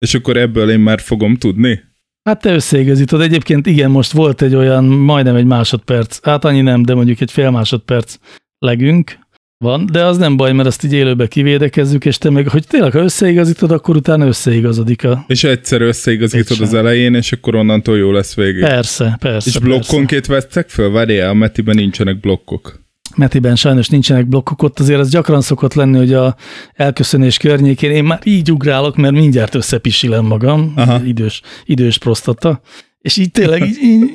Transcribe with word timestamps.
És 0.00 0.14
akkor 0.14 0.36
ebből 0.36 0.70
én 0.70 0.80
már 0.80 1.00
fogom 1.00 1.36
tudni? 1.36 1.80
Hát 2.22 2.40
te 2.40 2.54
összeigazítod. 2.54 3.20
Egyébként 3.20 3.66
igen, 3.66 3.90
most 3.90 4.12
volt 4.12 4.42
egy 4.42 4.54
olyan, 4.54 4.84
majdnem 4.84 5.36
egy 5.36 5.44
másodperc, 5.44 6.24
hát 6.24 6.44
annyi 6.44 6.60
nem, 6.60 6.82
de 6.82 6.94
mondjuk 6.94 7.20
egy 7.20 7.30
fél 7.30 7.50
másodperc 7.50 8.16
legünk 8.58 9.18
van, 9.64 9.86
de 9.92 10.04
az 10.04 10.16
nem 10.16 10.36
baj, 10.36 10.52
mert 10.52 10.68
azt 10.68 10.84
így 10.84 10.92
élőbe 10.92 11.26
kivédekezzük, 11.26 12.04
és 12.04 12.18
te 12.18 12.30
meg, 12.30 12.48
hogy 12.48 12.66
tényleg, 12.66 12.92
ha 12.92 12.98
összeigazítod, 12.98 13.70
akkor 13.70 13.96
utána 13.96 14.26
összeigazodik 14.26 15.04
a... 15.04 15.24
És 15.26 15.44
egyszer 15.44 15.80
összeigazítod 15.80 16.60
az 16.60 16.74
elején, 16.74 17.14
és 17.14 17.32
akkor 17.32 17.54
onnantól 17.54 17.98
jó 17.98 18.12
lesz 18.12 18.34
végig. 18.34 18.60
Persze, 18.60 19.16
persze. 19.20 19.50
És 19.50 19.58
blokkonként 19.58 20.26
vesztek 20.26 20.68
föl? 20.68 20.90
Várjál, 20.90 21.30
a 21.30 21.34
Metiben 21.34 21.74
nincsenek 21.74 22.20
blokkok. 22.20 22.80
Metiben 23.16 23.56
sajnos 23.56 23.88
nincsenek 23.88 24.26
blokkok, 24.26 24.62
ott 24.62 24.80
azért 24.80 25.00
az 25.00 25.10
gyakran 25.10 25.40
szokott 25.40 25.74
lenni, 25.74 25.96
hogy 25.96 26.12
a 26.12 26.36
elköszönés 26.72 27.36
környékén 27.36 27.90
én 27.90 28.04
már 28.04 28.20
így 28.24 28.52
ugrálok, 28.52 28.96
mert 28.96 29.14
mindjárt 29.14 29.54
összepisilem 29.54 30.24
magam, 30.24 30.72
Aha. 30.76 31.04
idős, 31.04 31.42
idős 31.64 31.98
prostata, 31.98 32.60
és 32.98 33.16
így 33.16 33.30
tényleg 33.30 33.62
így, 33.62 33.78
így, 33.82 34.10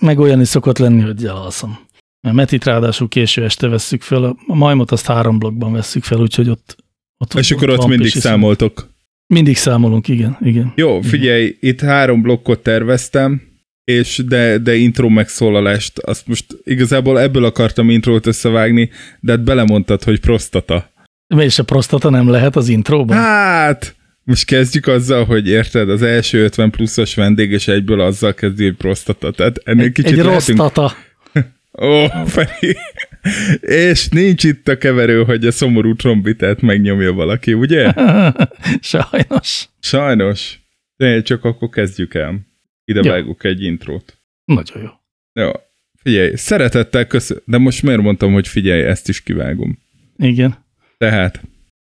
meg 0.00 0.18
olyan 0.18 0.40
is 0.40 0.48
szokott 0.48 0.78
lenni, 0.78 1.00
hogy 1.00 1.24
elalszom. 1.24 1.78
Mert 2.20 2.36
Metit 2.36 2.64
ráadásul 2.64 3.08
késő 3.08 3.44
este 3.44 3.68
vesszük 3.68 4.02
fel, 4.02 4.24
a 4.46 4.54
majmot 4.54 4.90
azt 4.90 5.06
három 5.06 5.38
blokkban 5.38 5.72
vesszük 5.72 6.04
fel, 6.04 6.20
úgyhogy 6.20 6.48
ott, 6.48 6.76
ott 7.18 7.34
És 7.34 7.50
ott, 7.50 7.56
akkor 7.56 7.70
ott, 7.70 7.78
ott 7.78 7.88
mindig 7.88 8.10
számoltok. 8.10 8.94
Mindig 9.26 9.56
számolunk, 9.56 10.08
igen. 10.08 10.36
igen. 10.40 10.72
Jó, 10.76 11.00
figyelj, 11.00 11.44
igen. 11.44 11.56
itt 11.60 11.80
három 11.80 12.22
blokkot 12.22 12.62
terveztem, 12.62 13.42
és 13.86 14.22
de, 14.28 14.58
de 14.58 14.74
intro 14.74 15.08
megszólalást, 15.08 15.98
azt 15.98 16.26
most 16.26 16.44
igazából 16.64 17.20
ebből 17.20 17.44
akartam 17.44 17.90
intrót 17.90 18.26
összevágni, 18.26 18.90
de 19.20 19.32
hát 19.32 19.44
belemondtad, 19.44 20.02
hogy 20.02 20.20
prostata. 20.20 20.90
És 21.36 21.58
a 21.58 21.62
prostata 21.62 22.10
nem 22.10 22.28
lehet 22.28 22.56
az 22.56 22.68
intróban? 22.68 23.16
Hát, 23.16 23.96
most 24.22 24.44
kezdjük 24.44 24.86
azzal, 24.86 25.24
hogy 25.24 25.48
érted, 25.48 25.90
az 25.90 26.02
első 26.02 26.44
50 26.44 26.70
pluszos 26.70 27.14
vendég, 27.14 27.50
és 27.50 27.68
egyből 27.68 28.00
azzal 28.00 28.34
kezdi, 28.34 28.64
hogy 28.64 28.76
prostata. 28.76 29.30
Tehát 29.30 29.60
ennél 29.64 29.84
egy, 29.84 29.92
kicsit 29.92 30.18
egy 30.18 30.24
lehetünk... 30.24 30.58
rostata. 30.58 30.94
Ó, 31.86 32.06
Feri. 32.26 32.76
És 33.60 34.08
nincs 34.08 34.44
itt 34.44 34.68
a 34.68 34.78
keverő, 34.78 35.24
hogy 35.24 35.46
a 35.46 35.52
szomorú 35.52 35.94
trombitát 35.94 36.60
megnyomja 36.60 37.12
valaki, 37.12 37.52
ugye? 37.52 37.92
Sajnos. 38.80 39.68
Sajnos. 39.80 40.60
De 40.96 41.22
csak 41.22 41.44
akkor 41.44 41.68
kezdjük 41.68 42.14
el. 42.14 42.54
Ide 42.88 43.00
ja. 43.02 43.10
vágok 43.10 43.44
egy 43.44 43.62
intrót. 43.62 44.18
Nagyon 44.44 44.82
jó. 44.82 44.88
Jó. 45.44 45.50
Figyelj, 46.02 46.34
szeretettel 46.34 47.06
köszön... 47.06 47.42
De 47.44 47.58
most 47.58 47.82
miért 47.82 48.00
mondtam, 48.00 48.32
hogy 48.32 48.48
figyelj, 48.48 48.82
ezt 48.82 49.08
is 49.08 49.22
kivágom. 49.22 49.78
Igen. 50.16 50.64
Tehát, 50.98 51.40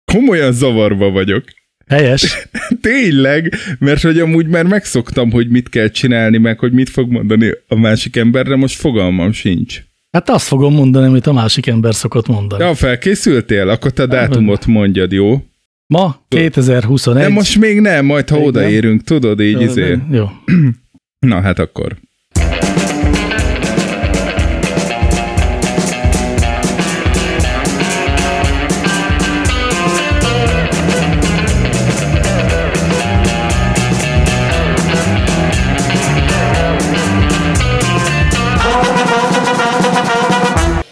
komolyan 0.04 0.52
zavarba 0.52 1.10
vagyok. 1.10 1.44
Helyes. 1.86 2.48
Tényleg, 2.80 3.54
mert 3.78 4.02
hogy 4.02 4.18
amúgy 4.18 4.46
már 4.46 4.64
megszoktam, 4.64 5.30
hogy 5.30 5.48
mit 5.48 5.68
kell 5.68 5.88
csinálni, 5.88 6.38
meg 6.38 6.58
hogy 6.58 6.72
mit 6.72 6.88
fog 6.88 7.10
mondani 7.10 7.50
a 7.68 7.74
másik 7.74 8.16
emberre, 8.16 8.56
most 8.56 8.76
fogalmam 8.80 9.32
sincs. 9.32 9.82
Hát 10.10 10.28
azt 10.30 10.46
fogom 10.46 10.74
mondani, 10.74 11.06
amit 11.06 11.26
a 11.26 11.32
másik 11.32 11.66
ember 11.66 11.94
szokott 11.94 12.26
mondani. 12.26 12.64
Ja, 12.64 12.74
felkészültél? 12.74 13.68
Akkor 13.68 13.92
te 13.92 14.06
dátumot 14.06 14.66
mondjad, 14.66 15.12
jó? 15.12 15.44
Ma 15.86 16.24
2021. 16.28 17.22
De 17.22 17.28
most 17.28 17.58
még 17.58 17.80
nem, 17.80 18.04
majd 18.04 18.28
ha 18.28 18.36
még 18.36 18.46
odaérünk, 18.46 18.96
nem? 18.96 19.04
tudod, 19.04 19.40
így 19.40 19.52
jó, 19.52 19.60
izé. 19.60 19.98
Jó. 20.10 20.26
Na 21.26 21.40
hát 21.40 21.58
akkor. 21.58 21.96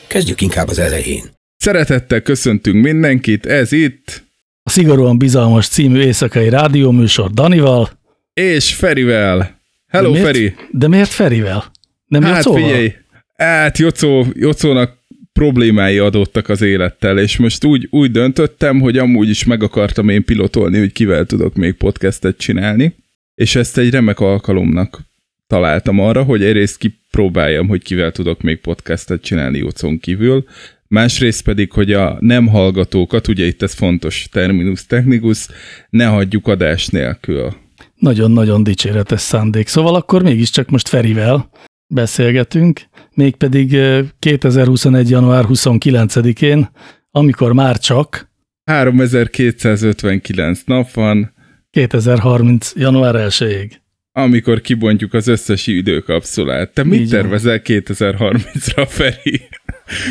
Kezdjük 0.06 0.40
inkább 0.40 0.68
az 0.68 0.78
elején. 0.78 1.22
Szeretettel 1.56 2.20
köszöntünk 2.22 2.84
mindenkit, 2.84 3.46
ez 3.46 3.72
itt 3.72 4.22
a 4.62 4.70
Szigorúan 4.70 5.18
Bizalmas 5.18 5.68
című 5.68 6.00
éjszakai 6.00 6.48
rádióműsor 6.48 7.30
Danival. 7.30 7.90
És 8.32 8.74
Ferivel. 8.74 9.57
Hello, 9.88 10.12
de 10.12 10.18
miért, 10.18 10.36
Feri. 10.36 10.54
De 10.70 10.88
miért 10.88 11.10
Ferivel? 11.10 11.70
Nem 12.06 12.22
hát 12.22 12.44
Jocóval? 12.44 12.62
figyelj, 12.62 12.94
hát 13.36 13.78
Jocó, 13.78 14.26
Jocónak 14.32 14.96
problémái 15.32 15.98
adottak 15.98 16.48
az 16.48 16.62
élettel, 16.62 17.18
és 17.18 17.36
most 17.36 17.64
úgy, 17.64 17.86
úgy 17.90 18.10
döntöttem, 18.10 18.80
hogy 18.80 18.98
amúgy 18.98 19.28
is 19.28 19.44
meg 19.44 19.62
akartam 19.62 20.08
én 20.08 20.24
pilotolni, 20.24 20.78
hogy 20.78 20.92
kivel 20.92 21.24
tudok 21.24 21.54
még 21.54 21.74
podcastet 21.74 22.38
csinálni, 22.38 22.94
és 23.34 23.54
ezt 23.54 23.78
egy 23.78 23.90
remek 23.90 24.20
alkalomnak 24.20 25.00
találtam 25.46 25.98
arra, 25.98 26.22
hogy 26.22 26.44
egyrészt 26.44 26.78
kipróbáljam, 26.78 27.68
hogy 27.68 27.82
kivel 27.82 28.12
tudok 28.12 28.42
még 28.42 28.60
podcastet 28.60 29.22
csinálni 29.22 29.58
Jocón 29.58 29.98
kívül, 29.98 30.44
másrészt 30.86 31.44
pedig, 31.44 31.72
hogy 31.72 31.92
a 31.92 32.16
nem 32.20 32.46
hallgatókat, 32.46 33.28
ugye 33.28 33.46
itt 33.46 33.62
ez 33.62 33.74
fontos 33.74 34.28
terminus 34.32 34.86
technicus, 34.86 35.46
ne 35.90 36.04
hagyjuk 36.04 36.46
adás 36.46 36.86
nélkül. 36.86 37.54
Nagyon-nagyon 37.98 38.62
dicséretes 38.62 39.20
szándék. 39.20 39.68
Szóval 39.68 39.94
akkor 39.94 40.22
mégiscsak 40.22 40.68
most 40.68 40.88
Ferivel 40.88 41.50
beszélgetünk, 41.86 42.80
mégpedig 43.14 43.76
2021. 44.18 45.10
január 45.10 45.44
29-én, 45.48 46.68
amikor 47.10 47.52
már 47.52 47.78
csak 47.78 48.30
3259 48.64 50.60
nap 50.64 50.92
van. 50.92 51.34
2030. 51.70 52.72
január 52.76 53.14
1-ig 53.28 53.70
amikor 54.18 54.60
kibontjuk 54.60 55.14
az 55.14 55.26
összes 55.26 55.66
időkapszulát. 55.66 56.70
Te 56.74 56.84
mit 56.84 57.10
tervezel 57.10 57.60
2030-ra, 57.64 58.86
Feri? 58.88 59.40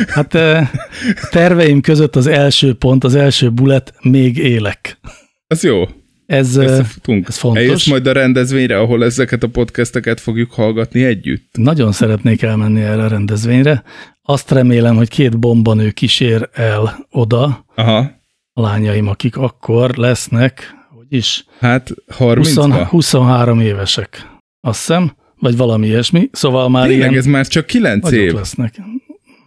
Hát 0.06 0.34
a 0.34 0.70
terveim 1.30 1.80
között 1.80 2.16
az 2.16 2.26
első 2.26 2.74
pont, 2.74 3.04
az 3.04 3.14
első 3.14 3.50
bullet, 3.50 3.94
még 4.02 4.38
élek. 4.38 4.98
Az 5.46 5.62
jó. 5.62 5.84
Ez, 6.28 6.56
ez 6.56 6.86
fontos. 7.02 7.42
Eljössz 7.42 7.86
majd 7.86 8.06
a 8.06 8.12
rendezvényre, 8.12 8.78
ahol 8.78 9.04
ezeket 9.04 9.42
a 9.42 9.48
podcasteket 9.48 10.20
fogjuk 10.20 10.50
hallgatni 10.52 11.04
együtt? 11.04 11.48
Nagyon 11.52 11.92
szeretnék 11.92 12.42
elmenni 12.42 12.80
erre 12.80 13.02
a 13.02 13.08
rendezvényre. 13.08 13.82
Azt 14.22 14.50
remélem, 14.50 14.96
hogy 14.96 15.08
két 15.08 15.38
bombanő 15.38 15.90
kísér 15.90 16.48
el 16.52 17.06
oda. 17.10 17.64
Aha. 17.74 17.98
A 18.52 18.60
lányaim, 18.60 19.08
akik 19.08 19.36
akkor 19.36 19.96
lesznek, 19.96 20.76
is. 21.08 21.44
Hát 21.58 21.94
30 22.08 22.54
20, 22.54 22.90
23 22.90 23.60
évesek, 23.60 24.26
azt 24.60 24.78
hiszem, 24.78 25.12
vagy 25.38 25.56
valami 25.56 25.86
ilyesmi, 25.86 26.28
szóval 26.32 26.68
már 26.68 26.86
Tényleg, 26.86 27.10
ilyen 27.10 27.20
ez 27.20 27.26
már 27.26 27.46
csak 27.46 27.66
9 27.66 28.10
év. 28.10 28.32
lesznek. 28.32 28.74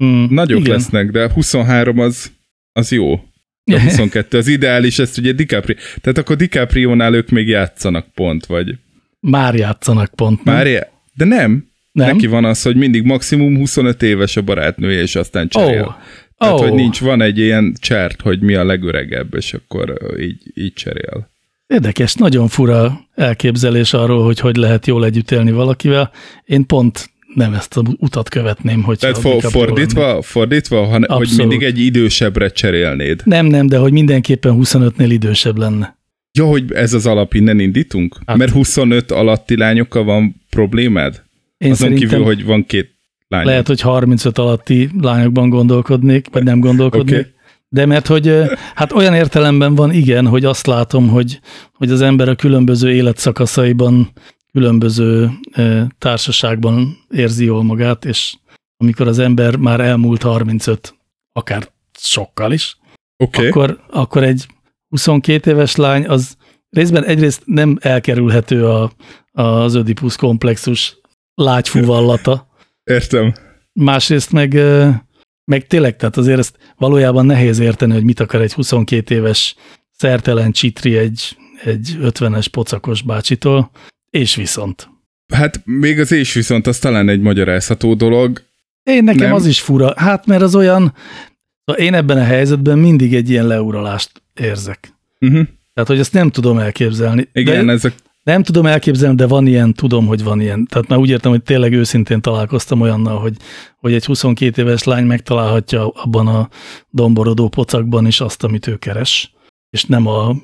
Mm, 0.03 0.25
Nagyok 0.29 0.59
igen. 0.59 0.71
lesznek, 0.71 1.11
de 1.11 1.31
23 1.33 1.99
az, 1.99 2.31
az 2.71 2.91
jó. 2.91 3.19
A 3.65 3.79
22 3.87 4.37
az 4.37 4.47
ideális, 4.47 4.99
ezt 4.99 5.17
ugye 5.17 5.31
DiCaprio, 5.31 5.75
tehát 6.01 6.17
akkor 6.17 6.35
DiCaprio-nál 6.35 7.13
ők 7.13 7.29
még 7.29 7.47
játszanak 7.47 8.07
pont, 8.13 8.45
vagy? 8.45 8.75
Már 9.19 9.55
játszanak 9.55 10.15
pont, 10.15 10.43
nem? 10.43 10.55
Már 10.55 10.67
já... 10.67 10.87
De 11.13 11.25
nem. 11.25 11.69
nem. 11.91 12.11
Neki 12.11 12.27
van 12.27 12.45
az, 12.45 12.61
hogy 12.61 12.75
mindig 12.75 13.03
maximum 13.03 13.55
25 13.57 14.03
éves 14.03 14.37
a 14.37 14.41
barátnője, 14.41 15.01
és 15.01 15.15
aztán 15.15 15.47
cserél. 15.47 15.83
Oh. 15.83 15.93
Tehát, 16.37 16.55
oh. 16.55 16.61
hogy 16.61 16.73
nincs, 16.73 16.99
van 16.99 17.21
egy 17.21 17.37
ilyen 17.37 17.73
csárt, 17.79 18.21
hogy 18.21 18.39
mi 18.39 18.53
a 18.53 18.63
legöregebb, 18.63 19.35
és 19.35 19.53
akkor 19.53 19.97
így, 20.19 20.51
így 20.53 20.73
cserél. 20.73 21.29
Érdekes, 21.67 22.13
nagyon 22.13 22.47
fura 22.47 23.07
elképzelés 23.15 23.93
arról, 23.93 24.23
hogy 24.23 24.39
hogy 24.39 24.55
lehet 24.55 24.87
jól 24.87 25.05
együtt 25.05 25.31
élni 25.31 25.51
valakivel. 25.51 26.11
Én 26.45 26.65
pont 26.65 27.09
nem 27.33 27.53
ezt 27.53 27.77
a 27.77 27.83
utat 27.97 28.29
követném, 28.29 28.83
hogy 28.83 28.99
Tehát 28.99 29.17
for, 29.17 29.41
fordítva, 29.41 30.21
fordítva 30.21 30.85
ha, 30.85 31.15
hogy 31.15 31.29
mindig 31.37 31.63
egy 31.63 31.79
idősebbre 31.79 32.49
cserélnéd. 32.49 33.21
Nem, 33.25 33.45
nem, 33.45 33.67
de 33.67 33.77
hogy 33.77 33.91
mindenképpen 33.91 34.57
25-nél 34.61 35.07
idősebb 35.09 35.57
lenne. 35.57 35.99
Ja, 36.33 36.45
hogy 36.45 36.73
ez 36.73 36.93
az 36.93 37.05
alap, 37.05 37.33
innen 37.33 37.59
indítunk? 37.59 38.17
Hát, 38.25 38.37
Mert 38.37 38.51
25 38.51 39.11
alatti 39.11 39.57
lányokkal 39.57 40.03
van 40.03 40.41
problémád? 40.49 41.23
Én 41.57 41.71
Azon 41.71 41.93
kívül, 41.93 42.23
hogy 42.23 42.45
van 42.45 42.65
két 42.65 42.89
lány. 43.27 43.45
Lehet, 43.45 43.67
hogy 43.67 43.81
35 43.81 44.37
alatti 44.37 44.89
lányokban 45.01 45.49
gondolkodnék, 45.49 46.27
vagy 46.31 46.43
nem 46.43 46.59
gondolkodnék. 46.59 47.19
Okay. 47.19 47.31
De 47.69 47.85
mert 47.85 48.07
hogy 48.07 48.33
hát 48.75 48.91
olyan 48.91 49.13
értelemben 49.13 49.75
van 49.75 49.93
igen, 49.93 50.27
hogy 50.27 50.45
azt 50.45 50.67
látom, 50.67 51.07
hogy, 51.07 51.39
hogy 51.73 51.91
az 51.91 52.01
ember 52.01 52.29
a 52.29 52.35
különböző 52.35 52.91
életszakaszaiban, 52.91 54.11
különböző 54.51 55.29
társaságban 55.97 56.97
érzi 57.09 57.45
jól 57.45 57.63
magát, 57.63 58.05
és 58.05 58.35
amikor 58.77 59.07
az 59.07 59.19
ember 59.19 59.55
már 59.55 59.79
elmúlt 59.79 60.21
35, 60.21 60.95
akár 61.31 61.71
sokkal 61.99 62.51
is, 62.51 62.77
okay. 63.17 63.47
akkor, 63.47 63.79
akkor 63.89 64.23
egy 64.23 64.45
22 64.89 65.51
éves 65.51 65.75
lány 65.75 66.07
az 66.07 66.37
részben 66.69 67.05
egyrészt 67.05 67.41
nem 67.45 67.77
elkerülhető 67.81 68.67
a, 68.67 68.91
az 69.31 69.73
ödipusz 69.75 70.15
komplexus 70.15 70.97
lágyfúvallata. 71.33 72.47
Értem. 72.83 73.33
Másrészt 73.73 74.31
meg 74.31 74.59
meg 75.45 75.67
tényleg, 75.67 75.95
tehát 75.95 76.17
azért 76.17 76.39
ezt 76.39 76.57
valójában 76.77 77.25
nehéz 77.25 77.59
érteni, 77.59 77.93
hogy 77.93 78.03
mit 78.03 78.19
akar 78.19 78.41
egy 78.41 78.53
22 78.53 79.15
éves 79.15 79.55
szertelen 79.91 80.51
csitri 80.51 80.97
egy, 80.97 81.37
egy 81.63 81.97
50-es 82.01 82.47
pocakos 82.51 83.01
bácsitól, 83.01 83.71
és 84.11 84.35
viszont. 84.35 84.89
Hát 85.33 85.61
még 85.65 85.99
az 85.99 86.11
és 86.11 86.33
viszont 86.33 86.67
az 86.67 86.79
talán 86.79 87.09
egy 87.09 87.21
magyarázható 87.21 87.93
dolog. 87.93 88.41
Én 88.83 89.03
nekem 89.03 89.27
nem? 89.27 89.33
az 89.33 89.45
is 89.45 89.61
fura. 89.61 89.93
Hát 89.95 90.25
mert 90.25 90.41
az 90.41 90.55
olyan, 90.55 90.93
én 91.75 91.93
ebben 91.93 92.17
a 92.17 92.23
helyzetben 92.23 92.77
mindig 92.77 93.13
egy 93.13 93.29
ilyen 93.29 93.47
leuralást 93.47 94.11
érzek. 94.33 94.93
Uh-huh. 95.19 95.47
Tehát, 95.73 95.89
hogy 95.89 95.99
ezt 95.99 96.13
nem 96.13 96.29
tudom 96.29 96.57
elképzelni. 96.57 97.27
Igen, 97.33 97.65
de 97.65 97.71
ezek... 97.71 97.93
Nem 98.23 98.43
tudom 98.43 98.65
elképzelni, 98.65 99.15
de 99.15 99.27
van 99.27 99.47
ilyen, 99.47 99.73
tudom, 99.73 100.05
hogy 100.05 100.23
van 100.23 100.41
ilyen. 100.41 100.65
Tehát 100.65 100.87
már 100.87 100.99
úgy 100.99 101.09
értem, 101.09 101.31
hogy 101.31 101.43
tényleg 101.43 101.73
őszintén 101.73 102.21
találkoztam 102.21 102.81
olyannal, 102.81 103.19
hogy, 103.19 103.35
hogy 103.77 103.93
egy 103.93 104.05
22 104.05 104.61
éves 104.61 104.83
lány 104.83 105.05
megtalálhatja 105.05 105.87
abban 105.87 106.27
a 106.27 106.49
domborodó 106.89 107.47
pocakban 107.47 108.07
is 108.07 108.19
azt, 108.19 108.43
amit 108.43 108.67
ő 108.67 108.75
keres, 108.75 109.33
és 109.69 109.83
nem 109.83 110.07
a 110.07 110.35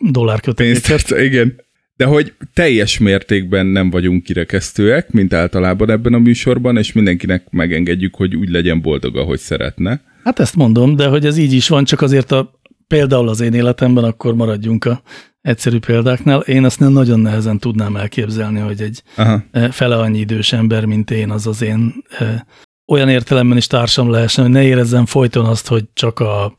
dollárköteléket. 0.00 1.10
Igen. 1.10 1.66
De 1.98 2.04
hogy 2.04 2.34
teljes 2.54 2.98
mértékben 2.98 3.66
nem 3.66 3.90
vagyunk 3.90 4.22
kirekesztőek, 4.22 5.10
mint 5.10 5.32
általában 5.32 5.90
ebben 5.90 6.14
a 6.14 6.18
műsorban, 6.18 6.76
és 6.76 6.92
mindenkinek 6.92 7.50
megengedjük, 7.50 8.14
hogy 8.14 8.36
úgy 8.36 8.48
legyen 8.48 8.80
boldog, 8.80 9.16
ahogy 9.16 9.38
szeretne. 9.38 10.00
Hát 10.24 10.38
ezt 10.38 10.56
mondom, 10.56 10.96
de 10.96 11.06
hogy 11.06 11.26
ez 11.26 11.36
így 11.36 11.52
is 11.52 11.68
van, 11.68 11.84
csak 11.84 12.00
azért 12.00 12.32
a 12.32 12.60
például 12.86 13.28
az 13.28 13.40
én 13.40 13.54
életemben, 13.54 14.04
akkor 14.04 14.34
maradjunk 14.34 14.84
a 14.84 15.02
egyszerű 15.40 15.78
példáknál. 15.78 16.40
Én 16.40 16.64
azt 16.64 16.80
nem 16.80 16.92
nagyon 16.92 17.20
nehezen 17.20 17.58
tudnám 17.58 17.96
elképzelni, 17.96 18.58
hogy 18.58 18.80
egy 18.80 19.02
Aha. 19.16 19.44
E, 19.50 19.70
fele 19.70 19.96
annyi 19.96 20.18
idős 20.18 20.52
ember, 20.52 20.84
mint 20.84 21.10
én, 21.10 21.30
az 21.30 21.46
az 21.46 21.62
én 21.62 21.94
e, 22.18 22.46
olyan 22.86 23.08
értelemben 23.08 23.56
is 23.56 23.66
társam 23.66 24.10
lehessen, 24.10 24.44
hogy 24.44 24.52
ne 24.52 24.62
érezzem 24.62 25.06
folyton 25.06 25.44
azt, 25.44 25.66
hogy 25.66 25.84
csak 25.92 26.20
a, 26.20 26.56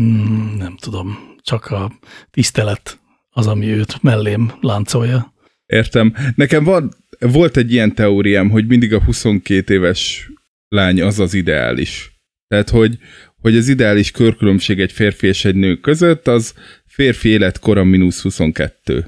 mm, 0.00 0.56
nem 0.56 0.76
tudom, 0.76 1.18
csak 1.42 1.66
a 1.66 1.92
tisztelet 2.30 2.98
az, 3.34 3.46
ami 3.46 3.66
őt 3.66 4.02
mellém 4.02 4.52
láncolja. 4.60 5.32
Értem. 5.66 6.14
Nekem 6.34 6.64
van, 6.64 6.94
volt 7.18 7.56
egy 7.56 7.72
ilyen 7.72 7.94
teóriám, 7.94 8.50
hogy 8.50 8.66
mindig 8.66 8.94
a 8.94 9.02
22 9.02 9.74
éves 9.74 10.30
lány 10.68 11.02
az 11.02 11.18
az 11.18 11.34
ideális. 11.34 12.12
Tehát, 12.48 12.70
hogy, 12.70 12.98
hogy 13.40 13.56
az 13.56 13.68
ideális 13.68 14.10
körkülönbség 14.10 14.80
egy 14.80 14.92
férfi 14.92 15.26
és 15.26 15.44
egy 15.44 15.54
nő 15.54 15.76
között, 15.76 16.26
az 16.26 16.54
férfi 16.86 17.28
életkora 17.28 17.84
mínusz 17.84 18.22
22. 18.22 19.06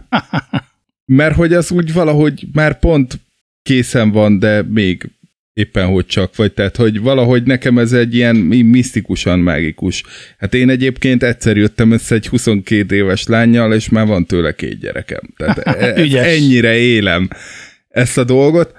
Mert 1.05 1.35
hogy 1.35 1.53
az 1.53 1.71
úgy 1.71 1.93
valahogy 1.93 2.47
már 2.53 2.79
pont 2.79 3.21
készen 3.63 4.11
van, 4.11 4.39
de 4.39 4.63
még 4.63 5.11
éppen 5.57 5.87
hogy 5.87 6.07
csak, 6.07 6.37
vagy 6.37 6.53
tehát, 6.53 6.77
hogy 6.77 7.01
valahogy 7.01 7.43
nekem 7.43 7.79
ez 7.79 7.93
egy 7.93 8.15
ilyen 8.15 8.37
misztikusan 8.37 9.39
mágikus. 9.39 10.03
Hát 10.39 10.55
én 10.55 10.71
egyébként 10.71 11.23
egyszer 11.23 11.57
jöttem 11.57 11.91
össze 11.91 12.15
egy 12.15 12.27
22 12.27 12.95
éves 12.95 13.27
lányjal, 13.27 13.75
és 13.75 13.89
már 13.89 14.07
van 14.07 14.27
tőle 14.27 14.55
két 14.55 14.79
gyerekem. 14.79 15.21
Tehát 15.37 15.59
e- 15.67 16.23
ennyire 16.23 16.77
élem 16.77 17.29
ezt 17.89 18.19
a 18.19 18.25
dolgot. 18.25 18.75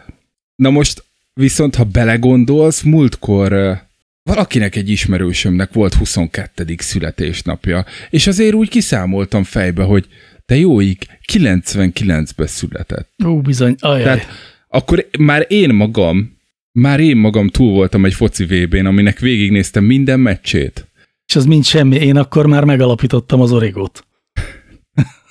Na 0.55 0.69
most 0.69 1.03
viszont, 1.33 1.75
ha 1.75 1.83
belegondolsz, 1.83 2.81
múltkor 2.81 3.79
Valakinek 4.23 4.75
egy 4.75 4.89
ismerősömnek 4.89 5.73
volt 5.73 5.93
22. 5.93 6.75
születésnapja, 6.77 7.85
és 8.09 8.27
azért 8.27 8.53
úgy 8.53 8.69
kiszámoltam 8.69 9.43
fejbe, 9.43 9.83
hogy 9.83 10.05
te 10.45 10.55
jóik, 10.55 11.05
99-ben 11.33 12.47
született. 12.47 13.09
Ó, 13.25 13.41
bizony, 13.41 13.75
ajaj. 13.79 14.03
Tehát 14.03 14.27
akkor 14.67 15.07
már 15.19 15.45
én 15.49 15.73
magam, 15.73 16.36
már 16.79 16.99
én 16.99 17.17
magam 17.17 17.47
túl 17.47 17.71
voltam 17.71 18.05
egy 18.05 18.13
foci 18.13 18.45
VB-n, 18.45 18.85
aminek 18.85 19.19
végignéztem 19.19 19.83
minden 19.83 20.19
meccsét. 20.19 20.87
És 21.27 21.35
az 21.35 21.45
mind 21.45 21.65
semmi, 21.65 21.95
én 21.95 22.17
akkor 22.17 22.45
már 22.45 22.63
megalapítottam 22.63 23.41
az 23.41 23.51
origót. 23.51 24.05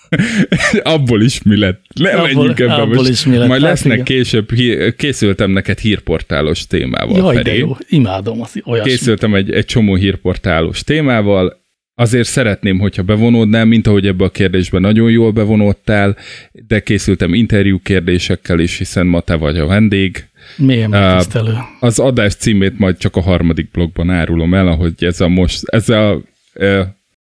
abból 0.82 1.22
is 1.22 1.42
mi 1.42 1.58
lett. 1.58 1.84
Ne 1.94 2.10
abból, 2.10 2.22
menjünk 2.22 2.60
ebbe 2.60 2.72
abból 2.72 2.94
most. 2.94 3.08
Is 3.08 3.24
mi 3.24 3.36
lett. 3.36 3.48
Majd 3.48 3.60
hát 3.60 3.70
lesznek 3.70 3.92
igen. 3.92 4.04
később, 4.04 4.48
készültem 4.96 5.50
neked 5.50 5.78
hírportálos 5.78 6.66
témával. 6.66 7.16
Jaj, 7.16 7.34
Feri. 7.34 7.50
de 7.50 7.56
jó, 7.56 7.76
imádom 7.88 8.40
az 8.40 8.60
olyasmi. 8.64 8.90
Készültem 8.90 9.34
egy, 9.34 9.50
egy 9.50 9.64
csomó 9.64 9.94
hírportálos 9.94 10.82
témával, 10.82 11.65
azért 11.98 12.28
szeretném, 12.28 12.78
hogyha 12.78 13.02
bevonódnál, 13.02 13.64
mint 13.64 13.86
ahogy 13.86 14.06
ebbe 14.06 14.24
a 14.24 14.30
kérdésben 14.30 14.80
nagyon 14.80 15.10
jól 15.10 15.30
bevonódtál, 15.30 16.16
de 16.52 16.80
készültem 16.80 17.34
interjú 17.34 17.80
kérdésekkel 17.82 18.58
is, 18.58 18.78
hiszen 18.78 19.06
ma 19.06 19.20
te 19.20 19.34
vagy 19.34 19.58
a 19.58 19.66
vendég. 19.66 20.24
Milyen 20.56 20.90
megtisztelő. 20.90 21.54
Az 21.80 21.98
adás 21.98 22.34
címét 22.34 22.78
majd 22.78 22.96
csak 22.96 23.16
a 23.16 23.20
harmadik 23.20 23.70
blogban 23.70 24.10
árulom 24.10 24.54
el, 24.54 24.68
ahogy 24.68 25.04
ez 25.04 25.20
a 25.20 25.28
most, 25.28 25.62
ez 25.66 25.88
a... 25.88 26.20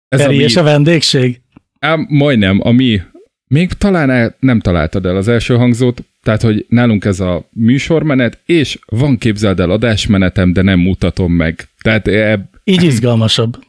Ez 0.08 0.22
Feri 0.22 0.36
a 0.36 0.38
mi... 0.38 0.44
és 0.44 0.56
a 0.56 0.64
vendégség? 0.64 1.42
Ám 1.80 2.06
majdnem, 2.10 2.60
ami 2.64 3.02
még 3.48 3.74
talán 3.74 4.10
el, 4.10 4.36
nem 4.40 4.60
találtad 4.60 5.06
el 5.06 5.16
az 5.16 5.28
első 5.28 5.56
hangzót, 5.56 6.04
tehát, 6.24 6.42
hogy 6.42 6.66
nálunk 6.70 7.06
ez 7.06 7.20
a 7.20 7.50
műsormenet, 7.54 8.40
és 8.46 8.80
van 8.86 9.18
képzeld 9.18 9.60
el 9.60 9.72
adásmenetem, 9.72 10.54
de 10.54 10.62
nem 10.62 10.80
mutatom 10.80 11.34
meg. 11.34 11.68
Tehát 11.82 12.08
eb... 12.08 12.42
Így 12.64 12.84
izgalmasabb. 12.84 13.68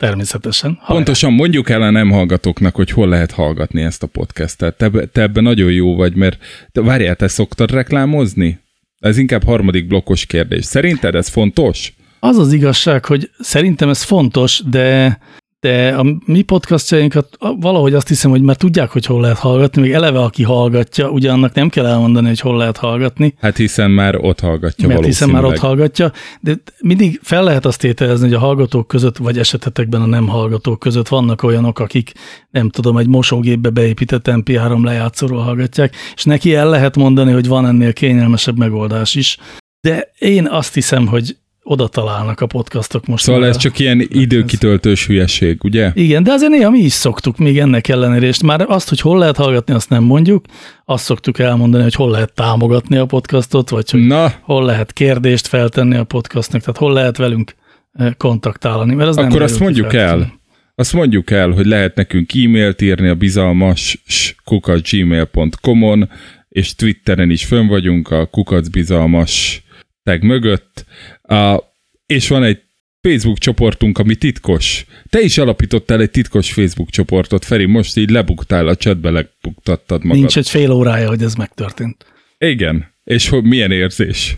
Természetesen. 0.00 0.78
Hajrá. 0.80 0.94
Pontosan 0.94 1.32
mondjuk 1.32 1.70
el 1.70 1.82
a 1.82 1.90
nem 1.90 2.10
hallgatóknak, 2.10 2.74
hogy 2.74 2.90
hol 2.90 3.08
lehet 3.08 3.30
hallgatni 3.30 3.82
ezt 3.82 4.02
a 4.02 4.06
podcastet. 4.06 4.76
Te, 4.76 4.90
te 4.90 5.22
ebben 5.22 5.42
nagyon 5.42 5.72
jó 5.72 5.96
vagy, 5.96 6.14
mert 6.14 6.38
te, 6.72 6.80
várjál, 6.80 7.16
te 7.16 7.28
szoktad 7.28 7.70
reklámozni? 7.70 8.60
Ez 8.98 9.18
inkább 9.18 9.44
harmadik 9.44 9.86
blokkos 9.86 10.26
kérdés. 10.26 10.64
Szerinted 10.64 11.14
ez 11.14 11.28
fontos? 11.28 11.92
Az 12.20 12.38
az 12.38 12.52
igazság, 12.52 13.04
hogy 13.04 13.30
szerintem 13.38 13.88
ez 13.88 14.02
fontos, 14.02 14.62
de 14.70 15.18
de 15.60 15.94
a 15.94 16.06
mi 16.24 16.42
podcastjainkat 16.42 17.36
valahogy 17.60 17.94
azt 17.94 18.08
hiszem, 18.08 18.30
hogy 18.30 18.42
már 18.42 18.56
tudják, 18.56 18.90
hogy 18.90 19.06
hol 19.06 19.20
lehet 19.20 19.38
hallgatni, 19.38 19.82
még 19.82 19.92
eleve 19.92 20.22
aki 20.22 20.42
hallgatja, 20.42 21.10
ugye 21.10 21.32
annak 21.32 21.54
nem 21.54 21.68
kell 21.68 21.86
elmondani, 21.86 22.26
hogy 22.26 22.40
hol 22.40 22.56
lehet 22.56 22.76
hallgatni. 22.76 23.34
Hát 23.40 23.56
hiszen 23.56 23.90
már 23.90 24.16
ott 24.16 24.40
hallgatja 24.40 24.88
Mert 24.88 25.04
hiszen 25.04 25.30
már 25.30 25.44
ott 25.44 25.58
hallgatja, 25.58 26.12
de 26.40 26.54
mindig 26.80 27.20
fel 27.22 27.44
lehet 27.44 27.66
azt 27.66 27.80
tételezni, 27.80 28.26
hogy 28.26 28.36
a 28.36 28.38
hallgatók 28.38 28.88
között, 28.88 29.16
vagy 29.16 29.38
esetetekben 29.38 30.02
a 30.02 30.06
nem 30.06 30.28
hallgatók 30.28 30.78
között 30.78 31.08
vannak 31.08 31.42
olyanok, 31.42 31.78
akik 31.78 32.12
nem 32.50 32.70
tudom, 32.70 32.96
egy 32.96 33.08
mosógépbe 33.08 33.70
beépített 33.70 34.28
MP3 34.30 34.84
lejátszóról 34.84 35.42
hallgatják, 35.42 35.96
és 36.14 36.24
neki 36.24 36.54
el 36.54 36.68
lehet 36.68 36.96
mondani, 36.96 37.32
hogy 37.32 37.46
van 37.46 37.66
ennél 37.66 37.92
kényelmesebb 37.92 38.58
megoldás 38.58 39.14
is. 39.14 39.38
De 39.80 40.10
én 40.18 40.46
azt 40.46 40.74
hiszem, 40.74 41.06
hogy 41.06 41.36
oda 41.68 41.88
találnak 41.88 42.40
a 42.40 42.46
podcastok 42.46 43.06
most. 43.06 43.24
Szóval 43.24 43.46
ez 43.46 43.56
csak 43.56 43.78
ilyen 43.78 44.06
időkitöltős 44.08 45.06
hülyeség, 45.06 45.64
ugye? 45.64 45.90
Igen, 45.94 46.22
de 46.22 46.32
azért 46.32 46.50
néha 46.50 46.70
mi 46.70 46.78
is 46.78 46.92
szoktuk 46.92 47.38
még 47.38 47.58
ennek 47.58 47.88
ellenére, 47.88 48.26
és 48.26 48.42
már 48.42 48.64
azt, 48.68 48.88
hogy 48.88 49.00
hol 49.00 49.18
lehet 49.18 49.36
hallgatni, 49.36 49.74
azt 49.74 49.88
nem 49.88 50.04
mondjuk, 50.04 50.44
azt 50.84 51.04
szoktuk 51.04 51.38
elmondani, 51.38 51.82
hogy 51.82 51.94
hol 51.94 52.10
lehet 52.10 52.32
támogatni 52.32 52.96
a 52.96 53.06
podcastot, 53.06 53.68
vagy 53.68 53.90
hogy 53.90 54.06
Na. 54.06 54.32
hol 54.40 54.64
lehet 54.64 54.92
kérdést 54.92 55.46
feltenni 55.46 55.96
a 55.96 56.04
podcastnak, 56.04 56.60
tehát 56.60 56.76
hol 56.76 56.92
lehet 56.92 57.16
velünk 57.16 57.54
eh, 57.92 58.12
kontaktálni. 58.16 58.94
Mert 58.94 59.08
az 59.08 59.16
Akkor 59.16 59.42
azt 59.42 59.60
mondjuk 59.60 59.94
el, 59.94 60.32
azt 60.74 60.92
mondjuk 60.92 61.30
el, 61.30 61.50
hogy 61.50 61.66
lehet 61.66 61.94
nekünk 61.94 62.30
e-mailt 62.34 62.82
írni 62.82 63.08
a 63.08 63.14
bizalmas 63.14 64.02
kukacgmail.com-on, 64.44 66.10
és 66.48 66.74
Twitteren 66.74 67.30
is 67.30 67.44
fönn 67.44 67.66
vagyunk 67.66 68.10
a 68.10 68.26
kukacbizalmas 68.26 69.64
tag 70.06 70.22
mögött, 70.22 70.84
a, 71.22 71.62
és 72.06 72.28
van 72.28 72.44
egy 72.44 72.60
Facebook 73.00 73.38
csoportunk, 73.38 73.98
ami 73.98 74.14
titkos. 74.14 74.84
Te 75.10 75.20
is 75.20 75.38
alapítottál 75.38 76.00
egy 76.00 76.10
titkos 76.10 76.52
Facebook 76.52 76.90
csoportot, 76.90 77.44
Feri, 77.44 77.64
most 77.64 77.96
így 77.96 78.10
lebuktál 78.10 78.66
a 78.66 78.76
chatbe, 78.76 79.10
lebuktattad 79.10 80.04
magad. 80.04 80.18
Nincs 80.18 80.36
egy 80.36 80.48
fél 80.48 80.70
órája, 80.70 81.08
hogy 81.08 81.22
ez 81.22 81.34
megtörtént. 81.34 82.04
Igen, 82.38 82.94
és 83.04 83.28
hogy 83.28 83.42
milyen 83.42 83.72
érzés? 83.72 84.36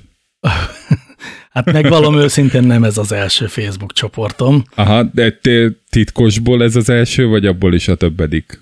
hát 1.54 1.72
megvalom 1.72 2.16
őszintén 2.16 2.62
nem 2.62 2.84
ez 2.84 2.98
az 2.98 3.12
első 3.12 3.46
Facebook 3.46 3.92
csoportom. 3.92 4.64
Aha, 4.74 5.02
de 5.02 5.30
te 5.30 5.70
titkosból 5.90 6.62
ez 6.62 6.76
az 6.76 6.88
első, 6.88 7.26
vagy 7.26 7.46
abból 7.46 7.74
is 7.74 7.88
a 7.88 7.94
többedik? 7.94 8.60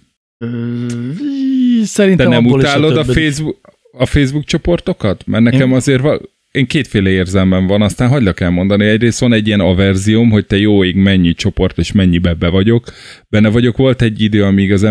Szerintem 1.84 2.30
Te 2.30 2.34
nem 2.34 2.46
utálod 2.46 2.96
a, 2.96 3.00
a, 3.00 3.04
Facebook, 3.04 3.58
a 3.92 4.06
Facebook 4.06 4.44
csoportokat? 4.44 5.26
Mert 5.26 5.44
nekem 5.44 5.68
Én... 5.68 5.74
azért 5.74 6.00
val- 6.00 6.34
én 6.56 6.66
kétféle 6.66 7.10
érzelmem 7.10 7.66
van, 7.66 7.82
aztán 7.82 8.08
hagylak 8.08 8.40
elmondani. 8.40 8.84
Egyrészt 8.84 9.20
van 9.20 9.32
egy 9.32 9.46
ilyen 9.46 9.60
averzióm, 9.60 10.30
hogy 10.30 10.46
te 10.46 10.56
jóig 10.56 10.94
mennyi 10.94 11.34
csoport 11.34 11.78
és 11.78 11.92
mennyibe 11.92 12.34
be 12.34 12.48
vagyok. 12.48 12.92
Benne 13.28 13.48
vagyok, 13.48 13.76
volt 13.76 14.02
egy 14.02 14.20
idő, 14.20 14.44
amíg 14.44 14.72
az 14.72 14.86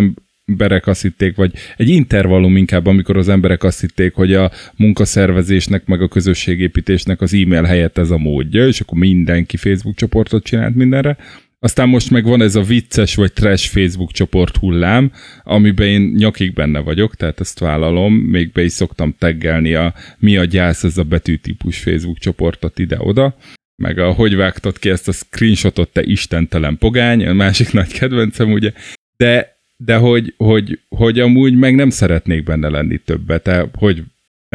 emberek 0.46 0.88
azt 0.88 1.02
hitték, 1.02 1.36
vagy 1.36 1.52
egy 1.78 1.90
intervallum 1.90 2.58
inkább, 2.58 2.86
amikor 2.86 3.18
az 3.18 3.30
emberek 3.30 3.64
azt 3.64 3.82
hitték, 3.82 4.14
hogy 4.14 4.34
a 4.34 4.52
munkaszervezésnek, 4.76 5.86
meg 5.86 6.02
a 6.02 6.08
közösségépítésnek 6.08 7.22
az 7.22 7.34
e-mail 7.34 7.64
helyett 7.64 7.98
ez 7.98 8.12
a 8.12 8.18
módja, 8.18 8.68
és 8.68 8.80
akkor 8.80 8.98
mindenki 8.98 9.58
Facebook 9.58 9.96
csoportot 9.96 10.44
csinált 10.44 10.76
mindenre. 10.76 11.18
Aztán 11.60 11.90
most 11.90 12.12
meg 12.12 12.24
van 12.24 12.42
ez 12.42 12.56
a 12.56 12.62
vicces 12.62 13.16
vagy 13.16 13.34
trash 13.34 13.70
Facebook 13.70 14.12
csoport 14.12 14.58
hullám, 14.58 15.12
amiben 15.44 15.88
én 15.88 16.02
nyakig 16.02 16.54
benne 16.54 16.80
vagyok, 16.80 17.16
tehát 17.16 17.40
ezt 17.40 17.60
vállalom, 17.60 18.14
még 18.14 18.52
be 18.52 18.64
is 18.64 18.72
szoktam 18.72 19.16
teggelni 19.18 19.74
a 19.74 19.94
mi 20.18 20.38
a 20.38 20.46
gyász, 20.46 20.84
ez 20.84 20.98
a 20.98 21.04
betűtípus 21.04 21.80
Facebook 21.80 22.18
csoportot 22.18 22.80
ide-oda, 22.80 23.38
meg 23.76 24.00
a 24.00 24.12
hogy 24.12 24.36
vágtad 24.36 24.80
ki 24.80 24.90
ezt 24.90 25.08
a 25.08 25.12
screenshotot, 25.12 25.90
te 25.90 26.04
istentelen 26.04 26.78
pogány, 26.78 27.26
a 27.26 27.34
másik 27.34 27.72
nagy 27.72 27.94
kedvencem, 27.94 28.52
ugye, 28.52 28.72
de 29.18 29.54
de 29.78 29.96
hogy, 29.96 30.34
hogy, 30.38 30.80
hogy 30.90 31.20
amúgy 31.20 31.56
meg 31.56 31.76
nem 31.76 31.90
szeretnék 31.90 32.44
benne 32.44 32.70
lenni 32.70 32.98
többet. 32.98 33.44
Te 33.44 33.70
hogy 33.74 34.04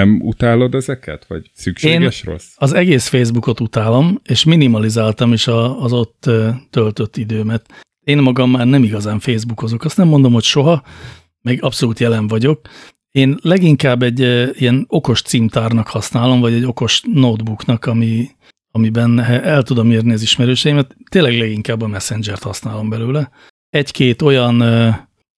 nem 0.05 0.21
utálod 0.23 0.75
ezeket? 0.75 1.27
Vagy 1.27 1.51
szükséges 1.55 2.23
Én 2.23 2.33
rossz? 2.33 2.53
az 2.57 2.73
egész 2.73 3.09
Facebookot 3.09 3.61
utálom, 3.61 4.21
és 4.25 4.45
minimalizáltam 4.45 5.33
is 5.33 5.47
a, 5.47 5.83
az 5.83 5.93
ott 5.93 6.31
töltött 6.71 7.17
időmet. 7.17 7.85
Én 8.01 8.19
magam 8.19 8.51
már 8.51 8.67
nem 8.67 8.83
igazán 8.83 9.19
Facebookozok. 9.19 9.85
Azt 9.85 9.97
nem 9.97 10.09
mondom, 10.09 10.33
hogy 10.33 10.43
soha, 10.43 10.83
meg 11.43 11.63
abszolút 11.63 11.99
jelen 11.99 12.27
vagyok. 12.27 12.61
Én 13.11 13.39
leginkább 13.43 14.03
egy 14.03 14.21
ilyen 14.61 14.85
okos 14.89 15.23
címtárnak 15.23 15.89
használom, 15.89 16.41
vagy 16.41 16.53
egy 16.53 16.65
okos 16.65 17.03
notebooknak, 17.13 17.87
ami, 17.87 18.29
amiben 18.71 19.21
el 19.21 19.63
tudom 19.63 19.91
érni 19.91 20.13
az 20.13 20.23
ismerőseimet. 20.23 20.97
Tényleg 21.11 21.39
leginkább 21.39 21.83
a 21.83 21.87
Messenger-t 21.87 22.43
használom 22.43 22.89
belőle. 22.89 23.31
Egy-két 23.71 24.23
olyan 24.23 24.63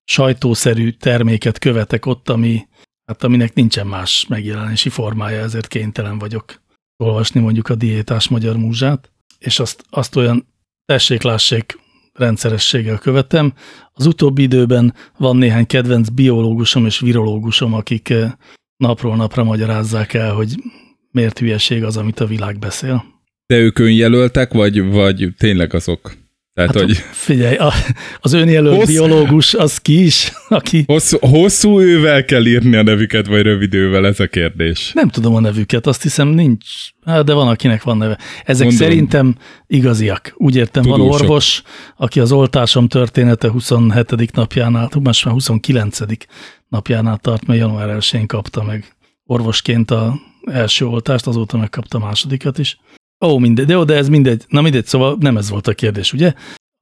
sajtószerű 0.05 0.91
terméket 0.91 1.59
követek 1.59 2.07
ott, 2.07 2.29
ami, 2.29 2.67
hát 3.05 3.25
aminek 3.25 3.55
nincsen 3.55 3.87
más 3.87 4.27
megjelenési 4.29 4.89
formája, 4.89 5.43
ezért 5.43 5.69
kénytelen 5.69 6.19
vagyok 6.19 6.63
olvasni 6.97 7.41
mondjuk 7.41 7.69
a 7.69 7.75
diétás 7.75 8.29
magyar 8.29 8.57
múzsát, 8.57 9.11
és 9.39 9.59
azt, 9.59 9.85
azt 9.91 10.17
olyan 10.17 10.47
tessék-lássék 10.85 11.79
rendszerességgel 12.13 12.99
követem. 12.99 13.55
Az 13.93 14.07
utóbbi 14.07 14.43
időben 14.43 14.95
van 15.19 15.37
néhány 15.37 15.67
kedvenc 15.67 16.09
biológusom 16.09 16.87
és 16.87 16.99
virológusom, 16.99 17.75
akik 17.75 18.11
eh, 18.11 18.33
napról 18.77 19.17
napra 19.17 19.45
magyarázzák 19.45 20.15
el, 20.15 20.35
hogy 20.35 20.55
miért 21.11 21.39
hülyeség 21.39 21.85
az, 21.85 21.97
amit 21.97 22.21
a 22.21 22.27
világ 22.27 22.59
beszél. 22.59 23.05
De 23.47 23.59
ők 23.59 23.79
önjelöltek, 23.79 24.53
vagy, 24.53 24.91
vagy 24.91 25.35
tényleg 25.39 25.75
azok? 25.75 26.22
Tehát, 26.55 26.75
Hát, 26.75 26.83
hogy 26.83 26.97
Figyelj, 27.11 27.57
a, 27.57 27.73
az 28.21 28.33
önjelölt 28.33 28.77
Hossz- 28.77 28.87
biológus 28.87 29.55
az 29.55 29.79
ki 29.79 30.05
is, 30.05 30.33
aki 30.49 30.85
hosszú, 30.87 31.19
hosszú 31.21 31.81
ővel 31.81 32.25
kell 32.25 32.47
írni 32.47 32.77
a 32.77 32.83
nevüket, 32.83 33.27
vagy 33.27 33.43
rövid 33.43 33.75
ővel, 33.75 34.07
ez 34.07 34.21
a 34.21 34.27
kérdés. 34.27 34.91
nem 34.95 35.09
tudom 35.09 35.35
a 35.35 35.41
nevüket, 35.41 35.87
azt 35.87 36.03
hiszem 36.03 36.29
nincs, 36.29 36.65
hát 37.05 37.25
de 37.25 37.33
van, 37.33 37.49
akinek 37.49 37.83
van 37.83 37.97
neve. 37.97 38.19
Ezek 38.45 38.67
Gondolom. 38.67 38.91
szerintem 38.91 39.35
igaziak. 39.67 40.33
Úgy 40.37 40.57
értem, 40.57 40.83
van 40.83 40.99
Tudósok. 40.99 41.21
orvos, 41.21 41.63
aki 41.97 42.21
az 42.21 42.33
oltásom 42.33 42.89
története 42.89 43.51
27. 43.51 44.33
napjánál, 44.33 44.89
most 45.03 45.25
már 45.25 45.35
29. 45.35 45.99
napjánál 46.69 47.17
tart, 47.17 47.47
mert 47.47 47.61
január 47.61 47.97
1-én 48.01 48.27
kapta 48.27 48.63
meg 48.63 48.97
orvosként 49.27 49.91
a 49.91 50.15
első 50.45 50.87
oltást, 50.87 51.27
azóta 51.27 51.57
megkapta 51.57 51.99
a 51.99 52.05
másodikat 52.05 52.59
is. 52.59 52.79
Ó, 53.27 53.39
mindegy, 53.39 53.67
de 53.67 53.73
jó, 53.73 53.85
de 53.85 53.95
ez 53.95 54.09
mindegy. 54.09 54.45
Na 54.49 54.61
mindegy, 54.61 54.87
szóval 54.87 55.17
nem 55.21 55.37
ez 55.37 55.51
volt 55.51 55.67
a 55.67 55.73
kérdés, 55.73 56.13
ugye? 56.13 56.33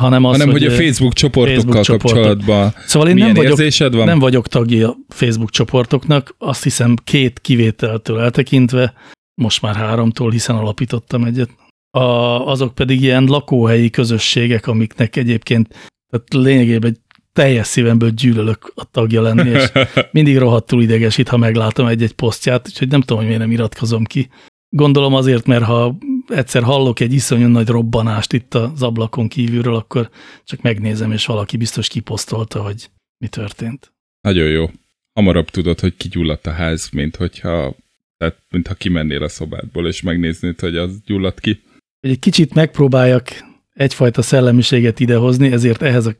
Hanem 0.02 0.25
az, 0.25 0.32
Hanem, 0.38 0.50
hogy, 0.50 0.64
a 0.64 0.70
ö, 0.70 0.75
Facebook 0.75 1.12
csoportokkal 1.12 1.54
Facebook 1.54 1.85
csoportok. 1.85 2.12
kapcsolatban 2.12 2.75
Szóval 2.87 3.09
én 3.09 3.14
nem 3.14 3.35
vagyok, 3.35 3.59
érzésed 3.59 3.94
van? 3.94 4.06
nem 4.06 4.18
vagyok 4.18 4.49
tagja 4.49 4.88
a 4.88 4.97
Facebook 5.09 5.50
csoportoknak, 5.50 6.35
azt 6.38 6.62
hiszem 6.62 6.97
két 7.04 7.38
kivételtől 7.40 8.20
eltekintve, 8.20 8.94
most 9.35 9.62
már 9.62 9.75
háromtól, 9.75 10.30
hiszen 10.30 10.56
alapítottam 10.56 11.25
egyet. 11.25 11.50
A, 11.90 12.00
azok 12.47 12.75
pedig 12.75 13.02
ilyen 13.02 13.25
lakóhelyi 13.25 13.90
közösségek, 13.90 14.66
amiknek 14.66 15.16
egyébként 15.16 15.68
tehát 16.11 16.35
lényegében 16.35 16.90
egy 16.90 16.99
teljes 17.32 17.66
szívemből 17.66 18.11
gyűlölök 18.11 18.73
a 18.75 18.85
tagja 18.90 19.23
lenni, 19.23 19.49
és 19.49 19.73
mindig 20.12 20.38
rohadtul 20.38 20.82
idegesít, 20.82 21.28
ha 21.28 21.37
meglátom 21.37 21.87
egy-egy 21.87 22.12
posztját, 22.12 22.68
úgyhogy 22.68 22.88
nem 22.88 23.00
tudom, 23.00 23.16
hogy 23.16 23.26
miért 23.26 23.40
nem 23.40 23.50
iratkozom 23.50 24.04
ki. 24.04 24.28
Gondolom 24.68 25.14
azért, 25.14 25.47
mert 25.47 25.64
ha 25.64 25.97
egyszer 26.30 26.62
hallok 26.62 27.00
egy 27.00 27.12
iszonyú 27.12 27.46
nagy 27.46 27.68
robbanást 27.68 28.32
itt 28.32 28.54
az 28.54 28.82
ablakon 28.82 29.28
kívülről, 29.28 29.75
akkor 29.75 30.10
csak 30.44 30.62
megnézem, 30.62 31.12
és 31.12 31.26
valaki 31.26 31.56
biztos 31.56 31.88
kiposztolta, 31.88 32.62
hogy 32.62 32.90
mi 33.18 33.28
történt. 33.28 33.92
Nagyon 34.20 34.49
jó. 34.49 34.70
Hamarabb 35.12 35.49
tudod, 35.50 35.80
hogy 35.80 35.96
kigyulladt 35.96 36.46
a 36.46 36.50
ház, 36.50 36.88
mint 36.92 37.16
hogyha, 37.16 37.75
tehát, 38.16 38.37
mint 38.50 38.66
ha 38.66 38.75
kimennél 38.75 39.22
a 39.22 39.28
szobádból, 39.28 39.87
és 39.87 40.02
megnéznéd, 40.02 40.60
hogy 40.60 40.76
az 40.76 41.00
gyulladt 41.04 41.40
ki. 41.40 41.62
Hogy 42.00 42.10
egy 42.10 42.18
kicsit 42.18 42.54
megpróbáljak 42.54 43.28
egyfajta 43.72 44.22
szellemiséget 44.22 45.00
idehozni, 45.00 45.52
ezért 45.52 45.82
ehhez 45.82 46.06
a 46.06 46.14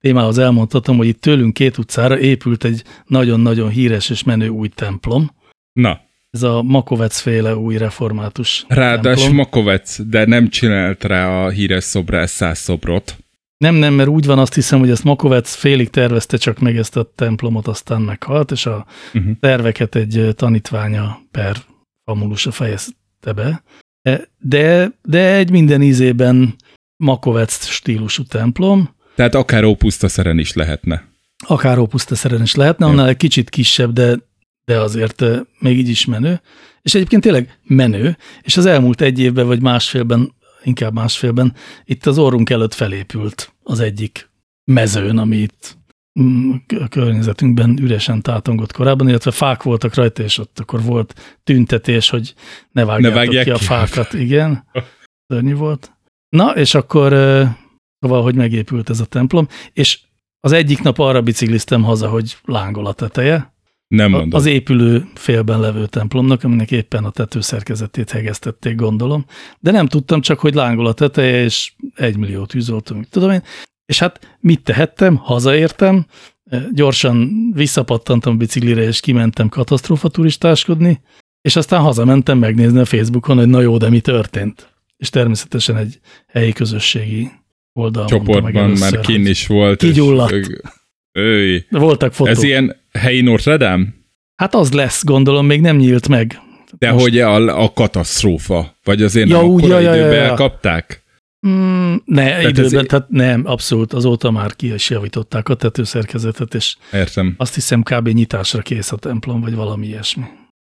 témához 0.00 0.38
elmondhatom, 0.38 0.96
hogy 0.96 1.06
itt 1.06 1.20
tőlünk 1.20 1.54
két 1.54 1.78
utcára 1.78 2.18
épült 2.18 2.64
egy 2.64 2.84
nagyon-nagyon 3.06 3.68
híres 3.68 4.10
és 4.10 4.22
menő 4.22 4.48
új 4.48 4.68
templom. 4.68 5.30
Na, 5.72 6.00
Ez 6.30 6.42
a 6.42 6.62
Makovec 6.62 7.18
féle 7.18 7.56
új 7.56 7.76
református 7.76 8.64
ráadásul. 8.68 9.32
Makovec, 9.34 10.00
de 10.02 10.24
nem 10.24 10.48
csinált 10.48 11.04
rá 11.04 11.44
a 11.44 11.48
híres 11.50 11.84
szobrász 11.84 12.30
száz 12.32 12.58
szobrot. 12.58 13.16
Nem, 13.58 13.74
nem, 13.74 13.94
mert 13.94 14.08
úgy 14.08 14.26
van, 14.26 14.38
azt 14.38 14.54
hiszem, 14.54 14.78
hogy 14.78 14.90
ezt 14.90 15.04
Makovec 15.04 15.54
félig 15.54 15.90
tervezte 15.90 16.36
csak 16.36 16.58
meg 16.58 16.76
ezt 16.76 16.96
a 16.96 17.12
templomot, 17.14 17.66
aztán 17.66 18.00
meghalt, 18.02 18.50
és 18.50 18.66
a 18.66 18.86
Uh-huh. 19.14 19.32
terveket 19.40 19.94
egy 19.94 20.28
tanítványa 20.36 21.20
per 21.30 21.56
famulusa 22.04 22.50
fejezte 22.50 23.32
be. 23.34 23.62
E, 24.02 24.28
De, 24.38 24.90
de 25.02 25.34
egy 25.34 25.50
minden 25.50 25.82
ízében 25.82 26.54
Makovec 26.96 27.66
stílusú 27.66 28.22
templom, 28.22 28.94
Tehát 29.14 29.34
akár 29.34 29.64
ópuszta 29.64 30.08
szeren 30.08 30.38
is 30.38 30.52
lehetne. 30.52 31.08
akár 31.46 31.78
ópusztaszeren 31.78 32.42
is 32.42 32.54
lehetne, 32.54 32.86
annál 32.86 33.08
egy 33.08 33.16
kicsit 33.16 33.50
kisebb, 33.50 33.92
de, 33.92 34.16
de 34.70 34.80
azért 34.80 35.24
még 35.58 35.78
így 35.78 35.88
is 35.88 36.04
menő. 36.04 36.40
És 36.82 36.94
egyébként 36.94 37.22
tényleg 37.22 37.58
menő, 37.62 38.16
és 38.42 38.56
az 38.56 38.66
elmúlt 38.66 39.00
egy 39.00 39.18
évben 39.18 39.46
vagy 39.46 39.62
másfélben, 39.62 40.34
inkább 40.62 40.92
másfélben, 40.92 41.54
itt 41.84 42.06
az 42.06 42.18
orrunk 42.18 42.50
előtt 42.50 42.74
felépült 42.74 43.52
az 43.62 43.80
egyik 43.80 44.30
mezőn, 44.64 45.18
ami 45.18 45.36
itt 45.36 45.76
mm, 46.20 46.50
a 46.80 46.88
környezetünkben 46.88 47.78
üresen 47.80 48.22
tátongott 48.22 48.72
korábban, 48.72 49.08
illetve 49.08 49.30
fák 49.30 49.62
voltak 49.62 49.94
rajta, 49.94 50.22
és 50.22 50.38
ott 50.38 50.58
akkor 50.58 50.82
volt 50.82 51.38
tüntetés, 51.44 52.10
hogy 52.10 52.34
ne 52.72 52.84
vágjátok 52.84 53.16
vágják 53.16 53.44
ki 53.44 53.50
a 53.50 53.58
fákat. 53.58 54.12
Igen, 54.26 54.64
szörnyű 55.26 55.54
volt. 55.54 55.92
Na, 56.28 56.56
és 56.56 56.74
akkor 56.74 57.12
ö, 57.12 57.44
szóval, 58.00 58.32
megépült 58.32 58.90
ez 58.90 59.00
a 59.00 59.04
templom, 59.04 59.48
és 59.72 59.98
az 60.40 60.52
egyik 60.52 60.82
nap 60.82 60.98
arra 60.98 61.22
bicikliztem 61.22 61.82
haza, 61.82 62.08
hogy 62.08 62.36
lángol 62.44 62.86
a 62.86 62.92
teteje, 62.92 63.58
Nem 63.90 64.10
mondom. 64.10 64.30
az 64.32 64.46
épülő 64.46 65.08
félben 65.14 65.60
levő 65.60 65.86
templomnak, 65.86 66.44
aminek 66.44 66.70
éppen 66.70 67.04
a 67.04 67.10
tetőszerkezetét 67.10 68.10
hegesztették, 68.10 68.74
gondolom. 68.74 69.24
De 69.60 69.70
nem 69.70 69.86
tudtam 69.86 70.20
csak, 70.20 70.38
hogy 70.38 70.54
lángol 70.54 70.86
a 70.86 70.92
teteje, 70.92 71.42
és 71.42 71.72
egy 71.94 72.16
millió 72.16 72.44
tűzoltó, 72.44 72.96
mit 72.96 73.08
tudom 73.10 73.30
én. 73.30 73.42
És 73.86 73.98
hát 73.98 74.36
mit 74.40 74.62
tehettem? 74.62 75.16
Hazaértem, 75.16 76.06
gyorsan 76.72 77.30
visszapattantam 77.54 78.32
a 78.34 78.36
biciklire, 78.36 78.82
és 78.82 79.00
kimentem 79.00 79.48
katasztrófa 79.48 80.08
turistáskodni, 80.08 81.00
és 81.40 81.56
aztán 81.56 81.80
hazamentem 81.80 82.38
megnézni 82.38 82.78
a 82.78 82.84
Facebookon, 82.84 83.36
hogy 83.36 83.48
na 83.48 83.60
jó, 83.60 83.76
de 83.78 83.88
mi 83.88 84.00
történt. 84.00 84.74
És 84.96 85.08
természetesen 85.10 85.76
egy 85.76 86.00
helyi 86.26 86.52
közösségi 86.52 87.30
oldal 87.72 88.02
mondta 88.10 88.16
meg 88.18 88.26
Csoportban 88.34 88.62
először, 88.64 88.92
már 88.92 89.04
kin 89.04 89.26
is 89.26 89.46
volt. 89.46 89.82
és- 89.82 89.88
Kigyulladt. 89.88 90.32
Ö- 90.32 90.62
Őj. 91.20 91.64
Voltak 91.70 92.12
fotók. 92.12 92.34
Ez 92.34 92.42
ilyen 92.42 92.76
helyi 92.92 93.20
Notre 93.20 93.56
Dame? 93.56 93.84
Hát 94.36 94.54
az 94.54 94.72
lesz, 94.72 95.04
gondolom, 95.04 95.46
még 95.46 95.60
nem 95.60 95.76
nyílt 95.76 96.08
meg. 96.08 96.40
De 96.78 96.92
Most- 96.92 97.02
hogy 97.04 97.18
a, 97.18 97.62
a 97.62 97.72
katasztrófa? 97.72 98.76
Vagy 98.84 99.02
azért 99.02 99.28
Ja, 99.28 99.36
nem 99.36 99.46
úgy, 99.46 99.62
ja, 99.62 99.78
ja, 99.78 99.94
időben 99.94 100.12
ja, 100.12 100.22
ja. 100.22 100.28
elkapták? 100.28 101.02
Mm, 101.48 101.94
ne, 102.04 102.24
tehát 102.24 102.44
ez 102.44 102.48
időben, 102.58 102.84
í- 102.84 102.88
tehát 102.88 103.08
nem, 103.08 103.42
abszolút, 103.46 103.92
azóta 103.92 104.30
már 104.30 104.56
ki 104.56 104.72
is 104.74 104.90
javították 104.90 105.48
a 105.48 105.54
tetőszerkezetet, 105.54 106.54
és 106.54 106.76
Értem. 106.92 107.34
azt 107.36 107.54
hiszem 107.54 107.82
kb. 107.82 108.08
nyitásra 108.08 108.60
kész 108.62 108.92
a 108.92 108.96
templom, 108.96 109.40
vagy 109.40 109.54
valami 109.54 109.86
ilyesmi. 109.86 110.22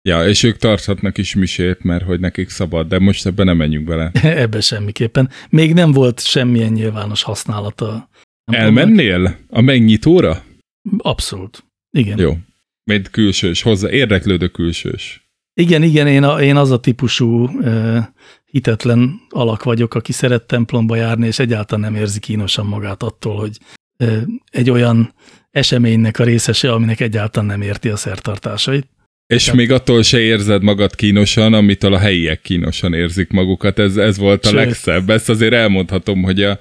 Ja, 0.09 0.27
és 0.27 0.43
ők 0.43 0.57
tarthatnak 0.57 1.17
is 1.17 1.35
misét, 1.35 1.83
mert 1.83 2.03
hogy 2.03 2.19
nekik 2.19 2.49
szabad, 2.49 2.87
de 2.87 2.99
most 2.99 3.25
ebben 3.25 3.45
nem 3.45 3.57
menjünk 3.57 3.85
bele. 3.85 4.11
Ebbe 4.43 4.61
semmiképpen. 4.61 5.29
Még 5.49 5.73
nem 5.73 5.91
volt 5.91 6.25
semmilyen 6.25 6.71
nyilvános 6.71 7.23
használata. 7.23 8.09
Elmennél 8.53 9.37
a 9.49 9.61
megnyitóra? 9.61 10.43
tudom, 10.81 10.99
Abszolút. 11.03 11.63
Igen. 11.97 12.19
Jó. 12.19 12.37
Mint 12.83 13.09
külsős, 13.09 13.61
hozzá 13.61 13.89
érdeklődő 13.89 14.47
külsős. 14.47 15.29
Igen, 15.53 15.83
igen, 15.83 16.07
én, 16.07 16.23
a, 16.23 16.41
én 16.41 16.55
az 16.55 16.71
a 16.71 16.79
típusú 16.79 17.47
uh, 17.47 17.97
hitetlen 18.45 19.19
alak 19.29 19.63
vagyok, 19.63 19.93
aki 19.93 20.11
szeret 20.11 20.43
templomba 20.43 20.95
járni, 20.95 21.27
és 21.27 21.39
egyáltalán 21.39 21.91
nem 21.91 22.01
érzi 22.01 22.19
kínosan 22.19 22.65
magát 22.65 23.03
attól, 23.03 23.35
hogy 23.35 23.57
uh, 23.99 24.21
egy 24.51 24.69
olyan 24.69 25.13
eseménynek 25.51 26.19
a 26.19 26.23
részese, 26.23 26.71
aminek 26.71 26.99
egyáltalán 26.99 27.47
nem 27.49 27.61
érti 27.61 27.89
a 27.89 27.95
szertartásait. 27.95 28.87
És 29.27 29.43
Tehát- 29.43 29.59
még 29.59 29.71
attól 29.71 30.03
se 30.03 30.19
érzed 30.19 30.63
magad 30.63 30.95
kínosan, 30.95 31.53
amitől 31.53 31.93
a 31.93 31.99
helyiek 31.99 32.41
kínosan 32.41 32.93
érzik 32.93 33.29
magukat. 33.29 33.79
Ez, 33.79 33.97
ez 33.97 34.17
volt 34.17 34.45
a 34.45 34.47
Sőt. 34.47 34.57
legszebb. 34.57 35.09
Ezt 35.09 35.29
azért 35.29 35.53
elmondhatom, 35.53 36.21
hogy 36.23 36.43
a 36.43 36.57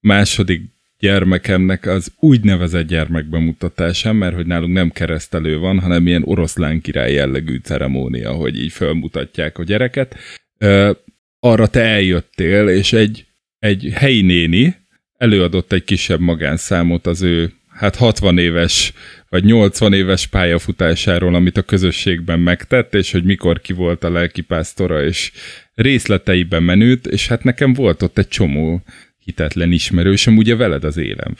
második 0.00 0.73
gyermekemnek 1.04 1.86
az 1.86 2.12
úgynevezett 2.18 2.86
gyermekbemutatásán, 2.86 4.16
mert 4.16 4.34
hogy 4.34 4.46
nálunk 4.46 4.72
nem 4.72 4.90
keresztelő 4.90 5.58
van, 5.58 5.80
hanem 5.80 6.06
ilyen 6.06 6.22
oroszlán 6.24 6.80
király 6.80 7.12
jellegű 7.12 7.58
ceremónia, 7.62 8.32
hogy 8.32 8.60
így 8.60 8.72
felmutatják 8.72 9.58
a 9.58 9.64
gyereket. 9.64 10.16
Arra 11.40 11.66
te 11.66 11.80
eljöttél, 11.80 12.68
és 12.68 12.92
egy, 12.92 13.26
egy 13.58 13.90
helyi 13.94 14.22
néni 14.22 14.76
előadott 15.18 15.72
egy 15.72 15.84
kisebb 15.84 16.20
magánszámot 16.20 17.06
az 17.06 17.22
ő 17.22 17.52
hát 17.68 17.96
60 17.96 18.38
éves 18.38 18.92
vagy 19.28 19.44
80 19.44 19.92
éves 19.92 20.26
pályafutásáról, 20.26 21.34
amit 21.34 21.56
a 21.56 21.62
közösségben 21.62 22.40
megtett, 22.40 22.94
és 22.94 23.12
hogy 23.12 23.24
mikor 23.24 23.60
ki 23.60 23.72
volt 23.72 24.04
a 24.04 24.10
lelkipásztora, 24.10 25.04
és 25.04 25.32
részleteiben 25.74 26.62
menőt, 26.62 27.06
és 27.06 27.28
hát 27.28 27.44
nekem 27.44 27.72
volt 27.72 28.02
ott 28.02 28.18
egy 28.18 28.28
csomó 28.28 28.82
hitetlen 29.24 29.72
ismerősöm, 29.72 30.36
ugye 30.36 30.56
veled 30.56 30.84
az 30.84 30.96
élem, 30.96 31.34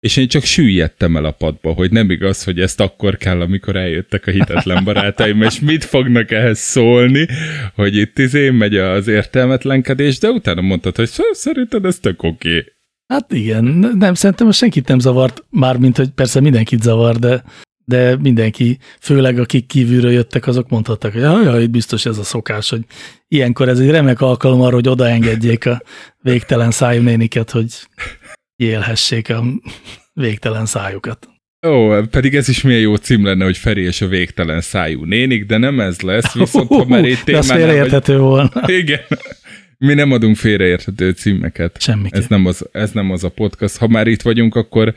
És 0.00 0.16
én 0.16 0.28
csak 0.28 0.42
süllyedtem 0.42 1.16
el 1.16 1.24
a 1.24 1.30
padba, 1.30 1.72
hogy 1.72 1.90
nem 1.90 2.10
igaz, 2.10 2.44
hogy 2.44 2.60
ezt 2.60 2.80
akkor 2.80 3.16
kell, 3.16 3.40
amikor 3.40 3.76
eljöttek 3.76 4.26
a 4.26 4.30
hitetlen 4.30 4.84
barátaim, 4.88 5.42
és 5.42 5.60
mit 5.60 5.84
fognak 5.84 6.30
ehhez 6.30 6.58
szólni, 6.58 7.26
hogy 7.74 7.96
itt 7.96 8.18
izé 8.18 8.50
megy 8.50 8.76
az 8.76 9.08
értelmetlenkedés, 9.08 10.18
de 10.18 10.28
utána 10.28 10.60
mondtad, 10.60 10.96
hogy 10.96 11.10
szerinted 11.32 11.84
ez 11.84 11.98
tök 11.98 12.22
oké. 12.22 12.48
Okay. 12.48 12.72
Hát 13.06 13.32
igen, 13.32 13.64
nem, 13.98 14.14
szerintem 14.14 14.46
most 14.46 14.58
senkit 14.58 14.88
nem 14.88 14.98
zavart, 14.98 15.44
mármint, 15.50 15.96
hogy 15.96 16.10
persze 16.10 16.40
mindenkit 16.40 16.82
zavar, 16.82 17.16
de, 17.16 17.42
de 17.90 18.16
mindenki, 18.16 18.78
főleg 19.00 19.38
akik 19.38 19.66
kívülről 19.66 20.12
jöttek, 20.12 20.46
azok 20.46 20.68
mondhattak, 20.68 21.12
hogy 21.12 21.20
jaj, 21.20 21.62
itt 21.62 21.70
biztos 21.70 22.06
ez 22.06 22.18
a 22.18 22.22
szokás, 22.22 22.70
hogy 22.70 22.80
ilyenkor 23.28 23.68
ez 23.68 23.78
egy 23.78 23.90
remek 23.90 24.20
alkalom 24.20 24.60
arra, 24.60 24.74
hogy 24.74 24.88
odaengedjék 24.88 25.66
a 25.66 25.82
végtelen 26.22 26.70
szájú 26.70 27.02
néniket, 27.02 27.50
hogy 27.50 27.66
élhessék 28.56 29.28
a 29.28 29.44
végtelen 30.12 30.66
szájukat. 30.66 31.28
Ó, 31.66 32.02
pedig 32.10 32.34
ez 32.34 32.48
is 32.48 32.62
milyen 32.62 32.80
jó 32.80 32.94
cím 32.94 33.24
lenne, 33.24 33.44
hogy 33.44 33.56
Feri 33.56 33.82
és 33.82 34.00
a 34.00 34.06
végtelen 34.06 34.60
szájú 34.60 35.04
nénik, 35.04 35.46
de 35.46 35.56
nem 35.56 35.80
ez 35.80 36.00
lesz, 36.00 36.32
viszont 36.34 36.68
ha 36.68 36.84
már 36.84 37.04
itt 37.04 37.22
témánál... 37.24 37.70
Ez 37.70 37.90
vagy... 37.90 38.16
volna. 38.16 38.62
Igen. 38.82 39.00
Mi 39.78 39.94
nem 39.94 40.12
adunk 40.12 40.36
félreérthető 40.36 41.10
címeket. 41.10 41.80
Semmiképp. 41.80 42.20
Ez 42.20 42.26
nem, 42.26 42.46
az, 42.46 42.68
ez 42.72 42.90
nem 42.90 43.10
az 43.10 43.24
a 43.24 43.28
podcast. 43.28 43.76
Ha 43.76 43.88
már 43.88 44.06
itt 44.06 44.22
vagyunk, 44.22 44.54
akkor 44.54 44.94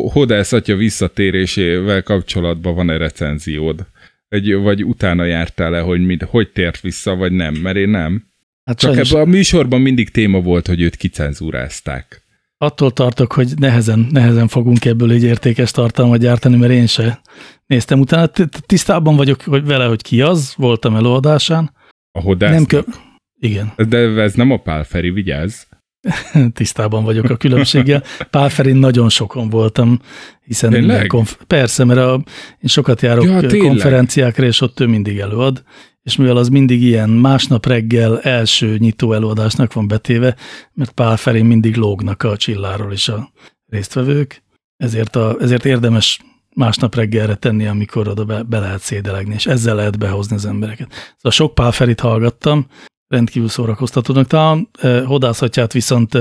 Hodász 0.00 0.52
atya 0.52 0.76
visszatérésével 0.76 2.02
kapcsolatban 2.02 2.74
van-e 2.74 2.96
recenziód? 2.96 3.86
Egy, 4.28 4.54
vagy 4.54 4.84
utána 4.84 5.24
jártál-e, 5.24 5.80
hogy 5.80 6.00
mit, 6.06 6.22
hogy 6.22 6.48
tért 6.48 6.80
vissza, 6.80 7.14
vagy 7.14 7.32
nem? 7.32 7.54
Mert 7.54 7.76
én 7.76 7.88
nem. 7.88 8.26
Hát 8.64 8.78
Csak 8.78 8.90
sajnos... 8.90 9.10
ebben 9.10 9.22
a 9.22 9.30
műsorban 9.30 9.80
mindig 9.80 10.10
téma 10.10 10.40
volt, 10.40 10.66
hogy 10.66 10.80
őt 10.80 10.96
kicenzúrázták. 10.96 12.22
Attól 12.58 12.92
tartok, 12.92 13.32
hogy 13.32 13.52
nehezen, 13.56 14.08
nehezen 14.10 14.48
fogunk 14.48 14.84
ebből 14.84 15.10
egy 15.10 15.22
értékes 15.22 15.70
tartalmat 15.70 16.18
gyártani, 16.18 16.56
mert 16.56 16.72
én 16.72 16.86
se 16.86 17.20
néztem 17.66 18.00
utána. 18.00 18.30
Tisztában 18.66 19.16
vagyok 19.16 19.42
hogy 19.42 19.64
vele, 19.64 19.84
hogy 19.84 20.02
ki 20.02 20.20
az, 20.20 20.54
voltam 20.56 20.96
előadásán. 20.96 21.72
A 22.12 22.20
hodásznak? 22.20 22.70
Nem 22.70 22.84
kö... 22.84 22.90
Igen. 23.38 23.72
De 23.88 23.98
ez 23.98 24.34
nem 24.34 24.50
a 24.50 24.56
Pál 24.56 24.84
Feri, 24.84 25.10
vigyázz. 25.10 25.62
Tisztában 26.54 27.04
vagyok 27.04 27.30
a 27.30 27.36
különbséggel. 27.36 28.02
Pál 28.30 28.48
Ferin 28.48 28.76
nagyon 28.76 29.08
sokon 29.08 29.48
voltam, 29.48 30.00
hiszen 30.44 31.06
konf- 31.06 31.44
persze, 31.46 31.84
mert 31.84 32.00
a, 32.00 32.22
én 32.60 32.68
sokat 32.68 33.02
járok 33.02 33.24
ja, 33.24 33.58
konferenciákra, 33.58 34.44
és 34.44 34.60
ott 34.60 34.80
ő 34.80 34.86
mindig 34.86 35.18
előad, 35.18 35.62
és 36.02 36.16
mivel 36.16 36.36
az 36.36 36.48
mindig 36.48 36.82
ilyen 36.82 37.10
másnap 37.10 37.66
reggel 37.66 38.20
első 38.20 38.76
nyitó 38.78 39.12
előadásnak 39.12 39.72
van 39.72 39.88
betéve, 39.88 40.36
mert 40.72 40.90
Pál 40.90 41.16
Ferin 41.16 41.44
mindig 41.44 41.76
lógnak 41.76 42.22
a 42.22 42.36
csilláról 42.36 42.92
is 42.92 43.08
a 43.08 43.32
résztvevők, 43.66 44.42
ezért, 44.76 45.16
a, 45.16 45.36
ezért 45.40 45.64
érdemes 45.64 46.20
másnap 46.54 46.94
reggelre 46.94 47.34
tenni, 47.34 47.66
amikor 47.66 48.08
oda 48.08 48.24
be, 48.24 48.42
be 48.42 48.58
lehet 48.58 48.80
szédelegni, 48.80 49.34
és 49.34 49.46
ezzel 49.46 49.74
lehet 49.74 49.98
behozni 49.98 50.36
az 50.36 50.46
embereket. 50.46 50.90
Szóval 51.16 51.32
sok 51.32 51.54
Pál 51.54 51.72
Ferit 51.72 52.00
hallgattam, 52.00 52.66
rendkívül 53.12 53.48
szórakoztatónak. 53.48 54.26
Talán 54.26 54.68
hodászatját 55.04 55.72
viszont 55.72 56.14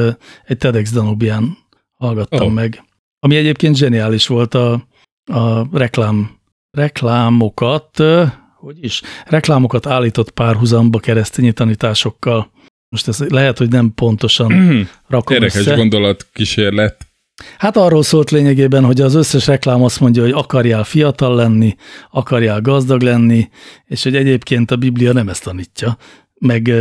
egy 0.46 0.58
TEDx 0.58 0.92
Danubian 0.92 1.58
hallgattam 1.94 2.48
oh. 2.48 2.54
meg, 2.54 2.84
ami 3.20 3.36
egyébként 3.36 3.76
zseniális 3.76 4.28
volt 4.28 4.54
a, 4.54 4.88
a 5.32 5.78
reklám, 5.78 6.40
reklámokat, 6.72 8.04
hogy 8.56 8.84
is, 8.84 9.02
reklámokat 9.26 9.86
állított 9.86 10.32
párhuzamba 10.32 11.00
keresztényi 11.00 11.52
tanításokkal. 11.52 12.52
Most 12.90 13.08
ez 13.08 13.20
lehet, 13.20 13.58
hogy 13.58 13.70
nem 13.70 13.94
pontosan 13.94 14.54
mm, 14.54 14.82
rakom 15.08 15.36
Érdekes 15.36 15.60
össze. 15.60 15.76
gondolat 15.76 16.28
kísérlet. 16.34 17.06
Hát 17.58 17.78
arról 17.78 18.04
szólt 18.04 18.32
lényegében, 18.32 18.84
hogy 18.84 19.02
az 19.02 19.16
összes 19.16 19.48
reklám 19.48 19.84
azt 19.84 20.00
mondja, 20.00 20.22
hogy 20.22 20.32
akarjál 20.32 20.84
fiatal 20.84 21.36
lenni, 21.36 21.76
akarjál 22.12 22.62
gazdag 22.62 23.02
lenni, 23.02 23.50
és 23.86 24.04
hogy 24.04 24.16
egyébként 24.16 24.72
a 24.72 24.76
Biblia 24.76 25.14
nem 25.14 25.30
ezt 25.30 25.44
tanítja, 25.44 25.98
meg 26.42 26.72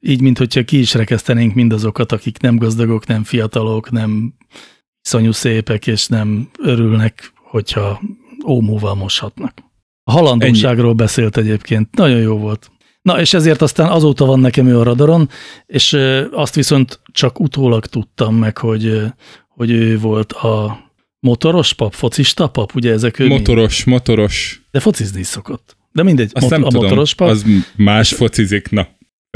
így, 0.00 0.20
mint 0.20 0.38
hogyha 0.38 0.64
ki 0.64 0.78
is 0.78 0.94
rekesztenénk 0.94 1.54
mindazokat, 1.54 2.12
akik 2.12 2.40
nem 2.40 2.56
gazdagok, 2.56 3.06
nem 3.06 3.24
fiatalok, 3.24 3.90
nem 3.90 4.34
szonyú 5.00 5.32
szépek, 5.32 5.86
és 5.86 6.06
nem 6.06 6.48
örülnek, 6.58 7.32
hogyha 7.36 8.00
ómúval 8.46 8.94
moshatnak. 8.94 9.52
A 10.04 10.12
halandóságról 10.12 10.86
Ennyi. 10.86 10.94
beszélt 10.96 11.36
egyébként, 11.36 11.94
nagyon 11.96 12.20
jó 12.20 12.36
volt. 12.38 12.70
Na, 13.02 13.20
és 13.20 13.34
ezért 13.34 13.62
aztán 13.62 13.90
azóta 13.90 14.24
van 14.24 14.40
nekem 14.40 14.66
ő 14.66 14.78
a 14.78 14.82
radaron, 14.82 15.28
és 15.66 15.98
azt 16.32 16.54
viszont 16.54 17.00
csak 17.12 17.40
utólag 17.40 17.86
tudtam 17.86 18.34
meg, 18.34 18.58
hogy, 18.58 19.02
hogy 19.48 19.70
ő 19.70 19.98
volt 19.98 20.32
a 20.32 20.78
motoros 21.20 21.72
pap, 21.72 21.92
focista 21.94 22.46
pap, 22.48 22.74
ugye 22.74 22.92
ezek 22.92 23.18
ő 23.18 23.26
Motoros, 23.26 23.84
mi? 23.84 23.92
motoros. 23.92 24.62
De 24.70 24.80
focizni 24.80 25.20
is 25.20 25.26
szokott. 25.26 25.76
De 25.92 26.02
mindegy, 26.02 26.30
Azt 26.32 26.42
mot- 26.42 26.50
nem 26.50 26.64
a 26.64 26.68
tudom, 26.68 26.82
motoros 26.82 27.14
pap. 27.14 27.28
Az 27.28 27.44
más 27.76 28.12
focizik, 28.12 28.70
na. 28.70 28.88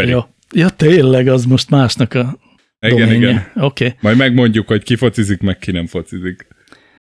Ja, 0.03 0.35
ja, 0.55 0.69
tényleg, 0.69 1.29
az 1.29 1.45
most 1.45 1.71
másnak 1.71 2.15
a 2.15 2.39
igen, 2.81 2.99
doménye. 2.99 3.17
igen. 3.17 3.51
Okay. 3.55 3.95
Majd 4.01 4.17
megmondjuk, 4.17 4.67
hogy 4.67 4.83
ki 4.83 4.97
focizik, 4.97 5.41
meg 5.41 5.59
ki 5.59 5.71
nem 5.71 5.87
focizik. 5.87 6.47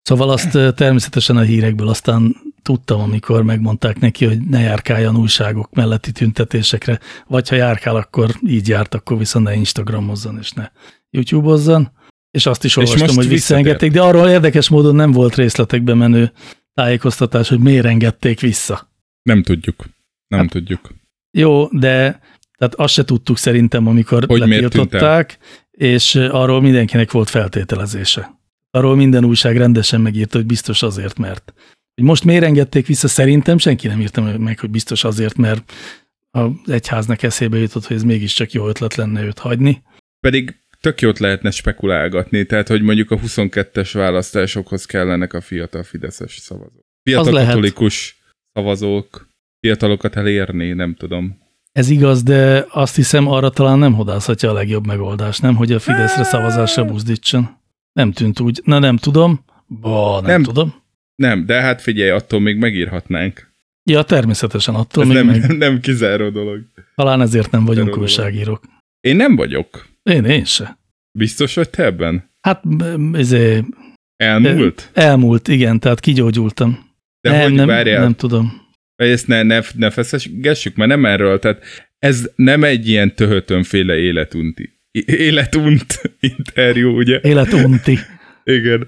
Szóval 0.03 0.31
azt 0.31 0.75
természetesen 0.75 1.37
a 1.37 1.41
hírekből 1.41 1.89
aztán 1.89 2.37
tudtam, 2.63 3.01
amikor 3.01 3.43
megmondták 3.43 3.99
neki, 3.99 4.25
hogy 4.25 4.41
ne 4.41 4.61
járkáljon 4.61 5.17
újságok 5.17 5.75
melletti 5.75 6.13
tüntetésekre, 6.13 7.01
vagy 7.27 7.49
ha 7.49 7.55
járkál, 7.55 7.97
akkor 7.97 8.31
így 8.47 8.69
járt, 8.69 8.95
akkor 8.95 9.19
viszont 9.19 9.45
ne 9.47 9.55
Instagramozzon 9.55 10.39
és 10.41 10.51
ne 10.51 10.71
YouTube-ozzon. 11.11 11.91
És 12.31 12.47
azt 12.47 12.65
is 12.65 12.77
olvastam, 12.77 13.17
hogy 13.17 13.29
visszaengedték, 13.29 13.93
de 13.93 14.01
arról 14.01 14.29
érdekes 14.29 14.69
módon 14.69 14.95
nem 14.95 15.13
volt 15.13 15.35
részletekbe 15.35 15.95
menő 15.95 16.33
tájékoztatás, 16.75 17.49
hogy 17.49 17.59
miért 17.59 17.87
engedték 17.87 18.41
vissza. 18.41 18.90
Nem 19.23 19.43
tudjuk. 19.43 19.85
Nem 20.27 20.41
hát, 20.41 20.51
tudjuk. 20.51 20.95
Jó, 21.31 21.69
de 21.69 22.21
tehát 22.61 22.75
azt 22.75 22.95
se 22.95 23.05
tudtuk 23.05 23.37
szerintem, 23.39 23.87
amikor 23.87 24.25
hogy 24.27 24.39
letiltották, 24.39 25.39
és 25.71 26.15
arról 26.15 26.61
mindenkinek 26.61 27.11
volt 27.11 27.31
feltételezése. 27.31 28.39
Arról 28.71 28.97
minden 28.97 29.25
újság 29.25 29.57
rendesen 29.57 30.01
megírta, 30.01 30.37
hogy 30.37 30.47
biztos 30.47 30.83
azért, 30.83 31.19
mert. 31.19 31.53
Hogy 31.95 32.05
most 32.05 32.25
miért 32.25 32.45
engedték 32.45 32.87
vissza, 32.87 33.09
szerintem 33.09 33.59
senki 33.59 33.87
nem 33.87 34.01
írta 34.01 34.39
meg, 34.39 34.59
hogy 34.59 34.71
biztos 34.71 35.05
azért, 35.05 35.37
mert 35.37 35.73
az 36.31 36.51
egyháznak 36.67 37.23
eszébe 37.23 37.59
jutott, 37.59 37.87
hogy 37.87 37.97
ez 37.97 38.03
mégiscsak 38.03 38.53
jó 38.53 38.69
ötlet 38.69 38.95
lenne 38.95 39.23
őt 39.23 39.39
hagyni. 39.39 39.83
Pedig 40.21 40.61
tök 40.81 41.01
jót 41.01 41.19
lehetne 41.19 41.51
spekulálgatni, 41.51 42.45
tehát 42.45 42.69
hogy 42.69 42.83
mondjuk 42.83 43.11
a 43.11 43.17
22-es 43.17 43.91
választásokhoz 43.93 44.85
kellenek 44.85 45.33
a 45.33 45.41
fiatal 45.41 45.83
fideszes 45.83 46.37
szavazók. 46.37 46.85
Fiatal 47.03 47.45
katolikus 47.45 48.20
szavazók, 48.53 49.29
fiatalokat 49.61 50.17
elérni, 50.17 50.73
nem 50.73 50.95
tudom. 50.95 51.39
Ez 51.73 51.89
igaz, 51.89 52.23
de 52.23 52.67
azt 52.71 52.97
hiszem 52.97 53.29
arra 53.29 53.51
talán 53.51 53.79
nem 53.79 53.95
hodázhatja 53.95 54.51
a 54.51 54.53
legjobb 54.53 54.87
megoldás, 54.87 55.39
nem? 55.39 55.57
Hogy 55.57 55.73
a 55.73 55.79
Fideszre 55.79 56.25
szavazásra 56.25 56.85
buzdítson. 56.85 57.59
Nem 57.93 58.13
tűnt 58.13 58.41
úgy. 58.41 58.61
Na 58.65 58.79
nem 58.79 58.97
tudom. 58.97 59.45
Ba, 59.67 60.21
nem, 60.21 60.31
nem 60.31 60.43
tudom. 60.43 60.75
Nem, 61.15 61.47
de 61.47 61.61
hát 61.61 61.83
figyelj, 61.83 62.11
attól 62.11 62.41
még 62.41 62.57
megírhatnánk. 62.57 63.53
Ja, 63.91 64.03
természetesen 64.03 64.75
attól 64.75 65.03
Ez 65.03 65.09
még 65.09 65.17
nem, 65.17 65.27
meg... 65.27 65.57
nem 65.69 65.81
kizáró 65.81 66.29
dolog. 66.29 66.61
Talán 66.95 67.21
ezért 67.21 67.51
nem 67.51 67.65
vagyunk 67.65 67.99
újságírók. 67.99 68.65
Én 69.01 69.17
nem 69.17 69.37
vagyok. 69.37 69.87
Én, 70.03 70.25
én 70.25 70.45
se. 70.45 70.79
Biztos 71.13 71.55
vagy 71.55 71.71
te 71.71 71.85
ebben? 71.85 72.31
Hát, 72.41 72.63
ezért... 73.13 73.65
Elmúlt? 74.17 74.91
Elmúlt, 74.93 75.49
igen, 75.49 75.81
tehát 75.81 76.01
kigyógyultam. 76.01 76.90
De 77.21 77.31
nem, 77.31 77.41
hogy 77.43 77.53
nem, 77.53 77.67
várjál? 77.67 78.03
Nem 78.03 78.15
tudom. 78.15 78.69
Ezt 78.97 79.27
ne, 79.27 79.43
ne, 79.43 79.61
ne 79.75 79.91
feszesgessük, 79.91 80.77
mert 80.77 80.91
nem 80.91 81.05
erről, 81.05 81.39
tehát 81.39 81.63
ez 81.99 82.31
nem 82.37 82.65
egy 82.65 82.89
ilyen 82.89 83.15
töhötönféle 83.15 83.97
életunti. 83.97 84.79
Életunt 85.07 86.01
interjú, 86.37 86.97
ugye? 86.97 87.21
Életunti. 87.23 87.99
Igen. 88.45 88.87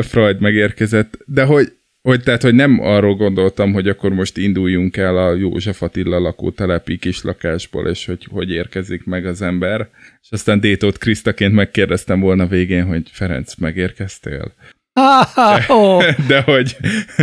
Freud 0.00 0.40
megérkezett. 0.40 1.18
De 1.26 1.44
hogy, 1.44 1.72
hogy, 2.02 2.22
tehát, 2.22 2.42
hogy 2.42 2.54
nem 2.54 2.80
arról 2.80 3.14
gondoltam, 3.14 3.72
hogy 3.72 3.88
akkor 3.88 4.12
most 4.12 4.36
induljunk 4.36 4.96
el 4.96 5.16
a 5.16 5.34
József 5.34 5.82
Attila 5.82 6.18
lakótelepi 6.18 6.96
kis 6.96 7.22
lakásból, 7.22 7.88
és 7.88 8.06
hogy 8.06 8.26
hogy 8.30 8.50
érkezik 8.50 9.04
meg 9.04 9.26
az 9.26 9.42
ember. 9.42 9.88
És 10.22 10.28
aztán 10.30 10.60
Détót 10.60 10.98
Krisztaként 10.98 11.54
megkérdeztem 11.54 12.20
volna 12.20 12.46
végén, 12.46 12.84
hogy 12.84 13.02
Ferenc, 13.10 13.54
megérkeztél? 13.54 14.54
De, 14.94 15.64
oh. 15.68 16.16
de 16.28 16.40
hogy... 16.40 16.76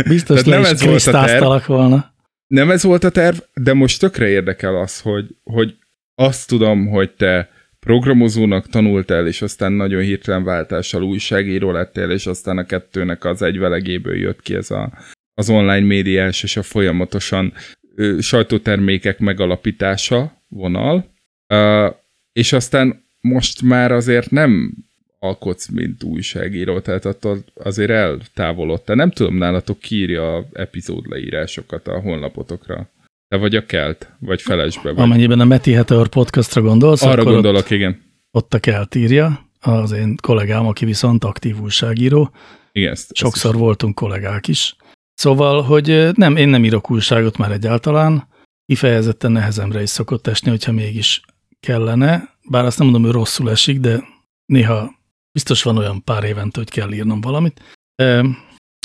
Biztos 0.08 0.42
nem 0.42 0.64
ez 0.64 0.84
volt 0.84 1.06
a 1.06 1.24
terv. 1.24 1.66
volna. 1.66 2.14
Nem 2.46 2.70
ez 2.70 2.82
volt 2.82 3.04
a 3.04 3.10
terv, 3.10 3.36
de 3.54 3.72
most 3.72 4.00
tökre 4.00 4.28
érdekel 4.28 4.76
az, 4.76 5.00
hogy, 5.00 5.36
hogy 5.44 5.76
azt 6.14 6.48
tudom, 6.48 6.86
hogy 6.86 7.10
te 7.10 7.50
programozónak 7.80 8.68
tanultál, 8.68 9.26
és 9.26 9.42
aztán 9.42 9.72
nagyon 9.72 10.02
hirtelen 10.02 10.44
váltással 10.44 11.02
újságíró 11.02 11.70
lettél, 11.70 12.10
és 12.10 12.26
aztán 12.26 12.58
a 12.58 12.64
kettőnek 12.64 13.24
az 13.24 13.42
egyvelegéből 13.42 14.16
jött 14.16 14.42
ki 14.42 14.54
ez 14.54 14.70
a, 14.70 14.92
az 15.34 15.50
online 15.50 15.86
médiás 15.86 16.42
és 16.42 16.56
a 16.56 16.62
folyamatosan 16.62 17.52
ö, 17.94 18.20
sajtótermékek 18.20 19.18
megalapítása 19.18 20.42
vonal, 20.48 21.12
ö, 21.46 21.88
és 22.32 22.52
aztán 22.52 23.04
most 23.20 23.62
már 23.62 23.92
azért 23.92 24.30
nem 24.30 24.74
alkotsz, 25.22 25.68
mint 25.68 26.02
újságíró, 26.02 26.80
tehát 26.80 27.04
attól 27.04 27.38
azért 27.54 27.90
eltávolodtál. 27.90 28.96
Nem 28.96 29.10
tudom, 29.10 29.36
nálatok 29.36 29.78
kiírja 29.78 30.36
a 30.36 30.46
epizód 30.52 31.08
leírásokat 31.08 31.88
a 31.88 32.00
honlapotokra. 32.00 32.88
Te 33.28 33.36
vagy 33.36 33.56
a 33.56 33.66
Kelt, 33.66 34.12
vagy 34.18 34.42
felesbe 34.42 34.92
vagy. 34.92 35.04
Amennyiben 35.04 35.40
a 35.40 35.44
Meti 35.44 35.72
Heteor 35.72 36.08
podcastra 36.08 36.62
gondolsz, 36.62 37.02
Arra 37.02 37.20
akkor 37.20 37.32
gondolok, 37.32 37.60
ott, 37.60 37.70
igen. 37.70 38.02
ott 38.30 38.54
a 38.54 38.58
Kelt 38.58 38.94
írja, 38.94 39.48
az 39.60 39.92
én 39.92 40.16
kollégám, 40.22 40.66
aki 40.66 40.84
viszont 40.84 41.24
aktív 41.24 41.60
újságíró. 41.60 42.30
Igen, 42.72 42.90
ezt, 42.90 43.14
Sokszor 43.14 43.50
ezt 43.50 43.60
voltunk 43.60 43.94
kollégák 43.94 44.48
is. 44.48 44.76
Szóval, 45.14 45.62
hogy 45.62 46.08
nem, 46.14 46.36
én 46.36 46.48
nem 46.48 46.64
írok 46.64 46.90
újságot 46.90 47.36
már 47.36 47.52
egyáltalán, 47.52 48.28
kifejezetten 48.66 49.32
nehezemre 49.32 49.82
is 49.82 49.90
szokott 49.90 50.26
esni, 50.26 50.50
hogyha 50.50 50.72
mégis 50.72 51.20
kellene, 51.60 52.36
bár 52.48 52.64
azt 52.64 52.78
nem 52.78 52.86
mondom, 52.86 53.04
hogy 53.04 53.18
rosszul 53.20 53.50
esik, 53.50 53.80
de 53.80 54.02
néha 54.46 55.00
biztos 55.32 55.62
van 55.62 55.78
olyan 55.78 56.04
pár 56.04 56.24
évente, 56.24 56.58
hogy 56.58 56.70
kell 56.70 56.92
írnom 56.92 57.20
valamit. 57.20 57.60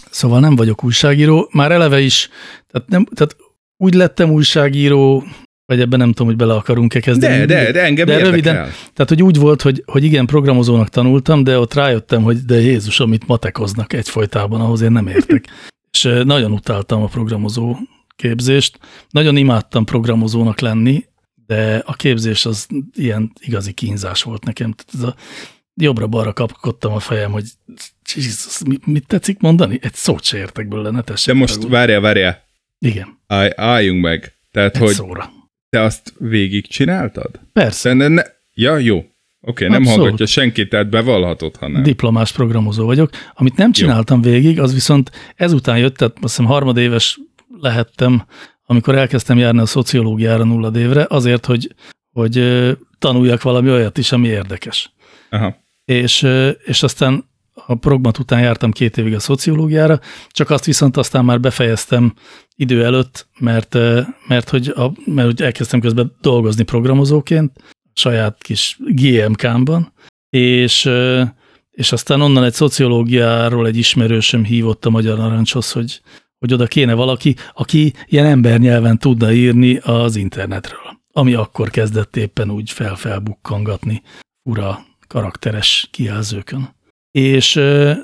Szóval 0.10 0.40
nem 0.40 0.56
vagyok 0.56 0.84
újságíró, 0.84 1.50
már 1.52 1.72
eleve 1.72 2.00
is, 2.00 2.30
tehát, 2.68 2.88
nem, 2.88 3.06
tehát 3.06 3.36
úgy 3.78 3.94
lettem 3.94 4.30
újságíró, 4.30 5.24
vagy 5.66 5.82
ebben 5.82 6.00
nem 6.00 6.10
tudom, 6.10 6.28
hogy 6.28 6.36
bele 6.36 6.54
akarunk-e 6.54 7.00
kezdeni. 7.00 7.38
De, 7.38 7.46
de, 7.46 7.72
de 7.72 7.84
engem 7.84 8.06
de 8.06 8.18
röviden, 8.18 8.56
tehát, 8.94 9.08
hogy 9.08 9.24
úgy 9.24 9.38
volt, 9.38 9.62
hogy, 9.62 9.84
hogy 9.86 10.04
igen, 10.04 10.26
programozónak 10.26 10.90
tanultam, 10.90 11.44
de 11.44 11.60
ott 11.60 11.74
rájöttem, 11.74 12.24
hogy 12.24 12.38
de 12.38 12.60
Jézus, 12.62 13.00
amit 13.00 13.28
matekoznak 13.28 13.94
egyfolytában, 13.94 14.62
ahhoz 14.62 14.82
én 14.82 14.92
nem 14.92 15.08
értek. 15.08 15.46
És 15.92 16.10
nagyon 16.24 16.52
utáltam 16.52 17.02
a 17.02 17.08
programozó 17.08 17.76
képzést. 18.16 18.80
Nagyon 19.10 19.36
imádtam 19.36 19.86
programozónak 19.86 20.60
lenni, 20.60 21.06
de 21.46 21.84
a 21.86 21.94
képzés 21.94 22.46
az 22.46 22.68
ilyen 22.96 23.32
igazi 23.40 23.72
kínzás 23.72 24.24
volt 24.24 24.44
nekem. 24.44 24.74
Tehát 24.74 24.94
ez 24.94 25.14
a 25.14 25.16
jobbra-balra 25.78 26.34
kapkodtam 26.34 26.94
a 26.94 27.00
fejem, 27.00 27.32
hogy 27.32 27.46
Jesus, 28.16 28.62
mit 28.86 29.08
tetszik 29.08 29.40
mondani? 29.40 29.80
Egy 29.82 29.94
szót 29.94 30.24
se 30.24 30.38
értek 30.38 30.68
belőle, 30.68 30.90
ne 30.90 31.02
tessék. 31.02 31.34
De 31.34 31.40
most 31.40 31.68
várjál, 31.68 32.00
várjál. 32.00 32.44
Igen. 32.80 33.20
Állj, 33.28 33.52
álljunk 33.56 34.02
meg. 34.02 34.34
Tehát, 34.52 34.76
Egy 34.76 34.82
hogy 34.82 34.94
szóra. 34.94 35.30
te 35.70 35.82
azt 35.82 36.13
végig 36.20 36.68
csináltad? 36.68 37.40
Persze. 37.54 37.94
Ne, 37.94 38.08
ne, 38.08 38.22
ja, 38.54 38.78
jó. 38.78 38.98
Oké, 38.98 39.66
okay, 39.66 39.68
nem 39.68 39.78
Abszolút. 39.82 40.00
hallgatja 40.00 40.26
senki, 40.26 40.68
tehát 40.68 40.90
bevallhatod, 40.90 41.56
ha 41.56 41.68
nem. 41.68 41.84
Diplomás 41.84 42.32
programozó 42.32 42.86
vagyok. 42.86 43.10
Amit 43.34 43.56
nem 43.56 43.72
csináltam 43.72 44.22
Jó. 44.24 44.32
végig, 44.32 44.60
az 44.60 44.74
viszont 44.74 45.12
ezután 45.36 45.78
jött, 45.78 45.98
tehát 45.98 46.13
azt 46.13 46.24
hiszem 46.24 46.46
harmadéves 46.46 47.20
lehettem, 47.60 48.26
amikor 48.66 48.96
elkezdtem 48.96 49.38
járni 49.38 49.60
a 49.60 49.66
szociológiára 49.66 50.44
nulladévre, 50.44 51.06
azért, 51.10 51.46
hogy, 51.46 51.76
hogy 52.12 52.66
tanuljak 53.00 53.42
valami 53.42 53.70
olyat 53.70 53.98
is, 53.98 54.12
ami 54.12 54.28
érdekes. 54.28 54.92
Aha. 55.30 55.56
És, 55.91 56.28
és 56.65 56.84
aztán 56.84 57.26
a 57.65 57.76
progmat 57.76 58.17
után 58.17 58.39
jártam 58.39 58.71
két 58.71 58.97
évig 58.97 59.13
a 59.13 59.19
szociológiára, 59.19 60.00
csak 60.30 60.50
azt 60.50 60.65
viszont 60.65 60.97
aztán 60.97 61.26
már 61.26 61.39
befejeztem 61.39 62.13
idő 62.56 62.84
előtt, 62.84 63.28
mert, 63.39 63.78
mert, 64.28 64.50
hogy, 64.50 64.67
a, 64.67 64.91
mert 65.06 65.28
hogy 65.28 65.41
elkezdtem 65.41 65.80
közben 65.80 66.15
dolgozni 66.21 66.63
programozóként, 66.63 67.52
saját 67.93 68.43
kis 68.43 68.78
GMK-ban, 68.80 69.93
és, 70.30 70.89
és 71.71 71.91
aztán 71.91 72.21
onnan 72.21 72.43
egy 72.43 72.54
szociológiáról 72.54 73.67
egy 73.67 73.78
ismerősöm 73.78 74.43
hívott 74.43 74.86
a 74.86 74.89
Magyar 74.89 75.17
Narancshoz, 75.17 75.71
hogy, 75.71 76.02
hogy 76.39 76.54
oda 76.54 76.65
kéne 76.65 76.93
valaki, 76.93 77.36
aki 77.54 77.93
ilyen 78.06 78.26
embernyelven 78.26 78.97
tudna 78.97 79.32
írni 79.32 79.78
az 79.78 80.15
internetről, 80.15 81.00
ami 81.12 81.34
akkor 81.34 81.69
kezdett 81.69 82.15
éppen 82.15 82.52
úgy 82.52 82.71
fel-felbukkangatni. 82.71 84.02
Ura 84.43 84.86
karakteres 85.08 85.88
kijelzőkön. 85.91 86.76
És 87.12 87.52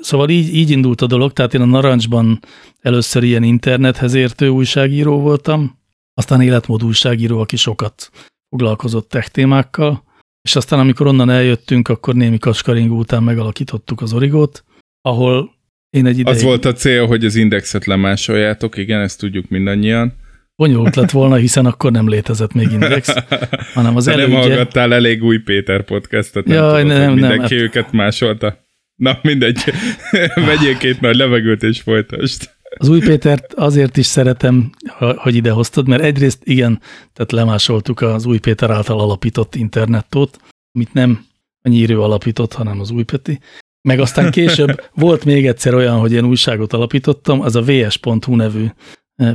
szóval 0.00 0.28
így, 0.28 0.54
így 0.54 0.70
indult 0.70 1.00
a 1.00 1.06
dolog, 1.06 1.32
tehát 1.32 1.54
én 1.54 1.60
a 1.60 1.64
Narancsban 1.64 2.40
először 2.80 3.22
ilyen 3.22 3.42
internethez 3.42 4.14
értő 4.14 4.48
újságíró 4.48 5.20
voltam, 5.20 5.78
aztán 6.14 6.40
életmód 6.40 6.84
újságíró, 6.84 7.40
aki 7.40 7.56
sokat 7.56 8.10
foglalkozott 8.48 9.08
tech 9.08 9.28
témákkal, 9.28 10.04
és 10.42 10.56
aztán 10.56 10.78
amikor 10.78 11.06
onnan 11.06 11.30
eljöttünk, 11.30 11.88
akkor 11.88 12.14
némi 12.14 12.38
kaskaringó 12.38 12.98
után 12.98 13.22
megalakítottuk 13.22 14.00
az 14.00 14.12
Origót, 14.12 14.64
ahol 15.00 15.54
én 15.90 16.06
egy 16.06 16.18
ideig... 16.18 16.36
Az 16.36 16.42
volt 16.42 16.64
a 16.64 16.72
cél, 16.72 17.06
hogy 17.06 17.24
az 17.24 17.34
indexet 17.34 17.84
lemásoljátok, 17.84 18.76
igen, 18.76 19.00
ezt 19.00 19.18
tudjuk 19.18 19.48
mindannyian. 19.48 20.12
Bonyolult 20.56 20.96
lett 20.96 21.10
volna, 21.10 21.34
hiszen 21.34 21.66
akkor 21.66 21.90
nem 21.92 22.08
létezett 22.08 22.52
még 22.52 22.70
index, 22.70 23.14
hanem 23.74 23.96
az 23.96 24.04
De 24.04 24.10
nem 24.10 24.20
elődje... 24.20 24.38
hallgattál 24.38 24.94
elég 24.94 25.22
új 25.22 25.38
Péter 25.38 25.84
podcastot, 25.84 26.44
nem 26.44 26.56
Jaj, 26.56 26.82
tudod, 26.82 26.96
nem, 26.96 27.10
hogy 27.10 27.20
nem, 27.20 27.28
mindenki 27.28 27.54
hát- 27.54 27.64
őket 27.64 27.92
másolta. 27.92 28.62
Na 28.94 29.18
mindegy, 29.22 29.64
vegyél 30.46 30.76
két 30.76 31.00
nagy 31.00 31.16
levegőt 31.16 31.62
és 31.62 31.80
folytasd. 31.80 32.50
Az 32.76 32.88
új 32.88 33.00
Pétert 33.00 33.52
azért 33.54 33.96
is 33.96 34.06
szeretem, 34.06 34.70
hogy 34.98 35.34
ide 35.34 35.50
hoztad, 35.50 35.88
mert 35.88 36.02
egyrészt 36.02 36.38
igen, 36.44 36.80
tehát 37.12 37.32
lemásoltuk 37.32 38.00
az 38.00 38.26
új 38.26 38.38
Péter 38.38 38.70
által 38.70 39.00
alapított 39.00 39.54
internettót, 39.54 40.38
amit 40.72 40.92
nem 40.92 41.26
a 41.62 41.68
nyírő 41.68 42.00
alapított, 42.00 42.52
hanem 42.52 42.80
az 42.80 42.90
új 42.90 43.02
Peti. 43.02 43.40
Meg 43.88 44.00
aztán 44.00 44.30
később 44.30 44.82
volt 44.94 45.24
még 45.24 45.46
egyszer 45.46 45.74
olyan, 45.74 45.98
hogy 45.98 46.12
én 46.12 46.24
újságot 46.24 46.72
alapítottam, 46.72 47.40
az 47.40 47.56
a 47.56 47.62
vs.hu 47.62 48.36
nevű 48.36 48.66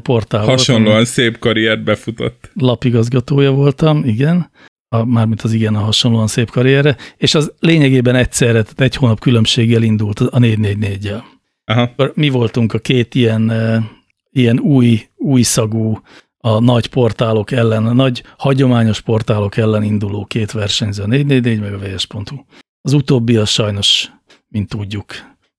portál 0.01 0.45
volt, 0.45 0.57
Hasonlóan 0.57 1.05
szép 1.05 1.39
karriert 1.39 1.83
befutott. 1.83 2.51
lapigazgatója 2.53 3.51
voltam, 3.51 4.03
igen, 4.05 4.51
a, 4.89 5.05
mármint 5.05 5.41
az 5.41 5.53
igen 5.53 5.75
a 5.75 5.79
hasonlóan 5.79 6.27
szép 6.27 6.49
karrierre, 6.49 6.95
és 7.17 7.35
az 7.35 7.53
lényegében 7.59 8.15
egyszerre, 8.15 8.61
tehát 8.61 8.81
egy 8.81 8.95
hónap 8.95 9.19
különbséggel 9.19 9.81
indult 9.81 10.19
a 10.19 10.39
444-jel. 10.39 11.21
Aha. 11.65 11.81
Akkor 11.81 12.11
mi 12.15 12.29
voltunk 12.29 12.73
a 12.73 12.79
két 12.79 13.15
ilyen, 13.15 13.51
eh, 13.51 13.83
ilyen 14.31 14.59
új, 14.59 15.01
új 15.15 15.41
szagú, 15.41 16.01
a 16.37 16.59
nagy 16.59 16.87
portálok 16.87 17.51
ellen, 17.51 17.85
a 17.85 17.93
nagy 17.93 18.23
hagyományos 18.37 19.01
portálok 19.01 19.57
ellen 19.57 19.83
induló 19.83 20.25
két 20.25 20.51
versenyző, 20.51 21.03
a 21.03 21.07
444 21.07 21.59
meg 21.59 21.73
a 21.73 21.77
vs.hu. 21.77 22.43
Az 22.81 22.93
utóbbi 22.93 23.35
az 23.35 23.49
sajnos, 23.49 24.11
mint 24.47 24.69
tudjuk, 24.69 25.13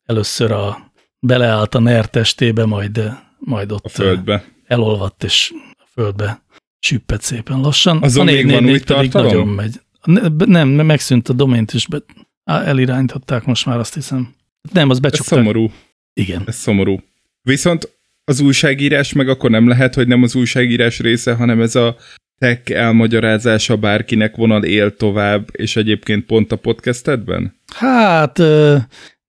először 0.05 0.53
a 0.53 0.93
beleállt 1.19 1.75
a 1.75 1.79
NER 1.79 2.11
testébe, 2.11 2.65
majd, 2.65 3.01
majd 3.41 3.73
ott 3.73 3.85
A 3.85 3.89
földbe. 3.89 4.45
elolvadt 4.67 5.25
és 5.25 5.53
a 5.79 5.85
földbe 5.93 6.43
süpped 6.79 7.23
szépen 7.23 7.61
lassan. 7.61 8.03
Azon 8.03 8.29
a 8.29 8.31
még 8.33 8.51
van 8.51 8.63
444 8.63 8.73
új 8.73 8.95
pedig 8.97 9.11
tartalom? 9.11 9.37
nagyon 9.37 9.55
megy. 9.55 9.81
Ne- 10.05 10.47
Nem, 10.65 10.69
megszűnt 10.87 11.29
a 11.29 11.33
domént 11.33 11.73
is, 11.73 11.87
be, 11.87 11.99
elirányították 12.45 13.45
most 13.45 13.67
már, 13.67 13.79
azt 13.79 13.95
hiszem. 13.95 14.35
Nem, 14.73 14.89
az 14.91 14.97
Ez 14.97 15.03
becsukták. 15.03 15.39
szomorú. 15.39 15.71
Igen. 16.13 16.43
Ez 16.47 16.57
szomorú. 16.57 17.03
Viszont 17.43 17.89
az 18.25 18.41
újságírás 18.41 19.13
meg 19.13 19.29
akkor 19.29 19.51
nem 19.51 19.69
lehet, 19.69 19.95
hogy 19.95 20.07
nem 20.09 20.23
az 20.23 20.35
újságírás 20.35 20.99
része, 20.99 21.35
hanem 21.35 21.61
ez 21.61 21.75
a 21.75 21.97
tech 22.39 22.71
elmagyarázása 22.73 23.77
bárkinek 23.77 24.37
vonal 24.37 24.65
él 24.65 24.97
tovább, 24.97 25.49
és 25.53 25.77
egyébként 25.77 26.27
pont 26.27 26.53
a 26.53 26.57
podcastedben? 26.57 27.55
Hát, 27.75 28.39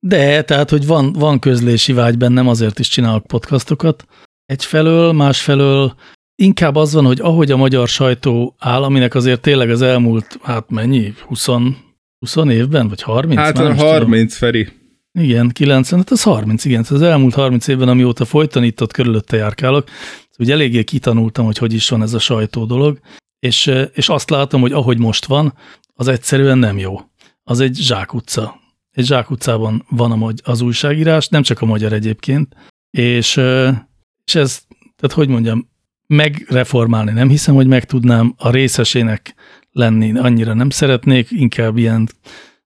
de, 0.03 0.41
tehát, 0.43 0.69
hogy 0.69 0.85
van, 0.85 1.13
van 1.13 1.39
közlési 1.39 1.93
vágy 1.93 2.17
bennem, 2.17 2.47
azért 2.47 2.79
is 2.79 2.87
csinálok 2.87 3.27
podcastokat. 3.27 4.05
Egyfelől, 4.45 5.11
másfelől 5.11 5.95
inkább 6.35 6.75
az 6.75 6.93
van, 6.93 7.05
hogy 7.05 7.19
ahogy 7.19 7.51
a 7.51 7.57
magyar 7.57 7.87
sajtó 7.87 8.55
áll, 8.59 8.83
aminek 8.83 9.15
azért 9.15 9.41
tényleg 9.41 9.69
az 9.69 9.81
elmúlt, 9.81 10.39
hát 10.41 10.69
mennyi, 10.69 11.13
20, 11.27 11.45
20 11.45 12.35
évben, 12.35 12.87
vagy 12.87 13.01
30? 13.01 13.39
Hát 13.39 13.53
nem 13.57 13.71
is 13.71 13.77
tudom. 13.77 13.91
30, 13.91 14.35
Feri. 14.35 14.67
Igen, 15.19 15.49
90, 15.49 15.99
hát 15.99 16.11
az 16.11 16.23
30, 16.23 16.65
igen. 16.65 16.85
Az 16.89 17.01
elmúlt 17.01 17.33
30 17.33 17.67
évben, 17.67 17.87
amióta 17.87 18.25
folyton 18.25 18.63
itt 18.63 18.81
ott 18.81 18.91
körülötte 18.91 19.37
járkálok, 19.37 19.89
úgy 20.41 20.51
eléggé 20.51 20.83
kitanultam, 20.83 21.45
hogy 21.45 21.57
hogy 21.57 21.73
is 21.73 21.89
van 21.89 22.01
ez 22.01 22.13
a 22.13 22.19
sajtó 22.19 22.65
dolog, 22.65 22.99
és, 23.39 23.71
és 23.93 24.09
azt 24.09 24.29
látom, 24.29 24.61
hogy 24.61 24.71
ahogy 24.71 24.97
most 24.97 25.25
van, 25.25 25.53
az 25.93 26.07
egyszerűen 26.07 26.57
nem 26.57 26.77
jó. 26.77 26.99
Az 27.43 27.59
egy 27.59 27.75
zsákutca. 27.75 28.60
Egy 28.91 29.05
zsákutcában 29.05 29.85
van 29.89 30.11
a 30.11 30.15
magy- 30.15 30.41
az 30.43 30.61
újságírás, 30.61 31.27
nem 31.27 31.41
csak 31.41 31.61
a 31.61 31.65
magyar 31.65 31.93
egyébként, 31.93 32.55
és, 32.91 33.37
és 34.25 34.35
ez, 34.35 34.61
tehát 34.95 35.15
hogy 35.15 35.27
mondjam, 35.27 35.69
megreformálni. 36.07 37.11
Nem 37.11 37.29
hiszem, 37.29 37.55
hogy 37.55 37.67
meg 37.67 37.85
tudnám, 37.85 38.33
a 38.37 38.51
részesének 38.51 39.35
lenni. 39.71 40.17
Annyira 40.17 40.53
nem 40.53 40.69
szeretnék, 40.69 41.27
inkább 41.31 41.77
ilyen 41.77 42.07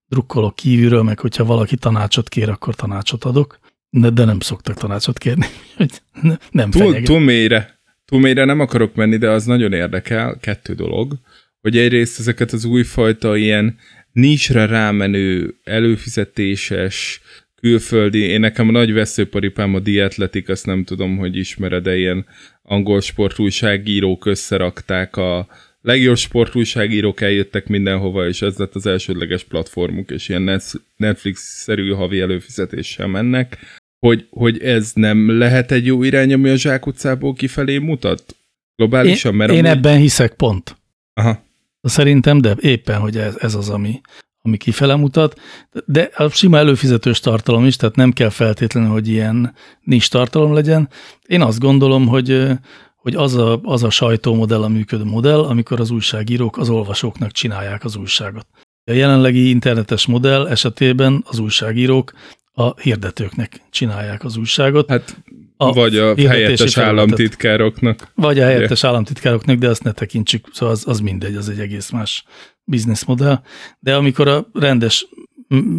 drukkolok 0.08 0.54
kívülről, 0.54 1.02
meg 1.02 1.18
hogyha 1.18 1.44
valaki 1.44 1.76
tanácsot 1.76 2.28
kér, 2.28 2.48
akkor 2.48 2.74
tanácsot 2.74 3.24
adok, 3.24 3.58
de, 3.90 4.10
de 4.10 4.24
nem 4.24 4.40
szoktak 4.40 4.76
tanácsot 4.76 5.18
kérni, 5.18 5.46
hogy 5.76 5.90
ne- 6.22 6.36
nem 6.50 6.70
Túl, 6.70 6.80
fenyeget. 6.82 7.04
túl 7.04 7.20
mélyre. 7.20 7.78
Túl 8.04 8.20
mélyre 8.20 8.44
nem 8.44 8.60
akarok 8.60 8.94
menni, 8.94 9.16
de 9.16 9.30
az 9.30 9.44
nagyon 9.44 9.72
érdekel, 9.72 10.38
kettő 10.40 10.74
dolog, 10.74 11.14
hogy 11.60 11.76
egyrészt 11.78 12.18
ezeket 12.18 12.52
az 12.52 12.64
újfajta 12.64 13.36
ilyen 13.36 13.76
nincsre 14.16 14.66
rámenő, 14.66 15.54
előfizetéses, 15.64 17.20
külföldi, 17.60 18.18
én 18.18 18.40
nekem 18.40 18.68
a 18.68 18.72
nagy 18.72 18.92
veszőparipám 18.92 19.74
a 19.74 19.78
Diatletik, 19.78 20.48
azt 20.48 20.66
nem 20.66 20.84
tudom, 20.84 21.16
hogy 21.16 21.36
ismered, 21.36 21.82
de 21.82 21.96
ilyen 21.96 22.26
angol 22.62 23.00
sportújságírók 23.00 24.26
összerakták 24.26 25.16
a 25.16 25.46
legjobb 25.80 26.16
sportújságírók 26.16 27.20
eljöttek 27.20 27.66
mindenhova, 27.66 28.28
és 28.28 28.42
ez 28.42 28.56
lett 28.56 28.74
az 28.74 28.86
elsődleges 28.86 29.44
platformuk, 29.44 30.10
és 30.10 30.28
ilyen 30.28 30.60
Netflix-szerű 30.96 31.90
havi 31.90 32.20
előfizetéssel 32.20 33.06
mennek, 33.06 33.58
hogy, 33.98 34.26
hogy 34.30 34.62
ez 34.62 34.92
nem 34.94 35.38
lehet 35.38 35.72
egy 35.72 35.86
jó 35.86 36.02
irány, 36.02 36.32
ami 36.32 36.48
a 36.48 36.56
zsákutcából 36.56 37.34
kifelé 37.34 37.78
mutat? 37.78 38.36
Globálisan? 38.76 39.32
Én, 39.32 39.38
mert 39.38 39.52
én 39.52 39.64
amúgy... 39.64 39.76
ebben 39.76 39.98
hiszek 39.98 40.34
pont. 40.34 40.76
Aha. 41.14 41.45
Szerintem, 41.88 42.40
de 42.40 42.56
éppen, 42.60 43.00
hogy 43.00 43.16
ez, 43.16 43.36
ez 43.38 43.54
az, 43.54 43.68
ami, 43.68 44.00
ami 44.42 44.56
kifele 44.56 44.96
mutat, 44.96 45.40
de 45.86 46.10
a 46.16 46.28
sima 46.28 46.56
előfizetős 46.56 47.20
tartalom 47.20 47.64
is, 47.64 47.76
tehát 47.76 47.96
nem 47.96 48.12
kell 48.12 48.28
feltétlenül, 48.28 48.90
hogy 48.90 49.08
ilyen 49.08 49.54
nincs 49.82 50.10
tartalom 50.10 50.52
legyen. 50.52 50.88
Én 51.26 51.42
azt 51.42 51.58
gondolom, 51.58 52.06
hogy, 52.06 52.48
hogy 52.96 53.14
az 53.14 53.34
a, 53.34 53.60
az 53.62 53.82
a 53.82 53.90
sajtómodell 53.90 54.62
a 54.62 54.68
működő 54.68 55.04
modell, 55.04 55.40
amikor 55.40 55.80
az 55.80 55.90
újságírók 55.90 56.58
az 56.58 56.68
olvasóknak 56.68 57.30
csinálják 57.30 57.84
az 57.84 57.96
újságot. 57.96 58.46
A 58.84 58.92
jelenlegi 58.92 59.48
internetes 59.48 60.06
modell 60.06 60.46
esetében 60.46 61.24
az 61.26 61.38
újságírók 61.38 62.12
a 62.52 62.80
hirdetőknek 62.80 63.60
csinálják 63.70 64.24
az 64.24 64.36
újságot. 64.36 64.88
Hát 64.88 65.22
a 65.56 65.72
vagy 65.72 65.96
a 65.96 66.14
helyettes 66.14 66.76
államtitkároknak. 66.76 68.10
Vagy 68.14 68.38
a 68.38 68.44
helyettes 68.44 68.82
yeah. 68.82 68.92
államtitkároknak, 68.92 69.56
de 69.56 69.68
azt 69.68 69.82
ne 69.82 69.92
tekintsük, 69.92 70.48
szóval 70.52 70.74
az, 70.74 70.84
az 70.86 71.00
mindegy, 71.00 71.34
az 71.36 71.48
egy 71.48 71.58
egész 71.60 71.90
más 71.90 72.24
bizniszmodell. 72.64 73.42
De 73.78 73.96
amikor 73.96 74.28
a 74.28 74.46
rendes 74.52 75.06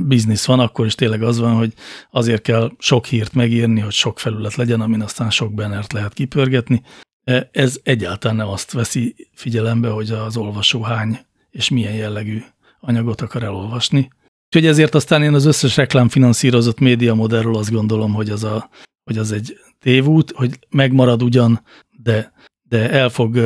biznisz 0.07 0.45
van, 0.45 0.59
akkor 0.59 0.85
is 0.85 0.95
tényleg 0.95 1.23
az 1.23 1.39
van, 1.39 1.55
hogy 1.55 1.73
azért 2.11 2.41
kell 2.41 2.71
sok 2.79 3.05
hírt 3.05 3.33
megírni, 3.33 3.79
hogy 3.79 3.91
sok 3.91 4.19
felület 4.19 4.55
legyen, 4.55 4.81
amin 4.81 5.01
aztán 5.01 5.29
sok 5.29 5.53
bennert 5.53 5.93
lehet 5.93 6.13
kipörgetni. 6.13 6.81
E, 7.23 7.49
ez 7.51 7.79
egyáltalán 7.83 8.37
nem 8.37 8.47
azt 8.47 8.71
veszi 8.71 9.29
figyelembe, 9.33 9.89
hogy 9.89 10.11
az 10.11 10.37
olvasó 10.37 10.81
hány 10.81 11.19
és 11.51 11.69
milyen 11.69 11.93
jellegű 11.93 12.41
anyagot 12.79 13.21
akar 13.21 13.43
elolvasni. 13.43 14.09
Úgyhogy 14.45 14.65
ezért 14.65 14.95
aztán 14.95 15.23
én 15.23 15.33
az 15.33 15.45
összes 15.45 15.75
reklámfinanszírozott 15.77 16.79
média 16.79 17.13
modellről 17.13 17.55
azt 17.55 17.71
gondolom, 17.71 18.13
hogy 18.13 18.29
az, 18.29 18.43
a, 18.43 18.69
hogy 19.03 19.17
az 19.17 19.31
egy 19.31 19.59
tévút, 19.79 20.31
hogy 20.31 20.59
megmarad 20.69 21.23
ugyan, 21.23 21.61
de, 22.03 22.33
de 22.63 22.89
el, 22.91 23.09
fog, 23.09 23.37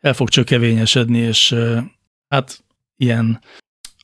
el 0.00 0.14
fog 0.14 0.28
csökevényesedni, 0.28 1.18
és 1.18 1.54
hát 2.28 2.64
ilyen 2.96 3.40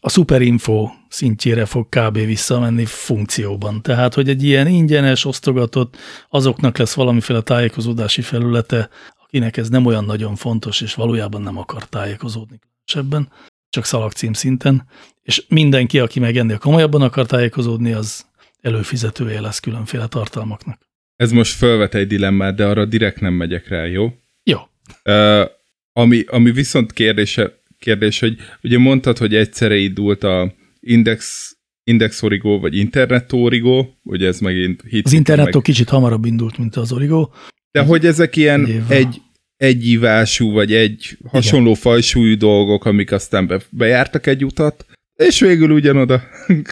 a 0.05 0.09
superinfo 0.09 0.91
szintjére 1.09 1.67
fog 1.67 1.89
kb. 1.89 2.15
visszamenni 2.15 2.85
funkcióban. 2.85 3.83
Tehát, 3.83 4.15
hogy 4.15 4.29
egy 4.29 4.43
ilyen 4.43 4.67
ingyenes, 4.67 5.25
osztogatott, 5.25 5.97
azoknak 6.29 6.79
lesz 6.79 6.95
valamiféle 6.95 7.41
tájékozódási 7.41 8.23
felülete, 8.23 8.89
akinek 9.25 9.57
ez 9.57 9.69
nem 9.69 9.87
olyan 9.87 10.05
nagyon 10.05 10.37
fontos, 10.37 10.81
és 10.81 10.95
valójában 10.95 11.43
nem 11.43 11.59
akar 11.59 11.85
tájékozódni 11.85 12.59
ebben, 12.95 13.33
csak 13.69 13.85
szalagcím 13.85 14.33
szinten, 14.33 14.87
és 15.23 15.45
mindenki, 15.49 15.99
aki 15.99 16.21
meg 16.21 16.37
ennél 16.37 16.59
komolyabban 16.59 17.03
akar 17.03 17.27
tájékozódni, 17.27 17.93
az 17.93 18.27
előfizetője 18.61 19.41
lesz 19.41 19.61
különféle 19.61 20.07
tartalmaknak. 20.07 20.79
Ez 21.23 21.33
most 21.33 21.57
felvet 21.57 21.95
egy 21.95 22.07
dilemmát, 22.07 22.55
de 22.55 22.67
arra 22.67 22.85
direkt 22.85 23.21
nem 23.21 23.35
megyek 23.35 23.69
rá, 23.69 23.85
jó? 23.85 24.13
Jó. 24.43 24.59
Uh, 25.05 25.49
ami, 25.93 26.25
ami 26.27 26.51
viszont 26.51 26.93
kérdése, 26.93 27.59
kérdés, 27.79 28.21
hogy 28.21 28.37
ugye 28.63 28.79
mondtad, 28.79 29.19
hogy 29.19 29.35
egyszerre 29.35 29.77
indult 29.77 30.25
a 30.25 30.55
Index, 30.81 31.53
Index 31.85 32.23
Origo, 32.23 32.59
vagy 32.59 32.77
Internet 32.77 33.33
Origo, 33.33 33.87
ugye 34.03 34.27
ez 34.27 34.41
megint 34.41 34.83
hit. 34.89 35.07
Az 35.07 35.13
Internet 35.13 35.55
meg... 35.55 35.63
kicsit 35.63 35.89
hamarabb 35.89 36.25
indult, 36.25 36.59
mint 36.59 36.77
az 36.77 36.93
Origo. 36.93 37.29
De 37.71 37.81
hogy 37.81 38.07
ezek 38.07 38.37
ilyen 38.37 38.85
egy, 38.89 39.23
egyívású, 39.57 40.53
vagy 40.53 40.75
egy 40.75 41.19
hasonló 41.27 41.71
Igen. 41.71 41.81
fajsúlyú 41.81 42.37
dolgok, 42.37 42.85
amik 42.85 43.13
aztán 43.13 43.47
be, 43.47 43.61
bejártak 43.71 44.27
egy 44.27 44.45
utat, 44.45 44.87
és 45.17 45.41
végül 45.41 45.71
ugyanoda 45.71 46.23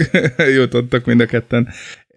jutottak 0.57 1.05
mind 1.05 1.21
a 1.21 1.27
ketten. 1.27 1.69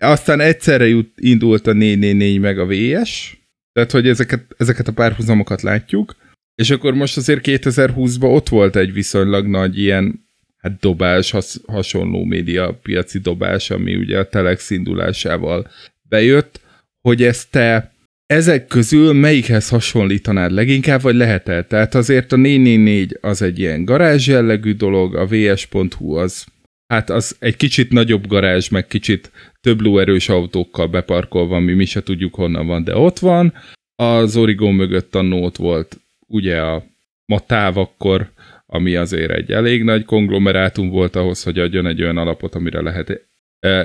Aztán 0.04 0.40
egyszerre 0.40 0.88
jut, 0.88 1.12
indult 1.16 1.68
a 1.68 1.74
444 1.74 2.40
meg 2.40 2.60
a 2.60 2.66
VS, 2.66 3.38
tehát 3.72 3.92
hogy 3.92 4.08
ezeket, 4.08 4.56
ezeket 4.58 4.88
a 4.88 4.92
párhuzamokat 4.92 5.62
látjuk, 5.62 6.16
és 6.56 6.70
akkor 6.70 6.94
most 6.94 7.18
azért 7.18 7.42
2020-ban 7.44 8.34
ott 8.34 8.50
volt 8.50 8.76
egy 8.76 8.94
viszonylag 8.94 9.48
nagy 9.48 9.80
ilyen 9.80 10.26
hát 10.58 10.80
dobás, 10.80 11.32
has, 11.32 11.58
hasonló 11.68 12.24
média 12.24 12.80
piaci 12.84 13.20
dobás, 13.20 13.70
ami 13.70 13.96
ugye 13.96 14.20
a 14.20 14.30
Telex 14.30 14.70
indulásával 14.70 15.72
bejött, 16.10 16.60
hogy 17.02 17.24
ezt 17.24 17.52
te 17.52 17.94
ezek 18.26 18.68
közül 18.68 19.14
melyikhez 19.14 19.70
hasonlítanád 19.70 20.52
leginkább, 20.52 21.02
vagy 21.02 21.16
lehet 21.16 21.50
-e? 21.50 21.64
Tehát 21.64 21.96
azért 21.96 22.32
a 22.32 22.36
444 22.36 23.18
az 23.22 23.42
egy 23.42 23.60
ilyen 23.60 23.86
garázs 23.86 24.28
jellegű 24.28 24.74
dolog, 24.74 25.16
a 25.16 25.26
vs.hu 25.26 26.16
az 26.16 26.46
hát 26.94 27.10
az 27.10 27.36
egy 27.40 27.56
kicsit 27.56 27.92
nagyobb 27.92 28.28
garázs, 28.28 28.70
meg 28.70 28.88
kicsit 28.88 29.32
több 29.62 29.82
lóerős 29.82 30.30
autókkal 30.30 30.88
beparkolva, 30.88 31.56
ami 31.56 31.74
mi 31.74 31.86
se 31.86 32.04
tudjuk 32.04 32.36
honnan 32.36 32.68
van, 32.68 32.84
de 32.84 32.98
ott 32.98 33.20
van. 33.20 33.54
Az 33.96 34.38
Origo 34.38 34.72
mögött 34.72 35.16
annó 35.16 35.44
ott 35.44 35.56
volt 35.56 36.00
ugye 36.28 36.62
a 36.62 36.84
Matáv 37.26 37.78
akkor, 37.78 38.32
ami 38.66 38.96
azért 38.96 39.32
egy 39.32 39.52
elég 39.52 39.84
nagy 39.84 40.06
konglomerátum 40.06 40.90
volt 40.90 41.16
ahhoz, 41.16 41.44
hogy 41.44 41.60
adjon 41.60 41.88
egy 41.88 42.02
olyan 42.02 42.18
alapot, 42.18 42.56
amire 42.56 42.82
lehet 42.82 43.22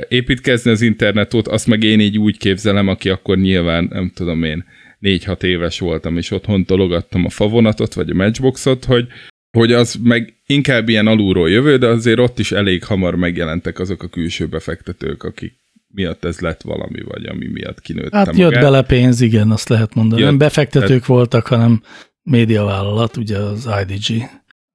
építkezni 0.08 0.70
az 0.70 0.80
internetot, 0.80 1.48
azt 1.48 1.66
meg 1.66 1.82
én 1.82 2.00
így 2.00 2.18
úgy 2.18 2.38
képzelem, 2.38 2.88
aki 2.88 3.08
akkor 3.08 3.38
nyilván, 3.38 3.88
nem 3.90 4.10
tudom 4.14 4.42
én, 4.42 4.64
négy-hat 4.98 5.42
éves 5.42 5.78
voltam, 5.78 6.16
és 6.16 6.30
otthon 6.30 6.64
tologattam 6.64 7.24
a 7.24 7.30
favonatot, 7.30 7.94
vagy 7.94 8.10
a 8.10 8.14
matchboxot, 8.14 8.84
hogy, 8.84 9.06
hogy 9.58 9.72
az 9.72 9.98
meg 10.02 10.34
inkább 10.46 10.88
ilyen 10.88 11.06
alulról 11.06 11.50
jövő, 11.50 11.76
de 11.76 11.86
azért 11.86 12.18
ott 12.18 12.38
is 12.38 12.52
elég 12.52 12.84
hamar 12.84 13.14
megjelentek 13.14 13.78
azok 13.78 14.02
a 14.02 14.08
külső 14.08 14.46
befektetők, 14.46 15.22
akik 15.22 15.52
miatt 15.88 16.24
ez 16.24 16.40
lett 16.40 16.62
valami, 16.62 17.00
vagy 17.02 17.26
ami 17.26 17.46
miatt 17.46 17.80
kinőtte 17.80 18.16
Hát 18.16 18.26
magát. 18.26 18.40
jött 18.40 18.60
bele 18.60 18.82
pénz, 18.82 19.20
igen, 19.20 19.50
azt 19.50 19.68
lehet 19.68 19.94
mondani. 19.94 20.20
Jött, 20.20 20.30
nem 20.30 20.38
befektetők 20.38 20.88
tehát... 20.88 21.06
voltak, 21.06 21.46
hanem 21.46 21.82
médiavállalat, 22.22 23.16
ugye 23.16 23.38
az 23.38 23.68
IDG 23.82 24.22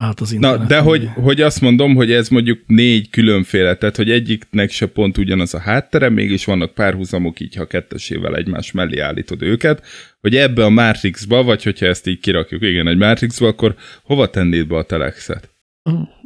át 0.03 0.19
az 0.19 0.31
Na, 0.31 0.57
de 0.57 0.79
hogy, 0.79 1.09
hogy 1.15 1.41
azt 1.41 1.61
mondom, 1.61 1.95
hogy 1.95 2.11
ez 2.11 2.29
mondjuk 2.29 2.59
négy 2.65 3.09
különféle, 3.09 3.75
tehát 3.75 3.95
hogy 3.95 4.11
egyiknek 4.11 4.71
se 4.71 4.85
pont 4.85 5.17
ugyanaz 5.17 5.53
a 5.53 5.59
háttere, 5.59 6.09
mégis 6.09 6.45
vannak 6.45 6.73
párhuzamok 6.73 7.39
így, 7.39 7.55
ha 7.55 7.65
kettesével 7.65 8.35
egymás 8.35 8.71
mellé 8.71 8.99
állítod 8.99 9.41
őket, 9.41 9.85
hogy 10.21 10.35
ebbe 10.35 10.65
a 10.65 10.69
Matrixba, 10.69 11.43
vagy 11.43 11.63
hogyha 11.63 11.85
ezt 11.85 12.07
így 12.07 12.19
kirakjuk, 12.19 12.61
igen, 12.61 12.87
egy 12.87 12.97
Matrixba, 12.97 13.47
akkor 13.47 13.75
hova 14.03 14.29
tennéd 14.29 14.67
be 14.67 14.75
a 14.77 14.83
telexet? 14.83 15.49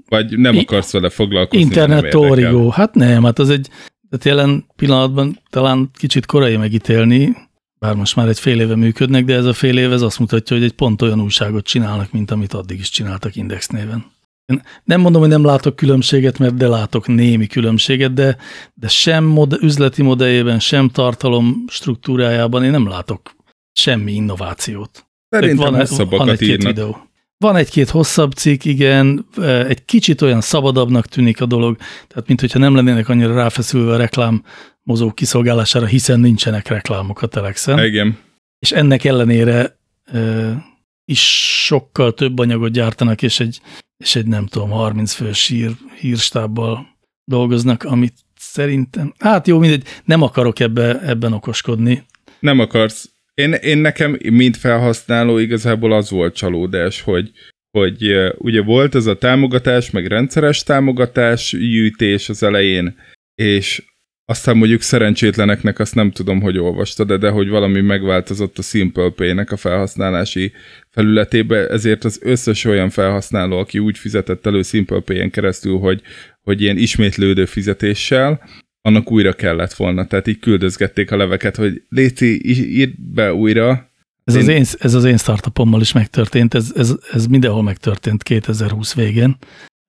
Vagy 0.09 0.37
nem 0.37 0.57
akarsz 0.57 0.91
vele 0.91 1.09
foglalkozni? 1.09 1.63
Internet 1.65 2.13
Origo. 2.13 2.69
Hát 2.69 2.93
nem, 2.93 3.23
hát 3.23 3.39
az 3.39 3.49
egy, 3.49 3.67
tehát 4.09 4.25
jelen 4.25 4.65
pillanatban 4.75 5.39
talán 5.49 5.89
kicsit 5.93 6.25
korai 6.25 6.57
megítélni, 6.57 7.35
bár 7.79 7.95
most 7.95 8.15
már 8.15 8.27
egy 8.27 8.39
fél 8.39 8.61
éve 8.61 8.75
működnek, 8.75 9.25
de 9.25 9.35
ez 9.35 9.45
a 9.45 9.53
fél 9.53 9.77
év 9.77 9.91
ez 9.91 10.01
azt 10.01 10.19
mutatja, 10.19 10.55
hogy 10.55 10.65
egy 10.65 10.73
pont 10.73 11.01
olyan 11.01 11.21
újságot 11.21 11.65
csinálnak, 11.65 12.11
mint 12.11 12.31
amit 12.31 12.53
addig 12.53 12.79
is 12.79 12.89
csináltak 12.89 13.35
Index 13.35 13.67
néven. 13.67 14.05
Én 14.45 14.61
nem 14.83 15.01
mondom, 15.01 15.21
hogy 15.21 15.29
nem 15.29 15.45
látok 15.45 15.75
különbséget, 15.75 16.37
mert 16.37 16.55
de 16.55 16.67
látok 16.67 17.07
némi 17.07 17.47
különbséget, 17.47 18.13
de, 18.13 18.37
de 18.73 18.87
sem 18.87 19.23
mod, 19.23 19.57
üzleti 19.61 20.01
modelljében, 20.01 20.59
sem 20.59 20.89
tartalom 20.89 21.63
struktúrájában 21.67 22.63
én 22.63 22.71
nem 22.71 22.87
látok 22.87 23.35
semmi 23.73 24.11
innovációt. 24.11 25.07
Szerintem 25.29 25.73
van, 25.73 26.07
van 26.09 26.29
egy-két 26.29 26.63
videó. 26.63 26.97
Van 27.37 27.55
egy-két 27.55 27.89
hosszabb 27.89 28.31
cikk, 28.31 28.63
igen, 28.63 29.25
egy 29.67 29.85
kicsit 29.85 30.21
olyan 30.21 30.41
szabadabbnak 30.41 31.05
tűnik 31.05 31.41
a 31.41 31.45
dolog, 31.45 31.77
tehát 32.07 32.27
mintha 32.27 32.59
nem 32.59 32.75
lennének 32.75 33.09
annyira 33.09 33.33
ráfeszülve 33.33 33.93
a 33.93 33.97
reklám 33.97 34.43
mozó 34.87 35.11
kiszolgálására, 35.11 35.85
hiszen 35.85 36.19
nincsenek 36.19 36.67
reklámok 36.67 37.21
a 37.21 37.27
Telexen. 37.27 37.85
Igen. 37.85 38.17
És 38.59 38.71
ennek 38.71 39.03
ellenére 39.03 39.77
e, 40.05 40.19
is 41.05 41.21
sokkal 41.65 42.13
több 42.13 42.39
anyagot 42.39 42.71
gyártanak, 42.71 43.21
és 43.21 43.39
egy, 43.39 43.61
és 43.97 44.15
egy 44.15 44.27
nem 44.27 44.45
tudom, 44.45 44.69
30 44.69 45.13
fős 45.13 45.47
hír, 45.47 45.71
hírstábbal 45.99 46.87
dolgoznak, 47.23 47.83
amit 47.83 48.13
szerintem, 48.39 49.13
hát 49.19 49.47
jó, 49.47 49.59
mindegy, 49.59 49.83
nem 50.05 50.21
akarok 50.21 50.59
ebbe, 50.59 51.01
ebben 51.01 51.33
okoskodni. 51.33 52.03
Nem 52.39 52.59
akarsz. 52.59 53.09
Én, 53.33 53.53
én 53.53 53.77
nekem, 53.77 54.17
mint 54.29 54.57
felhasználó, 54.57 55.37
igazából 55.37 55.93
az 55.93 56.09
volt 56.09 56.35
csalódás, 56.35 57.01
hogy, 57.01 57.31
hogy 57.77 58.15
ugye 58.37 58.61
volt 58.61 58.95
ez 58.95 59.05
a 59.05 59.17
támogatás, 59.17 59.91
meg 59.91 60.05
rendszeres 60.05 60.63
támogatás, 60.63 61.51
gyűjtés 61.51 62.29
az 62.29 62.43
elején, 62.43 62.95
és 63.35 63.81
aztán 64.29 64.57
mondjuk 64.57 64.81
szerencsétleneknek 64.81 65.79
azt 65.79 65.95
nem 65.95 66.11
tudom, 66.11 66.41
hogy 66.41 66.57
olvastad, 66.57 67.07
de, 67.07 67.17
de 67.17 67.29
hogy 67.29 67.49
valami 67.49 67.81
megváltozott 67.81 68.57
a 68.57 68.61
Simple 68.61 69.09
Pay-nek 69.09 69.51
a 69.51 69.57
felhasználási 69.57 70.51
felületébe, 70.89 71.67
ezért 71.67 72.03
az 72.03 72.19
összes 72.21 72.65
olyan 72.65 72.89
felhasználó, 72.89 73.57
aki 73.57 73.79
úgy 73.79 73.97
fizetett 73.97 74.45
elő 74.45 74.61
Simple 74.61 74.99
Pay-en 74.99 75.29
keresztül, 75.29 75.77
hogy, 75.77 76.01
hogy 76.41 76.61
ilyen 76.61 76.77
ismétlődő 76.77 77.45
fizetéssel, 77.45 78.41
annak 78.81 79.11
újra 79.11 79.33
kellett 79.33 79.73
volna. 79.73 80.07
Tehát 80.07 80.27
így 80.27 80.39
küldözgették 80.39 81.11
a 81.11 81.17
leveket, 81.17 81.55
hogy 81.55 81.83
Léci, 81.89 82.41
írd 82.77 82.93
be 82.99 83.33
újra. 83.33 83.89
Ez, 84.23 84.35
én... 84.35 84.41
az 84.41 84.47
én, 84.47 84.65
ez 84.79 84.93
az 84.93 85.03
én 85.03 85.17
startupommal 85.17 85.81
is 85.81 85.91
megtörtént, 85.91 86.53
ez, 86.53 86.71
ez, 86.75 86.95
ez 87.11 87.25
mindenhol 87.25 87.63
megtörtént 87.63 88.23
2020 88.23 88.93
végén. 88.93 89.37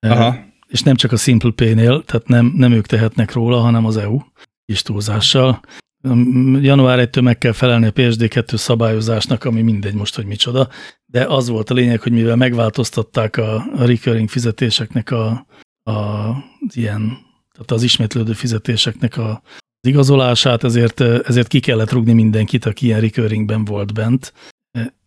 Aha. 0.00 0.47
És 0.68 0.82
nem 0.82 0.94
csak 0.94 1.12
a 1.12 1.16
Simple 1.16 1.50
Pay-nél, 1.50 2.02
tehát 2.04 2.28
nem, 2.28 2.52
nem 2.56 2.72
ők 2.72 2.86
tehetnek 2.86 3.32
róla, 3.32 3.60
hanem 3.60 3.84
az 3.84 3.96
EU 3.96 4.18
is 4.64 4.82
túlzással. 4.82 5.60
Január 6.60 7.08
1-től 7.08 7.22
meg 7.22 7.38
kell 7.38 7.52
felelni 7.52 7.86
a 7.86 7.92
PSD2 7.92 8.56
szabályozásnak, 8.56 9.44
ami 9.44 9.62
mindegy 9.62 9.94
most, 9.94 10.14
hogy 10.14 10.26
micsoda, 10.26 10.68
de 11.06 11.24
az 11.24 11.48
volt 11.48 11.70
a 11.70 11.74
lényeg, 11.74 12.00
hogy 12.00 12.12
mivel 12.12 12.36
megváltoztatták 12.36 13.36
a, 13.36 13.54
a 13.54 13.84
recurring 13.84 14.28
fizetéseknek 14.28 15.10
a, 15.10 15.46
a 15.82 16.30
ilyen 16.74 17.26
tehát 17.52 17.70
az 17.70 17.82
ismétlődő 17.82 18.32
fizetéseknek 18.32 19.16
a, 19.16 19.42
az 19.80 19.88
igazolását, 19.88 20.64
ezért, 20.64 21.00
ezért 21.00 21.48
ki 21.48 21.60
kellett 21.60 21.92
rugni 21.92 22.12
mindenkit, 22.12 22.66
aki 22.66 22.86
ilyen 22.86 23.00
recurringben 23.00 23.64
volt 23.64 23.94
bent, 23.94 24.32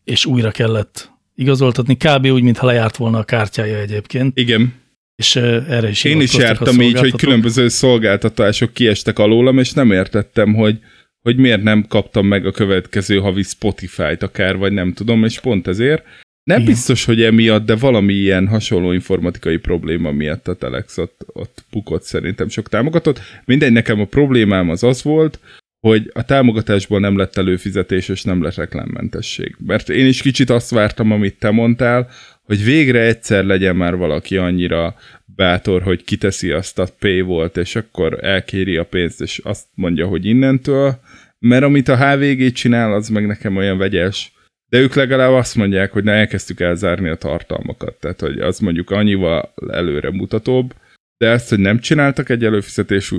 és 0.03 0.25
újra 0.25 0.51
kellett 0.51 1.11
igazoltatni, 1.35 1.95
kb. 1.95 2.25
úgy, 2.25 2.43
mintha 2.43 2.65
lejárt 2.65 2.97
volna 2.97 3.17
a 3.17 3.23
kártyája 3.23 3.77
egyébként. 3.77 4.37
Igen. 4.37 4.73
És 5.21 5.35
erre 5.35 5.89
is 5.89 6.03
Én 6.03 6.21
is 6.21 6.37
jártam 6.37 6.81
így, 6.81 6.99
hogy 6.99 7.15
különböző 7.15 7.67
szolgáltatások 7.67 8.73
kiestek 8.73 9.19
alólam, 9.19 9.57
és 9.57 9.71
nem 9.71 9.91
értettem, 9.91 10.53
hogy, 10.53 10.79
hogy 11.21 11.37
miért 11.37 11.63
nem 11.63 11.85
kaptam 11.87 12.27
meg 12.27 12.45
a 12.45 12.51
következő 12.51 13.17
havi 13.17 13.43
Spotify-t 13.43 14.23
akár, 14.23 14.57
vagy 14.57 14.71
nem 14.71 14.93
tudom, 14.93 15.23
és 15.23 15.39
pont 15.39 15.67
ezért 15.67 16.03
nem 16.43 16.59
Igen. 16.59 16.71
biztos, 16.71 17.05
hogy 17.05 17.21
emiatt, 17.21 17.65
de 17.65 17.75
valami 17.75 18.13
ilyen 18.13 18.47
hasonló 18.47 18.91
informatikai 18.91 19.57
probléma 19.57 20.11
miatt 20.11 20.47
a 20.47 20.55
Telex 20.55 20.97
ott, 20.97 21.25
ott 21.33 21.63
bukott 21.71 22.03
szerintem 22.03 22.49
sok 22.49 22.69
támogatott. 22.69 23.19
Mindegy, 23.45 23.71
nekem 23.71 23.99
a 23.99 24.05
problémám 24.05 24.69
az 24.69 24.83
az 24.83 25.03
volt, 25.03 25.39
hogy 25.87 26.11
a 26.13 26.25
támogatásból 26.25 26.99
nem 26.99 27.17
lett 27.17 27.37
előfizetés, 27.37 28.09
és 28.09 28.23
nem 28.23 28.43
lett 28.43 28.55
reklámmentesség. 28.55 29.55
Mert 29.65 29.89
én 29.89 30.07
is 30.07 30.21
kicsit 30.21 30.49
azt 30.49 30.69
vártam, 30.69 31.11
amit 31.11 31.39
te 31.39 31.51
mondtál, 31.51 32.09
hogy 32.51 32.63
végre 32.63 32.99
egyszer 32.99 33.43
legyen 33.43 33.75
már 33.75 33.95
valaki 33.95 34.37
annyira 34.37 34.95
bátor, 35.35 35.81
hogy 35.81 36.03
kiteszi 36.03 36.51
azt 36.51 36.79
a 36.79 36.87
pay 36.99 37.21
volt, 37.21 37.57
és 37.57 37.75
akkor 37.75 38.23
elkéri 38.23 38.77
a 38.77 38.85
pénzt, 38.85 39.21
és 39.21 39.37
azt 39.43 39.65
mondja, 39.73 40.07
hogy 40.07 40.25
innentől, 40.25 40.99
mert 41.39 41.63
amit 41.63 41.87
a 41.87 41.97
HVG 41.97 42.51
csinál, 42.51 42.93
az 42.93 43.09
meg 43.09 43.27
nekem 43.27 43.55
olyan 43.55 43.77
vegyes, 43.77 44.31
de 44.69 44.77
ők 44.77 44.93
legalább 44.93 45.31
azt 45.31 45.55
mondják, 45.55 45.91
hogy 45.91 46.03
ne 46.03 46.11
elkezdtük 46.11 46.59
elzárni 46.59 47.09
a 47.09 47.15
tartalmakat, 47.15 47.99
tehát 47.99 48.19
hogy 48.19 48.39
az 48.39 48.59
mondjuk 48.59 48.89
annyival 48.89 49.53
előre 49.69 50.11
mutatóbb, 50.11 50.73
de 51.17 51.27
ezt, 51.27 51.49
hogy 51.49 51.59
nem 51.59 51.79
csináltak 51.79 52.29
egy 52.29 52.45
előfizetésű 52.45 53.17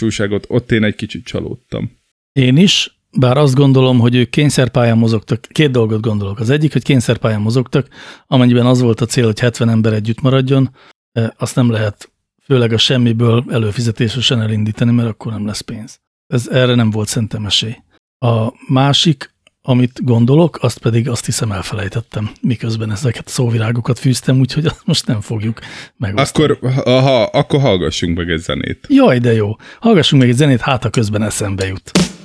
újságot, 0.00 0.44
ott 0.48 0.72
én 0.72 0.84
egy 0.84 0.96
kicsit 0.96 1.24
csalódtam. 1.24 1.96
Én 2.32 2.56
is, 2.56 2.97
bár 3.18 3.36
azt 3.36 3.54
gondolom, 3.54 3.98
hogy 3.98 4.14
ők 4.14 4.30
kényszerpályán 4.30 4.98
mozogtak, 4.98 5.40
két 5.40 5.70
dolgot 5.70 6.00
gondolok. 6.00 6.40
Az 6.40 6.50
egyik, 6.50 6.72
hogy 6.72 6.82
kényszerpályán 6.82 7.40
mozogtak, 7.40 7.88
amennyiben 8.26 8.66
az 8.66 8.80
volt 8.80 9.00
a 9.00 9.06
cél, 9.06 9.24
hogy 9.24 9.40
70 9.40 9.68
ember 9.68 9.92
együtt 9.92 10.20
maradjon, 10.20 10.70
e, 11.12 11.34
azt 11.38 11.54
nem 11.54 11.70
lehet 11.70 12.12
főleg 12.44 12.72
a 12.72 12.78
semmiből 12.78 13.44
előfizetésesen 13.50 14.40
elindítani, 14.40 14.92
mert 14.92 15.08
akkor 15.08 15.32
nem 15.32 15.46
lesz 15.46 15.60
pénz. 15.60 16.00
Ez 16.26 16.48
erre 16.48 16.74
nem 16.74 16.90
volt 16.90 17.08
szerintem 17.08 17.46
esély. 17.46 17.76
A 18.18 18.52
másik, 18.68 19.34
amit 19.62 20.04
gondolok, 20.04 20.58
azt 20.62 20.78
pedig 20.78 21.08
azt 21.08 21.24
hiszem 21.24 21.52
elfelejtettem, 21.52 22.30
miközben 22.40 22.90
ezeket 22.90 23.26
a 23.26 23.30
szóvirágokat 23.30 23.98
fűztem, 23.98 24.38
úgyhogy 24.38 24.66
azt 24.66 24.82
most 24.86 25.06
nem 25.06 25.20
fogjuk 25.20 25.60
megosztani. 25.96 26.44
Akkor, 26.44 26.72
aha, 26.84 27.22
akkor 27.22 27.60
hallgassunk 27.60 28.16
meg 28.16 28.30
egy 28.30 28.40
zenét. 28.40 28.86
Jaj, 28.88 29.18
de 29.18 29.32
jó. 29.32 29.56
Hallgassunk 29.80 30.22
meg 30.22 30.30
egy 30.30 30.36
zenét, 30.36 30.60
hát 30.60 30.84
a 30.84 30.90
közben 30.90 31.22
eszembe 31.22 31.66
jut. 31.66 32.17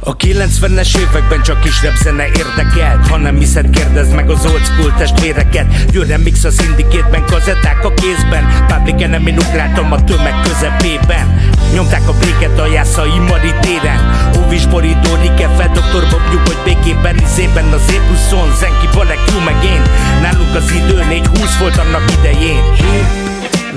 A 0.00 0.16
90-es 0.16 0.98
években 0.98 1.42
csak 1.42 1.60
kis 1.60 1.80
zene 2.02 2.26
érdekelt. 2.26 3.06
Ha 3.06 3.16
nem 3.16 3.38
hiszed, 3.38 3.70
kérdezd 3.70 4.14
meg 4.14 4.30
az 4.30 4.46
old 4.46 4.64
school 4.64 4.94
testvéreket. 4.98 5.90
Győre 5.90 6.18
mix 6.18 6.44
a 6.44 6.50
szindikétben, 6.50 7.24
kazetták 7.24 7.84
a 7.84 7.94
kézben. 7.94 8.66
Public 8.66 9.02
enemy 9.02 9.30
ugráltam 9.30 9.92
a 9.92 10.04
tömeg 10.04 10.34
közepében. 10.42 11.40
Nyomták 11.74 12.08
a 12.08 12.12
bréket 12.12 12.58
a 12.58 12.66
jászai 12.66 13.18
mari 13.28 13.52
téren. 13.60 14.30
Óvis 14.38 14.66
borító, 14.66 15.14
Rikefe, 15.22 15.70
doktor 15.74 16.02
Bob 16.10 16.46
hogy 16.46 16.58
békében 16.64 17.16
Izében 17.18 17.72
az 17.72 17.92
épuszon, 17.92 18.54
Zenki, 18.56 18.88
Balek, 18.94 19.18
Q 19.26 19.44
meg 19.44 19.64
én? 19.64 19.82
Nálunk 20.22 20.54
az 20.54 20.72
idő 20.72 21.22
4-20 21.22 21.58
volt 21.60 21.76
annak 21.76 22.12
idején. 22.18 22.62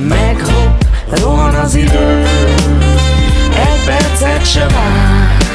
Meg 0.08 0.42
hopp, 0.46 0.82
rohan 1.20 1.56
az 1.56 1.76
idő. 1.76 2.24
Egy 3.56 3.86
percet 3.86 4.46
se 4.46 4.68
vár 4.68 5.51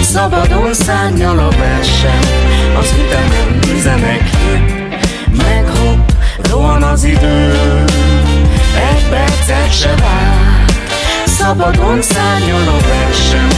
Szabadon 0.00 0.74
szárnyal 0.74 1.38
a 1.38 1.48
verseny. 1.50 2.24
Az 2.78 2.94
ütemen 2.98 3.76
üzenek 3.76 4.30
Meg 5.36 5.68
hopp, 5.68 6.10
rohan 6.50 6.82
az 6.82 7.04
idő. 7.04 7.54
Egy 8.90 9.08
percet 9.10 9.72
se 9.72 9.94
vár 9.94 10.64
Szabadon 11.26 12.02
szárnyal 12.02 12.68
a 12.68 12.78
verseny. 12.88 13.56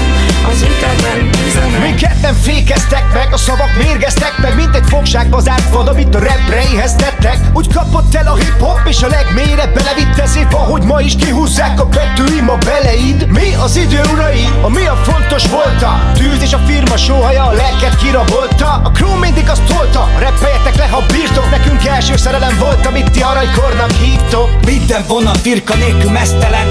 Az 0.50 0.62
ütemben 0.62 1.41
üzenek 1.53 1.83
Minket 1.83 2.21
nem 2.21 2.35
fékeztek 2.35 3.12
meg, 3.12 3.29
a 3.33 3.37
szavak 3.37 3.77
mérgeztek 3.77 4.38
meg 4.38 4.55
Mint 4.55 4.75
egy 4.75 4.88
fogságba 4.88 5.41
zárt 5.41 5.71
vad, 5.71 5.88
amit 5.88 6.15
a 6.15 6.19
rapre 6.19 6.62
éheztettek 6.73 7.38
Úgy 7.53 7.73
kapott 7.73 8.15
el 8.15 8.27
a 8.27 8.35
hip-hop 8.35 8.81
és 8.88 9.03
a 9.03 9.07
legmélyre 9.07 9.67
belevitt 9.67 10.19
Ezért 10.19 10.53
van, 10.53 10.65
hogy 10.65 10.83
ma 10.83 11.01
is 11.01 11.17
kihúzzák 11.17 11.81
a 11.81 11.87
betűim 11.87 12.49
a 12.49 12.57
beleid. 12.57 13.27
Mi 13.27 13.55
az 13.55 13.77
idő 13.77 14.01
urai, 14.12 14.49
ami 14.62 14.87
a 14.87 14.95
fontos 14.95 15.47
volt 15.49 15.83
a 15.83 16.11
Tűz 16.15 16.43
és 16.43 16.53
a 16.53 16.59
firma 16.59 16.97
sóhaja 16.97 17.45
a 17.45 17.53
lelket 17.53 17.97
kirabolta. 17.97 18.81
A 18.85 18.91
crew 18.91 19.19
mindig 19.19 19.49
azt 19.49 19.62
tolta, 19.62 20.09
repeljetek 20.19 20.77
le 20.77 20.87
ha 20.88 21.03
bírtok. 21.12 21.51
Nekünk 21.51 21.87
első 21.87 22.17
szerelem 22.17 22.59
volt, 22.59 22.87
amit 22.87 23.11
ti 23.11 23.21
aranykornak 23.21 23.91
hívtok. 23.91 24.49
Minden 24.65 25.05
vonal 25.09 25.35
firka 25.35 25.75
nélkül 25.75 26.11
mesztelen. 26.11 26.67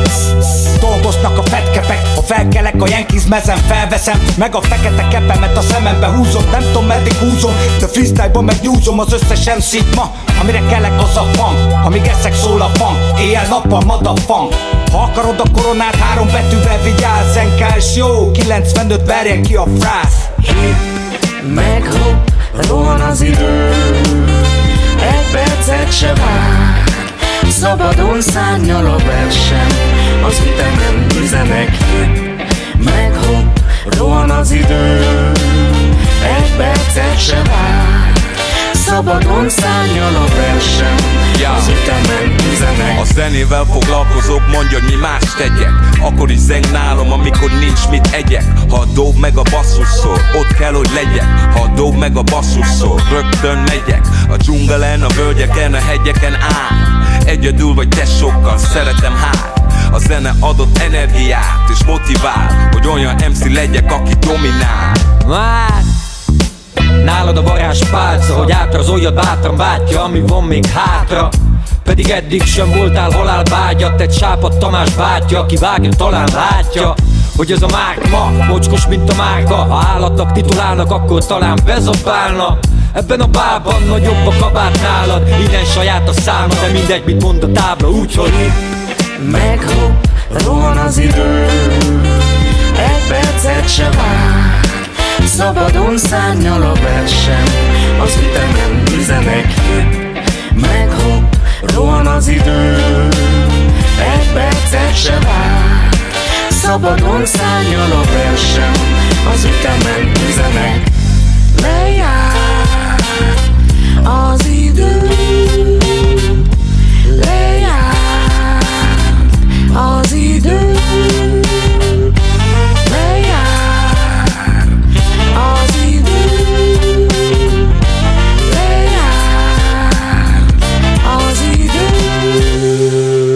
Dolgoznak 0.80 1.38
a 1.38 1.44
fetkepek, 1.44 2.02
ha 2.16 2.22
felkelek 2.22 2.82
a 2.82 2.88
Yankees 2.88 3.26
mezem 3.26 3.58
felveszem 3.58 4.22
Meg 4.38 4.56
a 4.56 4.62
fekete 4.72 5.08
kepemet 5.08 5.58
a 5.58 5.62
szemembe 5.62 6.08
húzom 6.08 6.44
Nem 6.52 6.62
tudom 6.62 6.86
meddig 6.86 7.14
húzom, 7.14 7.52
de 7.80 7.88
freestyle-ban 7.88 8.44
megnyúzom 8.44 9.00
az 9.00 9.14
összes 9.14 9.56
mc 9.56 9.96
ma 9.96 10.12
Amire 10.42 10.62
kellek 10.70 11.02
az 11.02 11.18
a 11.18 11.26
fang, 11.34 11.86
amíg 11.86 12.06
eszek 12.06 12.36
szól 12.36 12.62
a 12.62 12.70
fang 12.74 12.98
Éjjel-nappal 13.20 13.82
mad 13.86 14.06
a 14.06 14.16
fang. 14.16 14.54
Ha 14.92 14.98
akarod 14.98 15.40
a 15.40 15.52
koronát 15.52 15.96
három 15.96 16.28
betűvel 16.28 16.82
vigyázz 16.84 17.36
NKS 17.36 17.96
jó, 17.96 18.32
95 18.32 19.06
verjen 19.06 19.44
ki 19.44 19.56
a 19.56 19.66
frász. 19.80 20.30
Meg 21.56 21.84
hopp, 21.92 22.28
rohan 22.68 23.02
az 23.02 23.22
idő 23.22 23.70
Egy 25.00 25.32
percet 25.32 25.98
se 25.98 26.14
vár. 26.14 26.84
Szabadon 27.50 28.22
szárnyal 28.22 28.86
a 28.86 28.98
verseny 28.98 29.74
Az 30.26 30.42
ütemen 30.46 31.06
üzenek. 31.24 31.78
Meg 32.84 33.16
hopp, 33.16 33.41
rohan 33.86 34.30
az 34.30 34.52
idő 34.52 35.00
Egy 36.38 36.56
percet 36.58 37.20
se 37.20 37.42
vár. 37.44 38.12
Szabadon 38.74 39.50
szárnyal 39.50 40.16
a 40.16 40.26
verseny 40.36 41.22
ja. 41.42 41.54
Az 41.54 41.68
ütemen 41.68 42.36
üzenek. 42.54 43.00
A 43.00 43.04
zenével 43.14 43.64
foglalkozok, 43.64 44.42
mondja, 44.52 44.80
hogy 44.80 44.94
mi 44.94 45.00
más 45.02 45.24
tegyek. 45.38 45.72
Akkor 46.02 46.32
is 46.32 46.38
zeng 46.38 46.72
nálam, 46.72 47.12
amikor 47.12 47.52
nincs 47.60 47.88
mit 47.90 48.08
egyek. 48.12 48.44
Ha 48.70 48.78
a 48.78 48.86
dob 48.86 49.18
meg 49.18 49.38
a 49.38 49.42
basszusszor, 49.52 50.22
ott 50.40 50.54
kell, 50.58 50.74
hogy 50.74 50.90
legyek. 50.94 51.54
Ha 51.54 51.62
a 51.62 51.68
dob 51.76 51.96
meg 51.96 52.18
a 52.18 52.22
basszusszor, 52.24 53.02
rögtön 53.12 53.58
megyek. 53.58 54.02
A 54.30 54.38
dzsungelen, 54.38 55.02
a 55.04 55.08
völgyeken, 55.08 55.74
a 55.74 55.80
hegyeken 55.80 56.34
áll. 56.34 57.02
Egyedül 57.26 57.74
vagy 57.74 57.88
te 57.88 58.06
sokkal, 58.06 58.58
szeretem 58.58 59.16
hát 59.16 59.61
a 59.92 59.98
zene 59.98 60.34
adott 60.40 60.78
energiát 60.78 61.70
és 61.72 61.84
motivál 61.84 62.70
Hogy 62.72 62.88
olyan 62.88 63.16
MC 63.30 63.54
legyek, 63.54 63.92
aki 63.92 64.14
dominál. 64.20 64.92
Már 65.28 65.84
Nálad 67.04 67.38
a 67.38 67.42
varázs 67.42 67.84
pálca, 67.92 68.34
hogy 68.34 68.52
átrazolja 68.52 69.12
bátran 69.12 69.58
bátja, 69.58 70.04
ami 70.04 70.20
van 70.20 70.44
még 70.44 70.66
hátra. 70.66 71.30
Pedig 71.84 72.10
eddig 72.10 72.44
sem 72.44 72.70
voltál 72.70 73.12
halálbágyat 73.12 74.02
Egy 74.02 74.14
sápad 74.14 74.58
Tamás 74.58 74.94
bátya, 74.94 75.40
aki 75.40 75.56
vágja, 75.56 75.90
talán 75.90 76.30
látja 76.34 76.94
hogy 77.36 77.52
ez 77.52 77.62
a 77.62 77.68
ma 78.12 78.46
mocskos, 78.48 78.88
mint 78.88 79.10
a 79.10 79.16
márka. 79.16 79.56
Ha 79.56 79.86
állatnak 79.94 80.32
titulálnak, 80.32 80.92
akkor 80.92 81.26
talán 81.26 81.60
bezabálna 81.66 82.58
Ebben 82.94 83.20
a 83.20 83.28
bában 83.28 83.84
nagyobb 83.88 84.28
a 84.28 84.34
kabát 84.40 84.82
nálad 84.82 85.28
Innen 85.28 85.66
saját 85.66 86.10
a 86.10 86.14
száma, 86.14 86.54
de 86.54 86.72
mindegy, 86.72 87.04
mit 87.06 87.24
mond 87.24 87.44
a 87.44 87.52
tábla 87.52 87.90
Úgyhogy 87.90 88.52
meg 89.30 89.60
hopp, 89.60 90.06
rohan 90.44 90.78
az 90.78 90.98
idő. 90.98 91.46
Egy 92.76 93.08
percet 93.08 93.70
se 93.70 93.90
vár 93.90 94.60
Szabadon 95.26 95.98
szárnyal 95.98 96.62
a 96.62 96.74
versem. 96.74 97.44
Az 98.00 98.18
ütemen 98.22 98.84
üzenek 99.00 99.54
Meghopp, 100.56 101.34
rohan 101.76 102.08
az 102.08 102.28
idő. 102.28 102.78
Egy 104.14 104.34
percet 104.34 104.96
se 104.96 105.20
vár 105.20 105.90
Szabadon 106.50 107.26
szárnyal 107.26 107.92
a 107.92 108.04
versem. 108.14 108.72
Az 109.34 109.44
ütemen 109.44 110.12
üzenek 110.30 110.88
Lejár 111.62 112.96
az 114.04 114.48
idő 114.48 115.11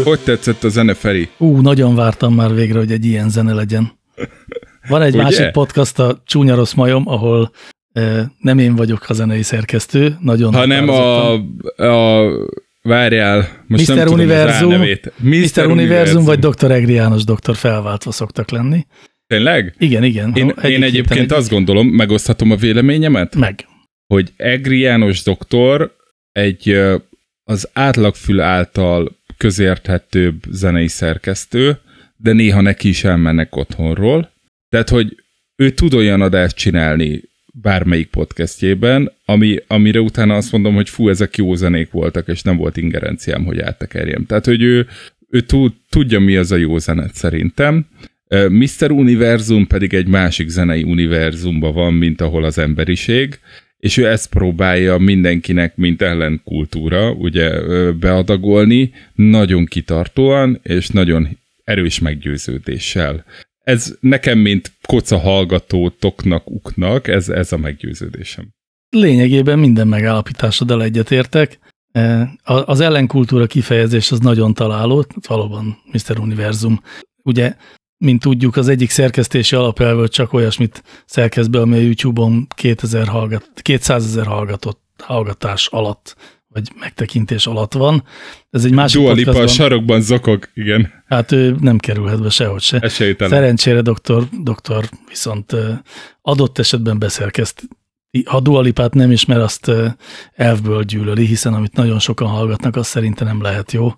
Hogy 0.04 0.20
tetszett 0.20 0.64
a 0.64 0.70
zene, 0.70 0.94
Feri? 0.94 1.30
Ú, 1.38 1.62
nagyon 1.62 1.96
vártam 1.96 2.34
már 2.34 2.54
végre, 2.54 2.80
hogy 2.80 2.92
egy 2.92 3.06
ilyen 3.06 3.30
zene 3.30 3.54
legyen. 3.54 3.92
Van 4.88 5.02
egy 5.02 5.14
Ugye? 5.14 5.24
másik 5.24 5.52
podcast, 5.52 6.00
a 6.00 6.22
Csúnya 6.26 6.56
Rossz 6.56 6.74
Majom, 6.74 7.08
ahol 7.08 7.52
e, 7.94 8.32
nem 8.40 8.60
én 8.60 8.76
vagyok 8.76 9.06
a 9.10 9.14
zenei 9.14 9.42
szerkesztő, 9.42 10.18
nagyon 10.20 10.54
Hanem 10.54 10.90
a, 10.90 11.34
a 11.78 12.32
várjál, 12.86 13.64
most 13.68 13.88
Mr. 13.88 13.96
nem 13.96 14.06
tudom 14.06 14.20
Univerzum, 14.20 14.68
az 14.68 14.74
álnevét. 14.74 15.12
Mr. 15.18 15.66
Univerzum 15.66 16.24
vagy 16.24 16.40
Dr. 16.40 16.72
Egri 16.72 16.94
János 16.94 17.24
doktor 17.24 17.56
felváltva 17.56 18.12
szoktak 18.12 18.50
lenni. 18.52 18.86
Tényleg? 19.28 19.76
Igen, 19.78 20.04
igen. 20.04 20.32
Én, 20.36 20.54
Egyik 20.58 20.72
én 20.72 20.84
egyébként 20.84 21.32
egy- 21.32 21.38
azt 21.38 21.50
gondolom, 21.50 21.88
megoszthatom 21.88 22.52
a 22.52 22.56
véleményemet, 22.56 23.36
Meg. 23.36 23.66
hogy 24.08 24.32
Egri 24.36 24.80
János 24.80 25.24
doktor 25.24 25.96
egy 26.32 26.82
az 27.44 27.70
átlagfül 27.74 28.40
által 28.42 29.16
közérthetőbb 29.38 30.36
zenei 30.50 30.88
szerkesztő, 30.88 31.78
de 32.18 32.34
néha 32.34 32.62
neki 32.62 32.88
is 32.88 33.04
elmennek 33.04 33.56
otthonról. 33.56 34.32
Tehát, 34.70 34.90
hogy 34.90 35.16
ő 35.56 35.70
tud 35.70 35.94
olyan 35.94 36.22
adást 36.22 36.56
csinálni 36.56 37.22
bármelyik 37.62 38.08
podcastjében, 38.08 39.12
ami, 39.26 39.58
amire 39.68 40.00
utána 40.00 40.36
azt 40.36 40.52
mondom, 40.52 40.76
hogy 40.76 40.90
fú, 40.90 41.10
ezek 41.10 41.38
jó 41.38 41.56
zenék 41.56 41.92
voltak, 41.92 42.28
és 42.28 42.42
nem 42.42 42.58
volt 42.58 42.78
ingerenciám, 42.78 43.46
hogy 43.46 43.60
áttekerjem. 43.60 44.26
Tehát, 44.26 44.46
hogy 44.46 44.62
ő, 44.62 44.88
ő 45.30 45.42
tud, 45.42 45.74
tudja, 45.90 46.20
mi 46.20 46.36
az 46.36 46.52
a 46.52 46.56
jó 46.56 46.78
zenet 46.78 47.14
szerintem. 47.14 47.86
Mr. 48.50 48.92
Univerzum 48.92 49.68
pedig 49.68 49.94
egy 49.94 50.08
másik 50.08 50.48
zenei 50.48 50.84
univerzumban 50.84 51.74
van, 51.74 51.94
mint 51.94 52.22
ahol 52.22 52.44
az 52.44 52.58
emberiség, 52.58 53.40
és 53.78 53.98
ő 53.98 54.08
ezt 54.08 54.30
próbálja 54.30 54.98
mindenkinek, 54.98 55.76
mint 55.76 56.02
ellenkultúra, 56.02 57.12
ugye 57.12 57.62
beadagolni, 57.92 58.92
nagyon 59.14 59.66
kitartóan, 59.66 60.60
és 60.64 60.88
nagyon 60.88 61.38
erős 61.64 62.00
meggyőződéssel. 62.00 63.26
Ez 63.66 63.96
nekem, 64.00 64.38
mint 64.38 64.72
koca 64.88 65.18
hallgatótoknak, 65.18 66.50
uknak, 66.50 67.08
ez, 67.08 67.30
ez 67.30 67.52
a 67.52 67.58
meggyőződésem. 67.58 68.50
Lényegében 68.90 69.60
minden 69.60 69.88
megállapításoddal 69.88 70.84
egyetértek. 70.84 71.60
E, 71.92 72.30
Az 72.44 72.80
ellenkultúra 72.80 73.46
kifejezés 73.46 74.12
az 74.12 74.20
nagyon 74.20 74.54
találó, 74.54 75.06
valóban 75.28 75.78
Mr. 75.92 76.20
Univerzum. 76.20 76.82
Ugye, 77.24 77.56
mint 77.98 78.22
tudjuk, 78.22 78.56
az 78.56 78.68
egyik 78.68 78.90
szerkesztési 78.90 79.56
alapelve, 79.56 80.00
hogy 80.00 80.10
csak 80.10 80.34
olyasmit 80.34 80.84
szerkeszt 81.06 81.52
be, 81.52 81.60
ami 81.60 81.76
a 81.76 81.82
YouTube-on 81.82 82.48
2000 82.56 83.08
hallgat, 83.08 83.50
200 83.62 84.06
ezer 84.06 84.26
hallgatott, 84.26 84.82
hallgatás 85.04 85.68
alatt, 85.68 86.16
vagy 86.56 86.72
megtekintés 86.80 87.48
alatt 87.48 87.74
van. 87.74 88.04
Ez 88.50 88.66
egy 88.66 88.72
másik 88.72 89.02
Dua 89.02 89.14
Lipa 89.14 89.40
a 89.40 89.48
sarokban 89.48 90.02
zokog, 90.02 90.50
igen. 90.54 91.04
hát 91.06 91.32
ő 91.32 91.56
nem 91.60 91.78
kerülhet 91.78 92.22
be 92.22 92.30
sehogy 92.30 92.62
se. 92.62 92.80
Esélytelen. 92.80 93.34
Szerencsére 93.34 93.82
doktor, 93.82 94.28
doktor 94.44 94.90
viszont 95.08 95.56
adott 96.22 96.58
esetben 96.58 97.00
beszerkeszt. 97.00 97.64
Ha 98.26 98.40
dualipát 98.40 98.94
nem 98.94 99.12
ismer, 99.12 99.40
azt 99.40 99.72
elfből 100.34 100.84
gyűlöli, 100.84 101.26
hiszen 101.26 101.54
amit 101.54 101.76
nagyon 101.76 102.00
sokan 102.00 102.28
hallgatnak, 102.28 102.76
az 102.76 102.88
szerintem 102.88 103.28
nem 103.28 103.42
lehet 103.42 103.72
jó. 103.72 103.92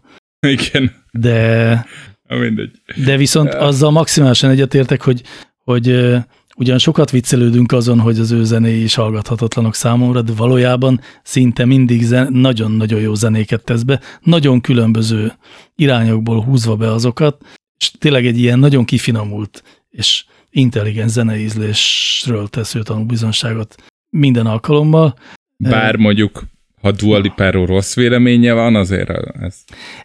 Igen, 0.47 1.05
De, 1.11 1.85
mindegy. 2.27 2.71
de 3.05 3.17
viszont 3.17 3.53
azzal 3.53 3.91
maximálisan 3.91 4.49
egyetértek, 4.49 5.01
hogy, 5.01 5.21
hogy 5.63 6.15
ugyan 6.57 6.77
sokat 6.77 7.11
viccelődünk 7.11 7.71
azon, 7.71 7.99
hogy 7.99 8.19
az 8.19 8.31
ő 8.31 8.43
zenéi 8.43 8.83
is 8.83 8.95
hallgathatatlanok 8.95 9.75
számomra, 9.75 10.21
de 10.21 10.33
valójában 10.33 11.01
szinte 11.23 11.65
mindig 11.65 12.05
nagyon-nagyon 12.29 12.99
jó 12.99 13.13
zenéket 13.13 13.63
tesz 13.63 13.81
be, 13.81 13.99
nagyon 14.21 14.61
különböző 14.61 15.33
irányokból 15.75 16.43
húzva 16.43 16.75
be 16.75 16.91
azokat, 16.91 17.45
és 17.79 17.91
tényleg 17.99 18.25
egy 18.25 18.39
ilyen 18.39 18.59
nagyon 18.59 18.85
kifinomult 18.85 19.63
és 19.89 20.25
intelligens 20.49 21.11
zeneízlésről 21.11 22.47
tesz 22.47 22.75
ő 22.75 22.81
tanúbizonságot 22.81 23.75
minden 24.09 24.45
alkalommal. 24.45 25.15
Bár 25.57 25.95
mondjuk, 25.95 26.43
ha 26.81 26.91
Dua 26.91 27.19
Lipáról 27.19 27.65
rossz 27.65 27.95
véleménye 27.95 28.53
van, 28.53 28.75
azért 28.75 29.09
ez... 29.09 29.55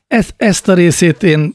Ezt, 0.07 0.35
ezt 0.37 0.69
a 0.69 0.75
részét 0.75 1.23
én, 1.23 1.55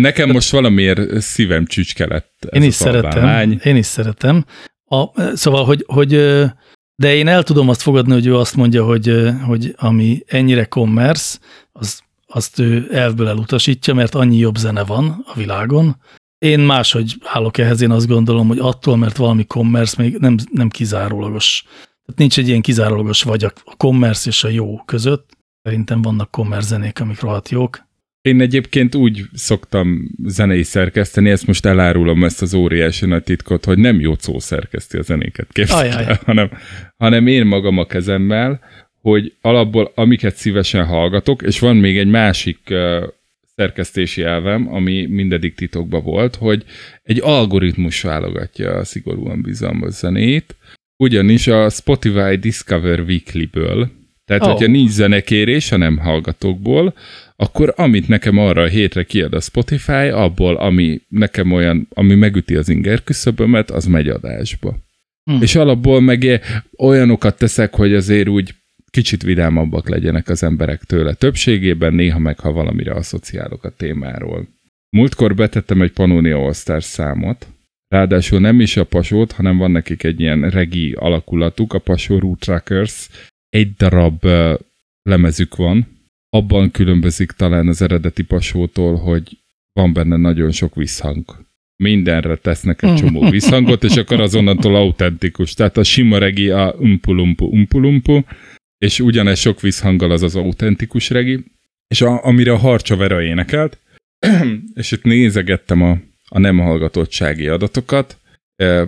Nekem 0.00 0.30
most 0.30 0.50
valamiért 0.50 1.20
szívem 1.20 1.66
csücske 1.66 2.06
lett 2.06 2.34
ez 2.50 2.62
én 2.62 2.68
is 2.68 2.74
szeretem. 2.74 3.50
Én 3.64 3.76
is 3.76 3.86
szeretem. 3.86 4.44
A, 4.84 5.34
szóval, 5.34 5.64
hogy, 5.64 5.84
hogy 5.86 6.08
de 6.94 7.14
én 7.14 7.28
el 7.28 7.42
tudom 7.42 7.68
azt 7.68 7.82
fogadni, 7.82 8.12
hogy 8.12 8.26
ő 8.26 8.36
azt 8.36 8.56
mondja, 8.56 8.84
hogy, 8.84 9.30
hogy 9.46 9.74
ami 9.76 10.22
ennyire 10.26 10.64
commerce, 10.64 11.38
az, 11.72 12.00
azt 12.26 12.58
ő 12.58 12.88
elvből 12.92 13.28
elutasítja, 13.28 13.94
mert 13.94 14.14
annyi 14.14 14.36
jobb 14.36 14.56
zene 14.56 14.84
van 14.84 15.24
a 15.26 15.34
világon. 15.34 15.96
Én 16.38 16.60
máshogy 16.60 17.16
állok 17.24 17.58
ehhez, 17.58 17.80
én 17.80 17.90
azt 17.90 18.06
gondolom, 18.06 18.48
hogy 18.48 18.58
attól, 18.58 18.96
mert 18.96 19.16
valami 19.16 19.44
commerce 19.44 20.02
még 20.02 20.16
nem, 20.18 20.36
nem 20.52 20.68
kizárólagos. 20.68 21.62
Tehát 22.04 22.20
nincs 22.20 22.38
egy 22.38 22.48
ilyen 22.48 22.62
kizárólagos 22.62 23.22
vagy 23.22 23.44
a 23.44 23.52
commerce 23.76 24.28
és 24.28 24.44
a 24.44 24.48
jó 24.48 24.76
között. 24.84 25.30
Szerintem 25.62 26.02
vannak 26.02 26.30
commerce 26.30 26.68
zenék, 26.68 27.00
amik 27.00 27.20
rohadt 27.20 27.48
jók. 27.48 27.87
Én 28.28 28.40
egyébként 28.40 28.94
úgy 28.94 29.24
szoktam 29.34 30.10
zenei 30.24 30.62
szerkeszteni, 30.62 31.30
ezt 31.30 31.46
most 31.46 31.66
elárulom 31.66 32.24
ezt 32.24 32.42
az 32.42 32.54
óriási 32.54 33.06
nagy 33.06 33.22
titkot, 33.22 33.64
hogy 33.64 33.78
nem 33.78 34.00
Jocó 34.00 34.38
szerkeszti 34.38 34.96
a 34.96 35.02
zenéket, 35.02 35.58
el, 35.58 36.20
hanem, 36.24 36.50
hanem 36.96 37.26
én 37.26 37.46
magam 37.46 37.78
a 37.78 37.86
kezemmel, 37.86 38.60
hogy 39.00 39.32
alapból 39.40 39.92
amiket 39.94 40.36
szívesen 40.36 40.84
hallgatok, 40.84 41.42
és 41.42 41.58
van 41.58 41.76
még 41.76 41.98
egy 41.98 42.06
másik 42.06 42.58
uh, 42.70 43.02
szerkesztési 43.54 44.22
elvem, 44.22 44.74
ami 44.74 45.06
mindedig 45.06 45.54
titokban 45.54 46.02
volt, 46.02 46.36
hogy 46.36 46.64
egy 47.02 47.20
algoritmus 47.22 48.02
válogatja 48.02 48.74
a 48.74 48.84
szigorúan 48.84 49.42
bizalmas 49.42 49.92
zenét, 49.92 50.56
ugyanis 50.96 51.46
a 51.46 51.68
Spotify 51.68 52.36
Discover 52.36 53.00
Weekly-ből, 53.00 53.90
tehát 54.24 54.42
oh. 54.42 54.50
hogyha 54.50 54.66
nincs 54.66 54.90
zenekérés, 54.90 55.68
hanem 55.68 55.98
hallgatókból, 55.98 56.94
akkor 57.40 57.72
amit 57.76 58.08
nekem 58.08 58.38
arra 58.38 58.62
a 58.62 58.68
hétre 58.68 59.04
kiad 59.04 59.34
a 59.34 59.40
Spotify, 59.40 59.92
abból, 59.92 60.56
ami 60.56 61.00
nekem 61.08 61.52
olyan, 61.52 61.86
ami 61.94 62.14
megüti 62.14 62.56
az 62.56 62.68
inger 62.68 63.02
küszöbömet, 63.02 63.70
az 63.70 63.84
megy 63.84 64.08
adásba. 64.08 64.70
Hm. 64.70 65.32
Hmm. 65.32 65.42
És 65.42 65.54
alapból 65.54 66.00
meg 66.00 66.40
olyanokat 66.78 67.38
teszek, 67.38 67.74
hogy 67.74 67.94
azért 67.94 68.28
úgy 68.28 68.54
kicsit 68.90 69.22
vidámabbak 69.22 69.88
legyenek 69.88 70.28
az 70.28 70.42
emberek 70.42 70.82
tőle. 70.82 71.14
Többségében 71.14 71.94
néha 71.94 72.18
meg, 72.18 72.38
ha 72.38 72.52
valamire 72.52 72.92
asszociálok 72.92 73.64
a 73.64 73.74
témáról. 73.76 74.48
Múltkor 74.90 75.34
betettem 75.34 75.82
egy 75.82 75.92
Pannonia 75.92 76.36
All 76.36 76.80
számot, 76.80 77.46
ráadásul 77.88 78.40
nem 78.40 78.60
is 78.60 78.76
a 78.76 78.84
Pasót, 78.84 79.32
hanem 79.32 79.56
van 79.56 79.70
nekik 79.70 80.02
egy 80.02 80.20
ilyen 80.20 80.50
regi 80.50 80.92
alakulatuk, 80.92 81.72
a 81.72 81.78
Pasó 81.78 82.18
Root 82.18 82.38
Trackers. 82.38 83.08
Egy 83.48 83.74
darab 83.74 84.24
uh, 84.24 84.58
lemezük 85.02 85.56
van, 85.56 85.97
abban 86.30 86.70
különbözik 86.70 87.30
talán 87.30 87.68
az 87.68 87.82
eredeti 87.82 88.22
Pasótól, 88.22 88.96
hogy 88.96 89.38
van 89.72 89.92
benne 89.92 90.16
nagyon 90.16 90.50
sok 90.50 90.74
visszhang. 90.74 91.46
Mindenre 91.76 92.36
tesznek 92.36 92.82
egy 92.82 92.94
csomó 92.94 93.30
visszhangot, 93.30 93.84
és 93.84 93.96
akkor 93.96 94.20
azonnantól 94.20 94.76
autentikus. 94.76 95.54
Tehát 95.54 95.76
a 95.76 95.82
sima 95.82 96.18
regi 96.18 96.50
a 96.50 96.74
umpulumpu 96.78 97.44
umpulumpu, 97.44 98.20
és 98.78 99.00
ugyanez 99.00 99.38
sok 99.38 99.60
visszhanggal 99.60 100.10
az 100.10 100.22
az 100.22 100.36
autentikus 100.36 101.10
regi, 101.10 101.44
és 101.88 102.00
a, 102.00 102.24
amire 102.24 102.52
a 102.52 102.56
Harcsa 102.56 102.96
Vera 102.96 103.22
énekelt, 103.22 103.78
és 104.74 104.92
itt 104.92 105.02
nézegettem 105.02 105.82
a, 105.82 105.98
a 106.28 106.38
nem 106.38 106.58
hallgatottsági 106.58 107.46
adatokat, 107.46 108.18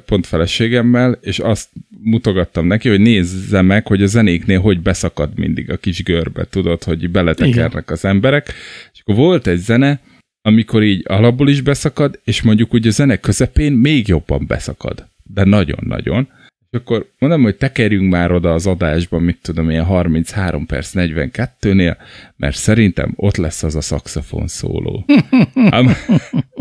pont 0.06 0.26
feleségemmel, 0.26 1.18
és 1.20 1.38
azt 1.38 1.68
mutogattam 2.02 2.66
neki, 2.66 2.88
hogy 2.88 3.00
nézze 3.00 3.62
meg, 3.62 3.86
hogy 3.86 4.02
a 4.02 4.06
zenéknél 4.06 4.60
hogy 4.60 4.80
beszakad 4.80 5.30
mindig 5.38 5.70
a 5.70 5.76
kis 5.76 6.02
görbe, 6.02 6.44
tudod, 6.44 6.84
hogy 6.84 7.10
beletekernek 7.10 7.70
Igen. 7.70 7.84
az 7.86 8.04
emberek. 8.04 8.52
És 8.92 9.00
akkor 9.00 9.14
volt 9.14 9.46
egy 9.46 9.58
zene, 9.58 10.00
amikor 10.42 10.82
így 10.82 11.04
alapból 11.08 11.48
is 11.48 11.60
beszakad, 11.60 12.20
és 12.24 12.42
mondjuk 12.42 12.74
úgy 12.74 12.86
a 12.86 12.90
zene 12.90 13.16
közepén 13.16 13.72
még 13.72 14.08
jobban 14.08 14.46
beszakad, 14.46 15.06
de 15.22 15.44
nagyon-nagyon. 15.44 16.28
És 16.70 16.78
akkor 16.78 17.10
mondom, 17.18 17.42
hogy 17.42 17.56
tekerjünk 17.56 18.10
már 18.10 18.32
oda 18.32 18.52
az 18.54 18.66
adásban, 18.66 19.22
mit 19.22 19.38
tudom, 19.42 19.70
ilyen 19.70 19.84
33 19.84 20.66
perc 20.66 20.90
42-nél, 20.94 21.96
mert 22.36 22.56
szerintem 22.56 23.12
ott 23.16 23.36
lesz 23.36 23.62
az 23.62 23.74
a 23.74 23.80
szaxofon 23.80 24.46
szóló. 24.46 25.04
Ám, 25.70 25.96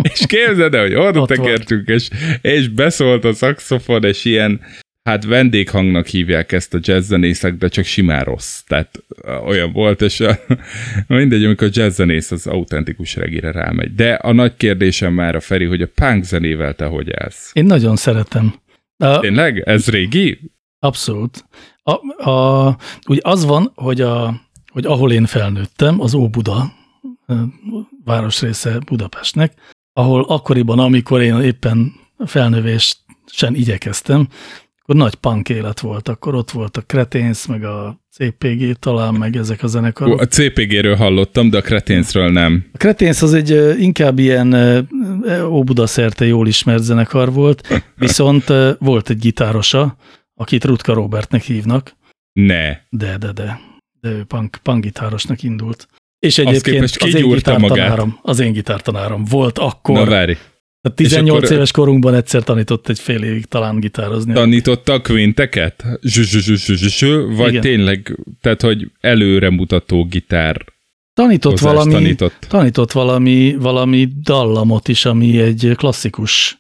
és 0.02 0.26
képzeld 0.26 0.74
el, 0.74 0.82
hogy 0.82 0.96
oda 0.96 1.20
ott 1.20 1.28
tekertünk, 1.28 1.88
és, 1.88 2.10
és 2.42 2.68
beszólt 2.68 3.26
a 3.26 3.34
szaxofon, 3.34 4.04
és 4.04 4.26
ilyen, 4.26 4.62
hát 5.04 5.26
vendéghangnak 5.26 6.08
hívják 6.08 6.52
ezt 6.52 6.74
a 6.74 6.80
jazzzenészek, 6.82 7.54
de 7.54 7.68
csak 7.68 7.86
simán 7.86 8.24
rossz. 8.24 8.60
Tehát 8.68 9.04
olyan 9.46 9.72
volt, 9.72 10.02
és 10.02 10.20
a, 10.20 10.40
mindegy, 11.08 11.46
amikor 11.46 11.70
jazzzenész 11.72 12.32
az 12.32 12.48
autentikus 12.48 13.16
regire 13.16 13.52
rámegy. 13.52 13.96
De 13.96 14.14
a 14.14 14.32
nagy 14.32 14.56
kérdésem 14.58 15.14
már 15.14 15.36
a 15.36 15.40
Feri, 15.40 15.66
hogy 15.66 15.82
a 15.82 15.90
punk 15.96 16.24
zenével 16.24 16.74
te 16.74 16.86
hogy 16.86 17.12
állsz? 17.12 17.52
Én 17.54 17.66
nagyon 17.66 17.96
szeretem. 17.96 18.54
A, 19.04 19.20
Tényleg? 19.20 19.60
Ez 19.60 19.88
régi? 19.88 20.52
Abszolút. 20.80 21.46
A, 21.84 22.30
a, 22.30 22.78
úgy 23.06 23.20
az 23.22 23.46
van, 23.46 23.72
hogy, 23.76 24.02
a, 24.02 24.42
hogy 24.72 24.86
ahol 24.86 25.12
én 25.12 25.26
felnőttem, 25.26 26.02
az 26.02 26.14
Óbuda 26.14 26.72
városrésze 28.04 28.80
Budapestnek, 28.86 29.54
ahol 29.94 30.24
akkoriban, 30.28 30.80
amikor 30.80 31.22
én 31.22 31.40
éppen 31.42 31.94
felnövést 32.26 32.98
sem 33.26 33.56
igyekeztem, 33.56 34.28
akkor 34.90 35.02
nagy 35.02 35.16
punk 35.16 35.50
élet 35.50 35.80
volt, 35.80 36.08
akkor 36.08 36.36
ott 36.36 36.52
volt 36.52 36.78
a 36.78 36.82
Kreténsz, 36.82 37.46
meg 37.46 37.64
a 37.64 38.00
CPG 38.12 38.74
talán, 38.74 39.14
meg 39.14 39.36
ezek 39.36 39.64
a 39.64 39.68
zenekarok. 39.68 40.22
A 40.22 40.28
CPG-ről 40.28 40.96
hallottam, 40.96 41.50
de 41.50 41.58
a 41.58 41.62
Kreténszről 41.62 42.30
nem. 42.30 42.66
A 42.74 42.78
Kreténsz 42.78 43.22
az 43.22 43.34
egy 43.34 43.80
inkább 43.80 44.20
ilyen 44.20 44.56
Óbuda 45.46 45.88
szerte 45.88 46.26
jól 46.26 46.48
ismert 46.48 46.84
zenekar 46.84 47.34
volt, 47.34 47.82
viszont 47.96 48.44
volt 48.80 49.10
egy 49.10 49.20
gitárosa, 49.20 49.96
akit 50.36 50.66
Rutka 50.66 50.94
Robertnek 50.94 51.42
hívnak. 51.42 51.96
Ne. 52.34 52.70
De, 52.90 53.18
de, 53.18 53.32
de. 53.32 53.60
De 54.02 54.10
ő 54.10 54.24
punk, 54.24 54.58
punk 54.64 54.84
gitárosnak 54.84 55.44
indult. 55.44 55.88
És 56.20 56.38
egyébként 56.38 56.76
képest, 56.76 57.04
az 57.04 57.16
én 57.16 57.30
gitártanárom, 57.30 58.08
magát. 58.08 58.20
az 58.22 58.40
én 58.40 58.52
gitártanárom 58.52 59.24
volt 59.24 59.58
akkor. 59.58 59.96
Na 59.96 60.06
várj, 60.06 60.38
a 60.82 60.94
18 60.94 61.44
akkor 61.44 61.56
éves 61.56 61.72
korunkban 61.72 62.14
egyszer 62.14 62.44
tanított 62.44 62.90
egy 62.90 63.00
fél 63.00 63.24
évig 63.24 63.46
talán 63.46 63.80
gitározni. 63.80 64.34
Tanította 64.34 64.94
a 64.94 65.02
kvinteket? 65.02 65.84
Vagy 67.36 67.50
Igen. 67.50 67.62
tényleg, 67.62 68.20
tehát 68.42 68.62
hogy 68.62 68.92
előremutató 69.00 70.06
gitár 70.06 70.66
Tanított 71.20 71.60
valami, 71.60 71.92
tanított. 71.92 72.46
tanított 72.48 72.92
valami, 72.92 73.56
valami 73.60 74.08
dallamot 74.24 74.88
is, 74.88 75.06
ami 75.06 75.40
egy 75.40 75.72
klasszikus 75.76 76.60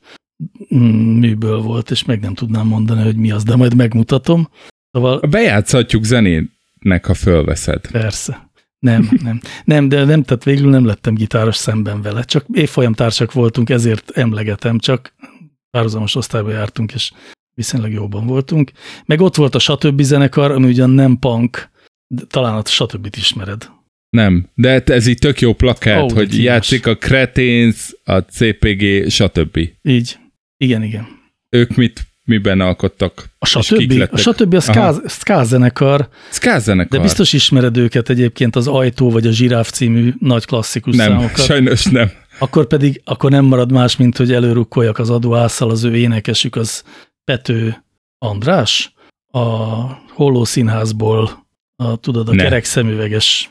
mm, 0.75 1.19
műből 1.19 1.61
volt, 1.61 1.91
és 1.91 2.05
meg 2.05 2.19
nem 2.19 2.33
tudnám 2.33 2.67
mondani, 2.67 3.03
hogy 3.03 3.15
mi 3.15 3.31
az, 3.31 3.43
de 3.43 3.55
majd 3.55 3.75
megmutatom. 3.75 4.49
Szóval... 4.91 5.19
Bejátszhatjuk 5.19 6.03
zenének, 6.03 7.05
ha 7.05 7.13
fölveszed. 7.13 7.91
Persze. 7.91 8.48
Nem, 8.79 9.09
nem. 9.23 9.39
Nem, 9.63 9.89
de 9.89 10.03
nem, 10.03 10.23
tehát 10.23 10.43
végül 10.43 10.69
nem 10.69 10.85
lettem 10.85 11.13
gitáros 11.13 11.55
szemben 11.55 12.01
vele. 12.01 12.23
Csak 12.23 12.45
évfolyam 12.53 12.93
társak 12.93 13.33
voltunk, 13.33 13.69
ezért 13.69 14.11
emlegetem, 14.11 14.79
csak 14.79 15.13
párhuzamos 15.71 16.15
osztályba 16.15 16.51
jártunk, 16.51 16.93
és 16.93 17.11
viszonylag 17.53 17.91
jóban 17.91 18.25
voltunk. 18.25 18.71
Meg 19.05 19.21
ott 19.21 19.35
volt 19.35 19.55
a 19.55 19.59
Satöbbi 19.59 20.03
zenekar, 20.03 20.51
ami 20.51 20.67
ugyan 20.67 20.89
nem 20.89 21.19
punk, 21.19 21.69
de 22.07 22.23
talán 22.25 22.55
a 22.55 22.65
Satöbbit 22.65 23.17
ismered. 23.17 23.69
Nem, 24.09 24.49
de 24.53 24.83
ez 24.83 25.07
így 25.07 25.17
tök 25.17 25.41
jó 25.41 25.53
plakát, 25.53 26.07
de 26.07 26.13
hogy 26.13 26.43
játszik 26.43 26.87
a 26.87 26.97
Cretins, 26.97 27.95
a 28.03 28.17
CPG, 28.19 29.09
stb. 29.09 29.69
Így. 29.81 30.17
Igen, 30.57 30.83
igen. 30.83 31.07
Ők 31.49 31.75
mit, 31.75 32.07
miben 32.29 32.61
alkottak? 32.61 33.29
A 33.39 33.45
Satöbbi, 33.45 34.01
a? 34.01 34.17
Satöbbi 34.17 34.55
a 34.55 34.59
ska, 35.07 35.43
zenekar, 35.43 36.09
Ska 36.31 36.59
zenekar. 36.59 36.97
de 36.97 37.03
biztos 37.03 37.33
ismered 37.33 37.77
őket 37.77 38.09
egyébként 38.09 38.55
az 38.55 38.67
Ajtó 38.67 39.09
vagy 39.11 39.27
a 39.27 39.31
Zsiráf 39.31 39.69
című 39.71 40.13
nagy 40.19 40.45
klasszikus 40.45 40.95
Nem, 40.95 41.07
számokat. 41.07 41.43
sajnos 41.45 41.85
nem. 41.85 42.09
Akkor 42.39 42.67
pedig, 42.67 43.01
akkor 43.05 43.31
nem 43.31 43.45
marad 43.45 43.71
más, 43.71 43.97
mint 43.97 44.17
hogy 44.17 44.33
előrukkoljak 44.33 44.97
az 44.99 45.09
adóásszal, 45.09 45.69
az 45.69 45.83
ő 45.83 45.95
énekesük 45.95 46.55
az 46.55 46.83
Pető 47.23 47.83
András, 48.17 48.93
a 49.31 49.39
Holló 50.13 50.43
Színházból, 50.43 51.47
a, 51.75 51.95
tudod, 51.95 52.29
a 52.29 52.33
Ne. 52.33 52.43
kerek 52.43 52.63
szemüveges 52.63 53.49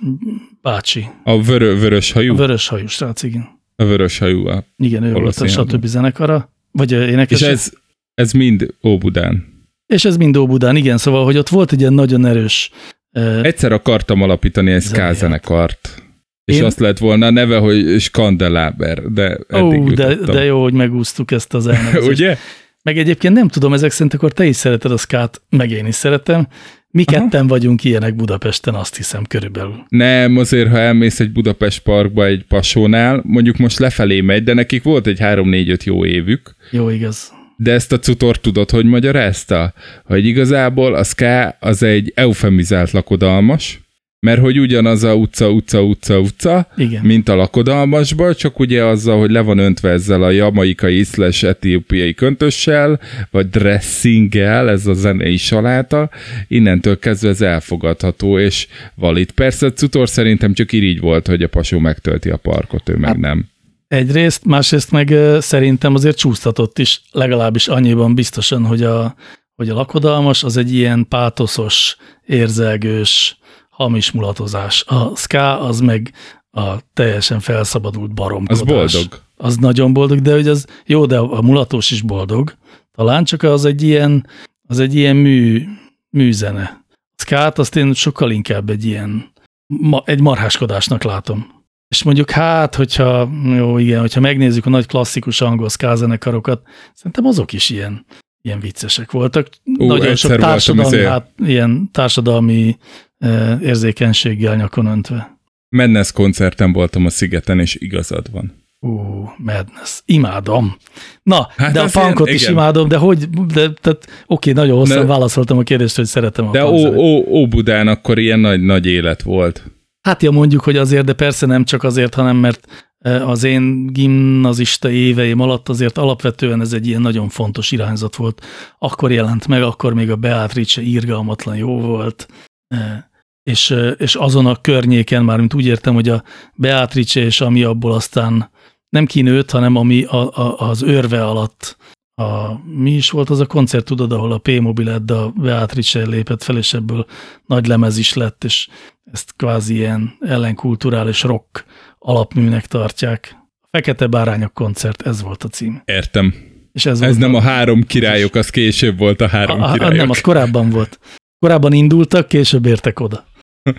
bácsi, 0.62 1.08
A 1.24 1.42
vörö, 1.42 1.74
vörös 1.78 2.12
hajú? 2.12 2.32
a 2.32 2.36
vörös 2.36 2.68
hajú 2.68 2.86
srác, 2.86 3.22
igen. 3.22 3.48
A 3.76 3.84
vörös 3.84 4.18
hajú. 4.18 4.46
A... 4.46 4.64
Igen, 4.76 5.02
ő 5.02 5.12
volt 5.12 5.36
a 5.36 5.46
stb. 5.48 5.84
zenekara, 5.86 6.52
vagy 6.72 6.94
a 6.94 7.02
énekes. 7.06 7.40
És 7.40 7.46
ez, 7.46 7.72
ez 8.18 8.32
mind 8.32 8.74
Óbudán. 8.86 9.44
és 9.86 10.04
ez 10.04 10.16
mind 10.16 10.36
Óbudán, 10.36 10.76
igen, 10.76 10.98
szóval, 10.98 11.24
hogy 11.24 11.36
ott 11.36 11.48
volt 11.48 11.72
egy 11.72 11.80
ilyen 11.80 11.92
nagyon 11.92 12.26
erős 12.26 12.70
eh, 13.10 13.42
Egyszer 13.42 13.72
akartam 13.72 14.22
alapítani 14.22 14.70
egy 14.72 14.82
ska 14.82 14.94
Zeneját. 14.94 15.16
zenekart. 15.16 16.02
És 16.44 16.56
Én- 16.56 16.64
azt 16.64 16.78
lett 16.80 16.98
volna 16.98 17.26
a 17.26 17.30
neve, 17.30 17.56
hogy 17.58 18.00
Skandeláber, 18.00 19.02
de 19.02 19.38
eddig 19.48 19.80
Ó, 19.80 19.88
de, 19.90 20.14
de 20.14 20.44
jó, 20.44 20.62
hogy 20.62 20.72
megúsztuk 20.72 21.30
ezt 21.30 21.54
az 21.54 21.66
elnevezést. 21.66 22.08
Ugye? 22.18 22.36
Meg 22.82 22.98
egyébként 22.98 23.34
nem 23.34 23.48
tudom, 23.48 23.72
ezek 23.72 23.90
szerint 23.90 24.14
akkor 24.14 24.32
te 24.32 24.44
is 24.44 24.56
szereted 24.56 24.90
a 24.90 24.96
skát, 24.96 25.42
meg 25.48 25.70
én 25.70 25.86
is 25.86 25.94
szeretem. 25.94 26.46
Mi 26.90 27.04
Aha. 27.06 27.20
ketten 27.20 27.46
vagyunk 27.46 27.84
ilyenek 27.84 28.14
Budapesten, 28.16 28.74
azt 28.74 28.96
hiszem 28.96 29.24
körülbelül. 29.24 29.84
Nem, 29.88 30.36
azért, 30.36 30.70
ha 30.70 30.78
elmész 30.78 31.20
egy 31.20 31.32
Budapest 31.32 31.82
parkba 31.82 32.24
egy 32.26 32.44
pasónál, 32.48 33.20
mondjuk 33.24 33.56
most 33.56 33.78
lefelé 33.78 34.20
megy, 34.20 34.42
de 34.42 34.54
nekik 34.54 34.82
volt 34.82 35.06
egy 35.06 35.18
3-4-5 35.20 35.84
jó 35.84 36.04
évük, 36.06 36.54
Jó, 36.70 36.88
igaz. 36.88 37.32
De 37.60 37.72
ezt 37.72 37.92
a 37.92 37.98
cutor 37.98 38.36
tudod, 38.36 38.70
hogy 38.70 38.84
magyarázta? 38.84 39.72
Hogy 40.04 40.26
igazából 40.26 40.94
a 40.94 41.04
ska 41.04 41.56
az 41.60 41.82
egy 41.82 42.12
eufemizált 42.14 42.90
lakodalmas, 42.90 43.80
mert 44.20 44.40
hogy 44.40 44.58
ugyanaz 44.58 45.04
a 45.04 45.14
utca, 45.14 45.50
utca, 45.50 45.82
utca, 45.82 46.18
utca, 46.18 46.68
Igen. 46.76 47.04
mint 47.04 47.28
a 47.28 47.34
lakodalmasban, 47.34 48.34
csak 48.34 48.58
ugye 48.58 48.84
azzal, 48.84 49.18
hogy 49.18 49.30
le 49.30 49.40
van 49.40 49.58
öntve 49.58 49.90
ezzel 49.90 50.22
a 50.22 50.30
jamaikai 50.30 51.02
slash 51.02 51.44
etiópiai 51.44 52.14
köntössel, 52.14 53.00
vagy 53.30 53.48
dressinggel, 53.48 54.70
ez 54.70 54.86
a 54.86 54.94
zenei 54.94 55.36
saláta, 55.36 56.10
innentől 56.48 56.98
kezdve 56.98 57.28
ez 57.28 57.40
elfogadható, 57.40 58.38
és 58.38 58.66
valid. 58.94 59.30
Persze 59.30 59.72
Cutor 59.72 60.08
szerintem 60.08 60.52
csak 60.52 60.72
irigy 60.72 61.00
volt, 61.00 61.26
hogy 61.26 61.42
a 61.42 61.48
pasó 61.48 61.78
megtölti 61.78 62.30
a 62.30 62.36
parkot, 62.36 62.88
ő 62.88 62.96
meg 62.96 63.08
Hát, 63.08 63.18
nem. 63.18 63.48
Egyrészt, 63.88 64.44
másrészt 64.44 64.90
meg 64.90 65.14
szerintem 65.40 65.94
azért 65.94 66.16
csúsztatott 66.16 66.78
is, 66.78 67.02
legalábbis 67.10 67.68
annyiban 67.68 68.14
biztosan, 68.14 68.64
hogy 68.64 68.82
a, 68.82 69.14
hogy 69.54 69.68
a 69.68 69.74
lakodalmas 69.74 70.44
az 70.44 70.56
egy 70.56 70.74
ilyen 70.74 71.06
pátoszos, 71.08 71.96
érzelgős, 72.26 73.38
hamis 73.70 74.10
mulatozás. 74.10 74.84
A 74.86 75.16
ska 75.16 75.60
az 75.60 75.80
meg 75.80 76.12
a 76.50 76.76
teljesen 76.94 77.40
felszabadult 77.40 78.14
baromkodás. 78.14 78.60
Az 78.60 78.66
boldog. 78.66 79.22
Az 79.36 79.56
nagyon 79.56 79.92
boldog, 79.92 80.20
de 80.20 80.32
hogy 80.32 80.48
az 80.48 80.66
jó, 80.86 81.06
de 81.06 81.18
a 81.18 81.42
mulatós 81.42 81.90
is 81.90 82.02
boldog. 82.02 82.54
Talán 82.92 83.24
csak 83.24 83.42
az 83.42 83.64
egy 83.64 83.82
ilyen, 83.82 84.26
az 84.68 84.78
egy 84.78 84.94
ilyen 84.94 85.16
mű, 85.16 85.64
műzene. 86.10 86.84
Skát 87.16 87.58
azt 87.58 87.76
én 87.76 87.94
sokkal 87.94 88.30
inkább 88.30 88.70
egy 88.70 88.84
ilyen, 88.84 89.32
ma, 89.66 90.02
egy 90.06 90.20
marháskodásnak 90.20 91.02
látom. 91.02 91.57
És 91.88 92.02
mondjuk 92.02 92.30
hát, 92.30 92.74
hogyha, 92.74 93.30
jó 93.56 93.78
igen, 93.78 94.00
hogyha 94.00 94.20
megnézzük 94.20 94.66
a 94.66 94.70
nagy 94.70 94.86
klasszikus 94.86 95.40
angol 95.40 95.68
ska 95.68 95.96
zenekarokat, 95.96 96.62
szerintem 96.94 97.24
azok 97.26 97.52
is 97.52 97.70
ilyen, 97.70 98.04
ilyen 98.42 98.60
viccesek 98.60 99.10
voltak. 99.10 99.48
Ú, 99.78 99.86
Nagyon 99.86 100.16
sok 100.16 100.36
társadalmi, 100.36 101.04
hát, 101.04 101.30
ilyen 101.44 101.88
társadalmi 101.92 102.76
eh, 103.18 103.58
érzékenységgel 103.62 104.56
nyakon 104.56 104.86
öntve. 104.86 105.38
Madness 105.68 106.12
koncerten 106.12 106.72
voltam 106.72 107.06
a 107.06 107.10
Szigeten, 107.10 107.60
és 107.60 107.74
igazad 107.74 108.30
van. 108.30 108.66
Ú, 108.80 108.90
Madness. 109.36 110.00
Imádom. 110.04 110.76
Na, 111.22 111.48
Hát 111.56 111.72
de 111.72 111.80
a 111.80 111.84
az 111.84 111.94
ilyen- 111.94 112.06
punkot 112.06 112.28
is 112.28 112.40
igen. 112.42 112.52
imádom, 112.52 112.88
de 112.88 112.96
hogy, 112.96 113.28
de, 113.30 113.72
tehát 113.72 114.06
oké, 114.26 114.52
nagyon 114.52 114.76
hosszan 114.78 114.98
De- 114.98 115.04
válaszoltam 115.06 115.58
a 115.58 115.62
kérdést, 115.62 115.96
hogy 115.96 116.04
szeretem 116.04 116.48
a 116.48 116.50
De 116.50 116.64
ó, 116.64 116.94
ó, 116.94 117.24
Óbudán 117.28 117.88
akkor 117.88 118.18
ilyen 118.18 118.40
nagy, 118.40 118.60
nagy 118.62 118.86
élet 118.86 119.22
volt. 119.22 119.62
Hát 120.08 120.22
ja, 120.22 120.30
mondjuk, 120.30 120.62
hogy 120.62 120.76
azért, 120.76 121.04
de 121.04 121.12
persze 121.12 121.46
nem 121.46 121.64
csak 121.64 121.82
azért, 121.82 122.14
hanem 122.14 122.36
mert 122.36 122.66
eh, 122.98 123.28
az 123.28 123.44
én 123.44 123.86
gimnazista 123.86 124.90
éveim 124.90 125.40
alatt 125.40 125.68
azért 125.68 125.98
alapvetően 125.98 126.60
ez 126.60 126.72
egy 126.72 126.86
ilyen 126.86 127.00
nagyon 127.00 127.28
fontos 127.28 127.72
irányzat 127.72 128.16
volt. 128.16 128.44
Akkor 128.78 129.12
jelent 129.12 129.46
meg, 129.46 129.62
akkor 129.62 129.94
még 129.94 130.10
a 130.10 130.16
Beatrice 130.16 130.82
irgalmatlan 130.82 131.56
jó 131.56 131.80
volt, 131.80 132.28
Eh, 132.68 133.02
és, 133.42 133.70
eh, 133.70 133.92
és 133.98 134.14
azon 134.14 134.46
a 134.46 134.60
környéken 134.60 135.24
már, 135.24 135.38
mint 135.38 135.54
úgy 135.54 135.66
értem, 135.66 135.94
hogy 135.94 136.08
a 136.08 136.22
Beatrice 136.54 137.20
és 137.20 137.40
ami 137.40 137.62
abból 137.62 137.92
aztán 137.92 138.50
nem 138.88 139.06
kinőtt, 139.06 139.50
hanem 139.50 139.76
ami 139.76 140.04
a, 140.04 140.16
a, 140.16 140.68
az 140.68 140.82
őrve 140.82 141.24
alatt 141.24 141.76
a, 142.18 142.60
mi 142.64 142.90
is 142.90 143.10
volt 143.10 143.30
az 143.30 143.40
a 143.40 143.46
koncert, 143.46 143.84
tudod, 143.84 144.12
ahol 144.12 144.32
a 144.32 144.38
P-Mobil 144.38 144.98
de 144.98 145.14
a 145.14 145.28
Beatrice 145.28 146.06
lépett 146.06 146.42
fel, 146.42 146.56
és 146.56 146.74
ebből 146.74 147.06
nagy 147.46 147.66
lemez 147.66 147.98
is 147.98 148.12
lett, 148.12 148.44
és 148.44 148.68
ezt 149.12 149.32
kvázi 149.36 149.74
ilyen 149.74 150.16
ellenkulturális 150.20 151.22
rock 151.22 151.64
alapműnek 151.98 152.66
tartják. 152.66 153.36
Fekete 153.70 154.06
Bárányok 154.06 154.54
koncert, 154.54 155.02
ez 155.02 155.22
volt 155.22 155.44
a 155.44 155.48
cím. 155.48 155.82
Értem. 155.84 156.34
És 156.72 156.86
ez, 156.86 157.00
Ez 157.00 157.16
nem 157.16 157.34
a 157.34 157.40
három 157.40 157.82
királyok, 157.82 158.34
az 158.34 158.50
később 158.50 158.98
volt 158.98 159.20
a 159.20 159.28
három 159.28 159.62
a, 159.62 159.68
a, 159.68 159.72
királyok. 159.72 159.96
Nem, 159.96 160.10
az 160.10 160.20
korábban 160.20 160.70
volt. 160.70 160.98
Korábban 161.38 161.72
indultak, 161.72 162.28
később 162.28 162.66
értek 162.66 163.00
oda. 163.00 163.26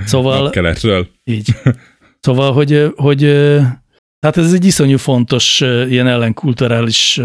Szóval 0.06 0.50
Keletről. 0.50 1.08
így. 1.24 1.56
Szóval, 2.20 2.54
hogy, 2.54 2.92
hogy 2.96 3.20
tehát 4.20 4.38
ez 4.38 4.54
egy 4.54 4.66
iszonyú 4.66 4.98
fontos 4.98 5.62
ilyen 5.62 6.08
ellenkulturális 6.08 7.22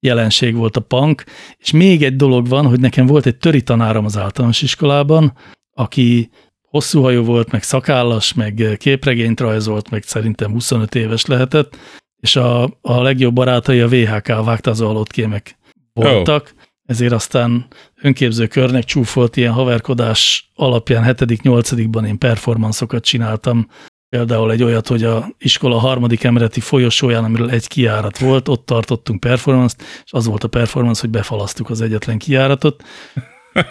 jelenség 0.00 0.54
volt 0.54 0.76
a 0.76 0.80
punk, 0.80 1.24
és 1.58 1.70
még 1.70 2.02
egy 2.02 2.16
dolog 2.16 2.48
van, 2.48 2.66
hogy 2.66 2.80
nekem 2.80 3.06
volt 3.06 3.26
egy 3.26 3.36
töri 3.36 3.62
tanárom 3.62 4.04
az 4.04 4.16
általános 4.16 4.62
iskolában, 4.62 5.32
aki 5.72 6.30
hosszú 6.62 7.02
hajú 7.02 7.24
volt, 7.24 7.50
meg 7.50 7.62
szakállas, 7.62 8.34
meg 8.34 8.76
képregényt 8.78 9.40
rajzolt, 9.40 9.90
meg 9.90 10.02
szerintem 10.02 10.50
25 10.50 10.94
éves 10.94 11.26
lehetett, 11.26 11.76
és 12.16 12.36
a, 12.36 12.62
a 12.80 13.02
legjobb 13.02 13.34
barátai 13.34 13.80
a 13.80 13.88
VHK 13.88 14.26
vágtázó 14.26 14.86
halott 14.86 15.10
kémek 15.10 15.56
voltak, 15.92 16.52
oh. 16.54 16.62
ezért 16.84 17.12
aztán 17.12 17.66
önképző 18.02 18.46
körnek 18.46 18.84
csúfolt 18.84 19.36
ilyen 19.36 19.52
haverkodás 19.52 20.50
alapján 20.54 21.04
7.-8.-ban 21.16 22.06
én 22.06 22.18
performanszokat 22.18 23.04
csináltam, 23.04 23.68
például 24.08 24.52
egy 24.52 24.62
olyat, 24.62 24.88
hogy 24.88 25.04
a 25.04 25.28
iskola 25.38 25.78
harmadik 25.78 26.24
emeleti 26.24 26.60
folyosóján, 26.60 27.24
amiről 27.24 27.50
egy 27.50 27.66
kiárat 27.66 28.18
volt, 28.18 28.48
ott 28.48 28.66
tartottunk 28.66 29.20
performance 29.20 29.76
és 30.04 30.12
az 30.12 30.26
volt 30.26 30.44
a 30.44 30.48
performance, 30.48 31.00
hogy 31.00 31.10
befalasztuk 31.10 31.70
az 31.70 31.80
egyetlen 31.80 32.18
kiáratot, 32.18 32.82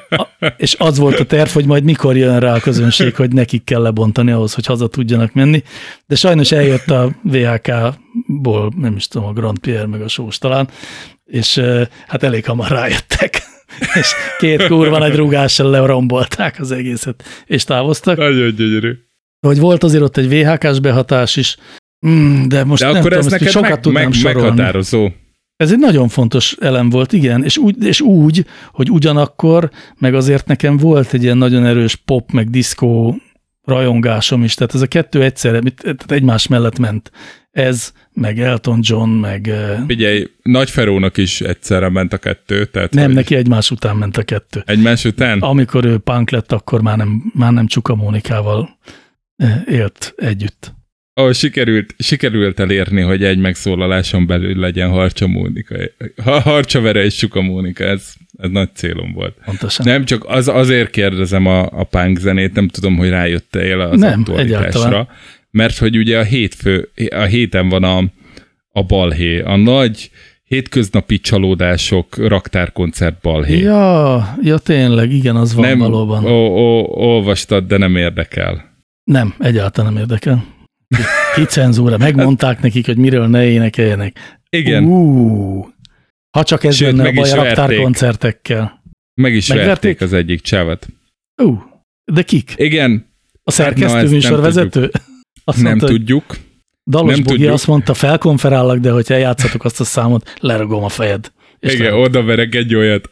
a, 0.10 0.28
és 0.58 0.76
az 0.80 0.98
volt 0.98 1.20
a 1.20 1.26
terv, 1.26 1.50
hogy 1.50 1.66
majd 1.66 1.84
mikor 1.84 2.18
jön 2.18 2.40
rá 2.40 2.54
a 2.56 2.60
közönség, 2.60 3.16
hogy 3.16 3.34
nekik 3.34 3.64
kell 3.64 3.82
lebontani 3.82 4.32
ahhoz, 4.32 4.54
hogy 4.54 4.66
haza 4.66 4.88
tudjanak 4.88 5.34
menni. 5.34 5.64
De 6.06 6.16
sajnos 6.16 6.52
eljött 6.52 6.90
a 6.90 7.12
VHK-ból, 7.24 8.74
nem 8.76 8.96
is 8.96 9.08
tudom, 9.08 9.28
a 9.28 9.34
Grand 9.34 9.60
Pierre 9.60 9.88
meg 9.88 10.02
a 10.02 10.08
Sós 10.08 10.38
talán, 10.38 10.70
és 11.26 11.62
hát 12.08 12.24
elég 12.24 12.46
hamar 12.46 12.68
rájöttek. 12.68 13.42
és 14.00 14.12
két 14.40 14.68
kurva 14.68 14.98
nagy 14.98 15.16
rúgással 15.16 15.70
lerombolták 15.70 16.60
az 16.60 16.72
egészet, 16.72 17.24
és 17.46 17.64
távoztak. 17.64 18.18
Nagyon 18.18 18.56
gyönyörű. 18.56 19.07
Hogy 19.40 19.60
volt 19.60 19.84
azért 19.84 20.04
ott 20.04 20.18
egy 20.18 20.30
VHK-s 20.30 20.80
behatás 20.80 21.36
is, 21.36 21.58
mm, 22.08 22.48
de 22.48 22.64
most 22.64 22.82
De 22.82 22.88
nem 22.88 22.98
akkor 22.98 23.10
tudom, 23.10 23.26
ez 23.26 23.32
ezt 23.32 23.40
neked 23.40 23.54
sokat 23.54 23.70
meg, 23.70 23.80
tudnám 23.80 24.04
meg, 24.04 24.14
sorolni. 24.14 24.48
meghatározó. 24.48 25.10
Ez 25.56 25.72
egy 25.72 25.80
nagyon 25.80 26.08
fontos 26.08 26.56
elem 26.60 26.90
volt, 26.90 27.14
igen, 27.14 27.44
és 27.44 27.58
úgy, 27.58 27.84
és 27.84 28.02
úgy, 28.02 28.46
hogy 28.72 28.92
ugyanakkor, 28.92 29.72
meg 29.98 30.14
azért 30.14 30.48
nekem 30.48 30.78
volt 30.78 31.14
egy 31.14 31.24
ilyen 31.24 31.38
nagyon 31.38 31.66
erős 31.66 31.96
pop, 31.96 32.32
meg 32.32 32.50
diszkó 32.50 33.22
rajongásom 33.64 34.44
is, 34.44 34.54
tehát 34.54 34.74
ez 34.74 34.82
a 34.82 34.88
kettő 34.88 35.24
egyszerre, 35.24 35.60
tehát 35.60 36.12
egymás 36.12 36.48
mellett 36.48 36.80
ment. 36.80 37.12
Ez, 37.52 37.92
meg 38.14 38.40
Elton 38.40 38.80
John, 38.82 39.10
meg 39.10 39.52
Figyelj, 39.88 40.28
Nagy 40.44 40.70
Ferónak 40.70 41.18
is 41.18 41.42
egyszerre 41.42 41.90
ment 41.90 42.14
a 42.14 42.18
kettő, 42.18 42.66
tehát 42.66 42.94
nem, 42.94 43.06
hogy 43.06 43.14
neki 43.14 43.36
egymás 43.36 43.72
után 43.72 43.96
ment 43.96 44.18
a 44.18 44.24
kettő. 44.24 44.64
egymás 44.66 45.06
után? 45.06 45.40
Amikor 45.40 45.86
ő 45.86 45.98
punk 45.98 46.30
lett, 46.30 46.52
akkor 46.52 46.82
már 46.82 46.98
nem, 46.98 47.32
már 47.34 47.52
nem 47.52 47.68
Csuka 47.68 47.96
Mónikával 47.96 48.78
élt 49.66 50.14
együtt. 50.18 50.76
Ahol 51.14 51.34
sikerült, 51.34 51.96
sikerült 51.98 52.60
elérni, 52.60 53.02
hogy 53.02 53.24
egy 53.24 53.38
megszólaláson 53.38 54.28
belül 54.28 54.60
legyen 54.60 54.90
Harcsa 54.90 55.28
Mónika. 55.28 55.76
Ha 56.24 56.40
Harcsa 56.40 56.82
Vere 56.82 57.04
és 57.04 57.16
Suka 57.16 57.42
Mónika, 57.42 57.84
ez, 57.84 58.14
ez 58.38 58.50
nagy 58.50 58.70
célom 58.76 59.14
volt. 59.14 59.36
Pontosan. 59.46 59.86
Nem, 59.86 60.06
csak 60.06 60.26
az, 60.28 60.48
azért 60.48 60.90
kérdezem 60.90 61.46
a, 61.46 61.66
a 61.72 61.84
punk 61.84 62.20
zenét, 62.20 62.54
nem 62.54 62.68
tudom, 62.68 62.98
hogy 62.98 63.10
rájöttél 63.10 63.80
az 63.80 64.00
Nem, 64.00 64.20
aktualitásra. 64.20 64.60
egyáltalán. 64.60 65.08
Mert 65.52 65.78
hogy 65.78 65.98
ugye 65.98 66.20
a, 66.20 66.24
hétfő, 66.24 66.90
a 67.10 67.24
héten 67.24 67.70
van 67.70 67.84
a, 67.84 68.04
a 68.72 68.84
balhé, 68.84 69.42
a 69.42 69.56
nagy 69.56 70.12
hétköznapi 70.44 71.20
csalódások 71.20 72.18
raktárkoncert 72.18 73.22
balhé. 73.22 73.60
Ja, 73.60 74.36
ja, 74.42 74.58
tényleg, 74.58 75.12
igen, 75.12 75.36
az 75.36 75.54
van 75.54 75.66
nem, 75.68 75.78
valóban. 75.78 76.26
Ó, 76.26 76.48
ó, 76.48 76.86
olvastad, 76.90 77.68
de 77.68 77.78
nem 77.78 77.96
érdekel. 77.96 78.76
Nem, 79.08 79.34
egyáltalán 79.40 79.94
nem 79.94 80.02
érdekel. 80.02 80.46
Ki- 80.88 81.04
Ki 81.36 81.44
cenzúra? 81.46 81.98
Megmondták 81.98 82.62
nekik, 82.62 82.86
hogy 82.86 82.98
miről 82.98 83.28
ne 83.28 83.46
énekeljenek. 83.46 84.40
Igen, 84.50 84.84
Uh, 84.84 85.66
ha 86.38 86.44
csak 86.44 86.64
ez 86.64 86.76
Sőt, 86.76 86.88
lenne 86.88 87.10
a 87.10 87.12
baj 87.12 87.32
a 87.32 87.36
verték. 87.36 87.56
raktárkoncertekkel. 87.58 88.82
meg 89.14 89.34
is 89.36 89.48
megverték? 89.48 89.74
verték 89.74 90.02
az 90.02 90.14
egyik 90.14 90.42
csávat. 90.42 90.88
Uh, 91.42 91.62
de 92.12 92.22
kik? 92.22 92.54
Igen, 92.58 93.06
A 93.34 93.42
ezt 93.44 93.58
szerkesztő 93.58 93.98
nem 94.02 94.08
műsorvezető? 94.08 94.92
Azt 95.44 95.58
nem 95.58 95.68
mondta, 95.68 95.88
tudjuk. 95.88 96.38
Dalos 96.86 97.10
nem 97.16 97.24
Bogi 97.24 97.36
tudjuk. 97.36 97.54
azt 97.54 97.68
mondta, 97.68 97.94
felkonferállak, 97.94 98.78
de 98.80 98.92
hogyha 98.92 99.14
eljátszatok 99.14 99.64
azt 99.64 99.80
a 99.80 99.84
számot, 99.84 100.34
leragom 100.40 100.84
a 100.84 100.90
fejed. 100.90 101.32
És 101.60 101.74
Igen, 101.74 101.84
lerúgom. 101.86 102.06
oda 102.06 102.24
verek 102.24 102.56
egy 102.56 102.76
olyat. 102.76 103.10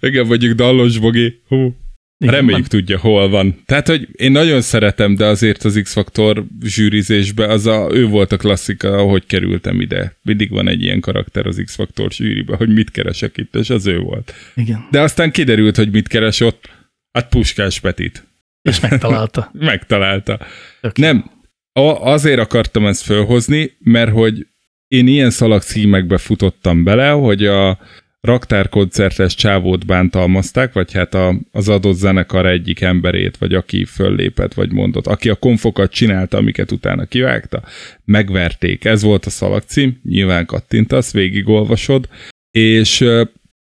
Igen, 0.00 0.26
mondjuk 0.26 0.54
Dallos 0.56 0.98
Bogi. 0.98 1.40
Hú, 1.48 1.74
Igen, 2.18 2.34
reméljük 2.34 2.58
van. 2.70 2.80
tudja, 2.80 2.98
hol 2.98 3.28
van. 3.28 3.62
Tehát, 3.64 3.86
hogy 3.88 4.08
én 4.12 4.32
nagyon 4.32 4.60
szeretem, 4.60 5.14
de 5.14 5.24
azért 5.24 5.64
az 5.64 5.80
X-Faktor 5.82 6.44
zsűrizésbe, 6.64 7.46
az 7.46 7.66
a, 7.66 7.88
ő 7.92 8.06
volt 8.06 8.32
a 8.32 8.36
klasszika, 8.36 8.96
ahogy 8.96 9.26
kerültem 9.26 9.80
ide. 9.80 10.16
Mindig 10.22 10.50
van 10.50 10.68
egy 10.68 10.82
ilyen 10.82 11.00
karakter 11.00 11.46
az 11.46 11.60
X-Faktor 11.64 12.10
zsűribe, 12.12 12.56
hogy 12.56 12.68
mit 12.72 12.90
keresek 12.90 13.36
itt, 13.36 13.54
és 13.56 13.70
az 13.70 13.86
ő 13.86 13.98
volt. 13.98 14.34
Igen, 14.54 14.86
De 14.90 15.00
aztán 15.00 15.30
kiderült, 15.30 15.76
hogy 15.76 15.90
mit 15.90 16.08
keres 16.08 16.40
ott. 16.40 16.68
Hát 17.12 17.28
Puskás 17.28 17.80
Petit. 17.80 18.26
és 18.62 18.80
megtalálta. 18.80 19.50
Megtalálta. 19.72 20.38
Tök 20.80 20.96
Nem, 20.98 21.30
a- 21.72 22.10
azért 22.10 22.38
akartam 22.40 22.86
ezt 22.86 23.02
fölhozni, 23.02 23.76
mert 23.78 24.10
hogy 24.10 24.46
én 24.88 25.06
ilyen 25.06 25.30
szalag 25.30 25.62
címekbe 25.62 26.18
futottam 26.18 26.84
bele, 26.84 27.08
hogy 27.10 27.44
a 27.46 27.78
raktárkoncertes 28.26 29.34
csávót 29.34 29.86
bántalmazták, 29.86 30.72
vagy 30.72 30.92
hát 30.92 31.14
a, 31.14 31.34
az 31.52 31.68
adott 31.68 31.96
zenekar 31.96 32.46
egyik 32.46 32.80
emberét, 32.80 33.36
vagy 33.36 33.54
aki 33.54 33.84
föllépett, 33.84 34.54
vagy 34.54 34.72
mondott, 34.72 35.06
aki 35.06 35.28
a 35.28 35.34
konfokat 35.34 35.92
csinálta, 35.92 36.36
amiket 36.36 36.72
utána 36.72 37.04
kivágta, 37.04 37.62
megverték. 38.04 38.84
Ez 38.84 39.02
volt 39.02 39.26
a 39.26 39.30
szalagcím, 39.30 40.00
nyilván 40.04 40.46
kattintasz, 40.46 41.12
végigolvasod, 41.12 42.08
és 42.50 43.04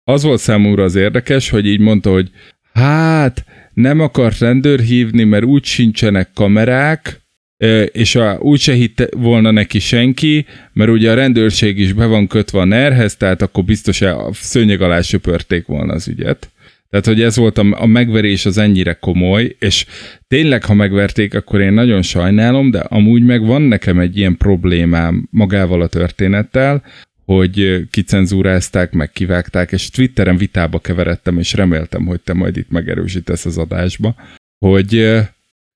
az 0.05 0.23
volt 0.23 0.41
számomra 0.41 0.83
az 0.83 0.95
érdekes, 0.95 1.51
hogy 1.51 1.67
így 1.67 1.81
mondta, 1.81 2.11
hogy 2.11 2.31
hát 2.73 3.45
nem 3.75 4.01
akart 4.01 4.39
rendőr 4.39 4.81
hívni, 4.81 5.25
mert 5.25 5.45
úgy 5.45 5.65
sincsenek 5.65 6.31
kamerák, 6.35 7.21
és 7.93 8.15
a, 8.15 8.39
úgy 8.41 8.61
se 8.61 8.73
hitte 8.73 9.09
volna 9.17 9.51
neki 9.51 9.79
senki, 9.79 10.47
mert 10.73 10.91
ugye 10.91 11.11
a 11.11 11.15
rendőrség 11.15 11.79
is 11.79 11.93
be 11.93 12.07
van 12.07 12.27
kötve 12.27 12.61
a 12.61 12.65
nerhez, 12.65 13.17
tehát 13.17 13.43
akkor 13.43 13.65
biztos 13.65 14.01
a 14.01 14.29
szőnyeg 14.33 14.81
alá 14.81 15.01
söpörték 15.01 15.67
volna 15.67 15.93
az 15.93 16.09
ügyet. 16.09 16.51
Tehát, 16.91 17.07
hogy 17.07 17.23
ez 17.23 17.37
volt 17.37 17.59
a, 17.59 17.67
a 17.71 17.87
megverés 17.87 18.47
az 18.47 18.59
ennyire 18.59 18.93
komoly, 18.93 19.57
és 19.59 19.87
tényleg, 20.29 20.65
ha 20.65 20.75
megverték, 20.75 21.35
akkor 21.35 21.61
én 21.61 21.73
nagyon 21.73 22.03
sajnálom, 22.03 22.71
de 22.71 22.79
amúgy 22.79 23.23
meg 23.25 23.47
van 23.47 23.63
nekem 23.63 23.99
egy 23.99 24.17
ilyen 24.17 24.37
problémám 24.37 25.29
magával 25.31 25.83
a 25.83 25.87
történettel, 25.87 26.83
hogy 27.25 27.87
kicenzúrázták, 27.91 28.93
meg 28.93 29.11
kivágták, 29.11 29.73
és 29.73 29.91
Twitteren 29.91 30.37
vitába 30.37 30.79
keveredtem, 30.79 31.39
és 31.39 31.53
reméltem, 31.53 32.07
hogy 32.07 32.21
te 32.21 32.33
majd 32.33 32.57
itt 32.57 32.71
megerősítesz 32.71 33.45
az 33.45 33.59
adásba, 33.59 34.15
hogy 34.59 35.19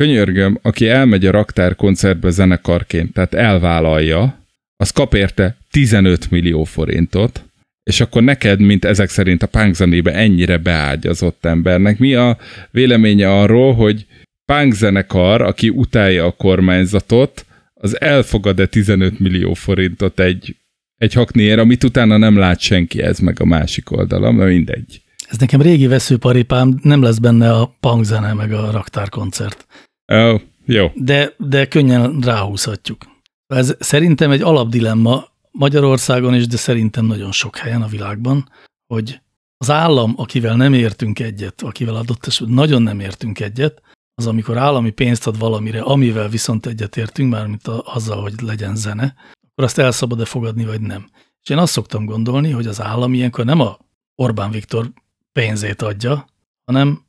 könyörgöm, 0.03 0.59
aki 0.63 0.89
elmegy 0.89 1.27
a 1.27 1.31
raktár 1.31 1.75
koncertbe 1.75 2.31
zenekarként, 2.31 3.13
tehát 3.13 3.35
elvállalja, 3.35 4.47
az 4.77 4.91
kap 4.91 5.15
érte 5.15 5.57
15 5.71 6.31
millió 6.31 6.65
forintot, 6.65 7.45
és 7.83 8.01
akkor 8.01 8.23
neked, 8.23 8.61
mint 8.61 8.85
ezek 8.85 9.09
szerint 9.09 9.43
a 9.43 9.47
punk 9.47 9.75
zenébe 9.75 10.13
ennyire 10.15 10.59
beágyazott 10.59 11.45
embernek, 11.45 11.99
mi 11.99 12.15
a 12.15 12.39
véleménye 12.71 13.31
arról, 13.31 13.75
hogy 13.75 14.07
punk 14.53 14.75
zenekar, 14.75 15.41
aki 15.41 15.69
utálja 15.69 16.25
a 16.25 16.37
kormányzatot, 16.37 17.47
az 17.75 18.01
elfogad-e 18.01 18.67
15 18.67 19.19
millió 19.19 19.55
forintot 19.55 20.21
egy, 20.21 20.57
egy 20.97 21.13
hakniért, 21.13 21.59
amit 21.59 21.85
utána 21.85 22.17
nem 22.17 22.37
lát 22.37 22.61
senki, 22.61 23.03
ez 23.03 23.19
meg 23.19 23.41
a 23.41 23.45
másik 23.45 23.91
oldalam, 23.91 24.37
de 24.37 24.45
mindegy. 24.45 25.03
Ez 25.29 25.39
nekem 25.39 25.61
régi 25.61 25.87
veszőparipám, 25.87 26.79
nem 26.83 27.03
lesz 27.03 27.19
benne 27.19 27.53
a 27.53 27.77
punk 27.81 28.05
zene 28.05 28.33
meg 28.33 28.53
a 28.53 28.71
raktárkoncert. 28.71 29.67
Ó, 30.13 30.41
jó. 30.65 30.91
De, 30.95 31.35
de 31.39 31.67
könnyen 31.69 32.21
ráhúzhatjuk. 32.21 33.05
Ez 33.47 33.77
szerintem 33.79 34.31
egy 34.31 34.43
alapdilemma 34.43 35.25
Magyarországon 35.51 36.35
is, 36.35 36.47
de 36.47 36.57
szerintem 36.57 37.05
nagyon 37.05 37.33
sok 37.33 37.57
helyen 37.57 37.83
a 37.83 37.87
világban, 37.87 38.49
hogy 38.87 39.21
az 39.57 39.71
állam, 39.71 40.15
akivel 40.17 40.57
nem 40.57 40.73
értünk 40.73 41.19
egyet, 41.19 41.63
akivel 41.63 41.95
adott 41.95 42.27
esetben 42.27 42.55
nagyon 42.55 42.83
nem 42.83 43.01
értünk 43.01 43.41
egyet, 43.41 43.83
az 44.15 44.27
amikor 44.27 44.57
állami 44.57 44.91
pénzt 44.91 45.27
ad 45.27 45.39
valamire, 45.39 45.81
amivel 45.81 46.29
viszont 46.29 46.67
egyet 46.67 46.97
értünk, 46.97 47.31
mármint 47.31 47.67
a, 47.67 47.83
azzal, 47.95 48.23
hogy 48.23 48.35
legyen 48.41 48.77
zene, 48.77 49.15
akkor 49.51 49.65
azt 49.65 49.79
el 49.79 49.91
szabad-e 49.91 50.25
fogadni, 50.25 50.65
vagy 50.65 50.81
nem. 50.81 51.11
És 51.43 51.49
én 51.49 51.59
azt 51.59 51.73
szoktam 51.73 52.05
gondolni, 52.05 52.51
hogy 52.51 52.67
az 52.67 52.81
állam 52.81 53.15
ilyenkor 53.15 53.45
nem 53.45 53.61
a 53.61 53.79
Orbán 54.15 54.51
Viktor 54.51 54.93
pénzét 55.33 55.83
adja, 55.83 56.27
hanem 56.65 57.05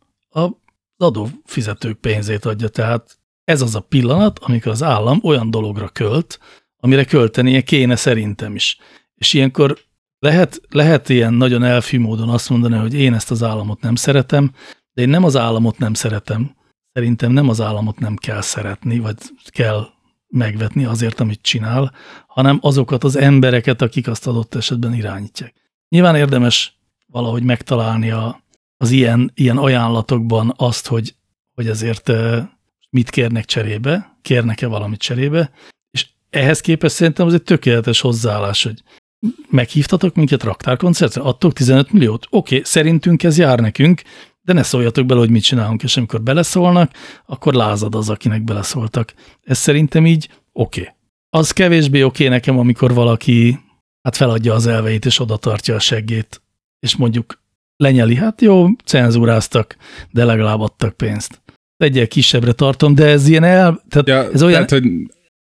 az 1.03 1.09
adófizetők 1.09 1.97
pénzét 1.97 2.45
adja. 2.45 2.67
Tehát 2.67 3.17
ez 3.43 3.61
az 3.61 3.75
a 3.75 3.79
pillanat, 3.79 4.39
amikor 4.39 4.71
az 4.71 4.83
állam 4.83 5.19
olyan 5.23 5.51
dologra 5.51 5.87
költ, 5.87 6.39
amire 6.77 7.03
költenie 7.03 7.61
kéne 7.61 7.95
szerintem 7.95 8.55
is. 8.55 8.77
És 9.15 9.33
ilyenkor 9.33 9.77
lehet, 10.19 10.61
lehet 10.69 11.09
ilyen 11.09 11.33
nagyon 11.33 11.63
elfű 11.63 11.99
módon 11.99 12.29
azt 12.29 12.49
mondani, 12.49 12.75
hogy 12.75 12.93
én 12.93 13.13
ezt 13.13 13.31
az 13.31 13.43
államot 13.43 13.81
nem 13.81 13.95
szeretem, 13.95 14.51
de 14.93 15.01
én 15.01 15.09
nem 15.09 15.23
az 15.23 15.35
államot 15.35 15.77
nem 15.77 15.93
szeretem. 15.93 16.55
Szerintem 16.93 17.31
nem 17.31 17.49
az 17.49 17.61
államot 17.61 17.99
nem 17.99 18.15
kell 18.15 18.41
szeretni, 18.41 18.99
vagy 18.99 19.15
kell 19.47 19.87
megvetni 20.27 20.85
azért, 20.85 21.19
amit 21.19 21.41
csinál, 21.41 21.93
hanem 22.27 22.59
azokat 22.61 23.03
az 23.03 23.15
embereket, 23.15 23.81
akik 23.81 24.07
azt 24.07 24.27
adott 24.27 24.55
esetben 24.55 24.93
irányítják. 24.93 25.53
Nyilván 25.89 26.15
érdemes 26.15 26.77
valahogy 27.05 27.43
megtalálni 27.43 28.11
a, 28.11 28.42
az 28.83 28.91
ilyen, 28.91 29.31
ilyen 29.33 29.57
ajánlatokban 29.57 30.53
azt, 30.57 30.87
hogy, 30.87 31.15
hogy 31.53 31.67
ezért 31.67 32.11
mit 32.89 33.09
kérnek 33.09 33.45
cserébe, 33.45 34.17
kérnek-e 34.21 34.67
valamit 34.67 34.99
cserébe, 34.99 35.51
és 35.91 36.07
ehhez 36.29 36.61
képest 36.61 36.95
szerintem 36.95 37.27
az 37.27 37.33
egy 37.33 37.43
tökéletes 37.43 38.01
hozzáállás, 38.01 38.63
hogy 38.63 38.83
meghívtatok 39.49 40.15
minket 40.15 40.43
raktárkoncertre, 40.43 41.21
adtok 41.21 41.53
15 41.53 41.91
milliót, 41.91 42.25
oké, 42.29 42.55
okay, 42.55 42.65
szerintünk 42.65 43.23
ez 43.23 43.37
jár 43.37 43.59
nekünk, 43.59 44.01
de 44.41 44.53
ne 44.53 44.63
szóljatok 44.63 45.05
bele, 45.05 45.19
hogy 45.19 45.29
mit 45.29 45.43
csinálunk, 45.43 45.83
és 45.83 45.97
amikor 45.97 46.21
beleszólnak, 46.21 46.91
akkor 47.25 47.53
lázad 47.53 47.95
az, 47.95 48.09
akinek 48.09 48.43
beleszóltak. 48.43 49.13
Ez 49.41 49.57
szerintem 49.57 50.05
így 50.05 50.29
oké. 50.51 50.81
Okay. 50.81 50.93
Az 51.29 51.51
kevésbé 51.51 52.03
oké 52.03 52.23
okay 52.25 52.37
nekem, 52.37 52.59
amikor 52.59 52.93
valaki 52.93 53.59
hát 54.01 54.15
feladja 54.15 54.53
az 54.53 54.67
elveit, 54.67 55.05
és 55.05 55.19
oda 55.19 55.37
tartja 55.37 55.75
a 55.75 55.79
seggét, 55.79 56.41
és 56.79 56.95
mondjuk 56.95 57.42
lenyeli, 57.77 58.15
hát 58.15 58.41
jó, 58.41 58.67
cenzúráztak, 58.85 59.75
de 60.11 60.25
legalább 60.25 60.59
adtak 60.59 60.97
pénzt. 60.97 61.41
Egyel 61.77 62.07
kisebbre 62.07 62.51
tartom, 62.51 62.95
de 62.95 63.05
ez 63.05 63.27
ilyen 63.27 63.43
el... 63.43 63.83
Tehát 63.89 64.07
ja, 64.07 64.31
ez 64.33 64.43
olyan... 64.43 64.65
Tehát, 64.65 64.83
hogy 64.83 64.91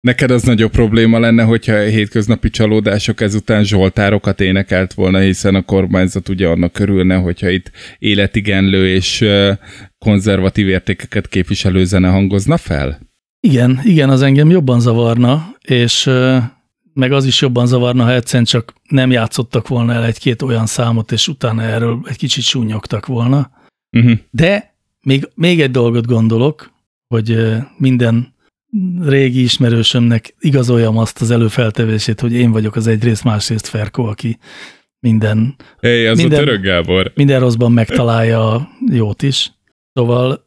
neked 0.00 0.30
az 0.30 0.42
nagyobb 0.42 0.70
probléma 0.70 1.18
lenne, 1.18 1.42
hogyha 1.42 1.72
a 1.72 1.84
hétköznapi 1.84 2.50
csalódások 2.50 3.20
ezután 3.20 3.64
zsoltárokat 3.64 4.40
énekelt 4.40 4.92
volna, 4.92 5.18
hiszen 5.18 5.54
a 5.54 5.62
kormányzat 5.62 6.28
ugye 6.28 6.48
annak 6.48 6.72
körülne, 6.72 7.16
hogyha 7.16 7.48
itt 7.48 7.70
életigenlő 7.98 8.88
és 8.88 9.24
konzervatív 9.98 10.68
értékeket 10.68 11.28
képviselő 11.28 11.84
zene 11.84 12.08
hangozna 12.08 12.56
fel? 12.56 12.98
Igen, 13.40 13.80
igen, 13.82 14.10
az 14.10 14.22
engem 14.22 14.50
jobban 14.50 14.80
zavarna, 14.80 15.54
és 15.60 16.10
meg 16.94 17.12
az 17.12 17.24
is 17.24 17.40
jobban 17.40 17.66
zavarna, 17.66 18.04
ha 18.04 18.12
egyszerűen 18.12 18.44
csak 18.44 18.74
nem 18.88 19.10
játszottak 19.10 19.68
volna 19.68 19.92
el 19.92 20.04
egy-két 20.04 20.42
olyan 20.42 20.66
számot, 20.66 21.12
és 21.12 21.28
utána 21.28 21.62
erről 21.62 22.00
egy 22.08 22.16
kicsit 22.16 22.44
súnyogtak 22.44 23.06
volna. 23.06 23.50
Uh-huh. 23.96 24.18
De 24.30 24.74
még, 25.00 25.28
még 25.34 25.60
egy 25.60 25.70
dolgot 25.70 26.06
gondolok, 26.06 26.72
hogy 27.08 27.38
minden 27.76 28.34
régi 29.00 29.42
ismerősömnek 29.42 30.34
igazoljam 30.40 30.98
azt 30.98 31.20
az 31.20 31.30
előfeltevését, 31.30 32.20
hogy 32.20 32.32
én 32.32 32.50
vagyok 32.50 32.76
az 32.76 32.86
egyrészt, 32.86 33.24
másrészt 33.24 33.66
Ferko, 33.66 34.02
aki 34.02 34.38
minden, 35.00 35.54
hey, 35.80 36.06
az 36.06 36.18
minden, 36.18 36.42
a 36.42 36.44
török 36.44 36.62
Gábor. 36.62 37.12
minden 37.14 37.40
rosszban 37.40 37.72
megtalálja 37.72 38.52
a 38.52 38.68
jót 38.90 39.22
is. 39.22 39.52
Szóval 39.92 40.44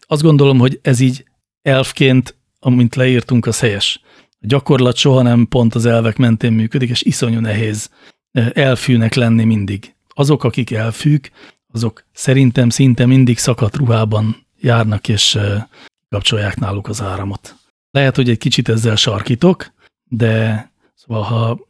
azt 0.00 0.22
gondolom, 0.22 0.58
hogy 0.58 0.78
ez 0.82 1.00
így 1.00 1.24
elfként, 1.62 2.36
amint 2.60 2.94
leírtunk, 2.94 3.46
az 3.46 3.60
helyes. 3.60 4.00
Gyakorlat 4.46 4.96
soha 4.96 5.22
nem 5.22 5.46
pont 5.48 5.74
az 5.74 5.86
elvek 5.86 6.16
mentén 6.16 6.52
működik, 6.52 6.90
és 6.90 7.02
iszonyú 7.02 7.40
nehéz 7.40 7.90
elfűnek 8.52 9.14
lenni 9.14 9.44
mindig. 9.44 9.94
Azok, 10.08 10.44
akik 10.44 10.70
elfűk, 10.70 11.30
azok 11.72 12.04
szerintem 12.12 12.68
szinte 12.68 13.06
mindig 13.06 13.38
szakadt 13.38 13.76
ruhában 13.76 14.46
járnak, 14.60 15.08
és 15.08 15.38
kapcsolják 16.08 16.56
náluk 16.56 16.88
az 16.88 17.02
áramot. 17.02 17.56
Lehet, 17.90 18.16
hogy 18.16 18.30
egy 18.30 18.38
kicsit 18.38 18.68
ezzel 18.68 18.96
sarkítok, 18.96 19.72
de 20.04 20.70
szóval 20.94 21.22
ha 21.22 21.66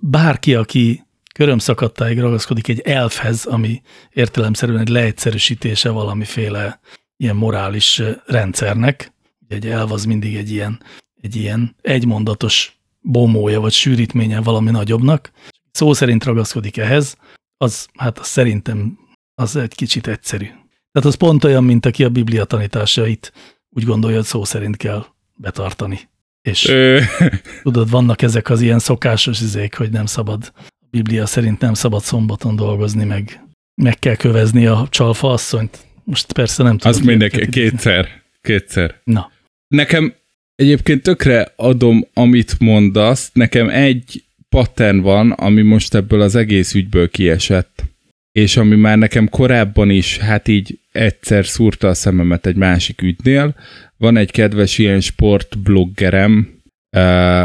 bárki, 0.00 0.54
aki 0.54 1.04
körömszakadtáig 1.34 2.18
ragaszkodik 2.18 2.68
egy 2.68 2.80
elfhez, 2.80 3.44
ami 3.44 3.82
értelemszerűen 4.12 4.80
egy 4.80 4.88
leegyszerűsítése 4.88 5.90
valamiféle 5.90 6.80
ilyen 7.16 7.36
morális 7.36 8.02
rendszernek, 8.26 9.12
egy 9.48 9.66
elv 9.66 9.92
az 9.92 10.04
mindig 10.04 10.36
egy 10.36 10.50
ilyen, 10.50 10.80
egy 11.26 11.36
ilyen 11.36 11.76
egymondatos 11.82 12.78
bomója 13.00 13.60
vagy 13.60 13.72
sűrítménye 13.72 14.40
valami 14.40 14.70
nagyobbnak, 14.70 15.30
szó 15.70 15.92
szerint 15.92 16.24
ragaszkodik 16.24 16.76
ehhez, 16.76 17.16
az 17.56 17.88
hát 17.94 18.18
az 18.18 18.26
szerintem 18.26 18.98
az 19.34 19.56
egy 19.56 19.74
kicsit 19.74 20.06
egyszerű. 20.06 20.44
Tehát 20.92 21.08
az 21.08 21.14
pont 21.14 21.44
olyan, 21.44 21.64
mint 21.64 21.86
aki 21.86 22.04
a 22.04 22.08
biblia 22.08 22.44
tanításait 22.44 23.32
úgy 23.70 23.84
gondolja, 23.84 24.16
hogy 24.16 24.24
szó 24.24 24.44
szerint 24.44 24.76
kell 24.76 25.04
betartani. 25.34 26.00
És 26.42 26.72
tudod, 27.62 27.90
vannak 27.90 28.22
ezek 28.22 28.50
az 28.50 28.60
ilyen 28.60 28.78
szokásos 28.78 29.40
izék, 29.40 29.74
hogy 29.74 29.90
nem 29.90 30.06
szabad, 30.06 30.52
a 30.56 30.86
Biblia 30.90 31.26
szerint 31.26 31.60
nem 31.60 31.74
szabad 31.74 32.02
szombaton 32.02 32.56
dolgozni, 32.56 33.04
meg 33.04 33.40
meg 33.82 33.98
kell 33.98 34.16
kövezni 34.16 34.66
a 34.66 34.86
csalfa 34.90 35.30
asszonyt. 35.30 35.86
Most 36.04 36.32
persze 36.32 36.62
nem 36.62 36.78
tudom. 36.78 36.92
Az 36.92 37.06
mindenki, 37.06 37.48
kétszer, 37.48 38.08
kétszer. 38.40 39.00
Na. 39.04 39.30
Nekem 39.68 40.14
egyébként 40.56 41.02
tökre 41.02 41.52
adom, 41.56 42.06
amit 42.12 42.58
mondasz, 42.58 43.30
nekem 43.32 43.68
egy 43.68 44.24
pattern 44.48 45.00
van, 45.00 45.30
ami 45.30 45.62
most 45.62 45.94
ebből 45.94 46.20
az 46.20 46.34
egész 46.34 46.74
ügyből 46.74 47.10
kiesett, 47.10 47.84
és 48.32 48.56
ami 48.56 48.76
már 48.76 48.98
nekem 48.98 49.28
korábban 49.28 49.90
is, 49.90 50.18
hát 50.18 50.48
így 50.48 50.78
egyszer 50.92 51.46
szúrta 51.46 51.88
a 51.88 51.94
szememet 51.94 52.46
egy 52.46 52.56
másik 52.56 53.02
ügynél. 53.02 53.54
Van 53.96 54.16
egy 54.16 54.30
kedves 54.30 54.78
ilyen 54.78 55.00
sportbloggerem, 55.00 56.54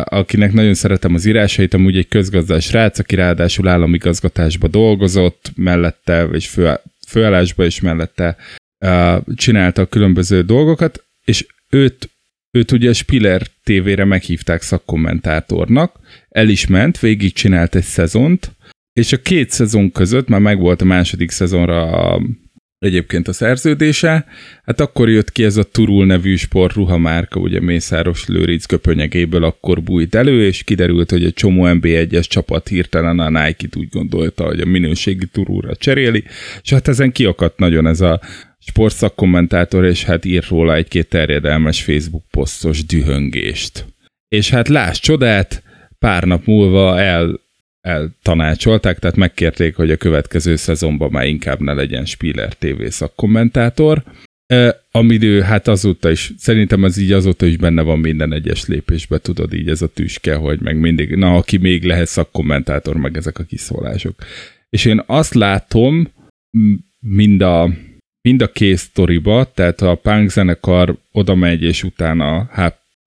akinek 0.03 0.53
nagyon 0.53 0.73
szeretem 0.73 1.13
az 1.13 1.25
írásait, 1.25 1.73
amúgy 1.73 1.97
egy 1.97 2.07
közgazdás 2.07 2.71
rác, 2.71 2.99
aki 2.99 3.15
ráadásul 3.15 3.67
államigazgatásba 3.67 4.67
dolgozott, 4.67 5.51
mellette, 5.55 6.23
vagy 6.23 6.43
fő, 6.43 6.79
főállásba 7.07 7.65
is 7.65 7.79
mellette 7.79 8.37
csinálta 9.35 9.81
a 9.81 9.85
különböző 9.85 10.41
dolgokat, 10.41 11.03
és 11.25 11.45
őt, 11.69 12.09
őt 12.51 12.71
ugye 12.71 12.93
Spiller 12.93 13.41
tévére 13.63 14.05
meghívták 14.05 14.61
szakkommentátornak, 14.61 15.99
el 16.29 16.49
is 16.49 16.67
ment, 16.67 16.99
végig 16.99 17.33
csinált 17.33 17.75
egy 17.75 17.83
szezont, 17.83 18.51
és 18.93 19.13
a 19.13 19.21
két 19.21 19.49
szezon 19.49 19.91
között, 19.91 20.27
már 20.27 20.39
megvolt 20.39 20.81
a 20.81 20.85
második 20.85 21.31
szezonra 21.31 21.83
a, 21.83 22.21
egyébként 22.79 23.27
a 23.27 23.33
szerződése, 23.33 24.25
hát 24.63 24.79
akkor 24.79 25.09
jött 25.09 25.31
ki 25.31 25.43
ez 25.43 25.57
a 25.57 25.63
Turul 25.63 26.05
nevű 26.05 26.35
sportruhamárka, 26.35 27.39
ugye 27.39 27.59
Mészáros 27.61 28.27
Lőric 28.27 28.65
köpönyegéből 28.65 29.43
akkor 29.43 29.83
bújt 29.83 30.15
elő, 30.15 30.45
és 30.45 30.63
kiderült, 30.63 31.11
hogy 31.11 31.23
egy 31.23 31.33
csomó 31.33 31.63
NB1-es 31.67 32.27
csapat 32.27 32.67
hirtelen 32.67 33.19
a 33.19 33.29
Nike-t 33.29 33.75
úgy 33.75 33.89
gondolta, 33.89 34.43
hogy 34.43 34.59
a 34.59 34.65
minőségi 34.65 35.25
Turulra 35.25 35.75
cseréli, 35.75 36.23
és 36.63 36.69
hát 36.69 36.87
ezen 36.87 37.11
kiakadt 37.11 37.59
nagyon 37.59 37.87
ez 37.87 38.01
a 38.01 38.21
sportszakkommentátor, 38.65 39.85
és 39.85 40.03
hát 40.03 40.25
ír 40.25 40.43
róla 40.49 40.75
egy-két 40.75 41.09
terjedelmes 41.09 41.83
Facebook 41.83 42.23
posztos 42.31 42.85
dühöngést. 42.85 43.85
És 44.27 44.49
hát 44.49 44.67
láss 44.67 44.99
csodát, 44.99 45.63
pár 45.99 46.23
nap 46.23 46.45
múlva 46.45 46.99
el 46.99 47.39
eltanácsolták, 47.81 48.99
tehát 48.99 49.15
megkérték, 49.15 49.75
hogy 49.75 49.91
a 49.91 49.97
következő 49.97 50.55
szezonban 50.55 51.11
már 51.11 51.27
inkább 51.27 51.59
ne 51.59 51.73
legyen 51.73 52.05
Spiller 52.05 52.53
TV 52.53 52.85
szakkommentátor, 52.87 54.03
amit 54.91 55.23
ő 55.23 55.41
hát 55.41 55.67
azóta 55.67 56.11
is, 56.11 56.31
szerintem 56.37 56.83
az 56.83 56.97
így 56.97 57.11
azóta 57.11 57.45
is 57.45 57.57
benne 57.57 57.81
van 57.81 57.99
minden 57.99 58.33
egyes 58.33 58.65
lépésben, 58.65 59.19
tudod 59.21 59.53
így 59.53 59.69
ez 59.69 59.81
a 59.81 59.87
tüske, 59.87 60.35
hogy 60.35 60.59
meg 60.59 60.79
mindig, 60.79 61.15
na 61.15 61.35
aki 61.35 61.57
még 61.57 61.83
lehet 61.83 62.07
szakkommentátor, 62.07 62.95
meg 62.95 63.17
ezek 63.17 63.39
a 63.39 63.43
kiszólások. 63.43 64.15
És 64.69 64.85
én 64.85 65.03
azt 65.05 65.33
látom 65.33 66.11
mind 66.99 67.41
a, 67.41 67.69
mind 68.21 68.41
a 68.41 68.51
két 68.51 68.77
sztoriba, 68.77 69.51
tehát 69.53 69.81
a 69.81 69.95
punk 69.95 70.29
zenekar 70.29 70.97
oda 71.11 71.35
megy, 71.35 71.63
és 71.63 71.83
utána 71.83 72.49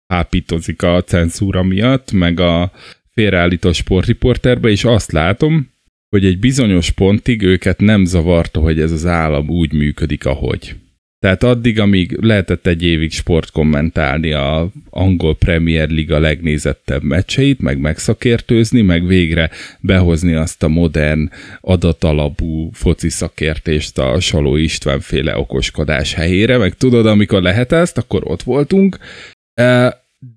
hápítozik 0.08 0.82
a 0.82 1.04
cenzúra 1.04 1.64
miatt, 1.64 2.12
meg 2.12 2.40
a 2.40 2.72
félreállított 3.12 3.74
sportriporterbe, 3.74 4.70
és 4.70 4.84
azt 4.84 5.12
látom, 5.12 5.72
hogy 6.10 6.26
egy 6.26 6.40
bizonyos 6.40 6.92
pontig 6.92 7.42
őket 7.42 7.80
nem 7.80 8.06
zavarta, 8.06 8.60
hogy 8.60 8.80
ez 8.80 8.92
az 8.92 9.06
állam 9.06 9.50
úgy 9.50 9.74
működik, 9.74 10.26
ahogy. 10.26 10.76
Tehát 11.24 11.44
addig, 11.44 11.80
amíg 11.80 12.18
lehetett 12.22 12.68
egy 12.68 12.84
évig 12.84 13.12
sport 13.12 13.52
kommentálni 13.52 14.32
a 14.32 14.70
angol 14.90 15.36
Premier 15.36 15.90
Liga 15.90 16.20
legnézettebb 16.20 17.04
meccseit, 17.04 17.62
meg 17.62 17.80
megszakértőzni, 17.80 18.82
meg 18.82 19.08
végre 19.08 19.50
behozni 19.80 20.34
azt 20.34 20.64
a 20.64 20.68
modern 20.68 21.30
adatalapú 21.62 22.70
foci 22.74 23.10
szakértést 23.10 23.98
a 23.98 24.20
Saló 24.20 24.56
István 24.56 25.02
okoskodás 25.34 26.14
helyére, 26.14 26.58
meg 26.58 26.74
tudod, 26.74 27.06
amikor 27.06 27.42
lehet 27.42 27.72
ezt, 27.72 27.98
akkor 27.98 28.22
ott 28.26 28.44
voltunk, 28.44 28.98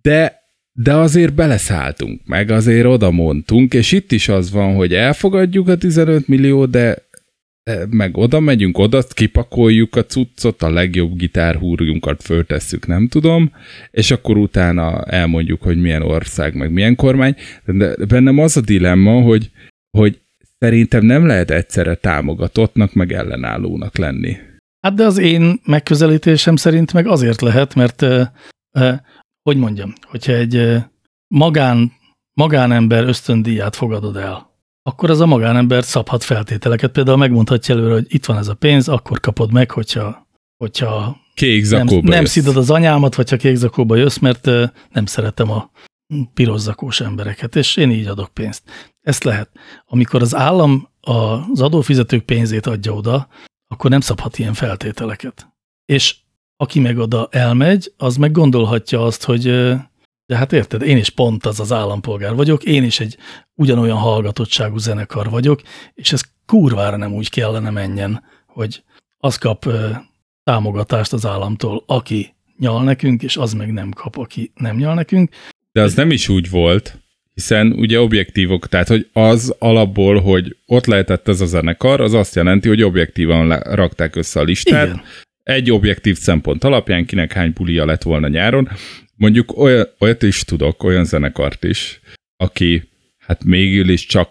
de 0.02 0.44
de 0.78 0.94
azért 0.94 1.34
beleszálltunk, 1.34 2.20
meg 2.24 2.50
azért 2.50 2.86
oda 2.86 3.10
mondtunk, 3.10 3.74
és 3.74 3.92
itt 3.92 4.12
is 4.12 4.28
az 4.28 4.50
van, 4.50 4.74
hogy 4.74 4.94
elfogadjuk 4.94 5.68
a 5.68 5.76
15 5.76 6.28
millió, 6.28 6.66
de 6.66 7.05
meg 7.90 8.16
oda 8.16 8.40
megyünk, 8.40 8.78
oda 8.78 9.02
kipakoljuk 9.02 9.96
a 9.96 10.04
cuccot, 10.04 10.62
a 10.62 10.70
legjobb 10.70 11.16
gitárhúrjunkat 11.16 12.22
föltesszük, 12.22 12.86
nem 12.86 13.08
tudom, 13.08 13.52
és 13.90 14.10
akkor 14.10 14.36
utána 14.36 15.04
elmondjuk, 15.04 15.62
hogy 15.62 15.80
milyen 15.80 16.02
ország, 16.02 16.54
meg 16.54 16.72
milyen 16.72 16.96
kormány. 16.96 17.36
De 17.64 18.06
bennem 18.06 18.38
az 18.38 18.56
a 18.56 18.60
dilemma, 18.60 19.20
hogy, 19.20 19.50
hogy 19.98 20.20
szerintem 20.58 21.04
nem 21.04 21.26
lehet 21.26 21.50
egyszerre 21.50 21.94
támogatottnak, 21.94 22.92
meg 22.92 23.12
ellenállónak 23.12 23.96
lenni. 23.96 24.36
Hát 24.80 24.94
de 24.94 25.04
az 25.04 25.18
én 25.18 25.60
megközelítésem 25.64 26.56
szerint 26.56 26.92
meg 26.92 27.06
azért 27.06 27.40
lehet, 27.40 27.74
mert 27.74 28.02
eh, 28.02 28.26
eh, 28.70 28.98
hogy 29.42 29.56
mondjam, 29.56 29.92
hogyha 30.02 30.32
egy 30.32 30.56
eh, 30.56 30.84
magán, 31.34 31.92
magánember 32.32 33.04
ösztöndíját 33.04 33.76
fogadod 33.76 34.16
el, 34.16 34.55
akkor 34.86 35.10
az 35.10 35.20
a 35.20 35.26
magánember 35.26 35.84
szabhat 35.84 36.24
feltételeket. 36.24 36.92
Például 36.92 37.16
megmondhatja 37.16 37.74
előre, 37.74 37.92
hogy 37.92 38.06
itt 38.08 38.24
van 38.24 38.36
ez 38.36 38.48
a 38.48 38.54
pénz, 38.54 38.88
akkor 38.88 39.20
kapod 39.20 39.52
meg, 39.52 39.70
hogyha, 39.70 40.26
hogyha 40.56 41.16
Kék 41.34 41.70
nem, 41.70 41.86
zakóba 41.86 42.08
nem 42.08 42.20
jössz. 42.20 42.30
szidod 42.30 42.56
az 42.56 42.70
anyámat, 42.70 43.14
vagy 43.14 43.30
ha 43.30 43.36
kék 43.36 43.56
zakóba 43.56 43.96
jössz, 43.96 44.18
mert 44.18 44.46
nem 44.92 45.06
szeretem 45.06 45.50
a 45.50 45.70
piros 46.34 46.60
zakós 46.60 47.00
embereket, 47.00 47.56
és 47.56 47.76
én 47.76 47.90
így 47.90 48.06
adok 48.06 48.28
pénzt. 48.28 48.62
Ezt 49.00 49.24
lehet. 49.24 49.50
Amikor 49.86 50.22
az 50.22 50.34
állam 50.34 50.88
az 51.00 51.60
adófizetők 51.60 52.24
pénzét 52.24 52.66
adja 52.66 52.92
oda, 52.92 53.28
akkor 53.68 53.90
nem 53.90 54.00
szabhat 54.00 54.38
ilyen 54.38 54.54
feltételeket. 54.54 55.48
És 55.84 56.16
aki 56.56 56.80
meg 56.80 56.98
oda 56.98 57.28
elmegy, 57.30 57.92
az 57.96 58.16
meg 58.16 58.32
gondolhatja 58.32 59.04
azt, 59.04 59.24
hogy 59.24 59.74
de 60.26 60.36
hát 60.36 60.52
érted, 60.52 60.82
én 60.82 60.96
is 60.96 61.10
pont 61.10 61.46
az 61.46 61.60
az 61.60 61.72
állampolgár 61.72 62.34
vagyok, 62.34 62.64
én 62.64 62.84
is 62.84 63.00
egy 63.00 63.16
ugyanolyan 63.54 63.96
hallgatottságú 63.96 64.76
zenekar 64.76 65.30
vagyok, 65.30 65.60
és 65.94 66.12
ez 66.12 66.20
kurvára 66.46 66.96
nem 66.96 67.12
úgy 67.12 67.30
kellene 67.30 67.70
menjen, 67.70 68.22
hogy 68.46 68.82
az 69.18 69.36
kap 69.36 69.68
támogatást 70.44 71.12
az 71.12 71.26
államtól, 71.26 71.82
aki 71.86 72.34
nyal 72.58 72.82
nekünk, 72.82 73.22
és 73.22 73.36
az 73.36 73.52
meg 73.52 73.72
nem 73.72 73.90
kap, 73.90 74.16
aki 74.16 74.52
nem 74.54 74.76
nyal 74.76 74.94
nekünk. 74.94 75.30
De 75.72 75.82
az 75.82 75.94
nem 75.94 76.10
is 76.10 76.28
úgy 76.28 76.50
volt, 76.50 76.98
hiszen 77.34 77.72
ugye 77.72 78.00
objektívok, 78.00 78.68
tehát 78.68 78.88
hogy 78.88 79.08
az 79.12 79.54
alapból, 79.58 80.20
hogy 80.20 80.56
ott 80.66 80.86
lehetett 80.86 81.28
ez 81.28 81.40
a 81.40 81.46
zenekar, 81.46 82.00
az 82.00 82.14
azt 82.14 82.34
jelenti, 82.34 82.68
hogy 82.68 82.82
objektívan 82.82 83.58
rakták 83.58 84.16
össze 84.16 84.40
a 84.40 84.42
listát, 84.42 84.86
Igen. 84.86 85.02
egy 85.42 85.70
objektív 85.70 86.16
szempont 86.18 86.64
alapján, 86.64 87.04
kinek 87.04 87.32
hány 87.32 87.52
bulia 87.54 87.84
lett 87.84 88.02
volna 88.02 88.28
nyáron. 88.28 88.68
Mondjuk 89.16 89.58
olyan, 89.58 89.86
olyat 89.98 90.22
is 90.22 90.44
tudok, 90.44 90.82
olyan 90.82 91.04
zenekart 91.04 91.64
is, 91.64 92.00
aki 92.36 92.88
hát 93.18 93.44
mégül 93.44 93.88
is 93.88 94.06
csak 94.06 94.30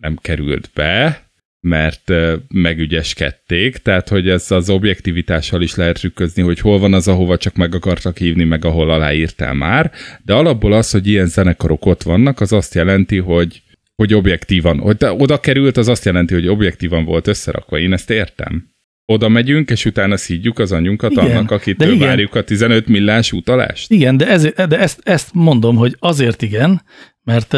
nem 0.00 0.16
került 0.16 0.70
be, 0.74 1.24
mert 1.60 2.12
megügyeskedték, 2.48 3.76
tehát 3.76 4.08
hogy 4.08 4.28
ez 4.28 4.50
az 4.50 4.70
objektivitással 4.70 5.62
is 5.62 5.74
lehet 5.74 5.96
trükközni, 5.96 6.42
hogy 6.42 6.60
hol 6.60 6.78
van 6.78 6.94
az, 6.94 7.08
ahova 7.08 7.36
csak 7.36 7.54
meg 7.54 7.74
akartak 7.74 8.18
hívni, 8.18 8.44
meg 8.44 8.64
ahol 8.64 8.90
aláírtál 8.90 9.54
már, 9.54 9.92
de 10.24 10.34
alapból 10.34 10.72
az, 10.72 10.90
hogy 10.90 11.06
ilyen 11.06 11.26
zenekarok 11.26 11.86
ott 11.86 12.02
vannak, 12.02 12.40
az 12.40 12.52
azt 12.52 12.74
jelenti, 12.74 13.18
hogy 13.18 13.62
hogy 13.96 14.14
objektívan, 14.14 14.78
hogy 14.78 14.96
oda 15.00 15.40
került, 15.40 15.76
az 15.76 15.88
azt 15.88 16.04
jelenti, 16.04 16.34
hogy 16.34 16.48
objektívan 16.48 17.04
volt 17.04 17.26
összerakva. 17.26 17.78
Én 17.78 17.92
ezt 17.92 18.10
értem. 18.10 18.68
Oda 19.06 19.28
megyünk, 19.28 19.70
és 19.70 19.84
utána 19.84 20.16
szídjuk 20.16 20.58
az 20.58 20.72
anyunkat 20.72 21.10
Igen, 21.10 21.24
annak, 21.24 21.50
akitől 21.50 21.92
igen. 21.92 22.08
várjuk 22.08 22.34
a 22.34 22.44
15 22.44 22.86
millás 22.86 23.32
utalást. 23.32 23.90
Igen, 23.90 24.16
de, 24.16 24.26
ez, 24.28 24.42
de 24.42 24.78
ezt, 24.78 25.00
ezt 25.02 25.30
mondom, 25.32 25.76
hogy 25.76 25.96
azért 25.98 26.42
igen, 26.42 26.82
mert 27.22 27.56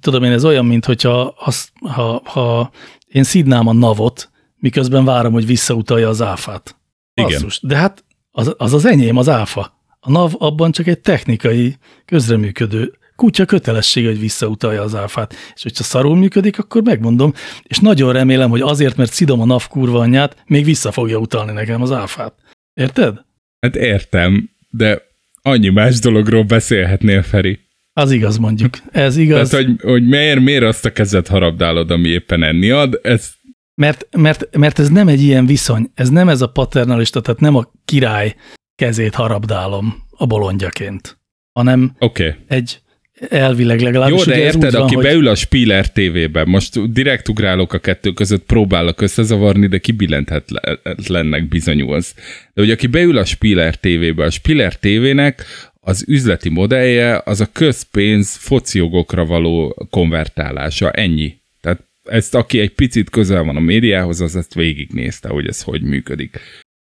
tudom 0.00 0.22
én, 0.22 0.32
ez 0.32 0.44
olyan, 0.44 0.66
mint 0.66 0.84
hogyha 0.84 1.34
az, 1.38 1.68
ha, 1.80 2.22
ha 2.24 2.70
én 3.06 3.22
szídnám 3.24 3.66
a 3.66 3.72
navot, 3.72 4.30
miközben 4.56 5.04
várom, 5.04 5.32
hogy 5.32 5.46
visszautalja 5.46 6.08
az 6.08 6.22
áfát. 6.22 6.76
Igen. 7.14 7.30
Basszus, 7.30 7.60
De 7.62 7.76
hát 7.76 8.04
az, 8.30 8.54
az 8.56 8.74
az 8.74 8.84
enyém, 8.84 9.16
az 9.16 9.28
áfa. 9.28 9.74
A 10.00 10.10
NAV 10.10 10.34
abban 10.38 10.72
csak 10.72 10.86
egy 10.86 11.00
technikai, 11.00 11.76
közreműködő 12.04 12.98
kutya 13.16 13.44
kötelessége, 13.44 14.08
hogy 14.08 14.20
visszautalja 14.20 14.82
az 14.82 14.94
áfát. 14.94 15.34
És 15.54 15.62
hogyha 15.62 15.84
szarul 15.84 16.16
működik, 16.16 16.58
akkor 16.58 16.82
megmondom, 16.82 17.32
és 17.62 17.78
nagyon 17.78 18.12
remélem, 18.12 18.50
hogy 18.50 18.60
azért, 18.60 18.96
mert 18.96 19.12
szidom 19.12 19.40
a 19.40 19.44
NAV 19.44 19.68
kurva 19.68 19.98
anyját, 19.98 20.42
még 20.46 20.64
vissza 20.64 20.92
fogja 20.92 21.18
utalni 21.18 21.52
nekem 21.52 21.82
az 21.82 21.92
áfát. 21.92 22.34
Érted? 22.74 23.24
Hát 23.60 23.76
értem, 23.76 24.50
de 24.70 25.02
annyi 25.42 25.68
más 25.68 25.98
dologról 25.98 26.42
beszélhetnél, 26.42 27.22
Feri. 27.22 27.58
Az 27.92 28.10
igaz, 28.10 28.36
mondjuk. 28.36 28.78
Ez 28.92 29.16
igaz. 29.16 29.48
Tehát, 29.48 29.66
hogy, 29.66 29.80
hogy 29.82 30.08
miért, 30.08 30.40
miért 30.40 30.62
azt 30.62 30.84
a 30.84 30.92
kezet 30.92 31.28
harabdálod, 31.28 31.90
ami 31.90 32.08
éppen 32.08 32.42
enni 32.42 32.70
ad, 32.70 33.00
ez 33.02 33.32
Mert, 33.74 34.08
mert, 34.16 34.56
mert 34.56 34.78
ez 34.78 34.88
nem 34.88 35.08
egy 35.08 35.22
ilyen 35.22 35.46
viszony, 35.46 35.90
ez 35.94 36.08
nem 36.08 36.28
ez 36.28 36.40
a 36.40 36.46
paternalista, 36.46 37.20
tehát 37.20 37.40
nem 37.40 37.56
a 37.56 37.70
király 37.84 38.34
kezét 38.74 39.14
harabdálom 39.14 39.94
a 40.10 40.26
bolondjaként, 40.26 41.18
hanem. 41.52 41.92
Okay. 41.98 42.34
egy 42.46 42.80
elvileg 43.28 43.78
Jó, 43.78 43.84
legalábbis. 43.84 44.24
de 44.24 44.32
ugye 44.32 44.46
ez 44.46 44.54
érted, 44.54 44.72
van, 44.72 44.82
aki 44.82 44.94
hogy- 44.94 45.04
beül 45.04 45.28
a 45.28 45.34
Spiller 45.34 45.90
TV-be, 45.92 46.44
most 46.44 46.92
direkt 46.92 47.28
ugrálok 47.28 47.72
a 47.72 47.78
kettő 47.78 48.12
között, 48.12 48.44
próbálok 48.44 49.00
összezavarni, 49.00 49.66
de 49.66 49.78
kibillenthetetlennek 49.78 51.48
bizonyulsz. 51.48 52.14
De 52.54 52.60
hogy 52.60 52.70
aki 52.70 52.86
beül 52.86 53.18
a 53.18 53.24
Spiller 53.24 53.76
TV-be, 53.76 54.24
a 54.24 54.30
Spiller 54.30 54.76
TV-nek 54.76 55.44
az 55.80 56.04
üzleti 56.08 56.48
modellje 56.48 57.20
az 57.24 57.40
a 57.40 57.48
közpénz 57.52 58.36
fociogokra 58.36 59.24
való 59.24 59.86
konvertálása, 59.90 60.90
ennyi. 60.90 61.36
Tehát 61.60 61.80
ezt, 62.04 62.34
aki 62.34 62.58
egy 62.60 62.70
picit 62.72 63.10
közel 63.10 63.42
van 63.42 63.56
a 63.56 63.60
médiához, 63.60 64.20
az 64.20 64.36
ezt 64.36 64.54
végignézte, 64.54 65.28
hogy 65.28 65.46
ez 65.48 65.62
hogy 65.62 65.82
működik. 65.82 66.40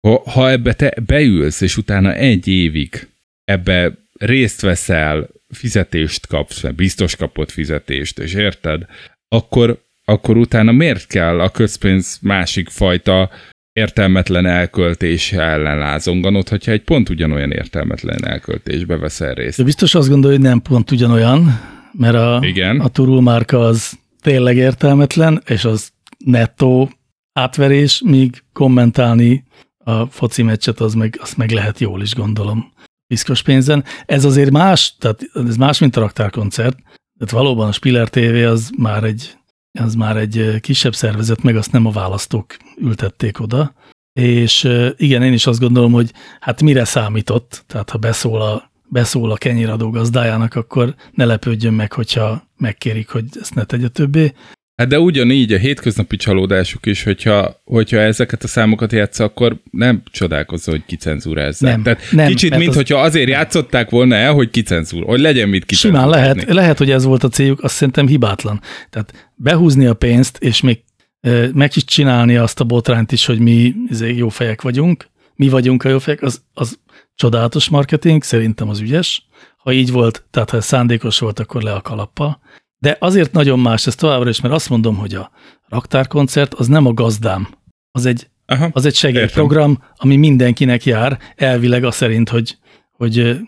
Ha, 0.07 0.21
ha 0.29 0.51
ebbe 0.51 0.73
te 0.73 0.93
beülsz, 1.05 1.61
és 1.61 1.77
utána 1.77 2.13
egy 2.13 2.47
évig 2.47 3.07
ebbe 3.45 3.91
részt 4.19 4.61
veszel, 4.61 5.29
fizetést 5.49 6.27
kapsz, 6.27 6.61
mert 6.61 6.75
biztos 6.75 7.15
kapott 7.15 7.51
fizetést, 7.51 8.19
és 8.19 8.33
érted, 8.33 8.85
akkor, 9.27 9.81
akkor 10.05 10.37
utána 10.37 10.71
miért 10.71 11.07
kell 11.07 11.39
a 11.39 11.49
közpénz 11.49 12.19
másik 12.21 12.69
fajta 12.69 13.29
értelmetlen 13.73 14.45
elköltése 14.45 15.41
ellen 15.41 15.77
lázonganod, 15.77 16.49
hogyha 16.49 16.71
egy 16.71 16.83
pont 16.83 17.09
ugyanolyan 17.09 17.51
értelmetlen 17.51 18.27
elköltésbe 18.27 18.97
veszel 18.97 19.33
részt. 19.33 19.57
De 19.57 19.63
biztos 19.63 19.95
azt 19.95 20.09
gondolja, 20.09 20.37
hogy 20.37 20.47
nem 20.47 20.61
pont 20.61 20.91
ugyanolyan, 20.91 21.59
mert 21.91 22.15
a, 22.15 22.39
Igen. 22.41 22.79
a 22.79 22.87
turul 22.87 23.21
márka 23.21 23.59
az 23.59 23.99
tényleg 24.21 24.57
értelmetlen, 24.57 25.41
és 25.45 25.65
az 25.65 25.91
nettó 26.17 26.91
átverés, 27.33 28.01
míg 28.05 28.43
kommentálni 28.53 29.43
a 29.77 30.05
foci 30.05 30.43
meccset, 30.43 30.79
az 30.79 30.93
meg, 30.93 31.17
azt 31.21 31.37
meg 31.37 31.51
lehet 31.51 31.79
jól 31.79 32.01
is 32.01 32.15
gondolom 32.15 32.72
piszkos 33.13 33.41
pénzen. 33.41 33.83
Ez 34.05 34.25
azért 34.25 34.51
más, 34.51 34.95
tehát 34.99 35.19
ez 35.47 35.55
más, 35.55 35.79
mint 35.79 35.95
a 35.95 35.99
raktárkoncert, 35.99 36.77
tehát 37.17 37.33
valóban 37.33 37.67
a 37.67 37.71
Spiller 37.71 38.09
TV 38.09 38.47
az 38.47 38.69
már 38.77 39.03
egy, 39.03 39.37
az 39.79 39.95
már 39.95 40.17
egy 40.17 40.59
kisebb 40.59 40.95
szervezet, 40.95 41.43
meg 41.43 41.55
azt 41.55 41.71
nem 41.71 41.85
a 41.85 41.91
választók 41.91 42.55
ültették 42.77 43.39
oda, 43.39 43.73
és 44.13 44.69
igen, 44.97 45.23
én 45.23 45.33
is 45.33 45.47
azt 45.47 45.59
gondolom, 45.59 45.91
hogy 45.91 46.11
hát 46.39 46.61
mire 46.61 46.85
számított, 46.85 47.63
tehát 47.67 47.89
ha 47.89 47.97
beszól 47.97 48.41
a, 48.41 48.71
beszól 48.89 49.31
a 49.31 49.37
kenyéradó 49.37 49.89
gazdájának, 49.89 50.55
akkor 50.55 50.95
ne 51.11 51.25
lepődjön 51.25 51.73
meg, 51.73 51.93
hogyha 51.93 52.43
megkérik, 52.57 53.09
hogy 53.09 53.25
ezt 53.39 53.55
ne 53.55 53.63
tegye 53.63 53.87
többé. 53.87 54.33
Hát 54.75 54.87
de 54.87 54.99
ugyanígy 54.99 55.53
a 55.53 55.57
hétköznapi 55.57 56.15
csalódásuk 56.15 56.85
is, 56.85 57.03
hogyha, 57.03 57.61
hogyha 57.63 57.97
ezeket 57.97 58.43
a 58.43 58.47
számokat 58.47 58.91
játsza, 58.91 59.23
akkor 59.23 59.61
nem 59.71 60.03
csodálkozza, 60.11 60.71
hogy 60.71 60.85
kicenzúrázzák. 60.85 61.71
Nem, 61.71 61.83
Tehát 61.83 62.01
nem, 62.11 62.27
kicsit, 62.27 62.55
mint 62.57 62.69
az- 62.69 62.75
hogyha 62.75 63.01
azért 63.01 63.29
játszották 63.29 63.89
volna 63.89 64.15
el, 64.15 64.33
hogy 64.33 64.49
kicenzúr, 64.49 65.03
hogy 65.03 65.19
legyen 65.19 65.49
mit 65.49 65.71
Simán 65.71 66.01
kicenzúrázni. 66.01 66.35
lehet, 66.41 66.53
lehet, 66.53 66.77
hogy 66.77 66.91
ez 66.91 67.03
volt 67.03 67.23
a 67.23 67.29
céljuk, 67.29 67.63
azt 67.63 67.75
szerintem 67.75 68.07
hibátlan. 68.07 68.61
Tehát 68.89 69.31
behúzni 69.35 69.85
a 69.85 69.93
pénzt, 69.93 70.37
és 70.37 70.61
még 70.61 70.79
ö, 71.21 71.47
meg 71.53 71.71
is 71.75 71.85
csinálni 71.85 72.35
azt 72.35 72.59
a 72.59 72.63
botrányt 72.63 73.11
is, 73.11 73.25
hogy 73.25 73.39
mi 73.39 73.73
izé, 73.89 74.15
jó 74.15 74.29
fejek 74.29 74.61
vagyunk, 74.61 75.07
mi 75.35 75.49
vagyunk 75.49 75.83
a 75.83 75.89
jó 75.89 75.99
fejek, 75.99 76.21
az, 76.21 76.41
az 76.53 76.79
csodálatos 77.15 77.69
marketing, 77.69 78.23
szerintem 78.23 78.69
az 78.69 78.79
ügyes. 78.79 79.27
Ha 79.57 79.71
így 79.71 79.91
volt, 79.91 80.25
tehát 80.31 80.49
ha 80.49 80.61
szándékos 80.61 81.19
volt, 81.19 81.39
akkor 81.39 81.61
le 81.61 81.73
a 81.73 81.81
kalappal. 81.81 82.41
De 82.83 82.97
azért 82.99 83.31
nagyon 83.31 83.59
más 83.59 83.87
ez 83.87 83.95
továbbra 83.95 84.29
is, 84.29 84.41
mert 84.41 84.53
azt 84.53 84.69
mondom, 84.69 84.95
hogy 84.95 85.15
a 85.15 85.31
raktárkoncert 85.67 86.53
az 86.53 86.67
nem 86.67 86.85
a 86.85 86.93
gazdám, 86.93 87.47
az 87.91 88.05
egy, 88.05 88.27
Aha, 88.45 88.69
az 88.71 88.85
egy 88.85 88.95
segélyprogram, 88.95 89.83
ami 89.95 90.15
mindenkinek 90.15 90.85
jár, 90.85 91.19
elvileg 91.35 91.83
az 91.83 91.95
szerint, 91.95 92.29
hogy, 92.29 92.57
hogy 92.91 93.39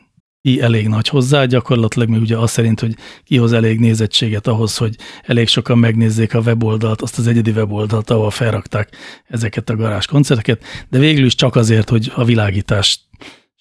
ki 0.42 0.62
elég 0.62 0.88
nagy 0.88 1.08
hozzá, 1.08 1.46
gyakorlatilag 1.46 2.10
mi 2.10 2.18
ugye 2.18 2.38
az 2.38 2.52
szerint, 2.52 2.80
hogy 2.80 2.96
ki 3.24 3.38
hoz 3.38 3.54
elég 3.54 3.80
nézettséget 3.80 4.48
ahhoz, 4.48 4.78
hogy 4.78 4.96
elég 5.22 5.48
sokan 5.48 5.78
megnézzék 5.78 6.34
a 6.34 6.40
weboldalt, 6.40 7.02
azt 7.02 7.18
az 7.18 7.28
egyedi 7.28 7.52
weboldalt, 7.52 8.10
ahol 8.10 8.32
felrakták 8.32 8.96
ezeket 9.28 9.70
a 9.70 9.76
garázs 9.76 10.06
koncerteket, 10.06 10.64
de 10.90 10.98
végül 10.98 11.26
is 11.26 11.36
csak 11.36 11.56
azért, 11.56 11.90
hogy 11.90 12.12
a 12.16 12.24
világítást 12.24 13.02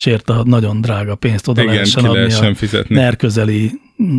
sért 0.04 0.28
a 0.28 0.42
nagyon 0.44 0.80
drága 0.80 1.14
pénzt 1.14 1.48
oda 1.48 1.62
Igen, 1.62 1.74
lehessen 1.74 2.04
adni 2.04 2.18
lehessen 2.18 2.50
a 2.50 2.54
fizetni. 2.54 2.94
NER 2.94 3.16
közeli 3.16 3.70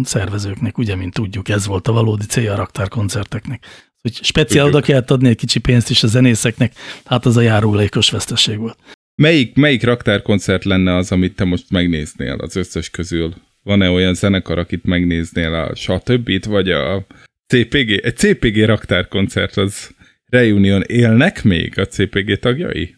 szervezőknek, 0.03 0.77
ugye, 0.77 0.95
mint 0.95 1.13
tudjuk, 1.13 1.49
ez 1.49 1.65
volt 1.65 1.87
a 1.87 1.91
valódi 1.91 2.25
célja 2.25 2.53
a 2.53 2.55
raktárkoncerteknek. 2.55 3.65
hogy 4.01 4.13
speciál 4.21 4.65
oda 4.65 4.81
kellett 4.81 5.11
adni 5.11 5.29
egy 5.29 5.35
kicsi 5.35 5.59
pénzt 5.59 5.89
is 5.89 6.03
a 6.03 6.07
zenészeknek, 6.07 6.73
hát 7.05 7.25
az 7.25 7.37
a 7.37 7.41
járulékos 7.41 8.09
veszteség 8.09 8.57
volt. 8.57 8.77
Melyik, 9.15 9.55
melyik 9.55 9.83
raktárkoncert 9.83 10.63
lenne 10.63 10.95
az, 10.95 11.11
amit 11.11 11.35
te 11.35 11.43
most 11.43 11.65
megnéznél 11.69 12.33
az 12.33 12.55
összes 12.55 12.89
közül? 12.89 13.33
Van-e 13.63 13.89
olyan 13.89 14.13
zenekar, 14.13 14.57
akit 14.57 14.85
megnéznél 14.85 15.53
a 15.53 15.75
stb 15.75 16.45
vagy 16.45 16.69
a 16.69 17.05
CPG? 17.47 17.89
Egy 18.03 18.17
CPG 18.17 18.63
raktárkoncert, 18.63 19.57
az 19.57 19.89
Reunion 20.25 20.81
élnek 20.81 21.43
még 21.43 21.79
a 21.79 21.85
CPG 21.85 22.39
tagjai? 22.39 22.95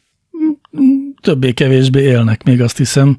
Többé-kevésbé 1.28 2.02
élnek 2.02 2.44
még 2.44 2.62
azt 2.62 2.78
hiszem, 2.78 3.18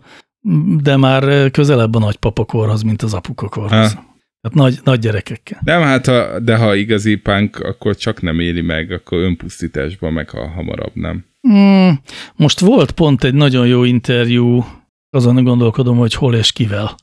de 0.82 0.96
már 0.96 1.50
közelebb 1.50 1.94
a 1.94 1.98
nagypapakorhoz, 1.98 2.82
mint 2.82 3.02
az 3.02 3.14
apukakorhoz. 3.14 3.92
Ha. 3.92 4.16
Tehát 4.40 4.56
nagy, 4.56 4.78
nagy 4.84 4.98
gyerekekkel. 4.98 5.60
Nem, 5.64 5.82
hát 5.82 6.06
ha, 6.06 6.40
de 6.40 6.56
ha 6.56 6.74
igazi 6.74 7.16
punk, 7.16 7.56
akkor 7.56 7.96
csak 7.96 8.22
nem 8.22 8.40
éli 8.40 8.60
meg, 8.60 8.90
akkor 8.90 9.18
önpusztításban 9.18 10.12
meghal 10.12 10.46
hamarabb, 10.46 10.90
nem? 10.94 11.24
Mm, 11.48 11.90
most 12.36 12.60
volt 12.60 12.90
pont 12.90 13.24
egy 13.24 13.34
nagyon 13.34 13.66
jó 13.66 13.84
interjú, 13.84 14.64
azon 15.10 15.44
gondolkodom, 15.44 15.96
hogy 15.96 16.14
hol 16.14 16.34
és 16.34 16.52
kivel. 16.52 16.94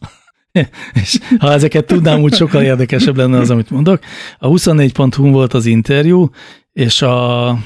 és 1.01 1.19
ha 1.39 1.51
ezeket 1.51 1.85
tudnám, 1.85 2.21
úgy 2.21 2.33
sokkal 2.33 2.63
érdekesebb 2.63 3.17
lenne 3.17 3.37
az, 3.37 3.49
amit 3.49 3.69
mondok. 3.69 3.99
A 4.37 4.47
24.hu 4.47 5.31
volt 5.31 5.53
az 5.53 5.65
interjú, 5.65 6.29
és, 6.71 7.01
a, 7.01 7.57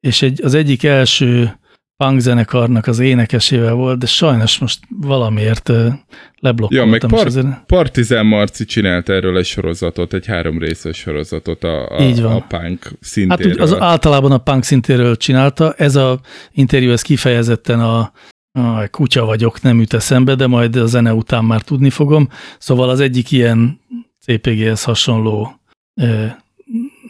és 0.00 0.22
egy, 0.22 0.42
az 0.42 0.54
egyik 0.54 0.84
első 0.84 1.60
punk 1.96 2.20
zenekarnak 2.20 2.86
az 2.86 2.98
énekesével 2.98 3.72
volt, 3.74 3.98
de 3.98 4.06
sajnos 4.06 4.58
most 4.58 4.78
valamiért 4.88 5.68
ö, 5.68 5.84
Ja, 5.84 5.98
leblokkoltam. 6.38 6.88
meg 6.88 7.00
Par- 7.06 7.24
azért- 7.26 7.64
Partizán 7.66 8.26
Marci 8.26 8.64
csinált 8.64 9.08
erről 9.08 9.38
egy 9.38 9.44
sorozatot, 9.44 10.12
egy 10.14 10.26
három 10.26 10.58
részes 10.58 10.96
sorozatot 10.96 11.64
a, 11.64 11.96
a, 11.98 12.02
Így 12.02 12.22
van. 12.22 12.32
a 12.32 12.46
punk 12.46 12.84
Hát 12.84 12.94
szintéről. 13.00 13.52
úgy, 13.52 13.58
az 13.60 13.80
általában 13.80 14.32
a 14.32 14.38
punk 14.38 14.64
szintéről 14.64 15.16
csinálta, 15.16 15.72
ez 15.72 15.96
a 15.96 16.20
interjú, 16.52 16.90
ez 16.90 17.02
kifejezetten 17.02 17.80
a, 17.80 18.12
a 18.52 18.88
kutya 18.90 19.24
vagyok, 19.24 19.62
nem 19.62 19.78
jut 19.80 19.92
eszembe, 19.92 20.34
de 20.34 20.46
majd 20.46 20.76
a 20.76 20.86
zene 20.86 21.14
után 21.14 21.44
már 21.44 21.60
tudni 21.62 21.90
fogom. 21.90 22.28
Szóval 22.58 22.88
az 22.88 23.00
egyik 23.00 23.30
ilyen 23.30 23.80
CPG-hez 24.20 24.82
hasonló 24.84 25.60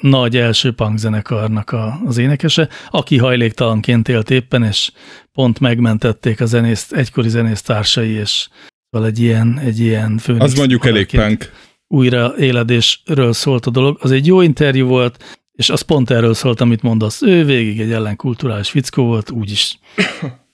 nagy 0.03 0.37
első 0.37 0.73
punk 0.73 0.99
zenekarnak 0.99 1.71
a, 1.71 2.01
az 2.05 2.19
énekese, 2.19 2.69
aki 2.91 3.19
hajléktalanként 3.19 4.09
élt 4.09 4.31
éppen, 4.31 4.63
és 4.63 4.93
pont 5.33 5.61
megmentették 5.61 6.41
a 6.41 6.47
zenész, 6.47 6.93
egykori 6.93 7.29
zenész 7.29 7.63
társai, 7.63 8.11
és 8.11 8.49
szóval 8.91 9.09
egy 9.09 9.19
ilyen, 9.19 9.59
egy 9.59 9.79
ilyen 9.79 10.19
főnix 10.19 10.45
az 10.45 10.55
mondjuk 10.55 10.87
elég 10.87 11.07
punk. 11.07 11.53
újra 11.87 12.35
éledésről 12.39 13.33
szólt 13.33 13.67
a 13.67 13.71
dolog. 13.71 13.99
Az 14.01 14.11
egy 14.11 14.27
jó 14.27 14.41
interjú 14.41 14.87
volt, 14.87 15.41
és 15.53 15.71
az 15.71 15.81
pont 15.81 16.11
erről 16.11 16.35
szólt, 16.35 16.61
amit 16.61 16.83
mondasz. 16.83 17.23
Ő 17.23 17.45
végig 17.45 17.81
egy 17.81 17.93
ellenkulturális 17.93 18.71
fickó 18.71 19.05
volt, 19.05 19.31
úgyis 19.31 19.79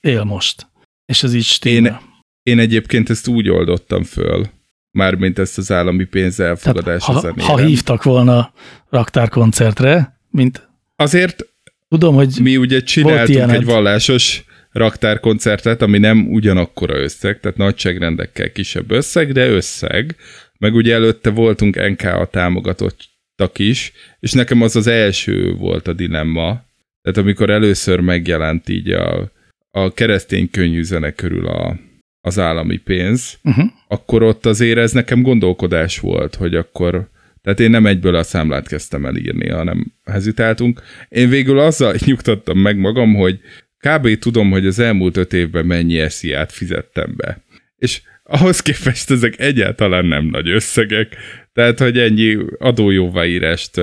él 0.01 0.25
most. 0.25 0.67
És 1.05 1.23
ez 1.23 1.35
így 1.35 1.45
stimmel. 1.45 2.03
Én, 2.43 2.53
én 2.53 2.59
egyébként 2.59 3.11
ezt 3.11 3.29
úgy 3.29 3.49
oldottam 3.49 4.03
föl, 4.03 4.47
mármint 4.91 5.39
ezt 5.39 5.59
az 5.59 5.73
állami 5.73 6.05
pénz 6.05 6.41
elfogadás 6.41 7.05
ha, 7.05 7.13
a 7.13 7.21
zenére. 7.21 7.43
ha 7.43 7.57
hívtak 7.57 8.03
volna 8.03 8.53
raktárkoncertre, 8.91 10.19
mint 10.31 10.69
Azért 10.97 11.47
tudom, 11.89 12.15
hogy 12.15 12.39
mi 12.43 12.57
ugye 12.57 12.81
csináltunk 12.81 13.53
egy 13.53 13.65
vallásos 13.65 14.45
raktárkoncertet, 14.73 15.83
ami 15.83 15.99
nem 15.99 16.33
ugyanakkora 16.33 16.99
összeg, 16.99 17.41
tehát 17.41 17.57
nagyságrendekkel 17.57 18.53
kisebb 18.53 18.91
összeg, 18.91 19.33
de 19.33 19.49
összeg. 19.49 20.17
Meg 20.59 20.75
ugye 20.75 20.95
előtte 20.95 21.31
voltunk 21.31 21.89
NKA 21.89 22.27
támogatottak 22.27 23.59
is, 23.59 23.93
és 24.21 24.33
nekem 24.33 24.63
az 24.63 24.77
az 24.77 24.87
első 24.87 25.55
volt 25.55 25.89
a 25.89 25.93
dilemma. 25.93 26.65
Tehát 27.03 27.19
amikor 27.19 27.51
először 27.51 28.01
megjelent 28.01 28.69
így 28.69 28.91
a, 28.91 29.31
a 29.71 29.93
keresztény 29.93 30.51
könnyű 30.51 30.83
zene 30.83 31.11
körül 31.11 31.47
a, 31.47 31.77
az 32.21 32.39
állami 32.39 32.77
pénz, 32.77 33.39
uh-huh. 33.43 33.71
akkor 33.89 34.23
ott 34.23 34.47
azért 34.47 34.79
ez 34.79 34.93
nekem 34.93 35.23
gondolkodás 35.23 35.99
volt, 35.99 36.35
hogy 36.35 36.55
akkor, 36.55 37.09
tehát 37.43 37.61
én 37.61 37.71
nem 37.71 37.87
egyből 37.87 38.15
a 38.15 38.23
számlát 38.23 38.69
kezdtem 38.69 39.07
el 39.07 39.17
írni, 39.17 39.49
hanem 39.49 39.93
hezitáltunk. 40.05 40.83
Én 41.09 41.29
végül 41.29 41.59
azzal 41.59 41.95
nyugtattam 42.05 42.59
meg 42.59 42.79
magam, 42.79 43.15
hogy 43.15 43.41
kb. 43.79 44.19
tudom, 44.19 44.51
hogy 44.51 44.67
az 44.67 44.79
elmúlt 44.79 45.17
öt 45.17 45.33
évben 45.33 45.67
mennyi 45.67 45.99
esziát 45.99 46.53
fizettem 46.53 47.15
be. 47.17 47.43
És 47.77 48.03
ahhoz 48.23 48.61
képest 48.61 49.11
ezek 49.11 49.41
egyáltalán 49.41 50.05
nem 50.05 50.25
nagy 50.25 50.49
összegek, 50.49 51.17
tehát, 51.53 51.79
hogy 51.79 51.99
ennyi 51.99 52.37
adójóváírást 52.59 53.79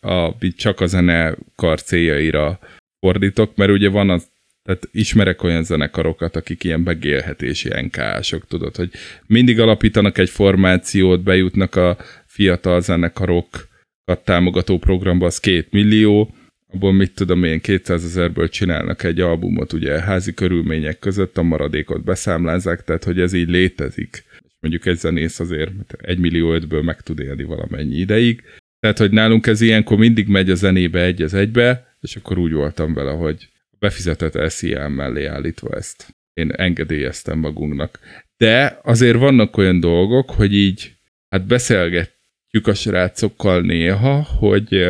a, 0.00 0.36
így 0.40 0.54
csak 0.54 0.80
a 0.80 0.86
zenekar 0.86 1.82
céljaira 1.82 2.58
fordítok, 3.00 3.56
mert 3.56 3.70
ugye 3.70 3.88
van 3.88 4.10
az, 4.10 4.28
tehát 4.68 4.88
ismerek 4.92 5.42
olyan 5.42 5.64
zenekarokat, 5.64 6.36
akik 6.36 6.64
ilyen 6.64 6.80
megélhetési 6.80 7.68
NK-sok, 7.68 8.46
tudod, 8.46 8.76
hogy 8.76 8.90
mindig 9.26 9.60
alapítanak 9.60 10.18
egy 10.18 10.30
formációt, 10.30 11.22
bejutnak 11.22 11.74
a 11.76 11.96
fiatal 12.26 12.80
zenekarokat 12.80 14.24
támogató 14.24 14.78
programba, 14.78 15.26
az 15.26 15.40
két 15.40 15.70
millió, 15.70 16.34
abból 16.72 16.92
mit 16.92 17.14
tudom 17.14 17.44
én, 17.44 17.60
200 17.60 18.04
ezerből 18.04 18.48
csinálnak 18.48 19.02
egy 19.02 19.20
albumot, 19.20 19.72
ugye 19.72 20.00
házi 20.00 20.34
körülmények 20.34 20.98
között 20.98 21.38
a 21.38 21.42
maradékot 21.42 22.04
beszámlázzák, 22.04 22.84
tehát 22.84 23.04
hogy 23.04 23.20
ez 23.20 23.32
így 23.32 23.48
létezik. 23.48 24.24
És 24.44 24.52
mondjuk 24.60 24.86
egy 24.86 24.98
zenész 24.98 25.40
azért 25.40 25.70
egy 25.98 26.18
millió 26.18 26.52
ötből 26.52 26.82
meg 26.82 27.00
tud 27.00 27.18
élni 27.18 27.44
valamennyi 27.44 27.96
ideig. 27.96 28.42
Tehát, 28.80 28.98
hogy 28.98 29.10
nálunk 29.10 29.46
ez 29.46 29.60
ilyenkor 29.60 29.98
mindig 29.98 30.28
megy 30.28 30.50
a 30.50 30.54
zenébe 30.54 31.02
egy 31.02 31.22
az 31.22 31.34
egybe, 31.34 31.96
és 32.00 32.16
akkor 32.16 32.38
úgy 32.38 32.52
voltam 32.52 32.94
vele, 32.94 33.10
hogy 33.10 33.48
befizetett 33.78 34.50
SZIA 34.50 34.88
mellé 34.88 35.24
állítva 35.24 35.76
ezt. 35.76 36.16
Én 36.32 36.52
engedélyeztem 36.52 37.38
magunknak. 37.38 37.98
De 38.36 38.78
azért 38.82 39.18
vannak 39.18 39.56
olyan 39.56 39.80
dolgok, 39.80 40.30
hogy 40.30 40.54
így, 40.54 40.94
hát 41.28 41.46
beszélgetjük 41.46 42.66
a 42.66 42.74
srácokkal 42.74 43.60
néha, 43.60 44.22
hogy 44.22 44.86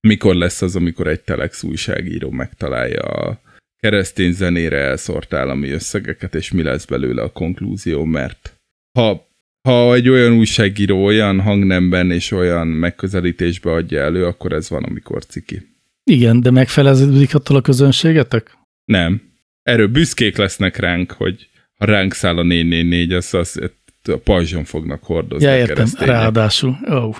mikor 0.00 0.34
lesz 0.34 0.62
az, 0.62 0.76
amikor 0.76 1.06
egy 1.06 1.20
Telex 1.20 1.62
újságíró 1.62 2.30
megtalálja 2.30 3.02
a 3.02 3.40
keresztény 3.76 4.32
zenére 4.32 4.76
elszórt 4.76 5.32
állami 5.32 5.70
összegeket, 5.70 6.34
és 6.34 6.50
mi 6.50 6.62
lesz 6.62 6.84
belőle 6.84 7.22
a 7.22 7.32
konklúzió, 7.32 8.04
mert 8.04 8.56
ha, 8.98 9.28
ha 9.68 9.94
egy 9.94 10.08
olyan 10.08 10.32
újságíró 10.32 11.04
olyan 11.04 11.40
hangnemben 11.40 12.10
és 12.10 12.30
olyan 12.30 12.66
megközelítésbe 12.66 13.72
adja 13.72 14.00
elő, 14.00 14.24
akkor 14.26 14.52
ez 14.52 14.68
van, 14.68 14.84
amikor 14.84 15.26
ciki. 15.26 15.75
Igen, 16.10 16.40
de 16.40 16.50
megfeleződik 16.50 17.34
attól 17.34 17.56
a 17.56 17.60
közönségetek? 17.60 18.58
Nem. 18.84 19.22
Erről 19.62 19.86
büszkék 19.88 20.36
lesznek 20.36 20.76
ránk, 20.76 21.12
hogy 21.12 21.48
ha 21.78 21.84
ránk 21.84 22.14
száll 22.14 22.36
a 22.38 22.42
444, 22.42 23.12
az, 23.12 23.34
az 23.34 23.60
a 24.02 24.16
pajzson 24.24 24.64
fognak 24.64 25.02
hordozni 25.04 25.46
Ja, 25.46 25.56
értem, 25.56 25.86
ráadásul. 25.98 26.78
Oh. 26.84 27.16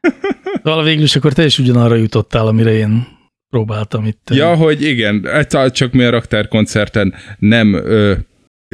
Szóval 0.62 0.84
végül 0.84 1.02
is 1.02 1.16
akkor 1.16 1.32
te 1.32 1.44
is 1.44 1.58
ugyanarra 1.58 1.94
jutottál, 1.94 2.46
amire 2.46 2.72
én 2.72 3.06
próbáltam 3.50 4.04
itt. 4.06 4.28
Ja, 4.34 4.54
hogy 4.54 4.82
igen, 4.82 5.24
hát 5.24 5.72
csak 5.74 5.92
mi 5.92 6.04
a 6.04 6.10
raktárkoncerten 6.10 7.14
nem, 7.38 7.72
ö, 7.74 8.14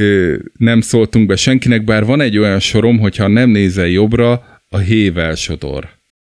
ö, 0.00 0.36
nem 0.58 0.80
szóltunk 0.80 1.26
be 1.26 1.36
senkinek, 1.36 1.84
bár 1.84 2.04
van 2.04 2.20
egy 2.20 2.38
olyan 2.38 2.60
sorom, 2.60 2.98
hogyha 2.98 3.26
nem 3.28 3.50
nézel 3.50 3.86
jobbra, 3.86 4.32
a 4.68 4.78
hével 4.78 5.34
sodor. 5.34 5.88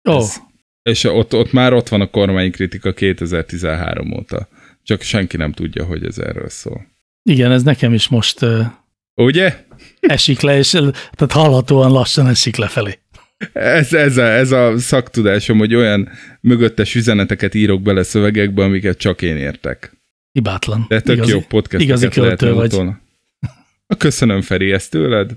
oh, 0.09 0.15
ez- 0.15 0.41
És 0.89 1.03
ott, 1.03 1.33
ott 1.33 1.51
már 1.51 1.73
ott 1.73 1.87
van 1.89 2.01
a 2.01 2.09
kormánykritika 2.09 2.93
2013 2.93 4.13
óta. 4.13 4.47
Csak 4.83 5.01
senki 5.01 5.37
nem 5.37 5.51
tudja, 5.51 5.85
hogy 5.85 6.05
ez 6.05 6.17
erről 6.17 6.49
szól. 6.49 6.85
igen, 7.23 7.51
ez 7.51 7.63
nekem 7.63 7.93
is 7.93 8.07
most 8.07 8.39
Ugye? 9.15 9.65
esik 9.99 10.39
le, 10.41 10.57
és 10.57 10.69
tehát 10.69 11.31
hallhatóan 11.31 11.91
lassan 11.91 12.27
esik 12.27 12.55
lefelé. 12.55 12.99
Ez, 13.53 13.93
ez, 13.93 14.17
a, 14.17 14.23
ez 14.23 14.51
a 14.51 14.77
szaktudásom, 14.77 15.57
hogy 15.57 15.75
olyan 15.75 16.09
mögöttes 16.41 16.95
üzeneteket 16.95 17.53
írok 17.53 17.81
bele 17.81 18.03
szövegekbe, 18.03 18.63
amiket 18.63 18.97
csak 18.97 19.21
én 19.21 19.37
értek. 19.37 19.91
Hibátlan. 20.31 20.85
De 20.87 20.99
tök 21.01 21.15
Igazi- 21.15 21.31
jó 21.31 21.39
podcasteket 21.39 21.81
igazi 21.87 22.07
költő 22.07 22.53
vagy. 22.53 22.73
utolni. 22.73 22.95
Na, 23.87 23.95
Köszönöm, 23.95 24.41
Feri, 24.41 24.71
ezt 24.71 24.91
tőled, 24.91 25.31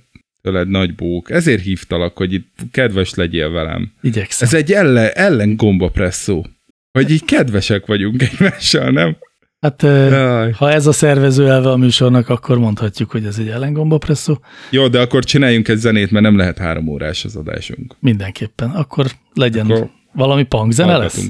tőled 0.50 0.68
nagy 0.68 0.94
bók. 0.94 1.30
Ezért 1.30 1.62
hívtalak, 1.62 2.16
hogy 2.16 2.32
itt 2.32 2.56
kedves 2.70 3.14
legyél 3.14 3.50
velem. 3.50 3.92
Igyekszem. 4.00 4.48
Ez 4.48 4.54
egy 4.54 4.72
ellen, 4.72 5.10
ellen 5.14 5.56
gombapresszó. 5.56 6.44
Hogy 6.92 7.10
így 7.10 7.24
kedvesek 7.24 7.86
vagyunk 7.86 8.22
egymással, 8.22 8.90
nem? 8.90 9.16
Hát 9.60 9.82
Jaj. 9.82 10.50
ha 10.52 10.70
ez 10.70 10.86
a 10.86 10.92
szervező 10.92 11.48
elve 11.48 11.70
a 11.70 11.76
műsornak, 11.76 12.28
akkor 12.28 12.58
mondhatjuk, 12.58 13.10
hogy 13.10 13.24
ez 13.24 13.38
egy 13.38 13.48
ellengombapresszó. 13.48 14.38
Jó, 14.70 14.88
de 14.88 15.00
akkor 15.00 15.24
csináljunk 15.24 15.68
egy 15.68 15.76
zenét, 15.76 16.10
mert 16.10 16.24
nem 16.24 16.36
lehet 16.36 16.58
három 16.58 16.88
órás 16.88 17.24
az 17.24 17.36
adásunk. 17.36 17.96
Mindenképpen. 18.00 18.70
Akkor 18.70 19.06
legyen 19.34 19.70
Akkor 19.70 19.90
valami 20.12 20.42
punk 20.42 20.72
zene 20.72 20.96
lesz? 20.96 21.28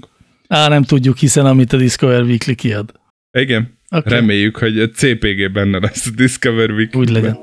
Á, 0.48 0.68
nem 0.68 0.82
tudjuk, 0.82 1.16
hiszen 1.16 1.46
amit 1.46 1.72
a 1.72 1.76
Discover 1.76 2.22
Weekly 2.22 2.52
kiad. 2.54 2.92
Igen, 3.32 3.76
Okay. 3.90 4.12
reméljük, 4.12 4.56
hogy 4.56 4.78
a 4.80 4.88
CPG 4.88 5.52
benne 5.52 5.78
lesz 5.78 6.06
a 6.06 6.10
Discover 6.14 6.70
Week. 6.70 6.96
Úgy 6.96 7.10
legyen. 7.10 7.38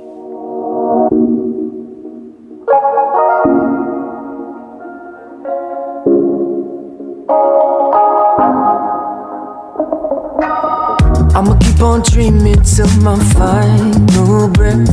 Dreaming 12.15 12.61
till 12.63 12.87
my 13.01 13.19
final 13.33 14.47
breath. 14.47 14.87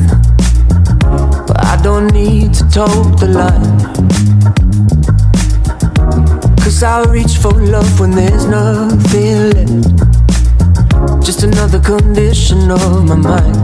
But 1.47 1.65
I 1.65 1.79
don't 1.81 2.13
need 2.13 2.53
to 2.55 2.69
toe 2.69 3.05
the 3.21 3.29
line. 3.29 3.79
Cause 6.57 6.83
I 6.83 7.05
reach 7.05 7.37
for 7.37 7.53
love 7.53 8.01
when 8.01 8.11
there's 8.11 8.47
nothing 8.47 9.51
left. 9.51 11.25
Just 11.25 11.45
another 11.45 11.79
condition 11.79 12.73
of 12.73 13.05
my 13.07 13.15
mind. 13.15 13.57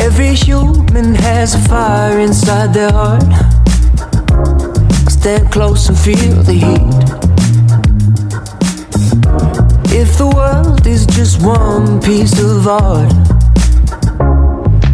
Every 0.00 0.34
human 0.34 1.16
has 1.16 1.54
a 1.56 1.68
fire 1.68 2.20
inside 2.20 2.72
their 2.72 2.92
heart. 2.92 3.24
Stand 5.10 5.50
close 5.50 5.88
and 5.88 5.98
feel 5.98 6.42
the 6.44 6.52
heat. 6.52 7.39
If 10.00 10.16
the 10.16 10.26
world 10.26 10.86
is 10.86 11.04
just 11.04 11.42
one 11.42 12.00
piece 12.00 12.32
of 12.40 12.66
art, 12.66 13.12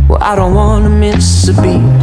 well, 0.08 0.18
I 0.20 0.34
don't 0.34 0.52
wanna 0.52 0.90
miss 0.90 1.46
a 1.46 1.52
beat. 1.62 1.94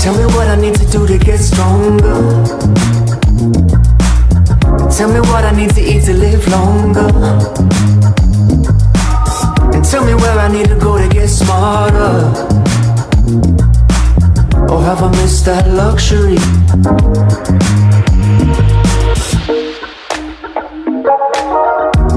Tell 0.00 0.14
me 0.14 0.26
what 0.36 0.46
I 0.46 0.54
need 0.54 0.76
to 0.76 0.86
do 0.86 1.08
to 1.08 1.18
get 1.18 1.40
stronger. 1.40 2.22
Tell 4.96 5.10
me 5.12 5.18
what 5.28 5.44
I 5.44 5.52
need 5.56 5.74
to 5.74 5.82
eat 5.82 6.04
to 6.04 6.14
live 6.14 6.46
longer. 6.46 7.10
And 9.74 9.84
tell 9.84 10.04
me 10.04 10.14
where 10.14 10.38
I 10.38 10.46
need 10.46 10.68
to 10.68 10.78
go 10.78 10.96
to 10.98 11.08
get 11.08 11.30
smarter. 11.30 12.30
Or 14.70 14.80
have 14.84 15.02
I 15.02 15.10
missed 15.18 15.46
that 15.46 15.66
luxury? 15.66 16.38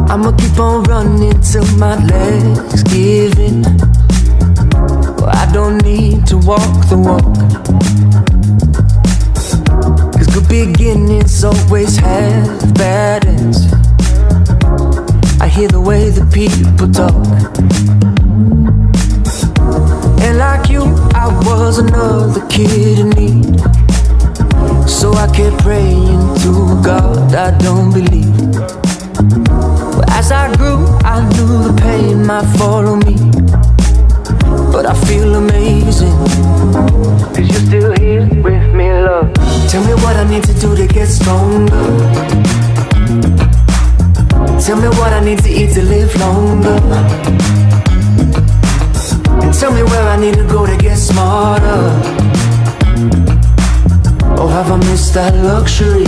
I'ma 0.10 0.32
keep 0.38 0.58
on 0.58 0.84
running 0.84 1.40
till 1.42 1.68
my 1.78 1.96
legs 2.06 2.82
give 2.84 3.38
in. 3.40 3.66
I 5.28 5.50
don't 5.52 5.84
need 5.84 6.26
to 6.28 6.38
walk 6.38 6.88
the 6.88 6.98
walk. 6.98 7.36
Cause 10.14 10.28
good 10.28 10.48
beginnings 10.48 11.44
always 11.44 11.98
have 11.98 12.74
bad 12.74 13.26
ends. 13.26 13.68
I 15.42 15.50
hear 15.50 15.68
the 15.68 15.82
way 15.82 16.10
the 16.10 16.26
people 16.32 16.88
talk. 16.90 17.14
And 20.24 20.38
like 20.38 20.70
you, 20.70 20.84
I 21.14 21.28
was 21.46 21.80
another 21.80 22.48
kid 22.48 23.00
in 23.00 23.10
need. 23.10 23.60
So 24.90 25.12
I 25.14 25.28
kept 25.36 25.58
praying 25.64 26.36
to 26.44 26.82
God 26.82 27.36
I 27.36 27.52
don't 27.58 27.92
believe. 27.92 28.87
But 29.98 30.12
as 30.12 30.32
I 30.32 30.56
grew, 30.56 30.86
I 31.04 31.28
knew 31.34 31.52
the 31.68 31.74
pain 31.82 32.24
might 32.24 32.46
follow 32.60 32.98
me. 32.98 33.16
But 34.72 34.86
I 34.86 34.94
feel 35.08 35.34
amazing. 35.34 36.16
Cause 37.34 37.48
you're 37.50 37.66
still 37.66 37.94
here 37.98 38.28
with 38.44 38.76
me, 38.76 38.94
love. 38.94 39.34
Tell 39.72 39.84
me 39.84 39.96
what 40.04 40.16
I 40.16 40.24
need 40.30 40.44
to 40.44 40.54
do 40.54 40.76
to 40.76 40.86
get 40.86 41.08
stronger. 41.08 41.84
Tell 44.62 44.78
me 44.78 44.90
what 45.00 45.14
I 45.14 45.22
need 45.26 45.40
to 45.40 45.50
eat 45.50 45.74
to 45.74 45.82
live 45.82 46.16
longer. 46.18 46.78
And 49.42 49.52
tell 49.52 49.72
me 49.72 49.82
where 49.82 50.08
I 50.08 50.18
need 50.20 50.36
to 50.36 50.48
go 50.48 50.68
to 50.68 50.78
get 50.78 50.98
smarter. 50.98 51.82
Or 54.40 54.48
have 54.52 54.72
I 54.72 54.78
missed 54.78 55.16
that 55.16 55.34
luxury? 55.44 56.06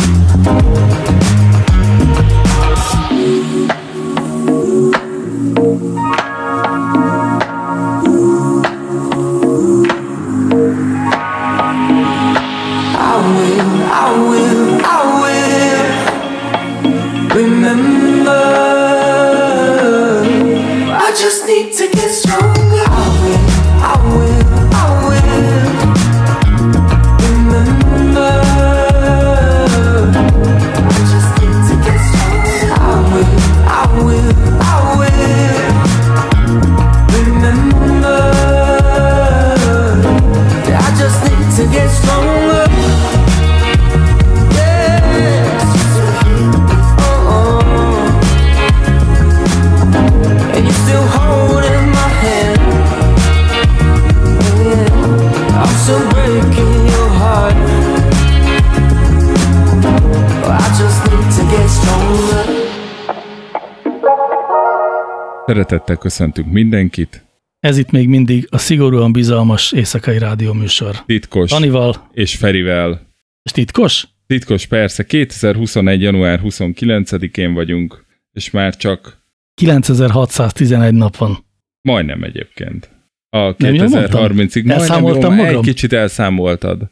Szeretettel 65.60 65.95
köszöntünk 65.95 66.51
mindenkit. 66.51 67.26
Ez 67.60 67.78
itt 67.78 67.91
még 67.91 68.07
mindig 68.07 68.47
a 68.49 68.57
szigorúan 68.57 69.12
bizalmas 69.12 69.72
éjszakai 69.72 70.18
rádió 70.18 70.53
műsor. 70.53 70.95
Titkos 71.05 71.49
Danival, 71.49 72.10
és 72.14 72.36
Ferivel. 72.36 73.07
és 73.43 73.51
titkos? 73.51 74.07
Titkos 74.28 74.66
persze, 74.66 75.05
2021. 75.05 76.01
január 76.01 76.39
29-én 76.43 77.53
vagyunk, 77.53 78.05
és 78.32 78.51
már 78.51 78.76
csak 78.76 79.18
9611 79.53 80.93
nap 80.93 81.16
van. 81.18 81.45
majdnem 81.82 82.24
egyébként. 82.24 82.89
A 83.30 83.53
Nem 83.57 83.74
jól 83.74 83.88
mondtam? 83.88 84.32
2030-ig 84.32 84.53
majdnem 84.53 84.78
Elszámoltam 84.78 85.36
jó, 85.36 85.43
magam? 85.43 85.57
egy 85.57 85.66
kicsit 85.66 85.93
elszámoltad. 85.93 86.89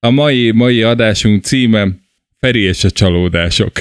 A 0.00 0.10
mai, 0.10 0.50
mai 0.50 0.82
adásunk 0.82 1.44
címe 1.44 1.86
Feri 2.38 2.60
és 2.60 2.84
a 2.84 2.90
csalódások. 2.90 3.72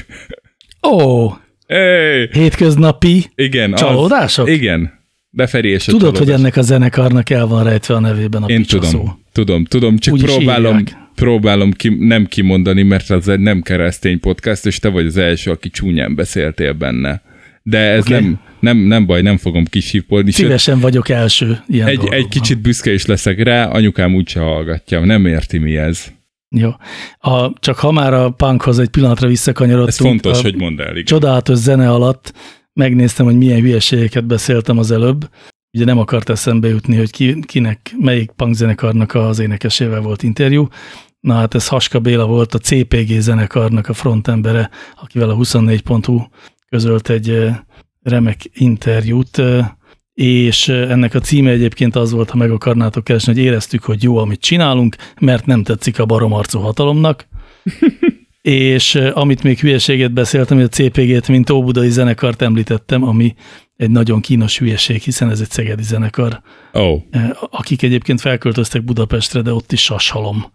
Ó, 0.87 1.29
Hey, 1.73 2.29
hétköznapi 2.31 3.25
igen. 3.35 3.73
Csalódások? 3.73 4.47
Az, 4.47 4.53
igen. 4.53 4.91
De 5.29 5.47
Feri 5.47 5.69
és 5.69 5.83
Tudod, 5.83 5.99
csalódások. 6.01 6.27
hogy 6.27 6.35
ennek 6.39 6.55
a 6.57 6.61
zenekarnak 6.61 7.29
el 7.29 7.47
van 7.47 7.63
rejtve 7.63 7.95
a 7.95 7.99
nevében 7.99 8.43
a 8.43 8.47
Én 8.47 8.57
picsa 8.57 8.79
tudom, 8.79 9.19
tudom, 9.31 9.65
tudom, 9.65 9.97
csak 9.97 10.13
Úgy 10.13 10.23
próbálom, 10.23 10.77
írják. 10.79 10.97
próbálom 11.15 11.71
ki, 11.71 11.95
nem 11.99 12.25
kimondani, 12.25 12.83
mert 12.83 13.09
az 13.09 13.27
egy 13.27 13.39
nem 13.39 13.61
keresztény 13.61 14.19
podcast, 14.19 14.65
és 14.65 14.79
te 14.79 14.89
vagy 14.89 15.05
az 15.05 15.17
első, 15.17 15.51
aki 15.51 15.69
csúnyán 15.69 16.15
beszéltél 16.15 16.73
benne. 16.73 17.21
De 17.63 17.77
ez 17.77 18.05
okay. 18.05 18.19
nem, 18.19 18.39
nem, 18.59 18.77
nem 18.77 19.05
baj, 19.05 19.21
nem 19.21 19.37
fogom 19.37 19.65
kisípolni. 19.65 20.31
sőt, 20.31 20.45
Szívesen 20.45 20.79
vagyok 20.79 21.09
első 21.09 21.59
ilyen 21.67 21.87
Egy, 21.87 21.95
dolgokban. 21.95 22.19
egy 22.19 22.27
kicsit 22.27 22.61
büszke 22.61 22.93
is 22.93 23.05
leszek 23.05 23.43
rá, 23.43 23.65
anyukám 23.65 24.15
úgyse 24.15 24.39
hallgatja, 24.39 25.05
nem 25.05 25.25
érti 25.25 25.57
mi 25.57 25.77
ez. 25.77 26.05
Jó. 26.55 26.69
A, 27.17 27.53
csak 27.59 27.77
ha 27.77 27.91
már 27.91 28.13
a 28.13 28.29
punkhoz 28.29 28.79
egy 28.79 28.89
pillanatra 28.89 29.27
visszakanyarodtunk. 29.27 29.89
Ez 29.89 29.97
fontos, 29.97 30.39
a 30.39 30.41
hogy 30.41 30.55
mondd 30.55 30.81
el. 30.81 30.91
Igen. 30.91 31.03
Csodálatos 31.03 31.57
zene 31.57 31.91
alatt 31.91 32.33
megnéztem, 32.73 33.25
hogy 33.25 33.37
milyen 33.37 33.61
hülyeségeket 33.61 34.25
beszéltem 34.25 34.77
az 34.77 34.91
előbb. 34.91 35.29
Ugye 35.71 35.85
nem 35.85 35.99
akart 35.99 36.29
eszembe 36.29 36.67
jutni, 36.67 36.97
hogy 36.97 37.11
ki, 37.11 37.39
kinek, 37.39 37.95
melyik 37.99 38.31
punkzenekarnak 38.31 39.13
az 39.13 39.39
énekesével 39.39 40.01
volt 40.01 40.23
interjú. 40.23 40.67
Na 41.19 41.33
hát 41.33 41.55
ez 41.55 41.67
Haska 41.67 41.99
Béla 41.99 42.25
volt, 42.25 42.53
a 42.53 42.57
CPG 42.57 43.19
zenekarnak 43.19 43.89
a 43.89 43.93
frontembere, 43.93 44.69
akivel 45.01 45.29
a 45.29 45.35
24.hu 45.35 46.21
közölt 46.69 47.09
egy 47.09 47.49
remek 48.01 48.49
interjút, 48.53 49.41
és 50.19 50.67
ennek 50.67 51.13
a 51.13 51.19
címe 51.19 51.49
egyébként 51.49 51.95
az 51.95 52.11
volt, 52.11 52.29
ha 52.29 52.37
meg 52.37 52.51
akarnátok 52.51 53.03
keresni, 53.03 53.33
hogy 53.33 53.41
éreztük, 53.41 53.83
hogy 53.83 54.03
jó, 54.03 54.17
amit 54.17 54.41
csinálunk, 54.41 54.95
mert 55.19 55.45
nem 55.45 55.63
tetszik 55.63 55.99
a 55.99 56.05
baromarcú 56.05 56.59
hatalomnak. 56.59 57.27
és 58.41 58.95
amit 58.95 59.43
még 59.43 59.59
hülyeséget 59.59 60.11
beszéltem, 60.11 60.57
hogy 60.57 60.65
a 60.71 60.75
CPG-t, 60.75 61.27
mint 61.27 61.49
Óbudai 61.49 61.89
zenekart 61.89 62.41
említettem, 62.41 63.03
ami 63.03 63.35
egy 63.75 63.89
nagyon 63.89 64.21
kínos 64.21 64.57
hülyeség, 64.57 65.01
hiszen 65.01 65.29
ez 65.29 65.39
egy 65.39 65.49
szegedi 65.49 65.83
zenekar, 65.83 66.41
oh. 66.73 67.01
akik 67.49 67.81
egyébként 67.81 68.21
felköltöztek 68.21 68.83
Budapestre, 68.83 69.41
de 69.41 69.53
ott 69.53 69.71
is 69.71 69.83
sashalom 69.83 70.45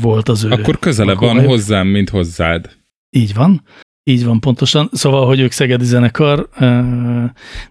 volt 0.00 0.28
az 0.28 0.44
ő. 0.44 0.50
akkor 0.50 0.78
közelebb 0.78 1.20
van 1.20 1.46
hozzám, 1.46 1.86
mint 1.86 2.08
hozzád. 2.08 2.70
Így 3.10 3.34
van. 3.34 3.62
Így 4.10 4.24
van 4.24 4.40
pontosan. 4.40 4.90
Szóval, 4.92 5.26
hogy 5.26 5.40
ők 5.40 5.52
szegedi 5.52 5.84
zenekar, 5.84 6.48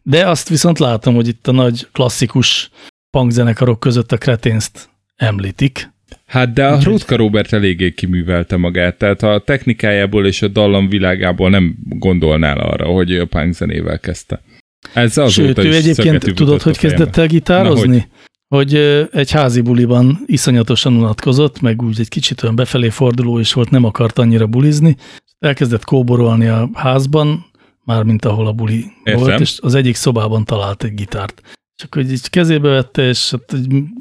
de 0.03 0.27
azt 0.27 0.49
viszont 0.49 0.79
látom, 0.79 1.15
hogy 1.15 1.27
itt 1.27 1.47
a 1.47 1.51
nagy 1.51 1.87
klasszikus 1.91 2.69
punk 3.09 3.31
zenekarok 3.31 3.79
között 3.79 4.11
a 4.11 4.17
kreténszt 4.17 4.89
említik. 5.15 5.91
Hát 6.25 6.53
de 6.53 6.67
a 6.67 6.79
Rutka 6.83 7.15
Robert 7.15 7.53
eléggé 7.53 7.93
kiművelte 7.93 8.57
magát, 8.57 8.97
tehát 8.97 9.23
a 9.23 9.41
technikájából 9.45 10.25
és 10.25 10.41
a 10.41 10.47
dallam 10.47 10.89
világából 10.89 11.49
nem 11.49 11.75
gondolnál 11.89 12.57
arra, 12.59 12.85
hogy 12.85 13.17
a 13.17 13.25
punk 13.25 13.53
zenével 13.53 13.99
kezdte. 13.99 14.41
Ez 14.93 15.31
Sőt, 15.31 15.57
ő 15.57 15.73
egyébként 15.73 16.33
tudod, 16.33 16.61
hogy 16.61 16.77
kezdett 16.77 17.17
el 17.17 17.27
gitározni? 17.27 17.87
Na, 17.87 18.05
hogy? 18.47 18.71
hogy 18.71 19.07
egy 19.11 19.31
házi 19.31 19.61
buliban 19.61 20.19
iszonyatosan 20.25 20.95
unatkozott, 20.95 21.61
meg 21.61 21.81
úgy 21.81 21.99
egy 21.99 22.09
kicsit 22.09 22.43
olyan 22.43 22.55
befelé 22.55 22.89
forduló 22.89 23.39
is 23.39 23.53
volt, 23.53 23.69
nem 23.69 23.83
akart 23.83 24.19
annyira 24.19 24.47
bulizni. 24.47 24.95
Elkezdett 25.39 25.83
kóborolni 25.83 26.47
a 26.47 26.69
házban, 26.73 27.45
mármint 27.83 28.25
ahol 28.25 28.47
a 28.47 28.53
buli 28.53 28.85
Értem. 29.03 29.23
volt, 29.23 29.39
és 29.39 29.59
az 29.61 29.75
egyik 29.75 29.95
szobában 29.95 30.45
talált 30.45 30.83
egy 30.83 30.93
gitárt. 30.93 31.41
És 31.77 31.83
akkor 31.83 32.01
így 32.01 32.29
kezébe 32.29 32.69
vette, 32.69 33.07
és 33.07 33.31
hát, 33.31 33.55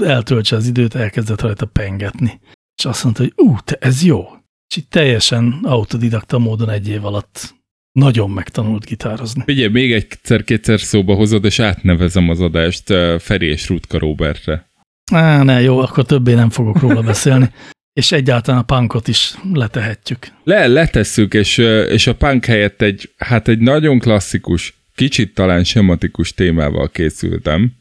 eltöltse 0.05 0.57
az 0.57 0.67
időt, 0.67 0.95
elkezdett 0.95 1.41
rajta 1.41 1.67
pengetni. 1.67 2.41
És 2.79 2.85
azt 2.85 3.05
mondta, 3.05 3.23
hogy 3.23 3.33
ú, 3.37 3.57
te 3.65 3.77
ez 3.81 4.03
jó. 4.03 4.27
És 4.69 4.77
így 4.77 4.89
teljesen 4.89 5.59
autodidakta 5.63 6.39
módon 6.39 6.71
egy 6.71 6.89
év 6.89 7.05
alatt 7.05 7.55
nagyon 7.93 8.31
megtanult 8.31 8.85
gitározni. 8.85 9.45
Ugye, 9.47 9.69
még 9.69 9.93
egyszer-kétszer 9.93 10.81
szóba 10.81 11.15
hozod, 11.15 11.45
és 11.45 11.59
átnevezem 11.59 12.29
az 12.29 12.41
adást 12.41 12.95
Feri 13.19 13.47
és 13.47 13.69
Rutka 13.69 13.99
Robertre. 13.99 14.71
Á, 15.13 15.43
ne, 15.43 15.61
jó, 15.61 15.79
akkor 15.79 16.05
többé 16.05 16.35
nem 16.35 16.51
fogok 16.51 16.81
róla 16.81 17.03
beszélni. 17.03 17.51
és 17.99 18.13
egyáltalán 18.13 18.61
a 18.61 18.65
punkot 18.65 19.09
is 19.09 19.35
letehetjük. 19.53 20.27
Le, 20.45 20.67
letesszük, 20.67 21.35
és, 21.35 21.59
és 21.89 22.07
a 22.07 22.15
punk 22.15 22.45
helyett 22.45 22.83
egy, 22.83 23.11
hát 23.17 23.49
egy 23.49 23.59
nagyon 23.59 23.99
klasszikus, 23.99 24.75
kicsit 24.95 25.35
talán 25.35 25.65
sematikus 25.65 26.35
témával 26.35 26.91
készültem, 26.91 27.77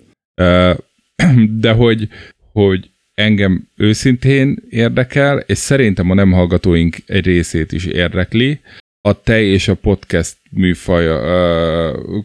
de 1.63 1.71
hogy, 1.71 2.07
hogy 2.51 2.89
engem 3.13 3.67
őszintén 3.75 4.57
érdekel, 4.69 5.37
és 5.37 5.57
szerintem 5.57 6.09
a 6.09 6.13
nem 6.13 6.31
hallgatóink 6.31 6.97
egy 7.05 7.25
részét 7.25 7.71
is 7.71 7.85
érdekli, 7.85 8.59
a 9.01 9.21
te 9.21 9.41
és 9.41 9.67
a 9.67 9.75
podcast 9.75 10.37
műfaj 10.51 11.07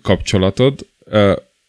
kapcsolatod, 0.03 0.87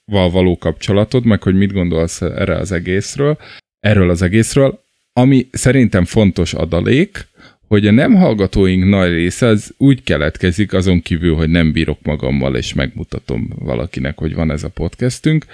val 0.06 0.30
való 0.30 0.58
kapcsolatod, 0.58 1.26
meg 1.26 1.44
hogy 1.44 1.56
mit 1.56 1.74
gondolsz 1.74 2.22
erre 2.22 2.56
az 2.56 2.72
egészről, 2.72 3.38
erről 3.80 4.10
az 4.10 4.22
egészről, 4.22 4.82
ami 5.14 5.48
szerintem 5.52 6.06
fontos 6.06 6.53
adalék, 6.53 7.27
hogy 7.68 7.88
a 7.88 7.91
nem 7.91 8.15
hallgatóink 8.15 8.90
nagy 8.90 9.11
része 9.11 9.48
az 9.48 9.73
úgy 9.77 10.03
keletkezik, 10.03 10.73
azon 10.73 11.02
kívül, 11.02 11.35
hogy 11.35 11.49
nem 11.49 11.72
bírok 11.72 11.99
magammal, 12.02 12.56
és 12.56 12.73
megmutatom 12.73 13.49
valakinek, 13.60 14.18
hogy 14.18 14.34
van 14.34 14.52
ez 14.52 14.64
a 14.64 14.69
podcastünk, 14.69 15.45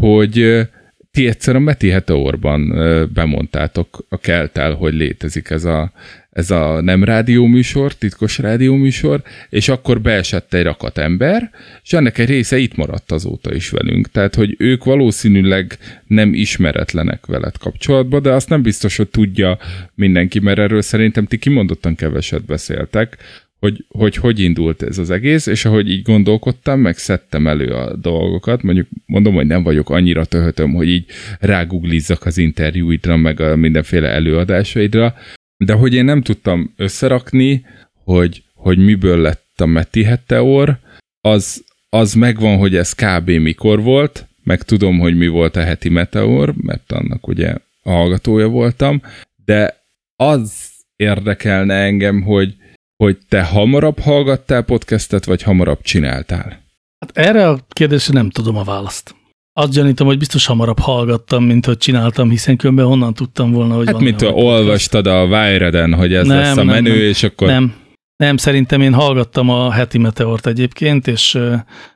hogy 0.00 0.66
ti 1.10 1.26
egyszer 1.26 1.56
a 1.56 1.58
Meti 1.58 1.88
Heteorban 1.88 2.68
bemondtátok 3.12 4.06
a 4.08 4.16
keltel, 4.16 4.74
hogy 4.74 4.94
létezik 4.94 5.50
ez 5.50 5.64
a, 5.64 5.92
ez 6.38 6.50
a 6.50 6.80
nem 6.80 7.04
rádióműsor, 7.04 7.92
titkos 7.94 8.38
rádióműsor, 8.38 9.22
és 9.50 9.68
akkor 9.68 10.00
beesett 10.00 10.54
egy 10.54 10.62
rakat 10.62 10.98
ember, 10.98 11.50
és 11.82 11.92
ennek 11.92 12.18
egy 12.18 12.28
része 12.28 12.58
itt 12.58 12.76
maradt 12.76 13.12
azóta 13.12 13.54
is 13.54 13.70
velünk. 13.70 14.10
Tehát, 14.10 14.34
hogy 14.34 14.54
ők 14.58 14.84
valószínűleg 14.84 15.78
nem 16.06 16.34
ismeretlenek 16.34 17.26
veled 17.26 17.56
kapcsolatban, 17.58 18.22
de 18.22 18.32
azt 18.32 18.48
nem 18.48 18.62
biztos, 18.62 18.96
hogy 18.96 19.08
tudja 19.08 19.58
mindenki, 19.94 20.38
mert 20.38 20.58
erről 20.58 20.82
szerintem 20.82 21.26
ti 21.26 21.38
kimondottan 21.38 21.94
keveset 21.94 22.44
beszéltek, 22.44 23.16
hogy, 23.60 23.84
hogy 23.88 24.16
hogy 24.16 24.40
indult 24.40 24.82
ez 24.82 24.98
az 24.98 25.10
egész, 25.10 25.46
és 25.46 25.64
ahogy 25.64 25.90
így 25.90 26.02
gondolkodtam, 26.02 26.80
meg 26.80 26.96
szedtem 26.96 27.46
elő 27.46 27.66
a 27.66 27.96
dolgokat, 27.96 28.62
mondjuk 28.62 28.86
mondom, 29.06 29.34
hogy 29.34 29.46
nem 29.46 29.62
vagyok 29.62 29.90
annyira 29.90 30.24
töhötöm, 30.24 30.74
hogy 30.74 30.88
így 30.88 31.04
ráguglizzak 31.40 32.26
az 32.26 32.38
interjúidra, 32.38 33.16
meg 33.16 33.40
a 33.40 33.56
mindenféle 33.56 34.08
előadásaidra, 34.08 35.14
de 35.58 35.72
hogy 35.72 35.94
én 35.94 36.04
nem 36.04 36.22
tudtam 36.22 36.72
összerakni, 36.76 37.66
hogy, 38.04 38.42
hogy 38.54 38.78
miből 38.78 39.20
lett 39.20 39.60
a 39.60 39.66
Meti 39.66 40.02
Heteor, 40.02 40.78
az, 41.20 41.64
az 41.88 42.14
megvan, 42.14 42.58
hogy 42.58 42.76
ez 42.76 42.92
kb. 42.92 43.30
mikor 43.30 43.82
volt, 43.82 44.26
meg 44.42 44.62
tudom, 44.62 44.98
hogy 44.98 45.16
mi 45.16 45.28
volt 45.28 45.56
a 45.56 45.62
heti 45.62 45.88
Meteor, 45.88 46.54
mert 46.56 46.92
annak 46.92 47.28
ugye 47.28 47.54
a 47.82 47.90
hallgatója 47.90 48.48
voltam, 48.48 49.02
de 49.44 49.82
az 50.16 50.70
érdekelne 50.96 51.74
engem, 51.74 52.22
hogy, 52.22 52.54
hogy 52.96 53.18
te 53.28 53.42
hamarabb 53.42 53.98
hallgattál 53.98 54.62
podcastet, 54.62 55.24
vagy 55.24 55.42
hamarabb 55.42 55.80
csináltál? 55.80 56.62
Hát 56.98 57.18
erre 57.18 57.48
a 57.48 57.66
kérdésre 57.68 58.12
nem 58.12 58.30
tudom 58.30 58.56
a 58.56 58.64
választ. 58.64 59.14
Azt 59.58 59.72
gyanítom, 59.72 60.06
hogy 60.06 60.18
biztos 60.18 60.46
hamarabb 60.46 60.78
hallgattam, 60.78 61.44
mint 61.44 61.66
hogy 61.66 61.76
csináltam, 61.76 62.30
hiszen 62.30 62.56
különben 62.56 62.86
honnan 62.86 63.14
tudtam 63.14 63.52
volna, 63.52 63.74
hogy 63.74 63.86
hát 63.86 63.94
van. 63.94 64.02
mint 64.04 64.22
olvastad 64.22 65.06
a 65.06 65.24
Wired-en, 65.24 65.94
hogy 65.94 66.14
ez 66.14 66.26
nem, 66.26 66.36
lesz 66.36 66.56
a 66.56 66.64
menü, 66.64 66.88
nem, 66.88 66.98
és 66.98 67.22
akkor... 67.22 67.48
Nem, 67.48 67.74
nem, 68.16 68.36
szerintem 68.36 68.80
én 68.80 68.94
hallgattam 68.94 69.48
a 69.48 69.70
heti 69.72 69.98
Meteort 69.98 70.46
egyébként, 70.46 71.06
és 71.06 71.38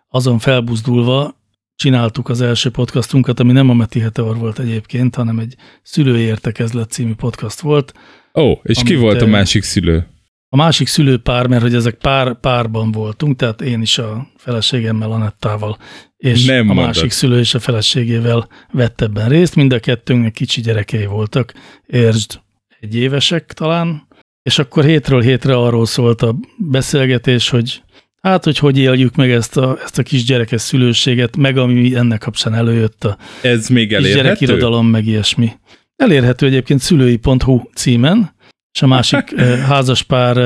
azon 0.08 0.38
felbuzdulva 0.38 1.36
csináltuk 1.76 2.28
az 2.28 2.40
első 2.40 2.70
podcastunkat, 2.70 3.40
ami 3.40 3.52
nem 3.52 3.70
a 3.70 3.74
Meti 3.74 4.00
Heteor 4.00 4.36
volt 4.36 4.58
egyébként, 4.58 5.14
hanem 5.14 5.38
egy 5.38 5.54
szülői 5.82 6.22
értekezlet 6.22 6.90
című 6.90 7.14
podcast 7.14 7.60
volt. 7.60 7.92
Ó, 8.34 8.52
és 8.62 8.82
ki 8.82 8.94
volt 8.94 9.22
a 9.22 9.26
másik 9.26 9.62
szülő? 9.62 10.06
A 10.48 10.56
másik 10.56 10.86
szülőpár, 10.86 11.46
mert 11.46 11.62
hogy 11.62 11.74
ezek 11.74 11.94
pár, 11.94 12.40
párban 12.40 12.90
voltunk, 12.90 13.36
tehát 13.36 13.60
én 13.60 13.82
is 13.82 13.98
a 13.98 14.26
feleségemmel, 14.36 15.12
Anettával, 15.12 15.78
és 16.22 16.44
Nem 16.44 16.70
a 16.70 16.74
másik 16.74 17.10
szülő 17.10 17.38
és 17.38 17.54
a 17.54 17.58
feleségével 17.58 18.48
vett 18.72 19.00
ebben 19.00 19.28
részt. 19.28 19.56
Mind 19.56 19.72
a 19.72 19.80
kettőnknek 19.80 20.32
kicsi 20.32 20.60
gyerekei 20.60 21.06
voltak, 21.06 21.52
értsd, 21.86 22.40
egy 22.80 22.96
évesek 22.96 23.52
talán, 23.52 24.06
és 24.42 24.58
akkor 24.58 24.84
hétről 24.84 25.20
hétre 25.20 25.54
arról 25.56 25.86
szólt 25.86 26.22
a 26.22 26.36
beszélgetés, 26.56 27.48
hogy 27.48 27.82
hát, 28.22 28.44
hogy 28.44 28.58
hogy 28.58 28.78
éljük 28.78 29.14
meg 29.14 29.30
ezt 29.30 29.56
a, 29.56 29.78
ezt 29.84 29.98
a 29.98 30.02
kis 30.02 30.24
gyerekes 30.24 30.60
szülőséget, 30.60 31.36
meg 31.36 31.58
ami 31.58 31.94
ennek 31.94 32.20
kapcsán 32.20 32.54
előjött 32.54 33.04
a 33.04 33.18
Ez 33.42 33.68
még 33.68 33.92
elérhető? 33.92 34.22
gyerekirodalom, 34.22 34.86
meg 34.86 35.06
ilyesmi. 35.06 35.52
Elérhető 35.96 36.46
egyébként 36.46 36.80
szülői.hu 36.80 37.60
címen, 37.74 38.34
és 38.72 38.82
a 38.82 38.86
másik 38.86 39.40
házaspár, 39.70 40.36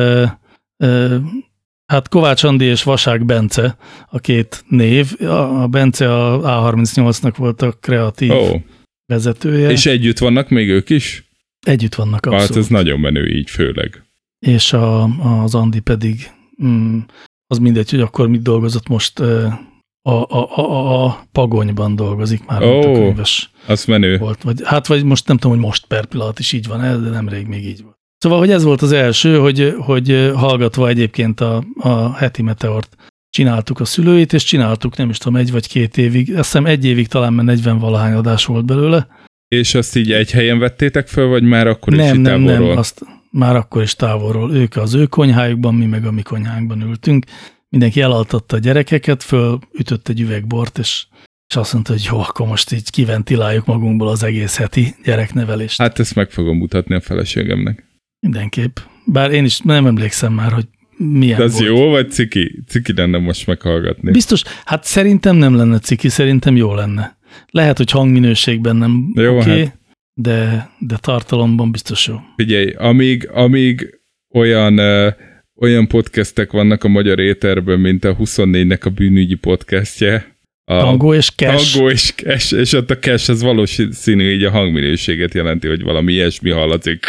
hát 1.86 2.08
Kovács 2.08 2.44
Andi 2.44 2.64
és 2.64 2.82
Vasák 2.82 3.24
Bence 3.24 3.76
a 4.10 4.18
két 4.18 4.64
név. 4.68 5.22
A 5.28 5.66
Bence 5.66 6.14
a 6.14 6.40
A38-nak 6.40 7.34
volt 7.36 7.62
a 7.62 7.72
kreatív 7.72 8.30
oh. 8.30 8.60
vezetője. 9.06 9.70
És 9.70 9.86
együtt 9.86 10.18
vannak 10.18 10.48
még 10.48 10.68
ők 10.68 10.90
is? 10.90 11.30
Együtt 11.66 11.94
vannak, 11.94 12.26
abszolút. 12.26 12.48
Hát 12.48 12.56
ez 12.56 12.66
nagyon 12.66 13.00
menő 13.00 13.28
így 13.28 13.50
főleg. 13.50 14.04
És 14.38 14.72
a, 14.72 15.02
az 15.42 15.54
Andi 15.54 15.80
pedig, 15.80 16.30
mm, 16.64 16.98
az 17.46 17.58
mindegy, 17.58 17.90
hogy 17.90 18.00
akkor 18.00 18.28
mit 18.28 18.42
dolgozott 18.42 18.88
most, 18.88 19.18
a, 19.18 20.22
a, 20.28 20.58
a, 20.60 21.04
a 21.04 21.26
Pagonyban 21.32 21.96
dolgozik 21.96 22.46
már, 22.46 22.62
oh, 22.62 22.70
mint 22.70 22.84
a 22.84 22.92
könyves. 22.92 23.50
Az 23.66 23.84
menő. 23.84 24.18
Volt, 24.18 24.42
vagy, 24.42 24.60
hát 24.64 24.86
vagy 24.86 25.04
most 25.04 25.26
nem 25.26 25.36
tudom, 25.36 25.56
hogy 25.56 25.66
most 25.66 25.86
per 25.86 26.06
pillanat 26.06 26.38
is 26.38 26.52
így 26.52 26.66
van, 26.66 27.02
de 27.02 27.10
nemrég 27.10 27.46
még 27.46 27.64
így 27.64 27.82
volt. 27.82 27.95
Szóval, 28.26 28.40
hogy 28.40 28.50
ez 28.50 28.62
volt 28.62 28.82
az 28.82 28.92
első, 28.92 29.38
hogy, 29.38 29.74
hogy 29.78 30.30
hallgatva 30.34 30.88
egyébként 30.88 31.40
a, 31.40 31.64
a 31.78 32.16
heti 32.16 32.42
meteort 32.42 32.96
csináltuk 33.30 33.80
a 33.80 33.84
szülőit, 33.84 34.32
és 34.32 34.44
csináltuk 34.44 34.96
nem 34.96 35.08
is 35.10 35.18
tudom, 35.18 35.36
egy 35.36 35.50
vagy 35.50 35.68
két 35.68 35.96
évig, 35.96 36.36
azt 36.36 36.44
hiszem 36.44 36.66
egy 36.66 36.84
évig 36.84 37.06
talán 37.08 37.32
már 37.32 37.44
40 37.44 37.78
valahány 37.78 38.12
adás 38.12 38.44
volt 38.44 38.64
belőle. 38.64 39.06
És 39.48 39.74
azt 39.74 39.96
így 39.96 40.12
egy 40.12 40.30
helyen 40.30 40.58
vettétek 40.58 41.08
föl, 41.08 41.28
vagy 41.28 41.42
már 41.42 41.66
akkor 41.66 41.92
nem, 41.92 42.06
is 42.06 42.12
nem, 42.12 42.22
távolról? 42.22 42.68
Nem, 42.68 42.78
azt 42.78 43.00
már 43.30 43.56
akkor 43.56 43.82
is 43.82 43.94
távolról. 43.94 44.54
Ők 44.54 44.76
az 44.76 44.94
ő 44.94 45.06
konyhájukban, 45.06 45.74
mi 45.74 45.86
meg 45.86 46.04
a 46.04 46.10
mi 46.10 46.22
konyhánkban 46.22 46.80
ültünk. 46.80 47.24
Mindenki 47.68 48.00
elaltatta 48.00 48.56
a 48.56 48.60
gyerekeket, 48.60 49.22
föl 49.22 49.58
ütött 49.72 50.08
egy 50.08 50.20
üvegbort, 50.20 50.78
és, 50.78 51.06
és 51.48 51.56
azt 51.56 51.72
mondta, 51.72 51.92
hogy 51.92 52.06
jó, 52.10 52.18
akkor 52.18 52.46
most 52.46 52.72
így 52.72 52.90
kiventiláljuk 52.90 53.66
magunkból 53.66 54.08
az 54.08 54.22
egész 54.22 54.56
heti 54.56 54.94
gyereknevelést. 55.04 55.80
Hát 55.80 55.98
ezt 55.98 56.14
meg 56.14 56.30
fogom 56.30 56.56
mutatni 56.56 56.94
a 56.94 57.00
feleségemnek. 57.00 57.84
Mindenképp. 58.20 58.76
Bár 59.04 59.30
én 59.30 59.44
is 59.44 59.58
nem 59.58 59.86
emlékszem 59.86 60.32
már, 60.32 60.52
hogy 60.52 60.66
milyen 60.96 61.38
De 61.38 61.44
az 61.44 61.52
volt. 61.52 61.66
jó, 61.66 61.88
vagy 61.88 62.10
ciki? 62.10 62.62
Ciki 62.68 62.92
lenne 62.92 63.18
most 63.18 63.46
meghallgatni. 63.46 64.10
Biztos, 64.10 64.42
hát 64.64 64.84
szerintem 64.84 65.36
nem 65.36 65.54
lenne 65.56 65.78
ciki, 65.78 66.08
szerintem 66.08 66.56
jó 66.56 66.74
lenne. 66.74 67.18
Lehet, 67.50 67.76
hogy 67.76 67.90
hangminőségben 67.90 68.76
nem 68.76 69.12
jó, 69.14 69.38
okay, 69.38 69.58
hát. 69.58 69.78
de, 70.14 70.70
de 70.78 70.96
tartalomban 71.00 71.70
biztos 71.70 72.06
jó. 72.06 72.16
Figyelj, 72.36 72.70
amíg, 72.70 73.28
amíg 73.32 74.00
olyan, 74.30 74.78
uh, 74.78 75.12
olyan 75.56 75.86
podcastek 75.86 76.52
vannak 76.52 76.84
a 76.84 76.88
magyar 76.88 77.18
éterben, 77.18 77.80
mint 77.80 78.04
a 78.04 78.16
24-nek 78.16 78.86
a 78.86 78.90
bűnügyi 78.90 79.34
podcastje, 79.34 80.35
a 80.68 80.78
Tango 80.78 81.14
és 81.14 81.30
Cash. 81.30 81.72
Tango 81.72 81.90
és 81.90 82.12
Cash, 82.16 82.52
és 82.52 82.72
ott 82.72 82.90
a 82.90 82.98
Cash 82.98 83.30
az 83.30 83.42
valószínű 83.42 84.30
így 84.30 84.44
a 84.44 84.50
hangminőséget 84.50 85.34
jelenti, 85.34 85.68
hogy 85.68 85.82
valami 85.82 86.12
ilyesmi 86.12 86.50
hallatszik. 86.50 87.06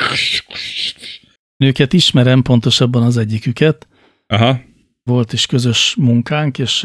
Őket 1.57 1.93
ismerem, 1.93 2.41
pontosabban 2.41 3.03
az 3.03 3.17
egyiküket. 3.17 3.87
Aha. 4.27 4.61
volt 5.03 5.33
is 5.33 5.45
közös 5.45 5.95
munkánk, 5.97 6.59
és, 6.59 6.83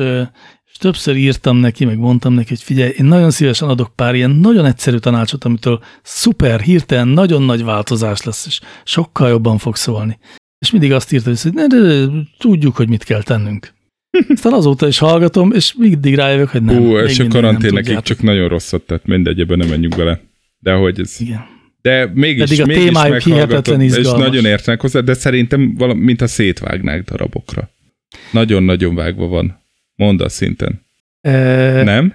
és 0.65 0.77
többször 0.79 1.17
írtam 1.17 1.57
neki, 1.57 1.85
meg 1.85 1.99
mondtam 1.99 2.33
neki, 2.35 2.49
hogy 2.49 2.63
figyelj, 2.63 2.93
én 2.99 3.05
nagyon 3.05 3.31
szívesen 3.31 3.69
adok 3.69 3.93
pár 3.97 4.15
ilyen 4.15 4.31
nagyon 4.31 4.65
egyszerű 4.65 4.97
tanácsot, 4.97 5.45
amitől 5.45 5.83
szuper, 6.03 6.61
hirtelen 6.61 7.09
nagyon 7.09 7.43
nagy 7.43 7.65
változás 7.65 8.23
lesz, 8.23 8.47
és 8.47 8.61
sokkal 8.85 9.29
jobban 9.29 9.59
fog 9.59 9.77
szólni. 9.77 10.19
És 10.59 10.71
mindig 10.71 10.93
azt 10.93 11.13
írta, 11.13 11.31
hogy 11.43 11.53
ne, 11.53 11.67
de, 11.67 11.81
de, 11.81 12.07
tudjuk, 12.39 12.77
hogy 12.77 12.89
mit 12.89 13.05
kell 13.05 13.23
tennünk. 13.23 13.75
Aztán 14.29 14.53
azóta 14.53 14.87
is 14.87 14.99
hallgatom, 14.99 15.53
és 15.53 15.75
mindig 15.79 16.15
rájövök, 16.15 16.49
hogy 16.49 16.63
nem. 16.63 16.79
Ú, 16.83 16.97
és 16.99 17.19
a 17.19 17.27
karantén 17.29 17.73
nekik 17.73 18.01
csak 18.01 18.23
nagyon 18.23 18.49
rosszat 18.49 18.83
tett, 18.83 19.05
mindegy, 19.07 19.41
ebben 19.41 19.59
nem 19.59 19.69
menjünk 19.69 19.97
bele. 19.97 20.21
De 20.59 20.73
hogy 20.73 21.01
ez... 21.01 21.17
Igen. 21.21 21.45
De 21.83 22.11
mégis, 22.15 22.43
Pedig 22.43 22.61
a 22.61 22.67
mégis 22.67 22.85
témájuk 22.85 23.21
hihetetlen 23.21 23.81
És 23.81 23.97
izgalmas. 23.97 24.27
nagyon 24.29 24.45
értenek 24.45 24.81
hozzá, 24.81 25.01
de 25.01 25.15
szerintem 25.15 25.75
valami, 25.77 26.05
mintha 26.05 26.27
szétvágnák 26.27 27.05
darabokra. 27.05 27.71
Nagyon-nagyon 28.31 28.95
vágva 28.95 29.27
van. 29.27 29.63
Mondd 29.95 30.23
azt 30.23 30.35
szinten. 30.35 30.87
E, 31.21 31.83
Nem? 31.83 32.15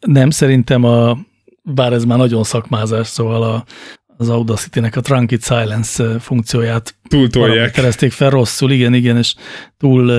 Nem, 0.00 0.30
szerintem 0.30 0.84
a, 0.84 1.18
bár 1.62 1.92
ez 1.92 2.04
már 2.04 2.18
nagyon 2.18 2.42
szakmázás, 2.44 3.06
szóval 3.06 3.42
a, 3.42 3.64
az 4.16 4.28
Audacity-nek 4.28 4.96
a 4.96 5.00
Trunked 5.00 5.42
Silence 5.42 6.18
funkcióját 6.18 6.94
Túltolják. 7.08 7.70
kereszték 7.72 8.12
fel 8.12 8.30
rosszul, 8.30 8.70
igen, 8.70 8.94
igen, 8.94 9.16
és 9.16 9.34
túl, 9.78 10.12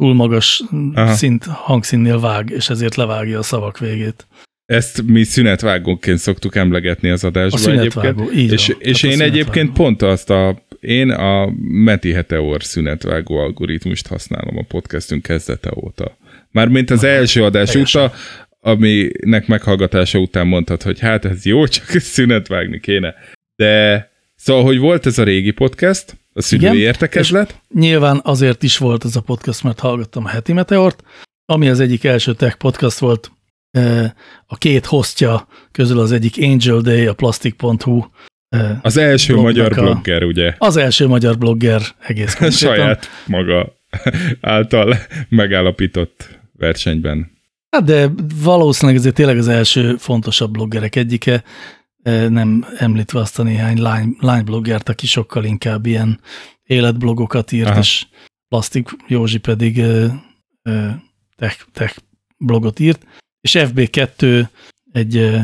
túl 0.00 0.14
magas 0.14 0.62
Aha. 0.94 1.14
szint, 1.14 1.44
hangszínnél 1.44 2.20
vág, 2.20 2.50
és 2.50 2.68
ezért 2.68 2.94
levágja 2.94 3.38
a 3.38 3.42
szavak 3.42 3.78
végét. 3.78 4.26
Ezt 4.66 5.02
mi 5.06 5.22
szünetvágóként 5.22 6.18
szoktuk 6.18 6.56
emlegetni 6.56 7.10
az 7.10 7.24
A 7.24 7.26
adásban 7.26 7.60
szünetvágó, 7.60 8.08
egyébként. 8.22 8.40
így 8.40 8.52
És, 8.52 8.66
van. 8.66 8.76
és 8.80 9.00
Tehát 9.00 9.16
a 9.16 9.20
én 9.20 9.30
egyébként 9.30 9.72
pont 9.72 10.02
azt 10.02 10.30
a, 10.30 10.62
én 10.80 11.10
a 11.10 11.52
Meti 11.60 12.12
Heteor 12.12 12.64
szünetvágó 12.64 13.36
algoritmust 13.36 14.06
használom 14.06 14.58
a 14.58 14.64
podcastünk 14.68 15.22
kezdete 15.22 15.70
óta. 15.76 16.16
Mármint 16.50 16.90
az 16.90 17.04
első 17.04 17.44
adás 17.44 17.70
teljesen. 17.70 18.02
óta, 18.02 18.14
aminek 18.60 19.46
meghallgatása 19.46 20.18
után 20.18 20.46
mondtad, 20.46 20.82
hogy 20.82 20.98
hát 21.00 21.24
ez 21.24 21.44
jó, 21.44 21.66
csak 21.66 21.84
szünetvágni 21.88 22.80
kéne. 22.80 23.14
De 23.56 24.08
szóval, 24.36 24.64
hogy 24.64 24.78
volt 24.78 25.06
ez 25.06 25.18
a 25.18 25.22
régi 25.22 25.50
podcast, 25.50 26.16
a 26.32 26.42
szülői 26.42 26.64
Igen, 26.64 26.76
értekezlet, 26.86 27.60
Nyilván 27.74 28.20
azért 28.24 28.62
is 28.62 28.78
volt 28.78 29.04
ez 29.04 29.16
a 29.16 29.20
podcast, 29.20 29.62
mert 29.62 29.78
hallgattam 29.80 30.24
a 30.24 30.28
heti 30.28 30.52
Meteort, 30.52 31.02
ami 31.46 31.68
az 31.68 31.80
egyik 31.80 32.04
első 32.04 32.34
tech 32.34 32.56
podcast 32.56 32.98
volt. 32.98 33.30
Eh, 33.70 34.10
A 34.46 34.56
két 34.56 34.86
hostja 34.86 35.46
közül 35.72 35.98
az 35.98 36.12
egyik 36.12 36.34
Angel 36.40 36.80
Day, 36.80 37.06
a 37.06 37.12
plastic.hu. 37.14 38.04
eh, 38.48 38.78
az 38.82 38.96
első 38.96 39.36
magyar 39.36 39.78
a- 39.78 39.82
blogger, 39.82 40.24
ugye? 40.24 40.54
Az 40.58 40.76
első 40.76 41.06
magyar 41.06 41.38
blogger 41.38 41.82
egész 42.06 42.34
konkrétan. 42.38 42.74
Saját 42.74 43.08
maga 43.26 43.76
által 44.40 44.96
megállapított 45.28 46.38
versenyben. 46.58 47.30
Hát 47.70 47.84
de 47.84 48.10
valószínűleg 48.42 49.00
ezért 49.00 49.14
tényleg 49.14 49.38
az 49.38 49.48
első 49.48 49.96
fontosabb 49.96 50.50
bloggerek 50.50 50.96
egyike, 50.96 51.42
nem 52.28 52.66
említve 52.76 53.20
azt 53.20 53.38
a 53.38 53.42
néhány 53.42 53.80
lány, 53.82 54.16
lány 54.20 54.44
bloggert, 54.44 54.88
aki 54.88 55.06
sokkal 55.06 55.44
inkább 55.44 55.86
ilyen 55.86 56.20
életblogokat 56.62 57.52
írt, 57.52 57.68
Aha. 57.68 57.78
és 57.78 58.06
Plastik 58.48 58.88
Józsi 59.06 59.38
pedig 59.38 59.78
eh, 59.78 60.12
tech, 61.36 61.66
tech 61.72 61.96
blogot 62.38 62.78
írt, 62.78 63.06
és 63.40 63.56
FB2 63.58 64.48
egy 64.92 65.38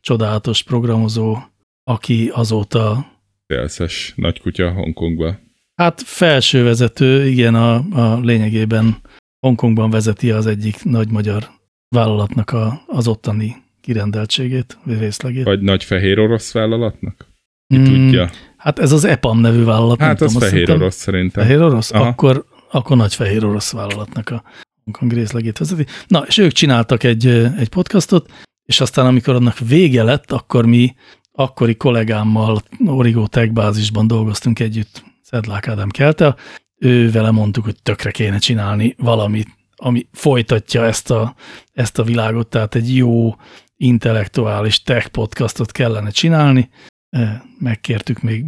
csodálatos 0.00 0.62
programozó, 0.62 1.36
aki 1.84 2.30
azóta 2.32 3.10
Szélszes 3.46 4.12
nagykutya 4.16 4.70
Hongkongba. 4.70 5.38
Hát 5.74 6.02
felsővezető, 6.02 7.28
igen, 7.28 7.54
a, 7.54 7.74
a 7.90 8.20
lényegében 8.20 9.00
Hongkongban 9.38 9.90
vezeti 9.90 10.30
az 10.30 10.46
egyik 10.46 10.84
nagy 10.84 11.10
magyar 11.10 11.50
vállalatnak 11.88 12.50
a, 12.50 12.82
az 12.86 13.08
ottani 13.08 13.61
kirendeltségét, 13.82 14.78
részlegét. 14.86 15.44
Vagy 15.44 15.60
nagy 15.60 15.84
fehér 15.84 16.18
orosz 16.18 16.52
vállalatnak? 16.52 17.26
Ki 17.66 17.78
Mm, 17.78 17.84
tudja? 17.84 18.30
Hát 18.56 18.78
ez 18.78 18.92
az 18.92 19.04
EPAM 19.04 19.40
nevű 19.40 19.64
vállalat. 19.64 19.98
nem 19.98 20.08
Hát 20.08 20.20
az 20.20 20.32
tudom, 20.32 20.48
fehér 20.48 20.70
orosz 20.70 20.94
szerintem. 20.94 21.44
Fehér 21.44 21.62
orosz? 21.62 21.92
Aha. 21.92 22.06
Akkor, 22.06 22.44
akkor 22.70 22.96
nagy 22.96 23.14
fehér 23.14 23.44
orosz 23.44 23.72
vállalatnak 23.72 24.30
a 24.30 24.42
Hongkong 24.84 25.12
részlegét 25.12 25.58
vezeti. 25.58 25.86
Na, 26.06 26.24
és 26.26 26.38
ők 26.38 26.52
csináltak 26.52 27.02
egy, 27.02 27.26
egy 27.58 27.68
podcastot, 27.68 28.30
és 28.64 28.80
aztán 28.80 29.06
amikor 29.06 29.34
annak 29.34 29.58
vége 29.58 30.02
lett, 30.02 30.32
akkor 30.32 30.66
mi 30.66 30.94
akkori 31.32 31.76
kollégámmal 31.76 32.62
Origo 32.86 33.26
Tech 33.26 33.52
bázisban 33.52 34.06
dolgoztunk 34.06 34.60
együtt, 34.60 35.04
Szedlák 35.22 35.68
Ádám 35.68 35.88
Kelte, 35.88 36.36
ő 36.78 37.10
vele 37.10 37.30
mondtuk, 37.30 37.64
hogy 37.64 37.76
tökre 37.82 38.10
kéne 38.10 38.38
csinálni 38.38 38.94
valamit, 38.98 39.48
ami 39.76 40.06
folytatja 40.12 40.84
ezt 40.84 41.10
a, 41.10 41.34
ezt 41.72 41.98
a 41.98 42.02
világot, 42.02 42.48
tehát 42.48 42.74
egy 42.74 42.96
jó 42.96 43.36
intellektuális 43.82 44.82
tech 44.82 45.08
podcastot 45.08 45.72
kellene 45.72 46.10
csinálni. 46.10 46.70
Eh, 47.10 47.40
Megkértük 47.58 48.22
még 48.22 48.44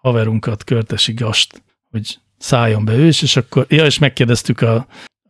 haverunkat, 0.00 0.64
Körtesi 0.64 1.12
Gast, 1.12 1.62
hogy 1.90 2.18
szálljon 2.38 2.84
be 2.84 2.94
ő 2.94 3.06
is, 3.06 3.22
és 3.22 3.36
akkor, 3.36 3.66
ja, 3.68 3.84
és 3.84 3.98
megkérdeztük 3.98 4.60
a, 4.60 4.86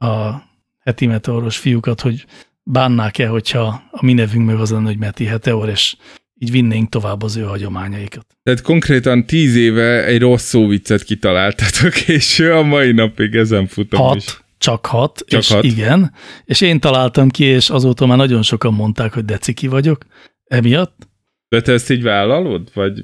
a 0.07 0.43
heti 0.79 1.07
meteoros 1.07 1.57
fiúkat, 1.57 2.01
hogy 2.01 2.25
bánnák-e, 2.63 3.29
hogyha 3.29 3.83
a 3.91 4.05
mi 4.05 4.13
nevünk 4.13 4.47
meg 4.47 4.61
az 4.61 4.71
lenne, 4.71 4.87
hogy 4.87 4.99
Meti 4.99 5.25
Heteor, 5.25 5.69
és 5.69 5.97
így 6.39 6.51
vinnénk 6.51 6.89
tovább 6.89 7.23
az 7.23 7.37
ő 7.37 7.43
hagyományaikat. 7.43 8.27
Tehát 8.43 8.61
konkrétan 8.61 9.27
tíz 9.27 9.57
éve 9.57 10.05
egy 10.05 10.21
rossz 10.21 10.45
szóviccet 10.45 11.03
kitaláltatok, 11.03 12.01
és 12.19 12.39
a 12.39 12.63
mai 12.63 12.93
napig 12.93 13.35
ezen 13.35 13.67
futom 13.67 14.01
Hat, 14.01 14.17
is. 14.17 14.41
Csak 14.59 14.87
hat, 14.87 15.25
Csak 15.27 15.41
és 15.41 15.53
hat. 15.53 15.65
igen, 15.65 16.13
és 16.45 16.61
én 16.61 16.81
találtam 16.81 17.29
ki, 17.29 17.45
és 17.45 17.71
azóta 17.71 18.07
már 18.07 18.17
nagyon 18.17 18.43
sokan 18.43 18.75
mondták, 18.75 19.13
hogy 19.15 19.25
deciki 19.25 19.67
vagyok, 19.67 20.07
emiatt. 20.45 21.09
De 21.49 21.61
te 21.61 21.73
ezt 21.73 21.91
így 21.91 22.03
vállalod? 22.03 22.71
Vagy... 22.75 23.03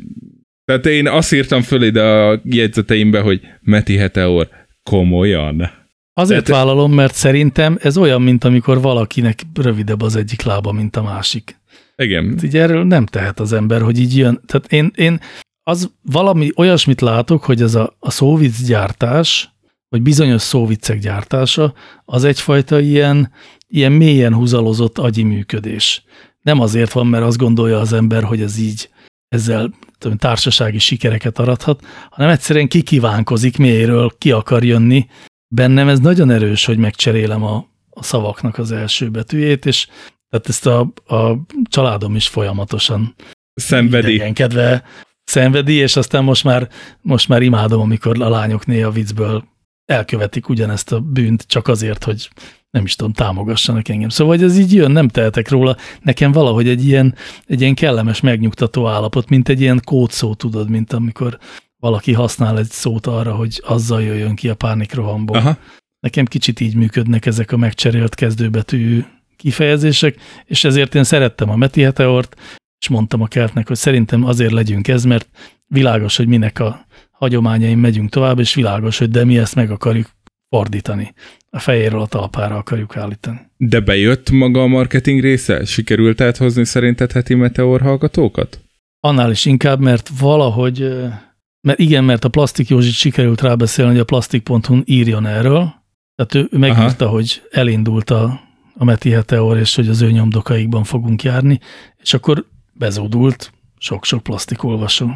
Tehát 0.65 0.87
én 0.87 1.09
azt 1.09 1.33
írtam 1.33 1.63
föl 1.63 1.83
ide 1.83 2.03
a 2.03 2.41
jegyzeteimbe, 2.45 3.21
hogy 3.21 3.41
Meti 3.61 3.97
Heteor 3.97 4.49
komolyan. 4.83 5.71
Azért 6.13 6.45
Tehát- 6.45 6.65
vállalom, 6.65 6.93
mert 6.93 7.15
szerintem 7.15 7.79
ez 7.81 7.97
olyan, 7.97 8.23
mint 8.23 8.45
amikor 8.45 8.81
valakinek 8.81 9.41
rövidebb 9.55 10.03
az 10.03 10.17
egyik 10.17 10.43
lába, 10.43 10.73
mint 10.73 10.97
a 10.97 11.03
másik. 11.03 11.57
Igen. 11.97 12.29
Hát 12.29 12.43
így 12.43 12.57
erről 12.57 12.85
nem 12.85 13.07
tehet 13.07 13.41
az 13.41 13.53
ember, 13.53 13.81
hogy 13.81 13.99
így 13.99 14.17
jön. 14.17 14.41
Tehát 14.47 14.73
én, 14.73 14.91
én 14.97 15.21
az 15.63 15.91
valami 16.03 16.51
olyasmit 16.57 17.01
látok, 17.01 17.45
hogy 17.45 17.63
ez 17.63 17.75
a, 17.75 17.97
a 17.99 18.11
szóvic 18.11 18.61
vagy 19.95 20.03
bizonyos 20.03 20.43
szóviccek 20.43 20.99
gyártása, 20.99 21.75
az 22.05 22.25
egyfajta 22.25 22.81
ilyen, 22.81 23.33
ilyen 23.69 23.93
mélyen 23.93 24.35
húzalozott 24.35 24.99
agyi 24.99 25.23
működés. 25.23 26.05
Nem 26.41 26.61
azért 26.61 26.93
van, 26.93 27.07
mert 27.07 27.25
azt 27.25 27.37
gondolja 27.37 27.79
az 27.79 27.93
ember, 27.93 28.23
hogy 28.23 28.41
ez 28.41 28.59
így 28.59 28.89
ezzel 29.29 29.71
tudom, 29.99 30.17
társasági 30.17 30.79
sikereket 30.79 31.39
arathat, 31.39 31.85
hanem 32.11 32.31
egyszerűen 32.31 32.69
kikívánkozik, 32.69 33.57
mélyről 33.57 34.13
ki 34.19 34.31
akar 34.31 34.65
jönni. 34.65 35.07
Bennem 35.49 35.89
ez 35.89 35.99
nagyon 35.99 36.31
erős, 36.31 36.65
hogy 36.65 36.79
megcserélem 36.79 37.43
a, 37.43 37.67
a 37.91 38.03
szavaknak 38.03 38.59
az 38.59 38.73
első 38.73 39.11
betűjét, 39.11 39.67
és 39.67 39.87
tehát 40.31 40.49
ezt 40.49 40.67
a, 40.67 40.81
a 41.17 41.39
családom 41.69 42.15
is 42.15 42.29
folyamatosan 42.29 43.15
Szenvedi. 43.55 44.15
idegenkedve 44.15 44.83
szenvedi, 45.25 45.73
és 45.73 45.97
aztán 45.97 46.25
most 46.25 46.45
már, 46.45 46.69
most 47.01 47.29
már 47.29 47.43
imádom, 47.43 47.81
amikor 47.81 48.23
a 48.23 48.29
lányok 48.29 48.67
néha 48.67 48.91
viccből 48.91 49.53
elkövetik 49.87 50.49
ugyanezt 50.49 50.93
a 50.93 51.01
bűnt, 51.01 51.45
csak 51.47 51.69
azért, 51.69 52.05
hogy 52.05 52.29
nem 52.71 52.85
is 52.85 52.95
tudom, 52.97 53.13
támogassanak 53.13 53.89
engem. 53.89 54.09
Szóval, 54.09 54.37
hogy 54.37 54.45
ez 54.45 54.59
így 54.59 54.75
jön, 54.75 54.91
nem 54.91 55.09
tehetek 55.09 55.49
róla. 55.49 55.77
Nekem 56.03 56.33
valahogy 56.33 56.69
egy 56.69 56.87
ilyen, 56.87 57.15
egy 57.47 57.61
ilyen 57.61 57.75
kellemes, 57.75 58.21
megnyugtató 58.21 58.89
állapot, 58.89 59.29
mint 59.29 59.49
egy 59.49 59.61
ilyen 59.61 59.81
kódszó, 59.85 60.35
tudod, 60.35 60.71
mint 60.71 60.93
amikor 60.93 61.39
valaki 61.77 62.13
használ 62.13 62.59
egy 62.59 62.71
szót 62.71 63.07
arra, 63.07 63.35
hogy 63.35 63.63
azzal 63.67 64.03
jöjjön 64.03 64.35
ki 64.35 64.49
a 64.49 64.55
pánikrohamból. 64.55 65.37
Aha. 65.37 65.57
Nekem 66.01 66.25
kicsit 66.25 66.61
így 66.61 66.75
működnek 66.75 67.27
ezek 67.27 67.53
a 67.53 67.57
megcserélt 67.57 68.15
kezdőbetű 68.15 69.05
kifejezések, 69.37 70.17
és 70.45 70.65
ezért 70.65 70.95
én 70.95 71.05
szerettem 71.05 71.51
a 71.51 71.57
Meti 71.57 71.83
Heteort, 71.83 72.37
és 72.79 72.89
mondtam 72.89 73.21
a 73.21 73.27
kertnek, 73.27 73.67
hogy 73.67 73.77
szerintem 73.77 74.25
azért 74.25 74.53
legyünk 74.53 74.89
ez, 74.89 75.05
mert 75.05 75.29
világos, 75.67 76.17
hogy 76.17 76.27
minek 76.27 76.59
a 76.59 76.87
hagyományaim 77.25 77.79
megyünk 77.79 78.11
tovább, 78.11 78.39
és 78.39 78.55
világos, 78.55 78.99
hogy 78.99 79.11
de 79.11 79.25
mi 79.25 79.39
ezt 79.39 79.55
meg 79.55 79.71
akarjuk 79.71 80.07
fordítani. 80.49 81.15
A 81.51 81.59
fejéről 81.59 82.01
a 82.01 82.07
talpára 82.07 82.57
akarjuk 82.57 82.97
állítani. 82.97 83.41
De 83.57 83.81
bejött 83.81 84.31
maga 84.31 84.63
a 84.63 84.67
marketing 84.67 85.21
része? 85.21 85.65
Sikerült 85.65 86.21
áthozni 86.21 86.65
szerinted 86.65 87.13
heti 87.13 87.35
meteor 87.35 87.81
hallgatókat? 87.81 88.61
Annál 89.01 89.31
is 89.31 89.45
inkább, 89.45 89.81
mert 89.81 90.11
valahogy, 90.19 90.95
mert 91.61 91.79
igen, 91.79 92.05
mert 92.05 92.25
a 92.25 92.29
Plastik 92.29 92.69
Józsit 92.69 92.93
sikerült 92.93 93.41
rábeszélni, 93.41 93.91
hogy 93.91 94.01
a 94.01 94.05
plastik.hu 94.05 94.81
írjon 94.85 95.27
erről, 95.27 95.75
tehát 96.17 96.35
ő 96.35 96.49
ő 96.51 96.59
megírta, 96.59 97.05
Aha. 97.05 97.15
hogy 97.15 97.43
elindult 97.51 98.11
a, 98.11 98.41
a 98.75 98.85
Meti 98.85 99.11
Heteor, 99.11 99.59
és 99.59 99.75
hogy 99.75 99.89
az 99.89 100.01
ő 100.01 100.11
nyomdokaikban 100.11 100.85
fogunk 100.85 101.23
járni, 101.23 101.61
és 102.03 102.15
akkor 102.15 102.47
bezódult 102.73 103.53
sok-sok 103.79 104.23
plastikolvasó. 104.23 105.11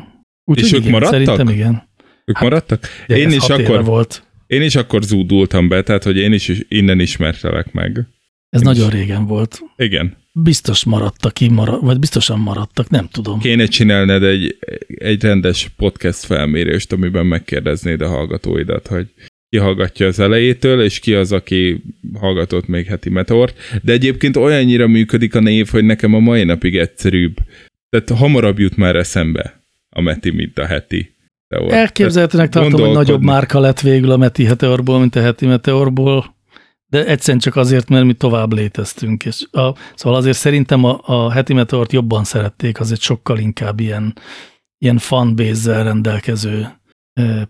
Úgyhogy 0.44 0.66
És 0.66 0.72
ők 0.72 0.80
igen, 0.80 0.90
maradtak? 0.90 1.20
Szerintem 1.20 1.48
igen. 1.48 1.87
Ők 2.28 2.40
maradtak? 2.40 2.86
Ugye 3.08 3.18
Én 3.18 3.30
is 3.30 3.48
akkor 3.48 3.84
volt. 3.84 4.22
Én 4.46 4.62
is 4.62 4.76
akkor 4.76 5.02
zúdultam 5.02 5.68
be, 5.68 5.82
tehát 5.82 6.04
hogy 6.04 6.16
én 6.16 6.32
is 6.32 6.52
innen 6.68 7.00
ismertelek 7.00 7.72
meg. 7.72 8.06
Ez 8.50 8.60
nagyon 8.60 8.90
régen 8.90 9.26
volt. 9.26 9.60
Igen. 9.76 10.16
Biztos 10.32 10.84
maradtak 10.84 11.32
ki, 11.32 11.48
marad, 11.48 11.84
vagy 11.84 11.98
biztosan 11.98 12.38
maradtak, 12.38 12.90
nem 12.90 13.08
tudom. 13.12 13.38
Kéne 13.38 13.66
csinálned 13.66 14.22
egy, 14.22 14.58
egy 14.86 15.22
rendes 15.22 15.70
podcast 15.76 16.24
felmérést, 16.24 16.92
amiben 16.92 17.26
megkérdeznéd 17.26 18.00
a 18.00 18.08
hallgatóidat, 18.08 18.86
hogy 18.86 19.06
ki 19.48 19.56
hallgatja 19.56 20.06
az 20.06 20.18
elejétől, 20.18 20.82
és 20.82 20.98
ki 20.98 21.14
az, 21.14 21.32
aki 21.32 21.82
hallgatott 22.14 22.66
még 22.66 22.86
heti 22.86 23.10
meteort. 23.10 23.58
De 23.82 23.92
egyébként 23.92 24.36
olyannyira 24.36 24.86
működik 24.86 25.34
a 25.34 25.40
név, 25.40 25.68
hogy 25.68 25.84
nekem 25.84 26.14
a 26.14 26.18
mai 26.18 26.44
napig 26.44 26.76
egyszerűbb. 26.76 27.36
Tehát 27.90 28.20
hamarabb 28.20 28.58
jut 28.58 28.76
már 28.76 28.96
eszembe 28.96 29.62
a 29.90 30.00
Meti, 30.00 30.30
mint 30.30 30.58
a 30.58 30.66
heti. 30.66 31.16
Meteor. 31.48 31.72
Elképzelhetőnek 31.72 32.48
tartom, 32.48 32.80
hogy 32.80 32.90
nagyobb 32.90 33.22
márka 33.22 33.60
lett 33.60 33.80
végül 33.80 34.10
a 34.10 34.16
Meti 34.16 34.44
Meteorból, 34.44 34.98
mint 34.98 35.16
a 35.16 35.20
heti 35.20 35.46
Meteorból, 35.46 36.36
de 36.86 37.06
egyszerűen 37.06 37.42
csak 37.42 37.56
azért, 37.56 37.88
mert 37.88 38.04
mi 38.04 38.12
tovább 38.12 38.52
léteztünk. 38.52 39.24
És 39.24 39.46
a, 39.50 39.74
szóval 39.94 40.18
azért 40.18 40.36
szerintem 40.36 40.84
a, 40.84 41.00
a 41.02 41.30
heti 41.30 41.52
Meteort 41.52 41.92
jobban 41.92 42.24
szerették, 42.24 42.80
az 42.80 42.92
egy 42.92 43.00
sokkal 43.00 43.38
inkább 43.38 43.80
ilyen, 43.80 44.16
ilyen 44.78 44.98
fanbase 44.98 45.82
rendelkező 45.82 46.68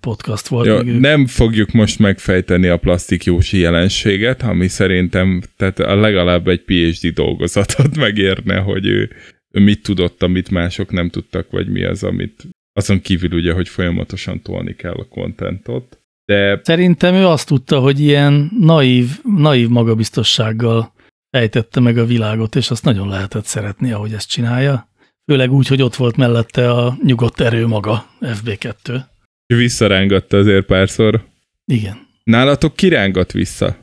podcast 0.00 0.48
volt. 0.48 0.66
Ők. 0.66 1.00
nem 1.00 1.26
fogjuk 1.26 1.72
most 1.72 1.98
megfejteni 1.98 2.68
a 2.68 2.76
plastik 2.76 3.24
Jósi 3.24 3.58
jelenséget, 3.58 4.42
ami 4.42 4.68
szerintem 4.68 5.42
tehát 5.56 5.78
a 5.78 5.96
legalább 5.96 6.48
egy 6.48 6.62
PhD 6.64 7.12
dolgozatot 7.14 7.96
megérne, 8.06 8.58
hogy 8.58 8.86
ő, 8.86 9.10
ő 9.50 9.60
mit 9.60 9.82
tudott, 9.82 10.22
amit 10.22 10.50
mások 10.50 10.90
nem 10.90 11.10
tudtak, 11.10 11.50
vagy 11.50 11.68
mi 11.68 11.84
az, 11.84 12.02
amit 12.02 12.46
azon 12.78 13.00
kívül 13.00 13.32
ugye, 13.32 13.52
hogy 13.52 13.68
folyamatosan 13.68 14.42
tolni 14.42 14.74
kell 14.74 14.92
a 14.92 15.08
kontentot. 15.08 15.98
De 16.24 16.60
Szerintem 16.62 17.14
ő 17.14 17.26
azt 17.26 17.46
tudta, 17.46 17.80
hogy 17.80 18.00
ilyen 18.00 18.50
naív, 18.60 19.20
naív 19.36 19.68
magabiztossággal 19.68 20.92
fejtette 21.30 21.80
meg 21.80 21.98
a 21.98 22.04
világot, 22.04 22.56
és 22.56 22.70
azt 22.70 22.84
nagyon 22.84 23.08
lehetett 23.08 23.44
szeretni, 23.44 23.92
ahogy 23.92 24.12
ezt 24.12 24.28
csinálja. 24.28 24.88
Főleg 25.30 25.52
úgy, 25.52 25.66
hogy 25.66 25.82
ott 25.82 25.94
volt 25.94 26.16
mellette 26.16 26.70
a 26.72 26.96
nyugodt 27.04 27.40
erő 27.40 27.66
maga, 27.66 28.06
FB2. 28.20 29.00
visszarángatta 29.46 30.36
azért 30.36 30.66
párszor. 30.66 31.24
Igen. 31.64 32.06
Nálatok 32.24 32.76
kirángat 32.76 33.32
vissza? 33.32 33.76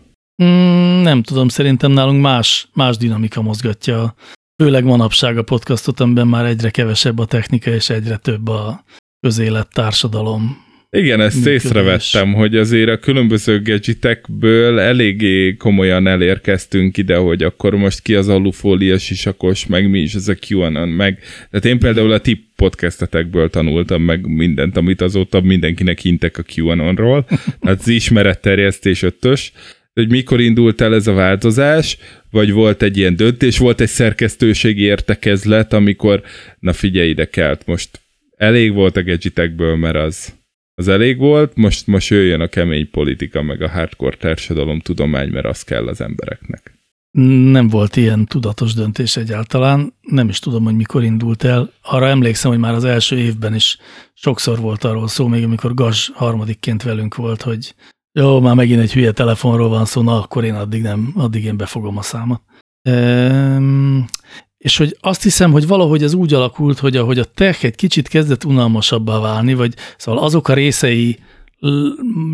Mm, 0.43 1.01
nem 1.01 1.23
tudom, 1.23 1.47
szerintem 1.47 1.91
nálunk 1.91 2.21
más, 2.21 2.67
más 2.73 2.97
dinamika 2.97 3.41
mozgatja. 3.41 4.15
Főleg 4.63 4.83
manapság 4.83 5.37
a 5.37 5.43
podcastot, 5.43 5.99
amiben 5.99 6.27
már 6.27 6.45
egyre 6.45 6.69
kevesebb 6.69 7.19
a 7.19 7.25
technika, 7.25 7.71
és 7.71 7.89
egyre 7.89 8.17
több 8.17 8.47
a 8.47 8.83
közélet, 9.19 9.67
társadalom. 9.73 10.63
Igen, 10.89 11.21
ezt 11.21 11.35
Működés. 11.35 11.63
észrevettem, 11.63 12.33
hogy 12.33 12.55
azért 12.55 12.89
a 12.89 12.99
különböző 12.99 13.61
gadgetekből 13.61 14.79
eléggé 14.79 15.55
komolyan 15.55 16.07
elérkeztünk 16.07 16.97
ide, 16.97 17.15
hogy 17.15 17.43
akkor 17.43 17.75
most 17.75 18.01
ki 18.01 18.15
az 18.15 18.27
alufólia 18.27 18.97
sisakos, 18.97 19.65
meg 19.65 19.89
mi 19.89 19.99
is 19.99 20.13
ez 20.13 20.27
a 20.27 20.35
QAnon, 20.47 20.89
meg 20.89 21.19
tehát 21.49 21.65
én 21.65 21.79
például 21.79 22.11
a 22.11 22.19
ti 22.19 22.49
podcastetekből 22.55 23.49
tanultam 23.49 24.01
meg 24.01 24.27
mindent, 24.27 24.77
amit 24.77 25.01
azóta 25.01 25.41
mindenkinek 25.41 25.99
hintek 25.99 26.37
a 26.37 26.43
QAnonról, 26.55 27.25
tehát 27.59 27.79
az 27.81 27.87
ismeretterjesztés 27.87 29.03
ötös, 29.03 29.51
hogy 29.95 30.09
mikor 30.09 30.39
indult 30.39 30.81
el 30.81 30.93
ez 30.93 31.07
a 31.07 31.13
változás, 31.13 31.97
vagy 32.31 32.51
volt 32.51 32.81
egy 32.81 32.97
ilyen 32.97 33.15
döntés, 33.15 33.57
volt 33.57 33.81
egy 33.81 33.87
szerkesztőségi 33.87 34.81
értekezlet, 34.81 35.73
amikor, 35.73 36.21
na 36.59 36.73
figyelj 36.73 37.09
ide 37.09 37.25
kelt, 37.25 37.65
most 37.65 37.99
elég 38.37 38.73
volt 38.73 38.97
a 38.97 39.03
gadgetekből, 39.03 39.75
mert 39.75 39.95
az, 39.95 40.33
az 40.73 40.87
elég 40.87 41.17
volt, 41.17 41.55
most, 41.55 41.87
most 41.87 42.09
jöjjön 42.09 42.41
a 42.41 42.47
kemény 42.47 42.89
politika, 42.89 43.41
meg 43.41 43.61
a 43.61 43.69
hardcore 43.69 44.17
társadalom 44.17 44.79
tudomány, 44.79 45.29
mert 45.29 45.45
az 45.45 45.63
kell 45.63 45.87
az 45.87 46.01
embereknek. 46.01 46.73
Nem 47.51 47.67
volt 47.67 47.95
ilyen 47.95 48.25
tudatos 48.25 48.73
döntés 48.73 49.17
egyáltalán, 49.17 49.93
nem 50.01 50.29
is 50.29 50.39
tudom, 50.39 50.63
hogy 50.63 50.75
mikor 50.75 51.03
indult 51.03 51.43
el. 51.43 51.71
Arra 51.81 52.07
emlékszem, 52.07 52.51
hogy 52.51 52.59
már 52.59 52.73
az 52.73 52.83
első 52.83 53.17
évben 53.17 53.55
is 53.55 53.77
sokszor 54.13 54.59
volt 54.59 54.83
arról 54.83 55.07
szó, 55.07 55.27
még 55.27 55.43
amikor 55.43 55.73
Gaz 55.73 56.09
harmadikként 56.13 56.83
velünk 56.83 57.15
volt, 57.15 57.41
hogy 57.41 57.73
jó, 58.17 58.39
már 58.39 58.55
megint 58.55 58.81
egy 58.81 58.93
hülye 58.93 59.11
telefonról 59.11 59.69
van 59.69 59.85
szó, 59.85 60.01
na 60.01 60.21
akkor 60.21 60.43
én 60.43 60.53
addig 60.53 60.81
nem, 60.81 61.13
addig 61.15 61.43
én 61.43 61.57
befogom 61.57 61.97
a 61.97 62.01
számot. 62.01 62.41
Ehm, 62.81 63.99
és 64.57 64.77
hogy 64.77 64.97
azt 65.01 65.23
hiszem, 65.23 65.51
hogy 65.51 65.67
valahogy 65.67 66.03
ez 66.03 66.13
úgy 66.13 66.33
alakult, 66.33 66.79
hogy 66.79 66.97
ahogy 66.97 67.19
a 67.19 67.25
tech 67.25 67.65
egy 67.65 67.75
kicsit 67.75 68.07
kezdett 68.07 68.45
unalmasabbá 68.45 69.19
válni, 69.19 69.53
vagy 69.53 69.73
szóval 69.97 70.23
azok 70.23 70.47
a 70.47 70.53
részei 70.53 71.19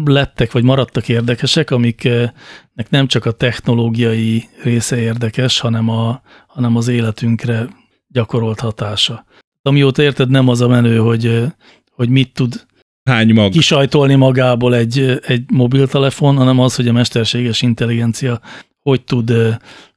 lettek, 0.05 0.51
vagy 0.51 0.63
maradtak 0.63 1.09
érdekesek, 1.09 1.71
amiknek 1.71 2.89
nem 2.89 3.07
csak 3.07 3.25
a 3.25 3.31
technológiai 3.31 4.49
része 4.63 4.97
érdekes, 4.97 5.59
hanem, 5.59 5.89
a, 5.89 6.21
hanem 6.47 6.75
az 6.75 6.87
életünkre 6.87 7.67
gyakorolt 8.07 8.59
hatása. 8.59 9.25
Amióta 9.61 10.01
érted, 10.01 10.29
nem 10.29 10.47
az 10.47 10.61
a 10.61 10.67
menő, 10.67 10.97
hogy, 10.97 11.43
hogy 11.91 12.09
mit 12.09 12.33
tud 12.33 12.65
Hány 13.03 13.34
mag? 13.34 13.52
kisajtolni 13.52 14.15
magából 14.15 14.76
egy, 14.76 15.19
egy 15.22 15.44
mobiltelefon, 15.52 16.38
hanem 16.38 16.60
az, 16.60 16.76
hogy 16.76 16.88
a 16.88 16.91
mesterséges 16.91 17.61
intelligencia 17.61 18.41
hogy 18.82 19.03
tud 19.03 19.34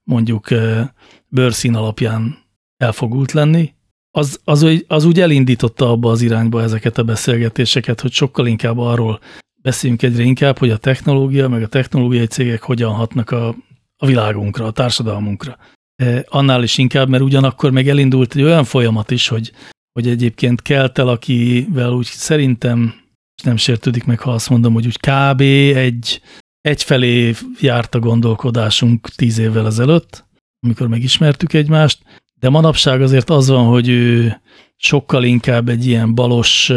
mondjuk 0.03 0.49
bőrszín 1.29 1.75
alapján 1.75 2.39
elfogult 2.77 3.33
lenni, 3.33 3.75
az, 4.11 4.41
az, 4.45 4.85
az 4.87 5.05
úgy 5.05 5.21
elindította 5.21 5.91
abba 5.91 6.11
az 6.11 6.23
irányba 6.23 6.63
ezeket 6.63 6.99
a 6.99 7.03
beszélgetéseket, 7.03 8.01
hogy 8.01 8.13
sokkal 8.13 8.47
inkább 8.47 8.79
arról 8.79 9.21
beszéljünk 9.63 10.03
egyre 10.03 10.23
inkább, 10.23 10.59
hogy 10.59 10.71
a 10.71 10.77
technológia, 10.77 11.49
meg 11.49 11.63
a 11.63 11.67
technológiai 11.67 12.27
cégek 12.27 12.63
hogyan 12.63 12.93
hatnak 12.93 13.31
a, 13.31 13.55
a 13.97 14.07
világunkra, 14.07 14.65
a 14.67 14.71
társadalmunkra. 14.71 15.57
Annál 16.25 16.63
is 16.63 16.79
inkább, 16.79 17.09
mert 17.09 17.23
ugyanakkor 17.23 17.71
meg 17.71 17.89
elindult 17.89 18.35
egy 18.35 18.43
olyan 18.43 18.65
folyamat 18.65 19.11
is, 19.11 19.29
hogy, 19.29 19.53
hogy 19.95 20.09
egyébként 20.09 20.63
Keltel, 20.63 21.09
akivel 21.09 21.93
úgy 21.93 22.05
szerintem, 22.05 22.95
és 23.37 23.43
nem 23.43 23.57
sértődik 23.57 24.05
meg, 24.05 24.21
ha 24.21 24.33
azt 24.33 24.51
mondom, 24.51 24.73
hogy 24.73 24.87
úgy 24.87 24.99
kb. 24.99 25.41
egy 25.77 26.21
egyfelé 26.61 27.35
járt 27.61 27.95
a 27.95 27.99
gondolkodásunk 27.99 29.09
tíz 29.09 29.39
évvel 29.39 29.67
ezelőtt, 29.67 30.25
amikor 30.61 30.89
megismertük 30.89 31.53
egymást, 31.53 32.03
de 32.41 32.49
manapság 32.49 33.03
azért 33.03 33.31
az 33.31 33.49
van, 33.49 33.67
hogy 33.67 33.89
ő 33.89 34.41
sokkal 34.77 35.25
inkább 35.25 35.69
egy 35.69 35.87
ilyen 35.87 36.15
balos 36.15 36.73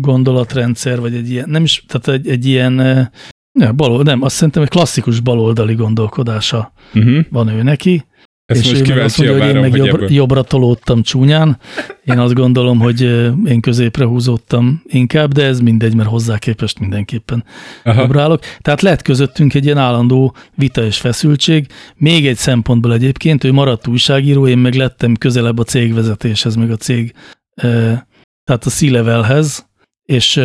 gondolatrendszer, 0.00 1.00
vagy 1.00 1.14
egy 1.14 1.30
ilyen, 1.30 1.48
nem 1.48 1.62
is, 1.62 1.84
tehát 1.86 2.08
egy, 2.08 2.28
egy 2.28 2.46
ilyen, 2.46 2.78
ö, 2.78 3.02
ne, 3.58 3.72
balol, 3.72 4.02
nem, 4.02 4.22
azt 4.22 4.34
szerintem 4.34 4.62
egy 4.62 4.68
klasszikus 4.68 5.20
baloldali 5.20 5.74
gondolkodása 5.74 6.72
Uh-huh. 6.94 7.24
van 7.30 7.48
ő 7.48 7.62
neki, 7.62 8.04
Ezt 8.46 8.60
és 8.60 8.70
most 8.70 8.90
ő 8.90 8.94
meg 8.94 9.04
azt 9.04 9.18
mondja, 9.18 9.38
hogy 9.38 9.54
én 9.54 9.60
meg 9.60 9.70
hogy 9.70 9.78
jobbra, 9.78 9.94
ebből. 9.94 10.12
jobbra 10.12 10.42
tolódtam 10.42 11.02
csúnyán. 11.02 11.58
Én 12.04 12.18
azt 12.18 12.34
gondolom, 12.34 12.78
hogy 12.78 13.00
én 13.44 13.60
középre 13.60 14.04
húzódtam 14.04 14.82
inkább, 14.86 15.32
de 15.32 15.44
ez 15.44 15.60
mindegy, 15.60 15.94
mert 15.94 16.08
hozzá 16.08 16.38
képest 16.38 16.78
mindenképpen 16.78 17.44
Aha. 17.84 18.00
jobbra 18.00 18.22
állok. 18.22 18.40
Tehát 18.60 18.82
lett 18.82 19.02
közöttünk 19.02 19.54
egy 19.54 19.64
ilyen 19.64 19.78
állandó 19.78 20.34
vita 20.54 20.84
és 20.84 20.98
feszültség. 20.98 21.66
Még 21.96 22.26
egy 22.26 22.36
szempontból 22.36 22.92
egyébként, 22.92 23.44
ő 23.44 23.52
maradt 23.52 23.86
újságíró, 23.86 24.46
én 24.46 24.58
meg 24.58 24.74
lettem 24.74 25.16
közelebb 25.16 25.58
a 25.58 25.64
cégvezetéshez, 25.64 26.54
meg 26.54 26.70
a 26.70 26.76
cég, 26.76 27.14
tehát 28.44 28.64
a 28.64 28.70
C-levelhez, 28.70 29.70
és, 30.02 30.40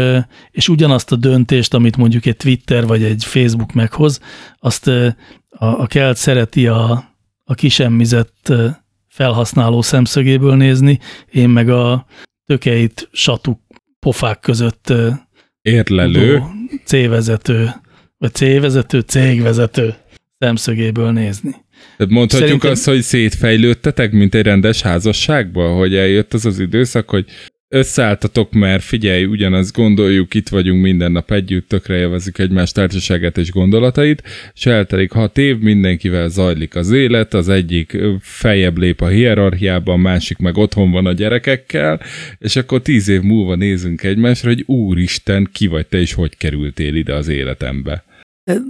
és 0.52 0.69
ugyanazt 0.69 1.11
a 1.11 1.15
döntést, 1.15 1.74
amit 1.74 1.98
mondjuk 1.98 2.26
egy 2.26 2.38
Twitter 2.38 2.86
vagy 2.86 3.03
egy 3.03 3.24
Facebook 3.24 3.74
meghoz, 3.74 4.19
azt 4.60 4.88
a, 4.88 5.15
a 5.49 5.88
Kelt 5.88 6.18
szereti 6.18 6.68
a, 6.68 7.15
a 7.49 7.53
kisemmizett 7.53 8.53
felhasználó 9.07 9.82
szemszögéből 9.82 10.56
nézni, 10.56 10.99
én 11.32 11.49
meg 11.49 11.69
a 11.69 12.06
tökeit 12.45 13.10
satuk 13.11 13.60
pofák 13.99 14.40
között 14.40 14.94
Érlelő. 15.61 16.34
tudó 16.34 16.52
C-vezető, 16.86 17.69
vagy 18.18 18.34
C-vezető, 18.34 18.99
cégvezető 18.99 19.95
szemszögéből 20.40 21.11
nézni. 21.11 21.56
Tehát 21.98 22.14
mondhatjuk 22.14 22.48
Szerintem- 22.49 22.72
azt, 22.72 22.86
hogy 22.86 23.02
szétfejlődtetek, 23.02 24.11
mint 24.11 24.36
egy 24.36 24.44
rendes 24.44 24.82
házasságba, 24.82 25.74
hogy 25.74 25.95
eljött 25.95 26.34
az 26.34 26.45
az 26.45 26.60
időszak, 26.60 27.10
hogy 27.10 27.26
összeálltatok, 27.69 28.52
mert 28.52 28.84
figyelj, 28.84 29.26
ugyanazt 29.26 29.76
gondoljuk, 29.76 30.34
itt 30.34 30.49
vagyunk 30.49 30.81
minden 30.81 31.11
nap 31.11 31.31
együtt, 31.31 31.68
tökre 31.69 31.95
élvezzük 31.95 32.38
egymás 32.38 32.72
társaságát 32.72 33.38
és 33.38 33.52
gondolatait, 33.52 34.23
és 34.53 34.65
eltelik 34.65 35.11
hat 35.11 35.38
év, 35.38 35.60
mindenkivel 35.60 36.30
zajlik 36.30 36.76
az 36.76 36.91
élet, 36.91 37.34
az 37.34 37.49
egyik 37.49 37.98
feljebb 38.19 38.77
lép 38.77 39.02
a 39.02 39.07
hierarchiában, 39.07 39.94
a 39.94 40.02
másik 40.02 40.38
meg 40.38 40.57
otthon 40.57 40.91
van 40.91 41.06
a 41.06 41.11
gyerekekkel, 41.14 42.02
és 42.38 42.56
akkor 42.56 42.81
tíz 42.81 43.07
év 43.07 43.22
múlva 43.22 43.56
nézünk 43.56 44.03
egymásra, 44.03 44.49
hogy 44.49 44.64
úristen, 44.65 45.49
ki 45.52 45.68
vagy 45.68 45.88
te, 45.88 45.98
és 45.98 46.14
hogy 46.14 46.38
kerültél 46.38 46.95
ide 46.95 47.14
az 47.14 47.27
életembe. 47.27 48.06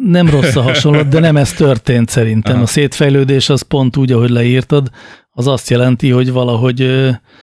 Nem 0.03 0.29
rossz 0.29 0.55
a 0.55 0.61
hasonlat, 0.61 1.07
de 1.07 1.19
nem 1.19 1.37
ez 1.37 1.53
történt 1.53 2.09
szerintem. 2.09 2.53
Aha. 2.53 2.63
A 2.63 2.65
szétfejlődés 2.65 3.49
az 3.49 3.61
pont 3.61 3.97
úgy, 3.97 4.11
ahogy 4.11 4.29
leírtad, 4.29 4.89
az 5.31 5.47
azt 5.47 5.69
jelenti, 5.69 6.09
hogy 6.09 6.31
valahogy 6.31 6.81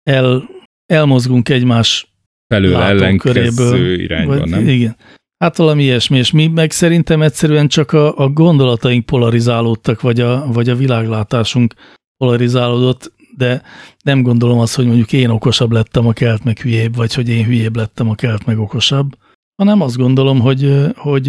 el, 0.03 0.49
elmozgunk 0.93 1.49
egymás 1.49 2.13
Felől 2.47 2.77
ellenkező 2.77 3.95
irányban, 3.95 4.39
vagy, 4.39 4.49
nem? 4.49 4.69
Igen. 4.69 4.97
Hát 5.39 5.57
valami 5.57 5.83
ilyesmi, 5.83 6.19
és 6.19 6.31
mi 6.31 6.47
meg 6.47 6.71
szerintem 6.71 7.23
egyszerűen 7.23 7.69
csak 7.69 7.93
a, 7.93 8.19
a 8.19 8.29
gondolataink 8.29 9.07
polarizálódtak, 9.07 10.01
vagy 10.01 10.21
a, 10.21 10.47
vagy 10.53 10.69
a 10.69 10.75
világlátásunk 10.75 11.75
polarizálódott, 12.17 13.13
de 13.37 13.63
nem 14.03 14.23
gondolom 14.23 14.59
azt, 14.59 14.75
hogy 14.75 14.87
mondjuk 14.87 15.13
én 15.13 15.29
okosabb 15.29 15.73
lettem, 15.73 16.07
a 16.07 16.13
kelt 16.13 16.45
meg 16.45 16.59
hülyébb, 16.59 16.97
vagy 16.97 17.15
hogy 17.15 17.29
én 17.29 17.45
hülyébb 17.45 17.77
lettem, 17.77 18.09
a 18.09 18.15
kelt 18.15 18.47
meg 18.47 18.59
okosabb, 18.59 19.17
hanem 19.63 19.81
azt 19.81 19.97
gondolom, 19.97 20.41
hogy, 20.41 20.75
hogy, 20.97 21.27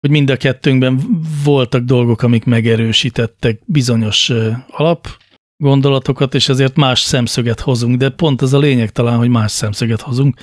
hogy 0.00 0.10
mind 0.10 0.30
a 0.30 0.36
kettőnkben 0.36 1.00
voltak 1.44 1.82
dolgok, 1.82 2.22
amik 2.22 2.44
megerősítettek 2.44 3.60
bizonyos 3.66 4.32
alap 4.68 5.08
gondolatokat, 5.62 6.34
és 6.34 6.48
ezért 6.48 6.76
más 6.76 7.00
szemszöget 7.00 7.60
hozunk, 7.60 7.96
de 7.96 8.08
pont 8.08 8.42
az 8.42 8.54
a 8.54 8.58
lényeg 8.58 8.90
talán, 8.90 9.16
hogy 9.16 9.28
más 9.28 9.50
szemszöget 9.50 10.00
hozunk. 10.00 10.36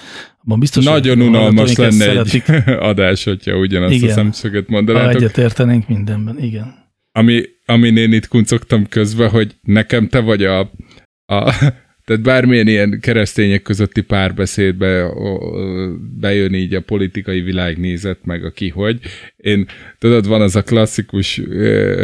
Abban 0.43 0.59
biztos, 0.59 0.83
Nagyon 0.83 1.21
unalmas 1.21 1.75
lenne 1.75 2.19
egy 2.19 2.43
adás, 2.91 3.23
hogyha 3.23 3.57
ugyanazt 3.57 3.93
igen. 3.93 4.09
a 4.09 4.13
szemszöget 4.13 4.67
mondanátok. 4.67 5.11
Ha 5.11 5.17
egyet 5.17 5.37
értenénk 5.37 5.87
mindenben, 5.87 6.43
igen. 6.43 6.87
Ami, 7.11 7.41
ami 7.65 7.87
én 7.87 8.13
itt 8.13 8.27
kuncogtam 8.27 8.87
közbe, 8.87 9.27
hogy 9.27 9.55
nekem 9.61 10.07
te 10.07 10.19
vagy 10.19 10.43
a, 10.43 10.59
a 11.25 11.53
tehát 12.09 12.23
bármilyen 12.23 12.67
ilyen 12.67 12.99
keresztények 13.01 13.61
közötti 13.61 14.01
párbeszédbe 14.01 15.09
bejön 16.19 16.53
így 16.53 16.73
a 16.73 16.81
politikai 16.81 17.41
világnézet, 17.41 18.17
meg 18.23 18.45
a 18.45 18.51
ki 18.51 18.69
hogy. 18.69 18.99
Én, 19.37 19.65
tudod, 19.99 20.27
van 20.27 20.41
az 20.41 20.55
a 20.55 20.63
klasszikus 20.63 21.41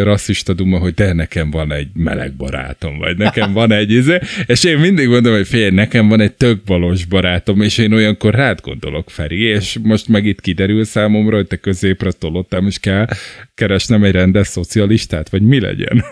rasszista 0.03 0.53
duma, 0.53 0.77
hogy 0.77 0.93
de 0.93 1.13
nekem 1.13 1.51
van 1.51 1.71
egy 1.71 1.87
meleg 1.93 2.33
barátom, 2.33 2.97
vagy 2.97 3.17
nekem 3.17 3.53
van 3.53 3.71
egy 3.71 3.91
izé, 3.91 4.19
és 4.45 4.63
én 4.63 4.77
mindig 4.77 5.07
mondom, 5.07 5.33
hogy 5.33 5.47
fél, 5.47 5.71
nekem 5.71 6.07
van 6.07 6.19
egy 6.19 6.33
tök 6.33 6.61
valós 6.65 7.05
barátom, 7.05 7.61
és 7.61 7.77
én 7.77 7.93
olyankor 7.93 8.33
rád 8.33 8.59
gondolok, 8.61 9.09
Feri, 9.09 9.41
és 9.41 9.77
most 9.83 10.07
meg 10.07 10.25
itt 10.25 10.41
kiderül 10.41 10.83
számomra, 10.83 11.35
hogy 11.35 11.47
te 11.47 11.57
középre 11.57 12.11
tolottál, 12.11 12.65
és 12.67 12.79
kell 12.79 13.07
keresnem 13.53 14.03
egy 14.03 14.11
rendes 14.11 14.47
szocialistát, 14.47 15.29
vagy 15.29 15.41
mi 15.41 15.59
legyen? 15.59 16.03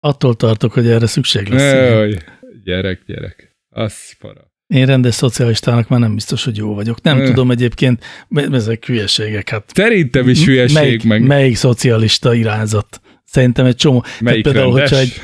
Attól 0.00 0.34
tartok, 0.34 0.72
hogy 0.72 0.88
erre 0.88 1.06
szükség 1.06 1.48
lesz. 1.48 1.72
Jaj. 1.72 2.18
Gyerek, 2.66 3.02
gyerek. 3.06 3.56
Az 3.68 4.16
para. 4.18 4.52
Én 4.66 4.86
rendes 4.86 5.14
szocialistának 5.14 5.88
már 5.88 6.00
nem 6.00 6.14
biztos, 6.14 6.44
hogy 6.44 6.56
jó 6.56 6.74
vagyok. 6.74 7.02
Nem 7.02 7.18
Öh. 7.18 7.26
tudom 7.26 7.50
egyébként, 7.50 8.04
ezek 8.52 8.84
hülyeségek. 8.84 9.48
Hát 9.48 9.70
Szerintem 9.74 10.28
is 10.28 10.44
hülyeség. 10.44 10.76
Melyik, 10.76 11.04
meg... 11.04 11.22
melyik 11.22 11.56
szocialista 11.56 12.34
irányzat? 12.34 13.00
Szerintem 13.24 13.66
egy 13.66 13.76
csomó. 13.76 14.04
Melyik 14.20 14.42
például, 14.42 14.72
hogyha 14.72 14.96
egy, 14.96 15.20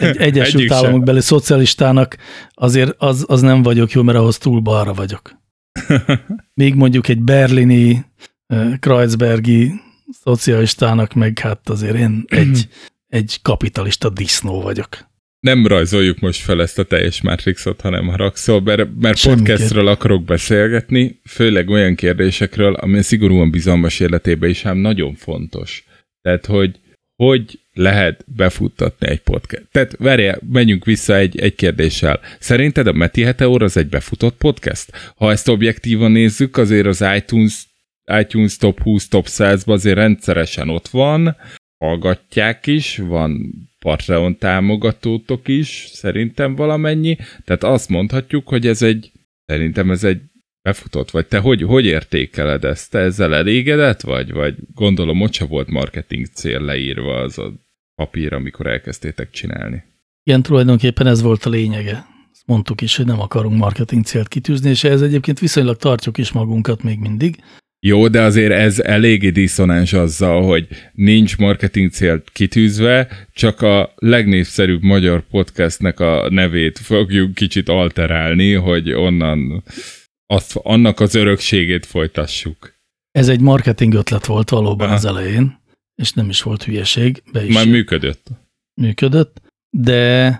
egy 0.00 0.16
Egyesült 0.28 0.72
Államok 0.72 1.04
beli 1.04 1.20
szocialistának 1.20 2.16
azért 2.54 2.94
az, 2.98 3.24
az 3.28 3.40
nem 3.40 3.62
vagyok 3.62 3.90
jó, 3.90 4.02
mert 4.02 4.18
ahhoz 4.18 4.38
túl 4.38 4.60
balra 4.60 4.94
vagyok. 4.94 5.40
Még 6.54 6.74
mondjuk 6.74 7.08
egy 7.08 7.20
berlini, 7.20 8.04
Kreuzbergi 8.80 9.72
szocialistának 10.22 11.12
meg 11.12 11.38
hát 11.38 11.68
azért 11.68 11.96
én 11.96 12.24
egy, 12.26 12.68
egy 13.08 13.38
kapitalista 13.42 14.08
disznó 14.08 14.60
vagyok 14.60 15.14
nem 15.40 15.66
rajzoljuk 15.66 16.18
most 16.18 16.40
fel 16.40 16.62
ezt 16.62 16.78
a 16.78 16.84
teljes 16.84 17.22
Matrixot, 17.22 17.80
hanem 17.80 18.06
haragszol, 18.06 18.60
mert, 18.60 18.88
mert 19.00 19.22
podcastről 19.22 19.88
akarok 19.88 20.24
beszélgetni, 20.24 21.20
főleg 21.28 21.68
olyan 21.68 21.94
kérdésekről, 21.94 22.74
ami 22.74 23.02
szigorúan 23.02 23.50
bizalmas 23.50 24.00
életében 24.00 24.50
is 24.50 24.64
ám 24.64 24.76
nagyon 24.76 25.14
fontos. 25.14 25.84
Tehát, 26.22 26.46
hogy 26.46 26.80
hogy 27.16 27.60
lehet 27.72 28.24
befuttatni 28.26 29.08
egy 29.08 29.20
podcast. 29.20 29.66
Tehát 29.72 29.96
várjál, 29.98 30.40
menjünk 30.52 30.84
vissza 30.84 31.16
egy, 31.16 31.38
egy 31.38 31.54
kérdéssel. 31.54 32.20
Szerinted 32.38 32.86
a 32.86 32.92
Meti 32.92 33.22
Heteor 33.22 33.62
az 33.62 33.76
egy 33.76 33.88
befutott 33.88 34.36
podcast? 34.36 35.12
Ha 35.16 35.30
ezt 35.30 35.48
objektívan 35.48 36.10
nézzük, 36.10 36.56
azért 36.56 36.86
az 36.86 37.04
iTunes, 37.16 37.66
iTunes 38.20 38.56
Top 38.56 38.82
20, 38.82 39.08
Top 39.08 39.26
100-ban 39.28 39.72
azért 39.72 39.96
rendszeresen 39.96 40.68
ott 40.68 40.88
van, 40.88 41.36
hallgatják 41.78 42.66
is, 42.66 42.96
van 42.96 43.54
Patreon 43.86 44.38
támogatótok 44.38 45.48
is, 45.48 45.88
szerintem 45.92 46.54
valamennyi, 46.54 47.16
tehát 47.44 47.64
azt 47.64 47.88
mondhatjuk, 47.88 48.48
hogy 48.48 48.66
ez 48.66 48.82
egy, 48.82 49.12
szerintem 49.44 49.90
ez 49.90 50.04
egy 50.04 50.20
befutott, 50.62 51.10
vagy 51.10 51.26
te 51.26 51.38
hogy, 51.38 51.62
hogy 51.62 51.84
értékeled 51.84 52.64
ezt? 52.64 52.90
Te 52.90 52.98
ezzel 52.98 53.34
elégedett 53.34 54.00
vagy? 54.00 54.32
Vagy 54.32 54.54
gondolom, 54.74 55.20
ott 55.20 55.32
se 55.32 55.44
volt 55.44 55.68
marketing 55.68 56.26
cél 56.26 56.60
leírva 56.60 57.16
az 57.16 57.38
a 57.38 57.52
papír, 57.94 58.32
amikor 58.32 58.66
elkezdtétek 58.66 59.30
csinálni. 59.30 59.82
Igen, 60.22 60.42
tulajdonképpen 60.42 61.06
ez 61.06 61.22
volt 61.22 61.44
a 61.44 61.50
lényege. 61.50 62.06
Ezt 62.32 62.46
mondtuk 62.46 62.80
is, 62.80 62.96
hogy 62.96 63.06
nem 63.06 63.20
akarunk 63.20 63.58
marketing 63.58 64.04
célt 64.04 64.28
kitűzni, 64.28 64.70
és 64.70 64.84
ez 64.84 65.02
egyébként 65.02 65.38
viszonylag 65.38 65.76
tartjuk 65.76 66.18
is 66.18 66.32
magunkat 66.32 66.82
még 66.82 66.98
mindig. 66.98 67.36
Jó, 67.86 68.08
de 68.08 68.22
azért 68.22 68.52
ez 68.52 68.80
eléggé 68.80 69.30
diszonáns 69.30 69.92
azzal, 69.92 70.42
hogy 70.42 70.68
nincs 70.92 71.36
marketing 71.36 71.90
célt 71.90 72.30
kitűzve, 72.32 73.08
csak 73.32 73.60
a 73.60 73.92
legnépszerűbb 73.96 74.82
magyar 74.82 75.22
podcastnek 75.30 76.00
a 76.00 76.30
nevét 76.30 76.78
fogjuk 76.78 77.34
kicsit 77.34 77.68
alterálni, 77.68 78.52
hogy 78.52 78.92
onnan 78.92 79.64
azt, 80.26 80.56
annak 80.62 81.00
az 81.00 81.14
örökségét 81.14 81.86
folytassuk. 81.86 82.74
Ez 83.10 83.28
egy 83.28 83.40
marketing 83.40 83.94
ötlet 83.94 84.26
volt 84.26 84.50
valóban 84.50 84.86
Aha. 84.86 84.96
az 84.96 85.04
elején, 85.04 85.60
és 86.02 86.12
nem 86.12 86.28
is 86.28 86.42
volt 86.42 86.62
hülyeség. 86.62 87.22
Be 87.32 87.44
is 87.44 87.54
Már 87.54 87.66
működött. 87.66 88.26
Működött, 88.80 89.40
de, 89.70 90.30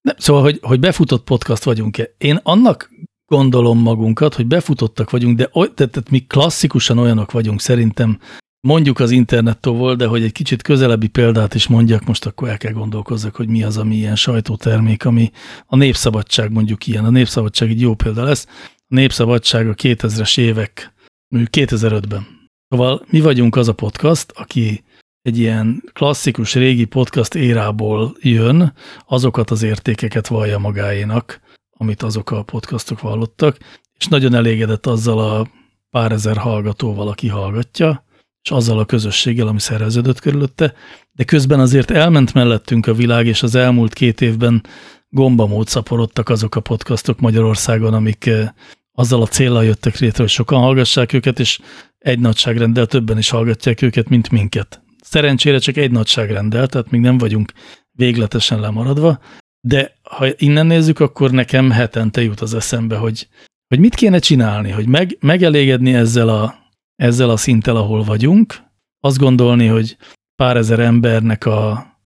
de 0.00 0.14
szóval, 0.18 0.42
hogy, 0.42 0.58
hogy 0.62 0.80
befutott 0.80 1.24
podcast 1.24 1.62
vagyunk-e. 1.62 2.14
Én 2.18 2.40
annak 2.42 2.90
gondolom 3.26 3.78
magunkat, 3.78 4.34
hogy 4.34 4.46
befutottak 4.46 5.10
vagyunk, 5.10 5.36
de 5.36 5.48
tehát 5.74 6.10
mi 6.10 6.18
klasszikusan 6.18 6.98
olyanok 6.98 7.32
vagyunk 7.32 7.60
szerintem, 7.60 8.18
mondjuk 8.60 9.00
az 9.00 9.10
internettől 9.10 9.74
volt, 9.74 9.98
de 9.98 10.06
hogy 10.06 10.22
egy 10.22 10.32
kicsit 10.32 10.62
közelebbi 10.62 11.08
példát 11.08 11.54
is 11.54 11.66
mondjak, 11.66 12.04
most 12.04 12.26
akkor 12.26 12.48
el 12.48 12.56
kell 12.56 12.72
gondolkozzak, 12.72 13.36
hogy 13.36 13.48
mi 13.48 13.62
az, 13.62 13.76
ami 13.76 13.96
ilyen 13.96 14.16
sajtótermék, 14.16 15.04
ami 15.04 15.30
a 15.66 15.76
népszabadság 15.76 16.52
mondjuk 16.52 16.86
ilyen. 16.86 17.04
A 17.04 17.10
népszabadság 17.10 17.70
egy 17.70 17.80
jó 17.80 17.94
példa 17.94 18.24
lesz. 18.24 18.46
A 18.76 18.94
népszabadság 18.94 19.68
a 19.68 19.74
2000-es 19.74 20.38
évek, 20.38 20.92
mondjuk 21.28 21.68
2005-ben. 21.68 22.26
Szóval 22.68 23.04
mi 23.10 23.20
vagyunk 23.20 23.56
az 23.56 23.68
a 23.68 23.74
podcast, 23.74 24.32
aki 24.34 24.84
egy 25.22 25.38
ilyen 25.38 25.82
klasszikus 25.92 26.54
régi 26.54 26.84
podcast 26.84 27.34
érából 27.34 28.16
jön, 28.20 28.72
azokat 29.06 29.50
az 29.50 29.62
értékeket 29.62 30.26
vallja 30.26 30.58
magáénak, 30.58 31.40
amit 31.76 32.02
azok 32.02 32.30
a 32.30 32.42
podcastok 32.42 33.00
vallottak, 33.00 33.58
és 33.98 34.06
nagyon 34.06 34.34
elégedett 34.34 34.86
azzal 34.86 35.18
a 35.18 35.48
pár 35.90 36.12
ezer 36.12 36.36
hallgatóval, 36.36 37.08
aki 37.08 37.28
hallgatja, 37.28 38.04
és 38.42 38.50
azzal 38.50 38.78
a 38.78 38.84
közösséggel, 38.84 39.46
ami 39.46 39.60
szerveződött 39.60 40.20
körülötte, 40.20 40.74
de 41.12 41.24
közben 41.24 41.60
azért 41.60 41.90
elment 41.90 42.34
mellettünk 42.34 42.86
a 42.86 42.94
világ, 42.94 43.26
és 43.26 43.42
az 43.42 43.54
elmúlt 43.54 43.92
két 43.92 44.20
évben 44.20 44.62
gombamód 45.08 45.68
szaporodtak 45.68 46.28
azok 46.28 46.54
a 46.54 46.60
podcastok 46.60 47.20
Magyarországon, 47.20 47.94
amik 47.94 48.26
eh, 48.26 48.48
azzal 48.92 49.22
a 49.22 49.26
célral 49.26 49.64
jöttek 49.64 49.98
létre, 49.98 50.22
hogy 50.22 50.32
sokan 50.32 50.60
hallgassák 50.60 51.12
őket, 51.12 51.38
és 51.38 51.60
egy 51.98 52.18
nagyságrendel 52.18 52.86
többen 52.86 53.18
is 53.18 53.28
hallgatják 53.28 53.82
őket, 53.82 54.08
mint 54.08 54.30
minket. 54.30 54.82
Szerencsére 55.02 55.58
csak 55.58 55.76
egy 55.76 55.90
nagyságrendel, 55.90 56.66
tehát 56.66 56.90
még 56.90 57.00
nem 57.00 57.18
vagyunk 57.18 57.52
végletesen 57.92 58.60
lemaradva, 58.60 59.18
de 59.66 59.96
ha 60.02 60.26
innen 60.36 60.66
nézzük, 60.66 61.00
akkor 61.00 61.30
nekem 61.30 61.70
hetente 61.70 62.22
jut 62.22 62.40
az 62.40 62.54
eszembe, 62.54 62.96
hogy, 62.96 63.28
hogy 63.68 63.78
mit 63.78 63.94
kéne 63.94 64.18
csinálni, 64.18 64.70
hogy 64.70 64.86
meg, 64.86 65.16
megelégedni 65.20 65.94
ezzel 65.94 66.28
a, 66.28 66.54
ezzel 66.96 67.30
a 67.30 67.36
szinttel, 67.36 67.76
ahol 67.76 68.02
vagyunk, 68.02 68.54
azt 69.00 69.18
gondolni, 69.18 69.66
hogy 69.66 69.96
pár 70.36 70.56
ezer 70.56 70.80
embernek 70.80 71.46
a, 71.46 71.70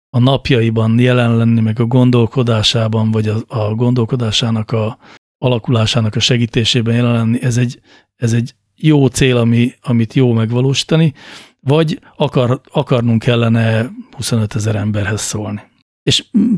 a 0.10 0.20
napjaiban 0.20 1.00
jelen 1.00 1.38
lenni, 1.38 1.60
meg 1.62 1.80
a 1.80 1.86
gondolkodásában, 1.86 3.12
vagy 3.12 3.28
a, 3.28 3.38
a 3.48 3.76
gondolkodásának 3.76 4.72
a 4.72 4.98
alakulásának 5.38 6.16
a 6.16 6.20
segítésében 6.20 6.96
jelen 6.96 7.14
lenni, 7.14 7.42
ez 7.42 7.58
egy, 7.58 7.80
ez 8.16 8.34
egy 8.34 8.56
jó 8.76 9.08
cél, 9.08 9.38
ami, 9.38 9.74
amit 9.82 10.14
jó 10.14 10.34
megvalósítani, 10.34 11.14
vagy 11.60 12.00
akar, 12.16 12.62
akarnunk 12.72 13.22
kellene 13.22 13.92
25 14.12 14.56
ezer 14.56 14.76
emberhez 14.76 15.22
szólni 15.22 15.70
és 16.04 16.26
mm, 16.38 16.54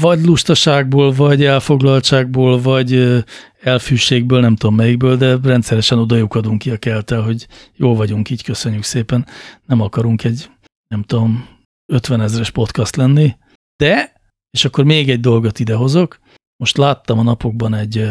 vagy 0.00 0.24
lustaságból, 0.24 1.12
vagy 1.12 1.44
elfoglaltságból, 1.44 2.60
vagy 2.60 3.22
elfűségből, 3.60 4.40
nem 4.40 4.56
tudom 4.56 4.74
melyikből, 4.74 5.16
de 5.16 5.38
rendszeresen 5.42 5.98
odajukadunk 5.98 6.58
ki 6.58 6.70
a 6.70 6.76
keltel, 6.76 7.22
hogy 7.22 7.46
jó 7.74 7.94
vagyunk, 7.94 8.30
így 8.30 8.42
köszönjük 8.42 8.82
szépen. 8.82 9.26
Nem 9.66 9.80
akarunk 9.80 10.24
egy, 10.24 10.50
nem 10.88 11.02
tudom, 11.02 11.48
50 11.86 12.20
ezeres 12.20 12.50
podcast 12.50 12.96
lenni, 12.96 13.36
de, 13.76 14.12
és 14.50 14.64
akkor 14.64 14.84
még 14.84 15.10
egy 15.10 15.20
dolgot 15.20 15.58
idehozok, 15.58 16.18
most 16.56 16.76
láttam 16.76 17.18
a 17.18 17.22
napokban 17.22 17.74
egy 17.74 18.08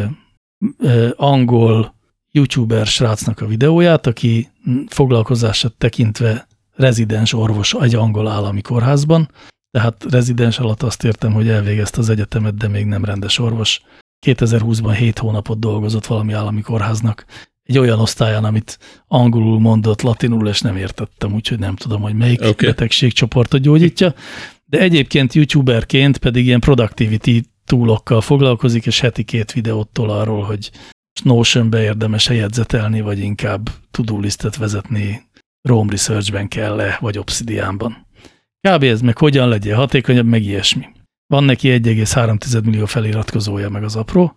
angol 1.16 1.94
youtuber 2.30 2.86
srácnak 2.86 3.40
a 3.40 3.46
videóját, 3.46 4.06
aki 4.06 4.48
foglalkozását 4.88 5.72
tekintve 5.72 6.46
rezidens 6.74 7.32
orvos 7.32 7.74
egy 7.74 7.94
angol 7.94 8.28
állami 8.28 8.60
kórházban, 8.60 9.30
tehát 9.76 10.04
rezidens 10.10 10.58
alatt 10.58 10.82
azt 10.82 11.04
értem, 11.04 11.32
hogy 11.32 11.48
elvégezte 11.48 11.98
az 11.98 12.08
egyetemet, 12.08 12.56
de 12.56 12.68
még 12.68 12.86
nem 12.86 13.04
rendes 13.04 13.38
orvos. 13.38 13.80
2020-ban 14.26 14.94
7 14.98 15.18
hónapot 15.18 15.58
dolgozott 15.58 16.06
valami 16.06 16.32
állami 16.32 16.60
kórháznak 16.60 17.24
egy 17.62 17.78
olyan 17.78 18.00
osztályán, 18.00 18.44
amit 18.44 18.78
angolul 19.08 19.60
mondott, 19.60 20.02
latinul, 20.02 20.48
és 20.48 20.60
nem 20.60 20.76
értettem, 20.76 21.34
úgyhogy 21.34 21.58
nem 21.58 21.76
tudom, 21.76 22.02
hogy 22.02 22.14
melyik 22.14 22.40
okay. 22.40 22.68
betegségcsoportot 22.68 23.60
gyógyítja. 23.60 24.14
De 24.64 24.78
egyébként 24.78 25.34
youtuberként 25.34 26.18
pedig 26.18 26.46
ilyen 26.46 26.60
productivity 26.60 27.42
túlokkal 27.64 28.20
foglalkozik, 28.20 28.86
és 28.86 29.00
heti 29.00 29.22
két 29.22 29.52
videót 29.52 29.88
tol 29.88 30.10
arról, 30.10 30.42
hogy 30.42 30.70
Notion-be 31.22 31.82
érdemes-e 31.82 32.34
jegyzetelni, 32.34 33.00
vagy 33.00 33.18
inkább 33.18 33.70
to-do 33.90 34.18
listet 34.18 34.56
vezetni 34.56 35.22
Rome 35.62 35.90
Research-ben 35.90 36.48
kell-e, 36.48 36.96
vagy 37.00 37.18
Obsidianban. 37.18 38.05
Kb. 38.66 38.82
ez 38.82 39.00
meg 39.00 39.18
hogyan 39.18 39.48
legyen 39.48 39.76
hatékonyabb, 39.76 40.26
meg 40.26 40.42
ilyesmi. 40.42 40.86
Van 41.26 41.44
neki 41.44 41.68
1,3 41.68 42.64
millió 42.64 42.86
feliratkozója, 42.86 43.68
meg 43.68 43.84
az 43.84 43.96
apró, 43.96 44.34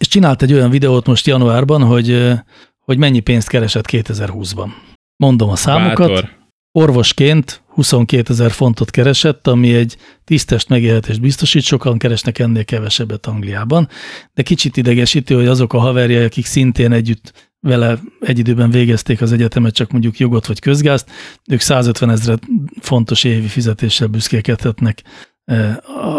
és 0.00 0.08
csinált 0.08 0.42
egy 0.42 0.52
olyan 0.52 0.70
videót 0.70 1.06
most 1.06 1.26
januárban, 1.26 1.82
hogy, 1.82 2.32
hogy 2.78 2.98
mennyi 2.98 3.20
pénzt 3.20 3.48
keresett 3.48 3.84
2020-ban. 3.88 4.68
Mondom 5.16 5.48
a 5.48 5.56
számokat. 5.56 6.08
Bátor. 6.08 6.34
Orvosként 6.72 7.62
22 7.66 8.32
ezer 8.32 8.50
fontot 8.50 8.90
keresett, 8.90 9.46
ami 9.46 9.74
egy 9.74 9.96
tisztest 10.24 10.68
megélhetést 10.68 11.20
biztosít, 11.20 11.62
sokan 11.62 11.98
keresnek 11.98 12.38
ennél 12.38 12.64
kevesebbet 12.64 13.26
Angliában, 13.26 13.88
de 14.34 14.42
kicsit 14.42 14.76
idegesítő, 14.76 15.34
hogy 15.34 15.46
azok 15.46 15.72
a 15.72 15.78
haverjai, 15.78 16.24
akik 16.24 16.46
szintén 16.46 16.92
együtt 16.92 17.54
vele 17.60 17.98
egy 18.20 18.38
időben 18.38 18.70
végezték 18.70 19.20
az 19.20 19.32
egyetemet, 19.32 19.74
csak 19.74 19.90
mondjuk 19.90 20.18
jogot 20.18 20.46
vagy 20.46 20.60
közgázt, 20.60 21.10
ők 21.50 21.60
150 21.60 22.10
ezer 22.10 22.38
fontos 22.80 23.24
évi 23.24 23.46
fizetéssel 23.46 24.06
büszkélkedhetnek 24.06 25.02
eh, 25.44 25.76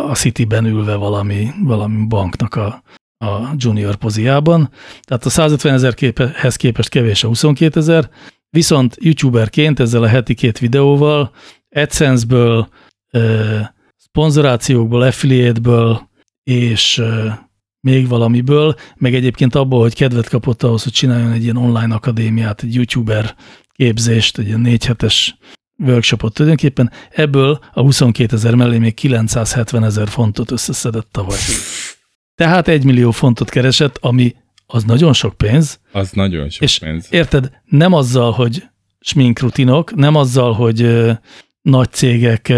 a 0.10 0.16
Cityben 0.16 0.66
ülve 0.66 0.96
valami, 0.96 1.50
valami 1.64 2.06
banknak 2.08 2.56
a, 2.56 2.84
a 3.18 3.54
junior 3.58 3.96
poziában. 3.96 4.70
Tehát 5.02 5.26
a 5.26 5.30
150 5.30 5.74
ezerhez 5.74 6.56
képest 6.56 6.90
kevés 6.90 7.24
a 7.24 7.28
22 7.28 7.80
ezer, 7.80 8.10
viszont 8.50 8.98
youtuberként 9.00 9.80
ezzel 9.80 10.04
a 10.04 10.08
heti 10.08 10.34
két 10.34 10.60
videóval 10.60 11.32
AdSense-ből, 11.70 12.70
eh, 13.10 13.68
szponzorációkból, 13.98 15.02
affiliate-ből 15.02 16.10
és 16.44 16.98
eh, 16.98 17.38
még 17.88 18.08
valamiből, 18.08 18.76
meg 18.96 19.16
egyébként 19.16 19.56
abból, 19.56 19.80
hogy 19.82 19.96
kedvet 19.96 20.30
kapott 20.30 20.64
ahhoz, 20.64 20.84
hogy 20.84 20.92
csináljon 20.92 21.32
egy 21.32 21.44
ilyen 21.44 21.58
online 21.58 21.96
akadémiát, 21.96 22.64
egy 22.64 22.74
youtuber 22.76 23.36
képzést, 23.76 24.38
egy 24.38 24.48
ilyen 24.48 24.60
négy 24.60 24.86
hetes 24.86 25.38
workshopot 25.78 26.34
tulajdonképpen, 26.34 26.92
ebből 27.12 27.60
a 27.74 27.82
22 27.82 28.36
ezer 28.36 28.56
mellé 28.56 28.78
még 28.78 28.94
970 28.94 29.84
ezer 29.84 30.08
fontot 30.08 30.52
összeszedett 30.52 31.08
tavaly. 31.12 31.38
Tehát 32.36 32.68
egy 32.68 32.84
millió 32.84 33.12
fontot 33.12 33.50
keresett, 33.50 33.98
ami 34.02 34.36
az 34.66 34.84
nagyon 34.84 35.14
sok 35.14 35.38
pénz, 35.38 35.80
Az 35.92 36.12
nagyon 36.12 36.50
sok 36.50 36.62
és 36.62 36.80
pénz. 36.80 37.08
érted, 37.10 37.52
nem 37.66 37.94
azzal, 37.94 38.32
hogy 38.32 38.64
sminkrutinok, 39.00 39.96
nem 39.96 40.16
azzal, 40.16 40.54
hogy 40.54 40.82
nagy 41.70 41.92
cégek 41.92 42.54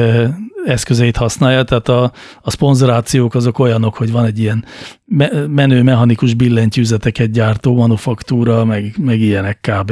eszközeit 0.65 1.17
használja, 1.17 1.63
tehát 1.63 1.89
a, 1.89 2.11
a 2.41 2.51
szponzorációk 2.51 3.35
azok 3.35 3.59
olyanok, 3.59 3.95
hogy 3.95 4.11
van 4.11 4.25
egy 4.25 4.39
ilyen 4.39 4.65
me, 5.05 5.29
menő 5.47 5.83
mechanikus 5.83 6.33
billentyűzeteket 6.33 7.31
gyártó 7.31 7.75
manufaktúra, 7.75 8.65
meg, 8.65 8.93
meg 8.97 9.19
ilyenek 9.19 9.59
kb. 9.61 9.91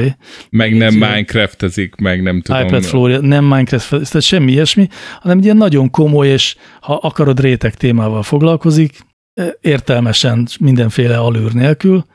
Meg 0.49 0.77
nem 0.77 0.93
Így- 0.93 0.99
Minecraftezik, 0.99 1.95
meg 1.95 2.21
nem 2.21 2.41
tudom. 2.41 2.61
iPad 2.67 2.83
Flória, 2.83 3.19
nem 3.19 3.43
Minecraft, 3.43 3.89
tehát 3.89 4.21
semmi 4.21 4.51
ilyesmi, 4.51 4.87
hanem 5.19 5.37
egy 5.37 5.43
ilyen 5.43 5.57
nagyon 5.57 5.89
komoly, 5.89 6.27
és 6.27 6.55
ha 6.81 6.93
akarod 6.93 7.39
réteg 7.39 7.75
témával 7.75 8.23
foglalkozik, 8.23 9.05
értelmesen, 9.61 10.47
mindenféle 10.59 11.17
alűr 11.17 11.53
nélkül, 11.53 12.05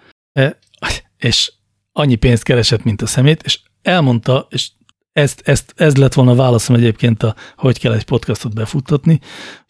és 1.19 1.53
annyi 1.93 2.15
pénzt 2.15 2.43
keresett, 2.43 2.85
mint 2.85 3.03
a 3.03 3.07
szemét, 3.07 3.43
és 3.45 3.59
elmondta, 3.83 4.47
és 4.51 4.71
ezt, 5.13 5.41
ezt, 5.45 5.73
ez 5.77 5.97
lett 5.97 6.15
volna 6.15 6.31
a 6.31 6.35
válaszom 6.35 6.77
egyébként, 6.77 7.23
a, 7.23 7.35
hogy 7.57 7.79
kell 7.79 7.93
egy 7.93 8.05
podcastot 8.05 8.55
befuttatni. 8.55 9.19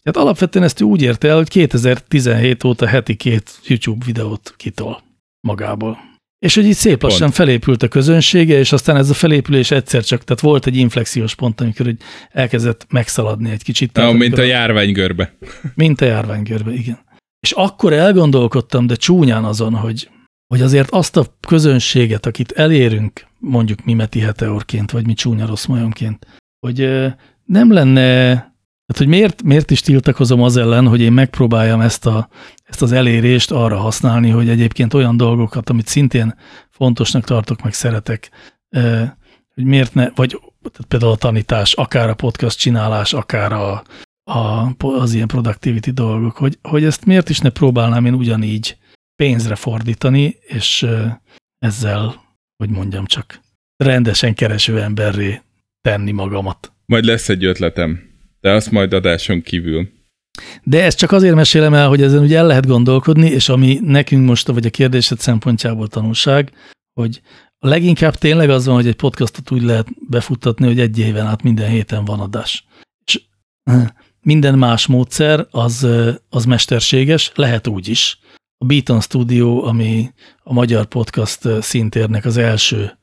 Tehát 0.03 0.27
alapvetően 0.27 0.65
ezt 0.65 0.81
úgy 0.81 1.01
érte 1.01 1.27
el, 1.27 1.35
hogy 1.35 1.49
2017 1.49 2.63
óta 2.63 2.87
heti 2.87 3.15
két 3.15 3.59
YouTube 3.63 4.05
videót 4.05 4.53
kitol 4.57 5.03
magából. 5.47 5.97
És 6.39 6.55
hogy 6.55 6.65
így 6.65 6.73
szép 6.73 7.01
lassan 7.01 7.19
Pont. 7.19 7.33
felépült 7.33 7.83
a 7.83 7.87
közönsége, 7.87 8.57
és 8.57 8.71
aztán 8.71 8.95
ez 8.95 9.09
a 9.09 9.13
felépülés 9.13 9.71
egyszer 9.71 10.03
csak, 10.03 10.23
tehát 10.23 10.41
volt 10.41 10.65
egy 10.65 10.75
inflexiós 10.75 11.35
pont, 11.35 11.61
amikor 11.61 11.85
hogy 11.85 11.97
elkezdett 12.31 12.85
megszaladni 12.89 13.51
egy 13.51 13.63
kicsit. 13.63 13.91
Tehát 13.91 14.09
Ah, 14.11 14.17
mint 14.17 14.37
a 14.37 14.41
járványgörbe. 14.43 15.33
mint 15.75 16.01
a 16.01 16.05
járványgörbe, 16.05 16.73
igen. 16.73 16.99
És 17.39 17.51
akkor 17.51 17.93
elgondolkodtam, 17.93 18.87
de 18.87 18.95
csúnyán 18.95 19.43
azon, 19.43 19.73
hogy, 19.73 20.09
hogy 20.47 20.61
azért 20.61 20.89
azt 20.89 21.17
a 21.17 21.25
közönséget, 21.47 22.25
akit 22.25 22.51
elérünk, 22.51 23.25
mondjuk 23.43 23.83
mi 23.83 23.93
Meti 23.93 24.19
Heteorként, 24.19 24.91
vagy 24.91 25.05
mi 25.05 25.13
csúnya 25.13 25.45
rossz 25.45 25.65
majomként, 25.65 26.27
hogy 26.59 26.77
nem 27.45 27.71
lenne, 27.71 28.33
tehát 28.85 28.97
hogy 28.97 29.07
miért, 29.07 29.43
miért 29.43 29.71
is 29.71 29.81
tiltakozom 29.81 30.41
az 30.41 30.57
ellen, 30.57 30.87
hogy 30.87 31.01
én 31.01 31.11
megpróbáljam 31.11 31.81
ezt, 31.81 32.05
a, 32.05 32.29
ezt 32.63 32.81
az 32.81 32.91
elérést 32.91 33.51
arra 33.51 33.77
használni, 33.77 34.29
hogy 34.29 34.49
egyébként 34.49 34.93
olyan 34.93 35.17
dolgokat, 35.17 35.69
amit 35.69 35.87
szintén 35.87 36.35
fontosnak 36.69 37.23
tartok, 37.23 37.61
meg 37.61 37.73
szeretek, 37.73 38.29
hogy 39.53 39.63
miért 39.63 39.93
ne, 39.93 40.09
vagy 40.15 40.39
tehát 40.71 40.87
például 40.87 41.11
a 41.11 41.15
tanítás, 41.15 41.73
akár 41.73 42.09
a 42.09 42.13
podcast 42.13 42.59
csinálás, 42.59 43.13
akár 43.13 43.51
a, 43.51 43.83
a, 44.23 44.71
az 44.77 45.13
ilyen 45.13 45.27
productivity 45.27 45.91
dolgok, 45.91 46.37
hogy, 46.37 46.57
hogy 46.61 46.83
ezt 46.83 47.05
miért 47.05 47.29
is 47.29 47.39
ne 47.39 47.49
próbálnám 47.49 48.05
én 48.05 48.13
ugyanígy 48.13 48.77
pénzre 49.15 49.55
fordítani, 49.55 50.37
és 50.47 50.87
ezzel, 51.59 52.22
hogy 52.57 52.69
mondjam 52.69 53.05
csak, 53.05 53.39
rendesen 53.77 54.33
kereső 54.33 54.81
emberré 54.81 55.41
tenni 55.81 56.11
magamat. 56.11 56.71
Majd 56.85 57.03
lesz 57.05 57.29
egy 57.29 57.45
ötletem, 57.45 58.01
de 58.39 58.51
azt 58.51 58.71
majd 58.71 58.93
adáson 58.93 59.41
kívül. 59.41 59.89
De 60.63 60.83
ezt 60.83 60.97
csak 60.97 61.11
azért 61.11 61.35
mesélem 61.35 61.73
el, 61.73 61.87
hogy 61.87 62.01
ezen 62.01 62.21
ugye 62.23 62.37
el 62.37 62.45
lehet 62.45 62.67
gondolkodni, 62.67 63.29
és 63.29 63.49
ami 63.49 63.79
nekünk 63.81 64.25
most, 64.25 64.47
vagy 64.47 64.65
a 64.65 64.69
kérdésed 64.69 65.19
szempontjából 65.19 65.87
tanulság, 65.87 66.51
hogy 66.93 67.21
a 67.59 67.67
leginkább 67.67 68.15
tényleg 68.15 68.49
az 68.49 68.65
van, 68.65 68.75
hogy 68.75 68.87
egy 68.87 68.95
podcastot 68.95 69.51
úgy 69.51 69.61
lehet 69.61 69.87
befuttatni, 70.09 70.65
hogy 70.65 70.79
egy 70.79 70.99
éven 70.99 71.25
át 71.25 71.43
minden 71.43 71.69
héten 71.69 72.05
van 72.05 72.19
adás. 72.19 72.65
És 73.05 73.21
eh, 73.63 73.87
minden 74.21 74.57
más 74.57 74.85
módszer 74.87 75.47
az, 75.51 75.83
eh, 75.83 76.15
az 76.29 76.45
mesterséges, 76.45 77.31
lehet 77.35 77.67
úgy 77.67 77.87
is. 77.87 78.19
A 78.63 78.65
Beaton 78.65 79.01
Studio, 79.01 79.65
ami 79.65 80.13
a 80.43 80.53
magyar 80.53 80.85
podcast 80.85 81.61
szintérnek 81.61 82.25
az 82.25 82.37
első 82.37 82.97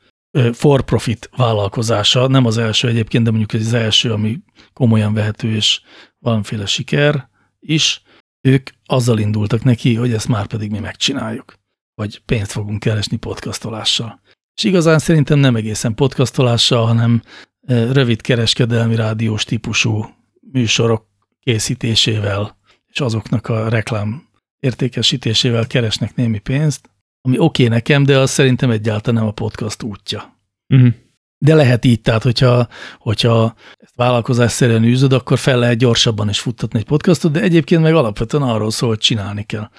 for-profit 0.53 1.31
vállalkozása, 1.37 2.27
nem 2.27 2.45
az 2.47 2.59
első 2.59 2.89
egyébként, 2.89 3.25
de 3.25 3.31
mondjuk 3.31 3.61
az 3.61 3.73
első, 3.73 4.13
ami 4.13 4.39
komolyan 4.73 5.15
vehető 5.15 5.55
és 5.55 5.81
valamiféle 6.19 6.67
siker 6.67 7.29
is, 7.59 8.03
ők 8.41 8.71
azzal 8.85 9.19
indultak 9.19 9.65
neki, 9.65 9.95
hogy 9.95 10.13
ezt 10.13 10.29
már 10.29 10.47
pedig 10.47 10.71
mi 10.71 10.79
megcsináljuk, 10.79 11.55
vagy 11.95 12.23
pénzt 12.25 12.53
fogunk 12.53 12.81
keresni 12.81 13.17
podcastolással. 13.17 14.21
És 14.55 14.65
igazán 14.65 14.99
szerintem 14.99 15.39
nem 15.39 15.57
egészen 15.57 15.95
podcastolással, 15.95 16.87
hanem 16.87 17.23
rövid 17.67 18.21
kereskedelmi 18.21 18.95
rádiós 18.95 19.45
típusú 19.45 20.05
műsorok 20.53 21.07
készítésével, 21.41 22.59
és 22.87 23.01
azoknak 23.01 23.49
a 23.49 23.69
reklám 23.69 24.29
értékesítésével 24.61 25.67
keresnek 25.67 26.15
némi 26.15 26.39
pénzt, 26.39 26.91
ami 27.21 27.39
oké 27.39 27.65
okay 27.65 27.77
nekem, 27.77 28.03
de 28.03 28.19
az 28.19 28.31
szerintem 28.31 28.71
egyáltalán 28.71 29.21
nem 29.21 29.31
a 29.31 29.35
podcast 29.35 29.83
útja. 29.83 30.39
Uh-huh. 30.75 30.93
De 31.39 31.55
lehet 31.55 31.85
így, 31.85 32.01
tehát 32.01 32.23
hogyha, 32.23 32.69
hogyha 32.99 33.55
ezt 33.79 33.97
vállalkozásszerűen 33.97 34.85
űzöd, 34.85 35.13
akkor 35.13 35.39
fel 35.39 35.59
lehet 35.59 35.79
gyorsabban 35.79 36.29
is 36.29 36.41
futtatni 36.41 36.79
egy 36.79 36.85
podcastot, 36.85 37.33
de 37.33 37.41
egyébként 37.41 37.83
meg 37.83 37.95
alapvetően 37.95 38.43
arról 38.43 38.71
szól, 38.71 38.89
hogy 38.89 38.99
csinálni 38.99 39.43
kell. 39.43 39.71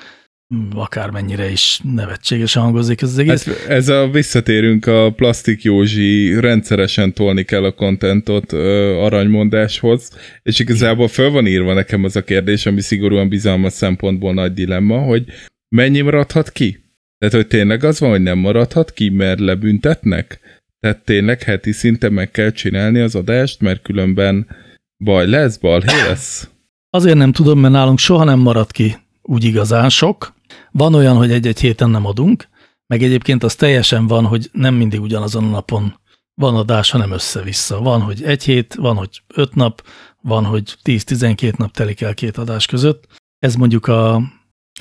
Mm, 0.56 0.70
Akármennyire 0.76 1.52
is 1.52 1.80
nevetségesen 1.84 2.64
hangozik 2.64 3.02
ez 3.02 3.10
az 3.10 3.18
egész. 3.18 3.48
Ez, 3.48 3.56
ez 3.68 3.90
a 3.90 4.10
visszatérünk 4.10 4.86
a 4.86 5.12
Plastik 5.12 5.64
Józsi 5.64 6.40
rendszeresen 6.40 7.14
tolni 7.14 7.44
kell 7.44 7.64
a 7.64 7.72
kontentot 7.72 8.52
aranymondáshoz, 9.02 10.18
és 10.44 10.60
igazából 10.60 11.08
föl 11.08 11.30
van 11.30 11.48
írva 11.48 11.74
nekem 11.74 12.04
az 12.04 12.16
a 12.16 12.24
kérdés, 12.24 12.66
ami 12.66 12.82
szigorúan 12.82 13.30
bizalmas 13.30 13.74
szempontból 13.74 14.34
nagy 14.34 14.54
dilemma, 14.54 14.98
hogy 14.98 15.26
mennyi 15.70 16.02
maradhat 16.02 16.52
ki? 16.52 16.84
Tehát, 17.18 17.36
hogy 17.36 17.48
tényleg 17.48 17.84
az 17.84 18.00
van, 18.00 18.10
hogy 18.10 18.22
nem 18.22 18.38
maradhat 18.38 18.94
ki, 18.94 19.10
mert 19.10 19.40
lebüntetnek? 19.40 20.40
Tehát 20.80 21.04
tényleg 21.04 21.42
heti 21.44 21.72
szinten 21.72 22.14
meg 22.14 22.32
kell 22.32 22.52
csinálni 22.52 23.00
az 23.00 23.16
adást, 23.16 23.62
mert 23.62 23.82
különben 23.82 24.48
baj 24.98 25.28
lesz, 25.28 25.58
balhé 25.58 26.02
lesz? 26.08 26.50
Azért 26.90 27.18
nem 27.18 27.32
tudom, 27.32 27.60
mert 27.60 27.74
nálunk 27.74 28.00
soha 28.00 28.24
nem 28.24 28.40
marad 28.40 28.72
ki 28.72 28.96
úgy 29.22 29.44
igazán 29.44 29.90
sok. 29.90 30.34
Van 30.72 30.94
olyan, 30.94 31.16
hogy 31.16 31.32
egy-egy 31.32 31.60
héten 31.60 31.90
nem 31.90 32.06
adunk, 32.06 32.48
meg 32.88 33.04
egyébként 33.04 33.44
az 33.44 33.56
teljesen 33.56 34.08
van, 34.08 34.26
hogy 34.26 34.50
nem 34.52 34.76
mindig 34.76 35.02
ugyanazon 35.02 35.44
a 35.44 35.50
napon 35.50 36.00
van 36.34 36.56
adás, 36.56 36.90
hanem 36.90 37.12
össze-vissza. 37.12 37.80
Van, 37.80 38.02
hogy 38.02 38.24
egy 38.24 38.44
hét, 38.44 38.74
van, 38.74 38.96
hogy 38.96 39.22
öt 39.36 39.56
nap, 39.56 39.88
van, 40.22 40.46
hogy 40.46 40.76
10-12 40.84 41.58
nap 41.58 41.72
telik 41.72 42.02
el 42.02 42.14
két 42.14 42.38
adás 42.38 42.66
között. 42.66 43.08
Ez 43.40 43.56
mondjuk 43.56 43.88
a, 43.88 44.16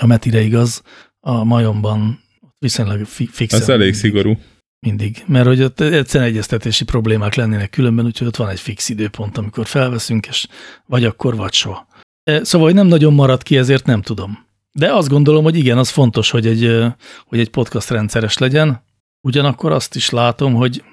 a 0.00 0.06
Metire 0.06 0.40
igaz, 0.40 0.82
a 1.20 1.44
majomban 1.44 2.20
viszonylag 2.58 3.04
fi 3.04 3.26
fixen. 3.26 3.60
Ez 3.60 3.68
elég 3.68 3.80
mindig, 3.80 4.00
szigorú. 4.00 4.38
Mindig, 4.86 5.22
mert 5.26 5.46
hogy 5.46 5.62
ott 5.62 5.80
egyszerűen 5.80 6.30
egyeztetési 6.30 6.84
problémák 6.84 7.34
lennének 7.34 7.70
különben, 7.70 8.04
úgyhogy 8.04 8.26
ott 8.26 8.36
van 8.36 8.48
egy 8.48 8.60
fix 8.60 8.88
időpont, 8.88 9.38
amikor 9.38 9.66
felveszünk, 9.66 10.26
és 10.26 10.46
vagy 10.86 11.04
akkor, 11.04 11.36
vagy 11.36 11.52
soha. 11.52 11.86
E, 12.22 12.44
Szóval, 12.44 12.66
hogy 12.66 12.76
nem 12.76 12.86
nagyon 12.86 13.14
marad 13.14 13.42
ki, 13.42 13.56
ezért 13.56 13.86
nem 13.86 14.02
tudom. 14.02 14.46
De 14.72 14.94
azt 14.94 15.08
gondolom, 15.08 15.42
hogy 15.42 15.56
igen, 15.56 15.78
az 15.78 15.88
fontos, 15.88 16.30
hogy 16.30 16.46
egy, 16.46 16.84
hogy 17.24 17.38
egy 17.38 17.50
podcast 17.50 17.90
rendszeres 17.90 18.38
legyen. 18.38 18.82
Ugyanakkor 19.20 19.72
azt 19.72 19.94
is 19.94 20.10
látom, 20.10 20.54
hogy 20.54 20.84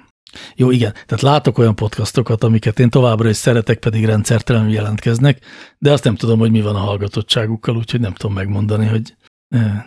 jó, 0.54 0.70
igen, 0.70 0.92
tehát 0.92 1.20
látok 1.20 1.58
olyan 1.58 1.74
podcastokat, 1.74 2.44
amiket 2.44 2.78
én 2.78 2.90
továbbra 2.90 3.28
is 3.28 3.36
szeretek, 3.36 3.78
pedig 3.78 4.04
rendszertelenül 4.04 4.72
jelentkeznek, 4.72 5.44
de 5.78 5.92
azt 5.92 6.04
nem 6.04 6.16
tudom, 6.16 6.38
hogy 6.38 6.50
mi 6.50 6.60
van 6.60 6.76
a 6.76 6.78
hallgatottságukkal, 6.78 7.76
úgyhogy 7.76 8.00
nem 8.00 8.12
tudom 8.12 8.34
megmondani, 8.34 8.86
hogy 8.86 9.14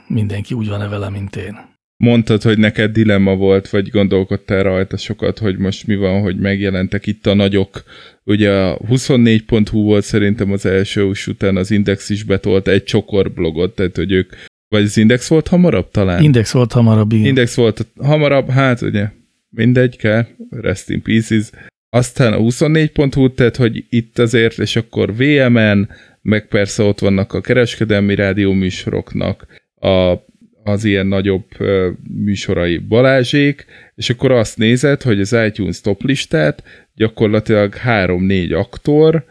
mindenki 0.07 0.53
úgy 0.53 0.67
van-e 0.67 0.87
vele, 0.87 1.09
mint 1.09 1.35
én. 1.35 1.69
Mondtad, 2.01 2.41
hogy 2.41 2.57
neked 2.57 2.91
dilemma 2.91 3.35
volt, 3.35 3.69
vagy 3.69 3.89
gondolkodtál 3.89 4.63
rajta 4.63 4.97
sokat, 4.97 5.39
hogy 5.39 5.57
most 5.57 5.87
mi 5.87 5.95
van, 5.95 6.21
hogy 6.21 6.39
megjelentek 6.39 7.07
itt 7.07 7.27
a 7.27 7.33
nagyok. 7.33 7.83
Ugye 8.23 8.51
a 8.51 8.77
24.hu 8.77 9.81
volt 9.81 10.03
szerintem 10.03 10.51
az 10.51 10.65
első 10.65 11.03
us 11.03 11.27
után 11.27 11.57
az 11.57 11.71
Index 11.71 12.09
is 12.09 12.23
betolt 12.23 12.67
egy 12.67 12.83
csokor 12.83 13.31
blogot, 13.31 13.75
tehát 13.75 13.95
hogy 13.95 14.11
ők, 14.11 14.33
vagy 14.67 14.83
az 14.83 14.97
Index 14.97 15.27
volt 15.27 15.47
hamarabb 15.47 15.91
talán? 15.91 16.23
Index 16.23 16.51
volt 16.51 16.71
hamarabb, 16.71 17.11
igen. 17.11 17.25
Index 17.25 17.55
volt 17.55 17.87
hamarabb, 17.97 18.49
hát 18.49 18.81
ugye 18.81 19.09
mindegy 19.49 19.97
kell, 19.97 20.25
rest 20.49 20.89
in 20.89 21.01
pieces. 21.01 21.49
Aztán 21.89 22.33
a 22.33 22.37
24.hu, 22.37 23.33
tehát 23.33 23.55
hogy 23.55 23.85
itt 23.89 24.19
azért, 24.19 24.59
és 24.59 24.75
akkor 24.75 25.15
VMN, 25.15 25.89
meg 26.21 26.47
persze 26.47 26.83
ott 26.83 26.99
vannak 26.99 27.33
a 27.33 27.41
kereskedelmi 27.41 28.15
rádió 28.15 28.51
műsoroknak, 28.51 29.45
a, 29.75 30.29
az 30.63 30.83
ilyen 30.83 31.07
nagyobb 31.07 31.45
műsorai 32.23 32.77
Balázsék, 32.77 33.65
és 33.95 34.09
akkor 34.09 34.31
azt 34.31 34.57
nézed, 34.57 35.01
hogy 35.01 35.19
az 35.19 35.35
iTunes 35.47 35.81
top 35.81 36.03
listát 36.03 36.63
gyakorlatilag 36.95 37.73
3-4 37.85 38.57
aktor 38.57 39.25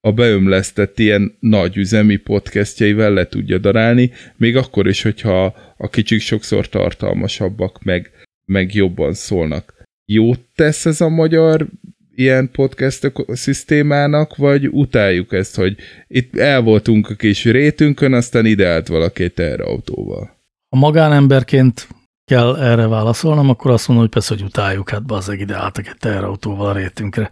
a 0.00 0.12
beömlesztett 0.12 0.98
ilyen 0.98 1.36
nagy 1.40 1.76
üzemi 1.76 2.16
podcastjeivel 2.16 3.12
le 3.12 3.26
tudja 3.26 3.58
darálni, 3.58 4.10
még 4.36 4.56
akkor 4.56 4.88
is, 4.88 5.02
hogyha 5.02 5.54
a 5.76 5.88
kicsik 5.88 6.20
sokszor 6.20 6.68
tartalmasabbak, 6.68 7.82
meg, 7.82 8.10
meg 8.44 8.74
jobban 8.74 9.14
szólnak. 9.14 9.74
Jót 10.04 10.40
tesz 10.54 10.86
ez 10.86 11.00
a 11.00 11.08
magyar 11.08 11.66
ilyen 12.14 12.50
podcast 12.50 13.12
szisztémának, 13.26 14.36
vagy 14.36 14.68
utáljuk 14.68 15.32
ezt, 15.32 15.56
hogy 15.56 15.76
itt 16.08 16.36
el 16.36 16.60
voltunk 16.60 17.10
a 17.10 17.14
kis 17.14 17.44
rétünkön, 17.44 18.12
aztán 18.12 18.46
ide 18.46 18.68
állt 18.68 18.86
valaki 18.86 19.22
egy 19.22 19.60
autóval. 19.60 20.31
Ha 20.72 20.78
magánemberként 20.78 21.88
kell 22.24 22.56
erre 22.56 22.86
válaszolnom, 22.86 23.48
akkor 23.48 23.70
azt 23.70 23.88
mondom, 23.88 24.04
hogy 24.04 24.14
persze, 24.14 24.34
hogy 24.34 24.44
utáljuk, 24.44 24.90
hát 24.90 25.06
bazzeg 25.06 25.40
ide 25.40 25.56
álltak 25.56 25.86
egy 25.86 25.96
teherautóval 25.96 26.66
a 26.66 26.72
rétünkre. 26.72 27.30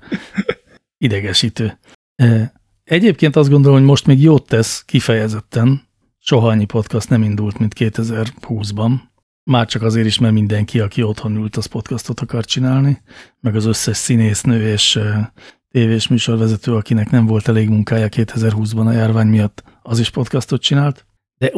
Idegesítő. 1.06 1.78
Egyébként 2.84 3.36
azt 3.36 3.50
gondolom, 3.50 3.78
hogy 3.78 3.86
most 3.86 4.06
még 4.06 4.22
jót 4.22 4.46
tesz 4.46 4.82
kifejezetten. 4.84 5.82
Soha 6.18 6.48
annyi 6.48 6.64
podcast 6.64 7.08
nem 7.08 7.22
indult, 7.22 7.58
mint 7.58 7.74
2020-ban. 7.78 8.92
Már 9.44 9.66
csak 9.66 9.82
azért 9.82 10.06
is, 10.06 10.18
mert 10.18 10.34
mindenki, 10.34 10.80
aki 10.80 11.02
otthon 11.02 11.36
ült, 11.36 11.56
az 11.56 11.66
podcastot 11.66 12.20
akar 12.20 12.44
csinálni, 12.44 13.02
meg 13.40 13.56
az 13.56 13.64
összes 13.64 13.96
színésznő 13.96 14.72
és 14.72 15.00
tévés 15.70 16.08
műsorvezető, 16.08 16.74
akinek 16.74 17.10
nem 17.10 17.26
volt 17.26 17.48
elég 17.48 17.68
munkája 17.68 18.08
2020-ban 18.10 18.86
a 18.86 18.92
járvány 18.92 19.26
miatt, 19.26 19.62
az 19.82 19.98
is 19.98 20.10
podcastot 20.10 20.60
csinált. 20.62 21.08
De 21.40 21.52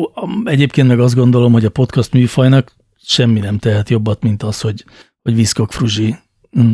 egyébként 0.45 0.89
meg 0.89 1.01
azt 1.01 1.15
gondolom, 1.15 1.53
hogy 1.53 1.65
a 1.65 1.71
podcast 1.71 2.13
műfajnak 2.13 2.77
semmi 2.97 3.41
nem 3.41 3.59
tehet 3.59 3.89
jobbat, 3.89 4.23
mint 4.23 4.43
az, 4.43 4.61
hogy, 4.61 4.85
hogy 5.23 5.35
Viszkok 5.35 5.73
Fruzsi 5.73 6.17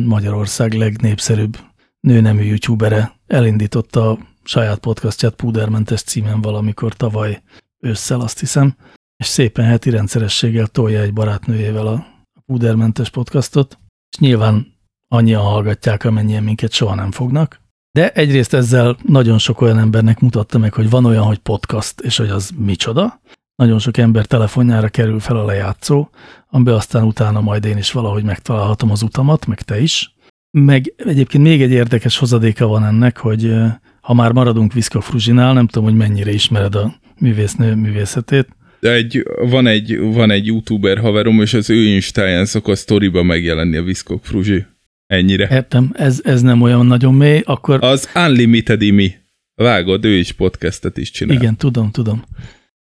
Magyarország 0.05 0.73
legnépszerűbb 0.73 1.57
nőnemű 1.99 2.43
youtubere 2.43 3.19
elindította 3.27 4.09
a 4.09 4.19
saját 4.43 4.79
podcastját 4.79 5.35
Púdermentes 5.35 6.01
címen 6.01 6.41
valamikor 6.41 6.93
tavaly 6.93 7.41
ősszel, 7.79 8.21
azt 8.21 8.39
hiszem, 8.39 8.75
és 9.17 9.25
szépen 9.25 9.65
heti 9.65 9.89
rendszerességgel 9.89 10.67
tolja 10.67 11.01
egy 11.01 11.13
barátnőjével 11.13 11.87
a 11.87 12.05
Púdermentes 12.45 13.09
podcastot, 13.09 13.79
és 14.11 14.17
nyilván 14.17 14.67
annyian 15.07 15.41
hallgatják, 15.41 16.03
amennyien 16.03 16.43
minket 16.43 16.71
soha 16.71 16.95
nem 16.95 17.11
fognak. 17.11 17.61
De 17.91 18.11
egyrészt 18.11 18.53
ezzel 18.53 18.97
nagyon 19.05 19.37
sok 19.37 19.61
olyan 19.61 19.79
embernek 19.79 20.19
mutatta 20.19 20.57
meg, 20.57 20.73
hogy 20.73 20.89
van 20.89 21.05
olyan, 21.05 21.23
hogy 21.23 21.37
podcast, 21.37 21.99
és 21.99 22.17
hogy 22.17 22.29
az 22.29 22.51
micsoda. 22.57 23.21
Nagyon 23.55 23.79
sok 23.79 23.97
ember 23.97 24.25
telefonjára 24.25 24.87
kerül 24.87 25.19
fel 25.19 25.37
a 25.37 25.45
lejátszó, 25.45 26.09
amiben 26.49 26.73
aztán 26.73 27.03
utána 27.03 27.41
majd 27.41 27.65
én 27.65 27.77
is 27.77 27.91
valahogy 27.91 28.23
megtalálhatom 28.23 28.91
az 28.91 29.01
utamat, 29.01 29.45
meg 29.45 29.61
te 29.61 29.81
is. 29.81 30.13
Meg 30.51 30.93
egyébként 30.97 31.43
még 31.43 31.61
egy 31.61 31.71
érdekes 31.71 32.17
hozadéka 32.17 32.67
van 32.67 32.85
ennek, 32.85 33.17
hogy 33.17 33.53
ha 34.01 34.13
már 34.13 34.31
maradunk 34.31 34.73
Viszka 34.73 35.01
Fruzsinál, 35.01 35.53
nem 35.53 35.67
tudom, 35.67 35.89
hogy 35.89 35.97
mennyire 35.97 36.31
ismered 36.31 36.75
a 36.75 36.93
művésznő 37.19 37.75
művészetét. 37.75 38.47
Egy, 38.79 39.23
van, 39.49 39.67
egy, 39.67 39.99
van 39.99 40.31
egy 40.31 40.45
youtuber 40.45 40.97
haverom, 40.97 41.41
és 41.41 41.53
az 41.53 41.69
ő 41.69 41.83
instáján 41.83 42.45
szokott 42.45 42.77
sztoriba 42.77 43.23
megjelenni 43.23 43.77
a 43.77 43.83
Viszkok 43.83 44.25
Fruzsi. 44.25 44.65
Ennyire. 45.09 45.47
Értem, 45.51 45.91
ez, 45.93 46.19
ez 46.23 46.41
nem 46.41 46.61
olyan 46.61 46.85
nagyon 46.85 47.13
mély, 47.13 47.41
akkor... 47.45 47.83
Az 47.83 48.09
Unlimited 48.15 48.81
Imi. 48.81 49.15
Vágod, 49.55 50.05
ő 50.05 50.17
is 50.17 50.31
podcastet 50.31 50.97
is 50.97 51.11
csinál. 51.11 51.35
Igen, 51.35 51.55
tudom, 51.55 51.91
tudom. 51.91 52.23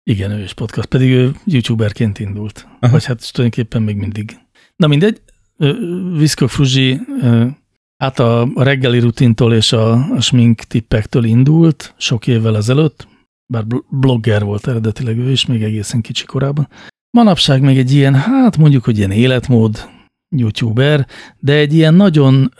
Igen, 0.02 0.30
ő 0.30 0.42
is 0.42 0.52
podcast, 0.52 0.88
pedig 0.88 1.10
ő 1.10 1.32
youtuberként 1.44 2.18
indult. 2.18 2.66
Aha. 2.80 2.92
Vagy 2.92 3.04
hát 3.04 3.32
tulajdonképpen 3.32 3.82
még 3.82 3.96
mindig. 3.96 4.36
Na 4.76 4.86
mindegy, 4.86 5.20
Viszkok 6.16 6.50
Fruzsi 6.50 7.00
hát 7.96 8.18
a, 8.18 8.48
reggeli 8.54 8.98
rutintól 8.98 9.54
és 9.54 9.72
a, 9.72 9.92
a 9.92 10.20
smink 10.20 10.60
tippektől 10.60 11.24
indult 11.24 11.94
sok 11.96 12.26
évvel 12.26 12.56
ezelőtt, 12.56 13.08
bár 13.46 13.64
blogger 13.88 14.44
volt 14.44 14.68
eredetileg 14.68 15.18
ő 15.18 15.30
is, 15.30 15.46
még 15.46 15.62
egészen 15.62 16.00
kicsi 16.00 16.24
korában. 16.24 16.68
Manapság 17.10 17.62
meg 17.62 17.78
egy 17.78 17.92
ilyen, 17.92 18.14
hát 18.14 18.56
mondjuk, 18.56 18.84
hogy 18.84 18.98
ilyen 18.98 19.10
életmód 19.10 19.88
youtuber, 20.36 21.06
de 21.38 21.52
egy 21.52 21.74
ilyen 21.74 21.94
nagyon 21.94 22.54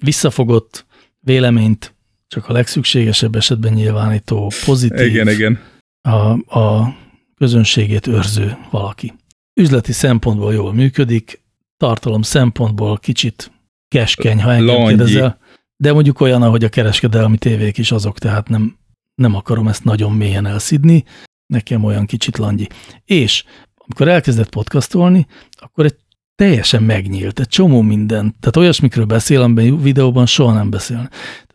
visszafogott 0.00 0.86
véleményt 1.20 1.94
csak 2.28 2.48
a 2.48 2.52
legszükségesebb 2.52 3.34
esetben 3.34 3.72
nyilvánító, 3.72 4.52
pozitív, 4.64 5.06
igen, 5.06 5.28
igen. 5.28 5.58
A, 6.00 6.58
a 6.58 6.94
közönségét 7.36 8.06
őrző 8.06 8.56
valaki. 8.70 9.12
Üzleti 9.54 9.92
szempontból 9.92 10.52
jól 10.52 10.74
működik, 10.74 11.42
tartalom 11.76 12.22
szempontból 12.22 12.98
kicsit 12.98 13.50
keskeny, 13.88 14.42
ha 14.42 14.52
engem 14.52 14.86
kérdezel, 14.86 15.38
de 15.76 15.92
mondjuk 15.92 16.20
olyan, 16.20 16.42
ahogy 16.42 16.64
a 16.64 16.68
kereskedelmi 16.68 17.38
tévék 17.38 17.78
is 17.78 17.92
azok, 17.92 18.18
tehát 18.18 18.48
nem, 18.48 18.76
nem 19.14 19.34
akarom 19.34 19.68
ezt 19.68 19.84
nagyon 19.84 20.12
mélyen 20.12 20.46
elszidni, 20.46 21.04
nekem 21.46 21.84
olyan 21.84 22.06
kicsit 22.06 22.38
langyi. 22.38 22.66
És 23.04 23.44
amikor 23.74 24.08
elkezdett 24.08 24.48
podcastolni, 24.48 25.26
akkor 25.50 25.84
egy 25.84 25.96
teljesen 26.42 26.82
megnyílt, 26.82 27.40
egy 27.40 27.48
csomó 27.48 27.82
minden. 27.82 28.34
Tehát 28.40 28.56
olyasmikről 28.56 29.04
beszél, 29.04 29.42
amiben 29.42 29.82
videóban 29.82 30.26
soha 30.26 30.52
nem 30.52 30.70
beszél. 30.70 31.08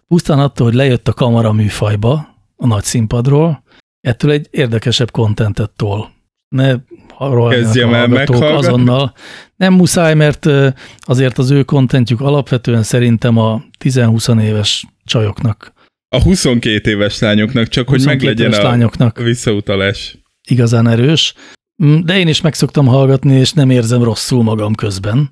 Pusztán 0.08 0.40
attól, 0.40 0.68
hogy 0.68 0.76
lejött 0.76 1.08
a 1.08 1.14
kamera 1.14 1.52
műfajba, 1.52 2.36
a 2.56 2.68
nagy 2.68 2.84
színpadról, 2.84 3.64
ettől 4.02 4.32
egy 4.32 4.48
érdekesebb 4.52 5.12
kontentet 5.12 5.72
tol. 5.76 6.12
Ne 6.56 6.76
Kezdjem 7.50 7.94
el 7.94 8.26
azonnal. 8.56 9.14
Nem 9.56 9.74
muszáj, 9.74 10.14
mert 10.14 10.50
azért 11.00 11.38
az 11.38 11.52
ő 11.52 11.64
kontentjük 11.64 12.22
alapvetően 12.22 12.84
szerintem 12.84 13.38
a 13.38 13.64
10-20 13.84 14.42
éves 14.42 14.86
csajoknak. 15.06 15.74
A 16.16 16.22
22 16.22 16.90
éves 16.90 17.20
lányoknak, 17.20 17.68
csak 17.68 17.90
hogy 17.90 18.06
meglegyen 18.06 18.54
a 18.54 18.64
lányoknak 18.64 19.18
visszautalás. 19.18 20.18
Igazán 20.50 20.88
erős. 20.88 21.34
Mm, 21.84 22.00
de 22.00 22.18
én 22.18 22.28
is 22.28 22.42
meg 22.42 22.54
szoktam 22.54 22.86
hallgatni, 22.86 23.36
és 23.36 23.54
nem 23.54 23.70
érzem 23.70 24.04
rosszul 24.04 24.44
magam 24.44 24.76
közben. 24.76 25.30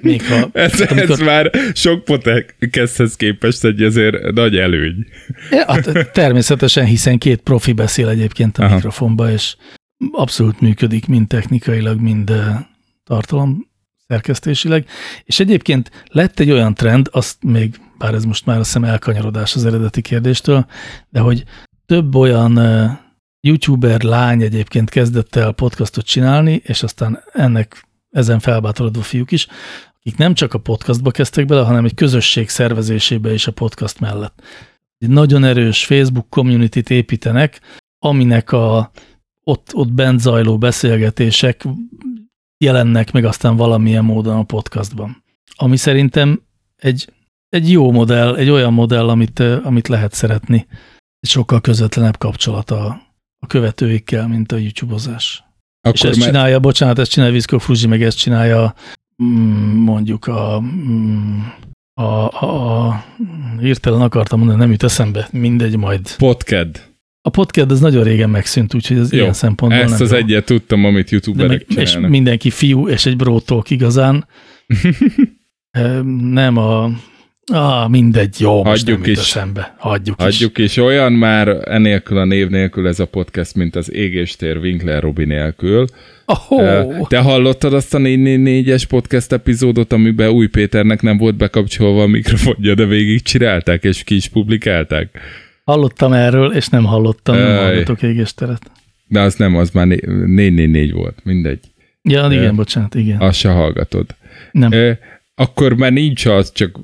Még 0.00 0.26
ha, 0.26 0.48
ez, 0.52 0.78
hát, 0.78 0.90
amikor... 0.90 1.10
ez 1.10 1.18
már 1.18 1.50
sok 1.74 2.04
podcasthez 2.04 3.16
képest 3.16 3.64
egy 3.64 3.82
azért 3.82 4.32
nagy 4.32 4.56
előny. 4.56 5.06
Ja, 5.50 5.64
hát 5.72 6.10
természetesen, 6.12 6.84
hiszen 6.84 7.18
két 7.18 7.40
profi 7.40 7.72
beszél 7.72 8.08
egyébként 8.08 8.58
a 8.58 8.64
Aha. 8.64 8.74
mikrofonba, 8.74 9.30
és 9.30 9.56
abszolút 10.10 10.60
működik, 10.60 11.06
mind 11.06 11.28
technikailag, 11.28 12.00
mind 12.00 12.32
tartalom 13.04 13.66
szerkesztésileg. 14.06 14.86
És 15.24 15.40
egyébként 15.40 15.90
lett 16.10 16.40
egy 16.40 16.50
olyan 16.50 16.74
trend, 16.74 17.08
azt 17.12 17.36
még, 17.42 17.80
bár 17.98 18.14
ez 18.14 18.24
most 18.24 18.46
már 18.46 18.58
azt 18.58 18.66
hiszem 18.66 18.84
elkanyarodás 18.84 19.54
az 19.54 19.66
eredeti 19.66 20.00
kérdéstől, 20.00 20.66
de 21.08 21.20
hogy 21.20 21.44
több 21.86 22.14
olyan 22.14 22.58
youtuber 23.40 24.02
lány 24.02 24.42
egyébként 24.42 24.90
kezdett 24.90 25.36
el 25.36 25.52
podcastot 25.52 26.04
csinálni, 26.04 26.60
és 26.64 26.82
aztán 26.82 27.22
ennek 27.32 27.88
ezen 28.10 28.38
felbátorodva 28.38 29.02
fiúk 29.02 29.30
is, 29.30 29.46
akik 29.98 30.16
nem 30.16 30.34
csak 30.34 30.54
a 30.54 30.58
podcastba 30.58 31.10
kezdtek 31.10 31.46
bele, 31.46 31.62
hanem 31.62 31.84
egy 31.84 31.94
közösség 31.94 32.48
szervezésébe 32.48 33.32
is 33.32 33.46
a 33.46 33.52
podcast 33.52 34.00
mellett. 34.00 34.42
Egy 34.98 35.08
nagyon 35.08 35.44
erős 35.44 35.84
Facebook 35.84 36.28
community-t 36.28 36.90
építenek, 36.90 37.60
aminek 37.98 38.52
a 38.52 38.90
ott, 39.44 39.74
ott 39.74 39.92
bent 39.92 40.20
zajló 40.20 40.58
beszélgetések 40.58 41.64
jelennek 42.64 43.12
meg 43.12 43.24
aztán 43.24 43.56
valamilyen 43.56 44.04
módon 44.04 44.36
a 44.36 44.42
podcastban. 44.42 45.24
Ami 45.56 45.76
szerintem 45.76 46.42
egy, 46.76 47.12
egy 47.48 47.70
jó 47.70 47.90
modell, 47.90 48.36
egy 48.36 48.50
olyan 48.50 48.72
modell, 48.72 49.08
amit, 49.08 49.38
amit 49.40 49.88
lehet 49.88 50.12
szeretni. 50.12 50.66
Egy 51.20 51.30
sokkal 51.30 51.60
közvetlenebb 51.60 52.18
kapcsolat 52.18 52.70
a, 53.38 53.46
követőikkel, 53.46 54.28
mint 54.28 54.52
a 54.52 54.56
YouTube-ozás. 54.56 55.44
Akkor 55.80 55.94
és 55.94 56.02
ezt 56.02 56.18
mert... 56.18 56.30
csinálja, 56.30 56.60
bocsánat, 56.60 56.98
ezt 56.98 57.10
csinálja 57.10 57.34
Viszko 57.34 57.58
Fruzsi, 57.58 57.86
meg 57.86 58.02
ezt 58.02 58.18
csinálja 58.18 58.74
mm, 59.22 59.84
mondjuk 59.84 60.26
a, 60.26 60.60
mm, 60.60 61.38
a, 61.94 62.02
a, 62.02 62.86
a 62.86 63.04
hirtelen 63.60 64.00
akartam 64.00 64.38
mondani, 64.38 64.58
nem 64.58 64.70
jut 64.70 64.82
eszembe, 64.82 65.28
mindegy 65.32 65.76
majd. 65.76 66.16
Podcast. 66.16 66.96
A 67.20 67.30
podcast 67.30 67.70
az 67.70 67.80
nagyon 67.80 68.04
régen 68.04 68.30
megszűnt, 68.30 68.74
úgyhogy 68.74 68.98
az 68.98 69.12
Jó, 69.12 69.18
ilyen 69.18 69.32
szempontból 69.32 69.82
ezt 69.82 69.92
nem 69.92 70.02
az 70.02 70.10
jó. 70.10 70.16
egyet 70.16 70.44
tudtam, 70.44 70.84
amit 70.84 71.10
youtuberek 71.10 71.66
meg, 71.68 71.78
És 71.78 71.98
mindenki 71.98 72.50
fiú, 72.50 72.88
és 72.88 73.06
egy 73.06 73.16
brótók 73.16 73.70
igazán. 73.70 74.26
nem 76.32 76.56
a 76.56 76.90
Ah, 77.48 77.88
mindegy, 77.88 78.40
jó, 78.40 78.62
hagyjuk 78.62 78.98
most 78.98 79.10
is, 79.10 79.18
eszembe. 79.18 79.74
Hagyjuk, 79.78 80.20
hagyjuk 80.20 80.58
is. 80.58 80.64
is. 80.64 80.76
Olyan 80.76 81.12
már 81.12 81.48
enélkül 81.64 82.18
a 82.18 82.24
név 82.24 82.48
nélkül 82.48 82.88
ez 82.88 83.00
a 83.00 83.06
podcast, 83.06 83.54
mint 83.54 83.76
az 83.76 83.92
Égéstér 83.92 84.56
Winkler 84.56 85.02
Robi 85.02 85.24
nélkül. 85.24 85.86
Oh. 86.48 87.08
Te 87.08 87.18
hallottad 87.18 87.72
azt 87.72 87.94
a 87.94 87.98
444-es 87.98 88.82
podcast 88.88 89.32
epizódot, 89.32 89.92
amiben 89.92 90.28
Új 90.28 90.46
Péternek 90.46 91.02
nem 91.02 91.16
volt 91.16 91.36
bekapcsolva 91.36 92.02
a 92.02 92.06
mikrofonja, 92.06 92.74
de 92.74 92.84
végig 92.84 93.22
csinálták, 93.22 93.84
és 93.84 94.04
ki 94.04 94.14
is 94.14 94.28
publikálták? 94.28 95.18
Hallottam 95.64 96.12
erről, 96.12 96.52
és 96.52 96.68
nem 96.68 96.84
hallottam, 96.84 97.36
nem 97.36 97.56
hallottok 97.56 98.02
Égésteret. 98.02 98.70
De 99.06 99.20
az 99.20 99.34
nem, 99.34 99.56
az 99.56 99.70
már 99.70 99.86
444 99.86 100.92
volt, 100.92 101.18
mindegy. 101.24 101.60
Ja, 102.02 102.28
igen, 102.30 102.44
e, 102.44 102.52
bocsánat, 102.52 102.94
igen. 102.94 103.20
Azt 103.20 103.38
se 103.38 103.48
hallgatod. 103.48 104.06
Nem. 104.52 104.72
E, 104.72 104.98
akkor 105.34 105.74
már 105.74 105.92
nincs 105.92 106.26
az, 106.26 106.52
csak 106.52 106.78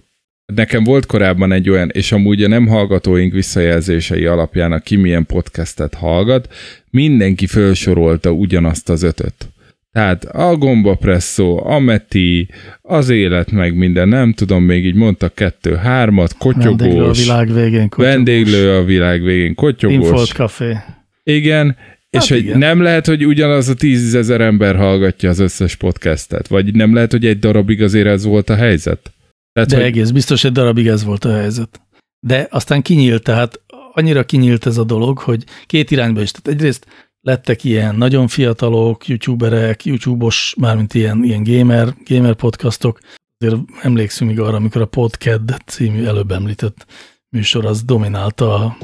Nekem 0.46 0.84
volt 0.84 1.06
korábban 1.06 1.52
egy 1.52 1.70
olyan, 1.70 1.90
és 1.92 2.12
amúgy 2.12 2.42
a 2.42 2.48
nem 2.48 2.66
hallgatóink 2.66 3.32
visszajelzései 3.32 4.24
alapján, 4.24 4.72
aki 4.72 4.96
milyen 4.96 5.26
podcastet 5.26 5.94
hallgat, 5.94 6.54
mindenki 6.90 7.46
felsorolta 7.46 8.30
ugyanazt 8.30 8.88
az 8.88 9.02
ötöt. 9.02 9.48
Tehát 9.92 10.24
a 10.24 10.56
gombapresszó, 10.56 11.66
a 11.66 11.78
meti, 11.78 12.48
az 12.82 13.08
élet 13.08 13.50
meg 13.50 13.76
minden, 13.76 14.08
nem 14.08 14.32
tudom, 14.32 14.64
még 14.64 14.84
így 14.84 14.94
mondtak 14.94 15.34
kettő, 15.34 15.74
hármat, 15.74 16.36
kotyogós. 16.36 16.78
Vendéglő 16.78 17.04
a 17.04 17.12
világ 17.12 17.52
végén, 17.52 17.88
kotyogós. 17.88 18.14
Vendéglő 18.14 18.76
a 18.76 18.84
világ 18.84 19.22
végén, 19.22 19.54
kotyogós. 19.54 20.08
Infolt 20.08 20.32
café. 20.32 20.76
Igen, 21.22 21.76
hát 22.10 22.22
és 22.22 22.28
hogy 22.28 22.56
nem 22.56 22.82
lehet, 22.82 23.06
hogy 23.06 23.26
ugyanaz 23.26 23.68
a 23.68 23.74
tízezer 23.74 24.40
ember 24.40 24.76
hallgatja 24.76 25.28
az 25.28 25.38
összes 25.38 25.76
podcastet, 25.76 26.48
vagy 26.48 26.74
nem 26.74 26.94
lehet, 26.94 27.10
hogy 27.10 27.26
egy 27.26 27.38
darabig 27.38 27.82
azért 27.82 28.06
ez 28.06 28.24
volt 28.24 28.50
a 28.50 28.54
helyzet? 28.54 29.12
Tehát, 29.54 29.68
De 29.68 29.76
hogy... 29.76 29.84
egész 29.84 30.10
biztos 30.10 30.44
egy 30.44 30.52
darabig 30.52 30.86
ez 30.86 31.04
volt 31.04 31.24
a 31.24 31.32
helyzet. 31.32 31.80
De 32.20 32.46
aztán 32.50 32.82
kinyílt, 32.82 33.22
tehát 33.22 33.60
annyira 33.92 34.24
kinyílt 34.24 34.66
ez 34.66 34.76
a 34.76 34.84
dolog, 34.84 35.18
hogy 35.18 35.44
két 35.66 35.90
irányba 35.90 36.20
is. 36.20 36.30
Tehát 36.30 36.58
egyrészt 36.60 36.86
lettek 37.20 37.64
ilyen 37.64 37.94
nagyon 37.94 38.28
fiatalok, 38.28 39.08
youtuberek, 39.08 39.84
youtube-os, 39.84 40.54
mármint 40.58 40.94
ilyen, 40.94 41.24
ilyen 41.24 41.42
gamer, 41.42 41.94
gamer 42.04 42.34
podcastok. 42.34 42.98
Azért 43.38 43.60
emlékszünk 43.82 44.30
még 44.30 44.40
arra, 44.40 44.56
amikor 44.56 44.80
a 44.80 44.86
Podcast 44.86 45.42
című 45.66 46.04
előbb 46.04 46.30
említett 46.30 46.86
műsor 47.28 47.64
az 47.64 47.82
dominálta 47.82 48.54
a 48.54 48.76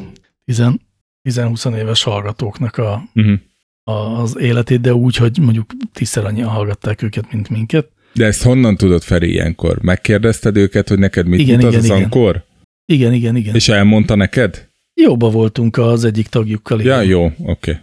10-20 0.47 1.77
éves 1.77 2.03
hallgatóknak 2.03 2.77
a, 2.77 3.03
uh-huh. 3.15 3.39
a, 3.83 4.21
az 4.21 4.39
életét, 4.39 4.81
de 4.81 4.95
úgy, 4.95 5.17
hogy 5.17 5.39
mondjuk 5.39 5.71
tízszer 5.93 6.25
annyian 6.25 6.49
hallgatták 6.49 7.03
őket, 7.03 7.33
mint 7.33 7.49
minket. 7.49 7.89
De 8.13 8.25
ezt 8.25 8.43
honnan 8.43 8.77
tudod, 8.77 9.03
Feri, 9.03 9.31
ilyenkor? 9.31 9.83
Megkérdezted 9.83 10.57
őket, 10.57 10.89
hogy 10.89 10.99
neked 10.99 11.27
mit 11.27 11.41
igen, 11.41 11.55
mutat 11.55 11.71
igen, 11.71 11.81
az 11.81 11.87
igen. 11.87 12.03
ankor? 12.03 12.45
Igen, 12.85 13.13
igen, 13.13 13.37
igen. 13.37 13.55
És 13.55 13.69
elmondta 13.69 14.15
neked? 14.15 14.69
Jóba 14.95 15.31
voltunk 15.31 15.77
az 15.77 16.05
egyik 16.05 16.27
tagjukkal. 16.27 16.81
Igen. 16.81 16.97
Ja, 16.97 17.03
jó, 17.03 17.25
oké. 17.25 17.41
Okay. 17.45 17.75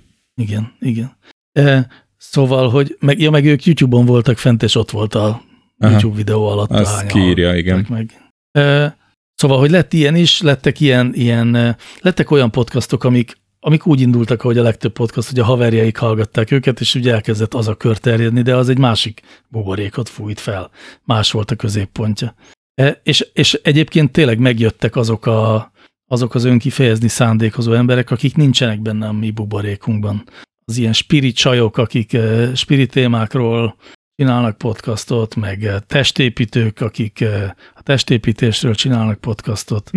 Igen, 0.41 0.73
igen. 0.79 1.17
E, 1.51 1.87
szóval, 2.17 2.69
hogy 2.69 2.97
meg, 2.99 3.19
ja, 3.19 3.29
meg 3.29 3.45
ők 3.45 3.65
YouTube-on 3.65 4.05
voltak 4.05 4.37
fent, 4.37 4.63
és 4.63 4.75
ott 4.75 4.91
volt 4.91 5.15
a 5.15 5.41
Aha. 5.79 5.91
YouTube 5.91 6.15
videó 6.15 6.47
alatt. 6.47 6.71
Azt 6.71 7.05
kiírja, 7.05 7.55
igen. 7.55 7.85
Meg. 7.89 8.31
E, 8.51 8.97
szóval, 9.35 9.59
hogy 9.59 9.69
lett 9.69 9.93
ilyen 9.93 10.15
is, 10.15 10.41
lettek 10.41 10.79
ilyen, 10.79 11.11
ilyen, 11.15 11.77
lettek 12.01 12.31
olyan 12.31 12.51
podcastok, 12.51 13.03
amik 13.03 13.37
amik 13.67 13.85
úgy 13.85 14.01
indultak, 14.01 14.41
hogy 14.41 14.57
a 14.57 14.61
legtöbb 14.61 14.91
podcast, 14.91 15.29
hogy 15.29 15.39
a 15.39 15.43
haverjaik 15.43 15.97
hallgatták 15.97 16.51
őket, 16.51 16.79
és 16.79 16.95
ugye 16.95 17.13
elkezdett 17.13 17.53
az 17.53 17.67
a 17.67 17.75
kör 17.75 17.97
terjedni, 17.97 18.41
de 18.41 18.55
az 18.55 18.69
egy 18.69 18.77
másik 18.77 19.21
buborékot 19.47 20.09
fújt 20.09 20.39
fel. 20.39 20.69
Más 21.03 21.31
volt 21.31 21.51
a 21.51 21.55
középpontja. 21.55 22.35
E, 22.73 23.01
és, 23.03 23.27
és 23.33 23.53
egyébként 23.53 24.11
tényleg 24.11 24.39
megjöttek 24.39 24.95
azok, 24.95 25.25
a, 25.25 25.71
azok 26.05 26.35
az 26.35 26.43
önkifejezni 26.43 27.07
szándékozó 27.07 27.73
emberek, 27.73 28.11
akik 28.11 28.35
nincsenek 28.35 28.81
benne 28.81 29.07
a 29.07 29.11
mi 29.11 29.31
buborékunkban. 29.31 30.23
Az 30.65 30.77
ilyen 30.77 30.93
spirit 30.93 31.35
csajok, 31.35 31.77
akik 31.77 32.13
e, 32.13 32.55
spirit 32.55 32.91
témákról 32.91 33.75
csinálnak 34.17 34.57
podcastot, 34.57 35.35
meg 35.35 35.63
e, 35.63 35.79
testépítők, 35.79 36.81
akik 36.81 37.21
e, 37.21 37.55
a 37.75 37.81
testépítésről 37.83 38.75
csinálnak 38.75 39.19
podcastot. 39.19 39.91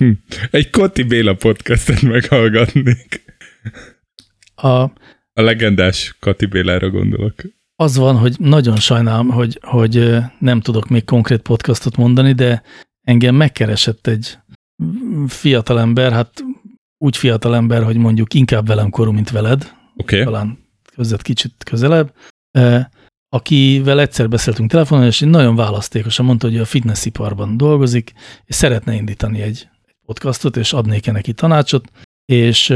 Egy 0.50 0.70
Koti 0.70 1.02
Béla 1.02 1.34
podcastet 1.34 2.02
meghallgatnék. 2.02 3.24
A, 4.54 4.68
a 4.68 4.90
legendás 5.34 6.16
Kati 6.20 6.46
Bélára 6.46 6.90
gondolok. 6.90 7.34
Az 7.76 7.96
van, 7.96 8.16
hogy 8.16 8.36
nagyon 8.38 8.76
sajnálom, 8.76 9.28
hogy, 9.28 9.58
hogy 9.62 10.16
nem 10.38 10.60
tudok 10.60 10.88
még 10.88 11.04
konkrét 11.04 11.40
podcastot 11.40 11.96
mondani, 11.96 12.32
de 12.32 12.62
engem 13.00 13.34
megkeresett 13.34 14.06
egy 14.06 14.38
fiatalember, 15.26 16.12
hát 16.12 16.44
úgy 16.98 17.16
fiatalember, 17.16 17.82
hogy 17.82 17.96
mondjuk 17.96 18.34
inkább 18.34 18.66
velem 18.66 18.90
korú, 18.90 19.12
mint 19.12 19.30
veled. 19.30 19.72
Oké. 19.96 20.20
Okay. 20.20 20.32
Talán 20.32 20.58
között 20.94 21.22
kicsit 21.22 21.54
közelebb. 21.64 22.12
Akivel 23.34 24.00
egyszer 24.00 24.28
beszéltünk 24.28 24.70
telefonon, 24.70 25.04
és 25.04 25.20
nagyon 25.20 25.56
választékosan 25.56 26.24
mondta, 26.24 26.46
hogy 26.46 26.58
a 26.58 26.64
fitnessiparban 26.64 27.56
dolgozik, 27.56 28.12
és 28.44 28.54
szeretne 28.54 28.94
indítani 28.94 29.40
egy 29.40 29.68
podcastot, 30.06 30.56
és 30.56 30.72
adnék-e 30.72 31.12
neki 31.12 31.32
tanácsot, 31.32 31.90
és 32.24 32.74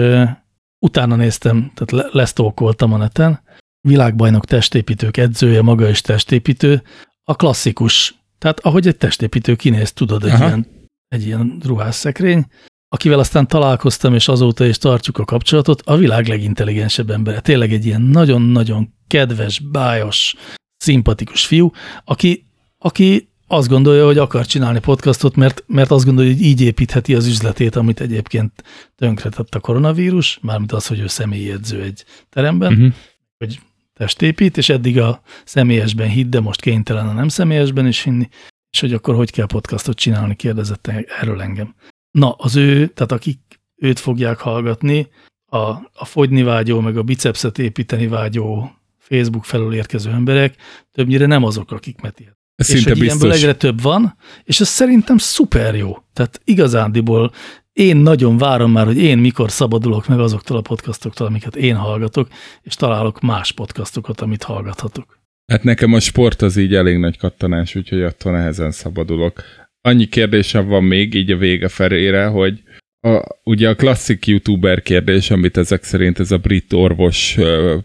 utána 0.79 1.17
néztem, 1.17 1.73
tehát 1.75 2.13
lesztókoltam 2.13 2.93
a 2.93 2.97
neten, 2.97 3.41
világbajnok 3.81 4.45
testépítők 4.45 5.17
edzője, 5.17 5.63
maga 5.63 5.89
is 5.89 6.01
testépítő, 6.01 6.83
a 7.25 7.37
klasszikus, 7.37 8.15
tehát 8.39 8.61
ahogy 8.61 8.87
egy 8.87 8.97
testépítő 8.97 9.55
kinéz, 9.55 9.93
tudod, 9.93 10.25
egy, 10.25 10.39
ilyen, 10.39 10.67
egy 11.09 11.27
ilyen 11.27 11.61
ruhásszekrény, 11.65 12.47
akivel 12.89 13.19
aztán 13.19 13.49
találkoztam, 13.49 14.15
és 14.15 14.29
azóta 14.29 14.67
is 14.67 14.79
tartjuk 14.79 15.19
a 15.19 15.25
kapcsolatot, 15.25 15.83
a 15.85 15.97
világ 15.97 16.27
legintelligensebb 16.27 17.11
embere. 17.11 17.41
Tényleg 17.41 17.73
egy 17.73 17.87
ilyen 17.87 18.03
nagyon-nagyon 18.03 18.95
kedves, 19.07 19.59
bájos, 19.59 20.35
szimpatikus 20.77 21.47
fiú, 21.47 21.71
aki, 22.05 22.47
aki 22.79 23.29
azt 23.47 23.69
gondolja, 23.69 24.05
hogy 24.05 24.19
akar 24.19 24.47
csinálni 24.47 24.81
podcastot, 24.81 25.37
mert, 25.37 25.65
mert 25.67 25.91
azt 25.91 26.05
gondolja, 26.05 26.33
hogy 26.33 26.43
így 26.43 26.61
építheti 26.61 27.15
az 27.15 27.27
üzletét, 27.27 27.77
amit 27.77 28.01
egyébként 28.01 28.63
tönkretett 28.97 29.55
a 29.55 29.61
koronavírus, 29.61 30.39
mármint 30.43 30.73
az, 30.73 30.87
hogy 30.87 31.01
ő 31.01 31.07
személyi 31.07 31.51
edző 31.51 31.83
egy 31.83 32.05
teremben, 32.29 32.73
uh 32.73 32.79
mhm. 32.79 32.87
-huh. 32.87 32.95
hogy 33.39 33.61
testépít, 33.93 34.57
és 34.57 34.69
eddig 34.69 35.01
a 35.01 35.23
személyesben 35.45 36.09
hitt, 36.09 36.31
de 36.31 36.41
most 36.41 36.61
kénytelen 36.61 37.09
a 37.09 37.13
nem 37.13 37.29
személyesben 37.29 37.87
is 37.87 38.03
hinni, 38.03 38.29
és 38.71 38.81
hogy 38.81 38.93
akkor 38.93 39.15
hogy 39.15 39.31
kell 39.31 39.47
podcastot 39.47 39.97
csinálni, 39.97 40.37
kérdezett 40.37 40.91
erről 41.21 41.43
engem. 41.43 41.75
Na, 42.17 42.31
az 42.31 42.57
ő, 42.57 42.87
tehát 42.87 43.13
akik 43.13 43.39
őt 43.77 43.99
fogják 43.99 44.39
hallgatni, 44.39 45.09
a, 45.47 45.59
a 45.93 46.05
fogyni 46.05 46.43
vágyó, 46.43 46.81
meg 46.81 46.97
a 46.97 47.03
bicepszet 47.03 47.59
építeni 47.59 48.07
vágyó 48.07 48.71
Facebook 48.99 49.45
felől 49.45 49.75
érkező 49.75 50.11
emberek 50.11 50.55
többnyire 50.93 51.27
nem 51.27 51.45
azok, 51.45 51.71
akik 51.71 52.01
meti 52.01 52.29
ez 52.55 52.71
és 52.71 52.85
hogy 52.85 53.03
ilyenből 53.03 53.33
egyre 53.33 53.55
több 53.55 53.81
van, 53.81 54.17
és 54.45 54.61
ez 54.61 54.69
szerintem 54.69 55.19
szuper 55.19 55.75
jó. 55.75 55.97
Tehát 56.13 56.41
igazándiból 56.45 57.33
én 57.73 57.97
nagyon 57.97 58.39
várom 58.39 58.73
már, 58.73 58.87
hogy 58.87 58.99
én 58.99 59.19
mikor 59.19 59.51
szabadulok 59.51 60.09
meg 60.09 60.21
azoktól 60.21 60.57
a 60.57 60.61
podcastoktól, 60.61 61.27
amiket 61.27 61.57
én 61.57 61.77
hallgatok, 61.77 62.29
és 62.63 62.75
találok 62.75 63.21
más 63.21 63.53
podcastokat, 63.53 64.21
amit 64.21 64.43
hallgathatok. 64.43 65.19
Hát 65.47 65.63
nekem 65.63 65.93
a 65.93 66.01
sport 66.01 66.43
az 66.43 66.57
így 66.57 66.75
elég 66.75 66.99
nagy 66.99 67.19
kattanás, 67.19 67.75
úgyhogy 67.75 68.03
attól 68.03 68.33
nehezen 68.33 68.71
szabadulok. 68.71 69.43
Annyi 69.87 70.07
kérdésem 70.07 70.67
van 70.67 70.85
még 70.85 71.15
így 71.15 71.31
a 71.31 71.37
vége 71.37 71.69
felére, 71.69 72.27
hogy 72.27 72.63
a, 73.01 73.23
ugye 73.45 73.69
a 73.69 73.75
klasszik 73.75 74.27
youtuber 74.27 74.83
kérdés, 74.83 75.31
amit 75.31 75.57
ezek 75.57 75.83
szerint 75.83 76.19
ez 76.19 76.31
a 76.31 76.39
brit 76.39 76.73
orvos 76.73 77.37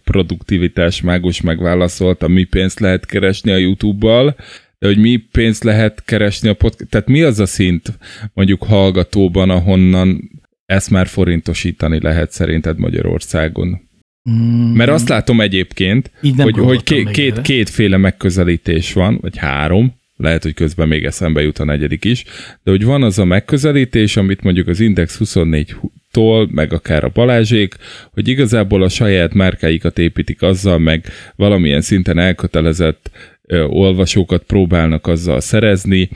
produktivitás 0.03 1.01
mágus 1.01 1.41
megválaszolta, 1.41 2.27
mi 2.27 2.43
pénzt 2.43 2.79
lehet 2.79 3.05
keresni 3.05 3.51
a 3.51 3.57
YouTube-bal, 3.57 4.35
de 4.79 4.87
hogy 4.87 4.97
mi 4.97 5.17
pénzt 5.31 5.63
lehet 5.63 6.03
keresni 6.05 6.49
a 6.49 6.53
podcast, 6.53 6.89
tehát 6.89 7.07
mi 7.07 7.21
az 7.21 7.39
a 7.39 7.45
szint 7.45 7.93
mondjuk 8.33 8.63
hallgatóban, 8.63 9.49
ahonnan 9.49 10.31
ezt 10.65 10.89
már 10.89 11.07
forintosítani 11.07 11.99
lehet 12.01 12.31
szerinted 12.31 12.77
Magyarországon? 12.77 13.89
Mm, 14.29 14.73
Mert 14.73 14.91
azt 14.91 15.09
látom 15.09 15.41
egyébként, 15.41 16.11
Így 16.21 16.35
nem 16.35 16.45
hogy, 16.45 16.55
hogy 16.55 16.63
gondoltam 16.63 17.13
két, 17.13 17.41
kétféle 17.41 17.97
megközelítés 17.97 18.93
van, 18.93 19.17
vagy 19.21 19.37
három, 19.37 19.99
lehet, 20.21 20.43
hogy 20.43 20.53
közben 20.53 20.87
még 20.87 21.05
eszembe 21.05 21.41
jut 21.41 21.59
a 21.59 21.65
negyedik 21.65 22.05
is, 22.05 22.23
de 22.63 22.71
hogy 22.71 22.83
van 22.83 23.03
az 23.03 23.19
a 23.19 23.25
megközelítés, 23.25 24.17
amit 24.17 24.41
mondjuk 24.41 24.67
az 24.67 24.79
Index 24.79 25.17
24-tól, 25.23 26.49
meg 26.49 26.73
akár 26.73 27.03
a 27.03 27.11
Balázsék, 27.13 27.75
hogy 28.11 28.27
igazából 28.27 28.83
a 28.83 28.89
saját 28.89 29.33
márkáikat 29.33 29.99
építik 29.99 30.41
azzal, 30.41 30.79
meg 30.79 31.05
valamilyen 31.35 31.81
szinten 31.81 32.19
elkötelezett 32.19 33.11
olvasókat 33.67 34.43
próbálnak 34.43 35.07
azzal 35.07 35.39
szerezni, 35.39 36.09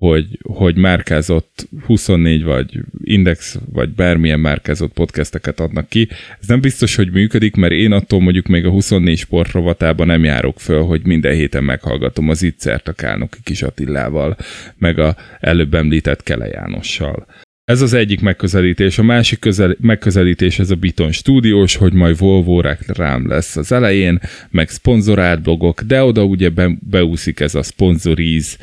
hogy, 0.00 0.38
hogy 0.42 0.76
márkázott 0.76 1.68
24 1.86 2.42
vagy 2.42 2.80
Index, 3.02 3.58
vagy 3.72 3.88
bármilyen 3.88 4.40
márkázott 4.40 4.92
podcasteket 4.92 5.60
adnak 5.60 5.88
ki. 5.88 6.08
Ez 6.40 6.46
nem 6.46 6.60
biztos, 6.60 6.94
hogy 6.94 7.10
működik, 7.10 7.56
mert 7.56 7.72
én 7.72 7.92
attól 7.92 8.20
mondjuk 8.20 8.46
még 8.46 8.64
a 8.66 8.70
24 8.70 9.18
sport 9.18 9.52
rovatában 9.52 10.06
nem 10.06 10.24
járok 10.24 10.60
föl, 10.60 10.82
hogy 10.82 11.00
minden 11.04 11.34
héten 11.34 11.64
meghallgatom 11.64 12.28
az 12.28 12.42
Itzert 12.42 12.88
a 12.88 12.92
Kálnoki 12.92 13.38
Kis 13.42 13.62
Attilával, 13.62 14.36
meg 14.78 14.98
a 14.98 15.16
előbb 15.40 15.74
említett 15.74 16.22
Kele 16.22 16.46
Jánossal. 16.46 17.26
Ez 17.64 17.80
az 17.80 17.92
egyik 17.92 18.20
megközelítés. 18.20 18.98
A 18.98 19.02
másik 19.02 19.38
közel, 19.38 19.76
megközelítés 19.80 20.58
ez 20.58 20.70
a 20.70 20.74
Biton 20.74 21.12
stúdiós, 21.12 21.76
hogy 21.76 21.92
majd 21.92 22.18
Volvo 22.18 22.60
reklám 22.60 23.28
lesz 23.28 23.56
az 23.56 23.72
elején, 23.72 24.20
meg 24.50 24.68
szponzorált 24.68 25.42
blogok, 25.42 25.80
de 25.80 26.02
oda 26.02 26.24
ugye 26.24 26.48
be, 26.48 26.76
beúszik 26.90 27.40
ez 27.40 27.54
a 27.54 27.62
szponzoríz, 27.62 28.58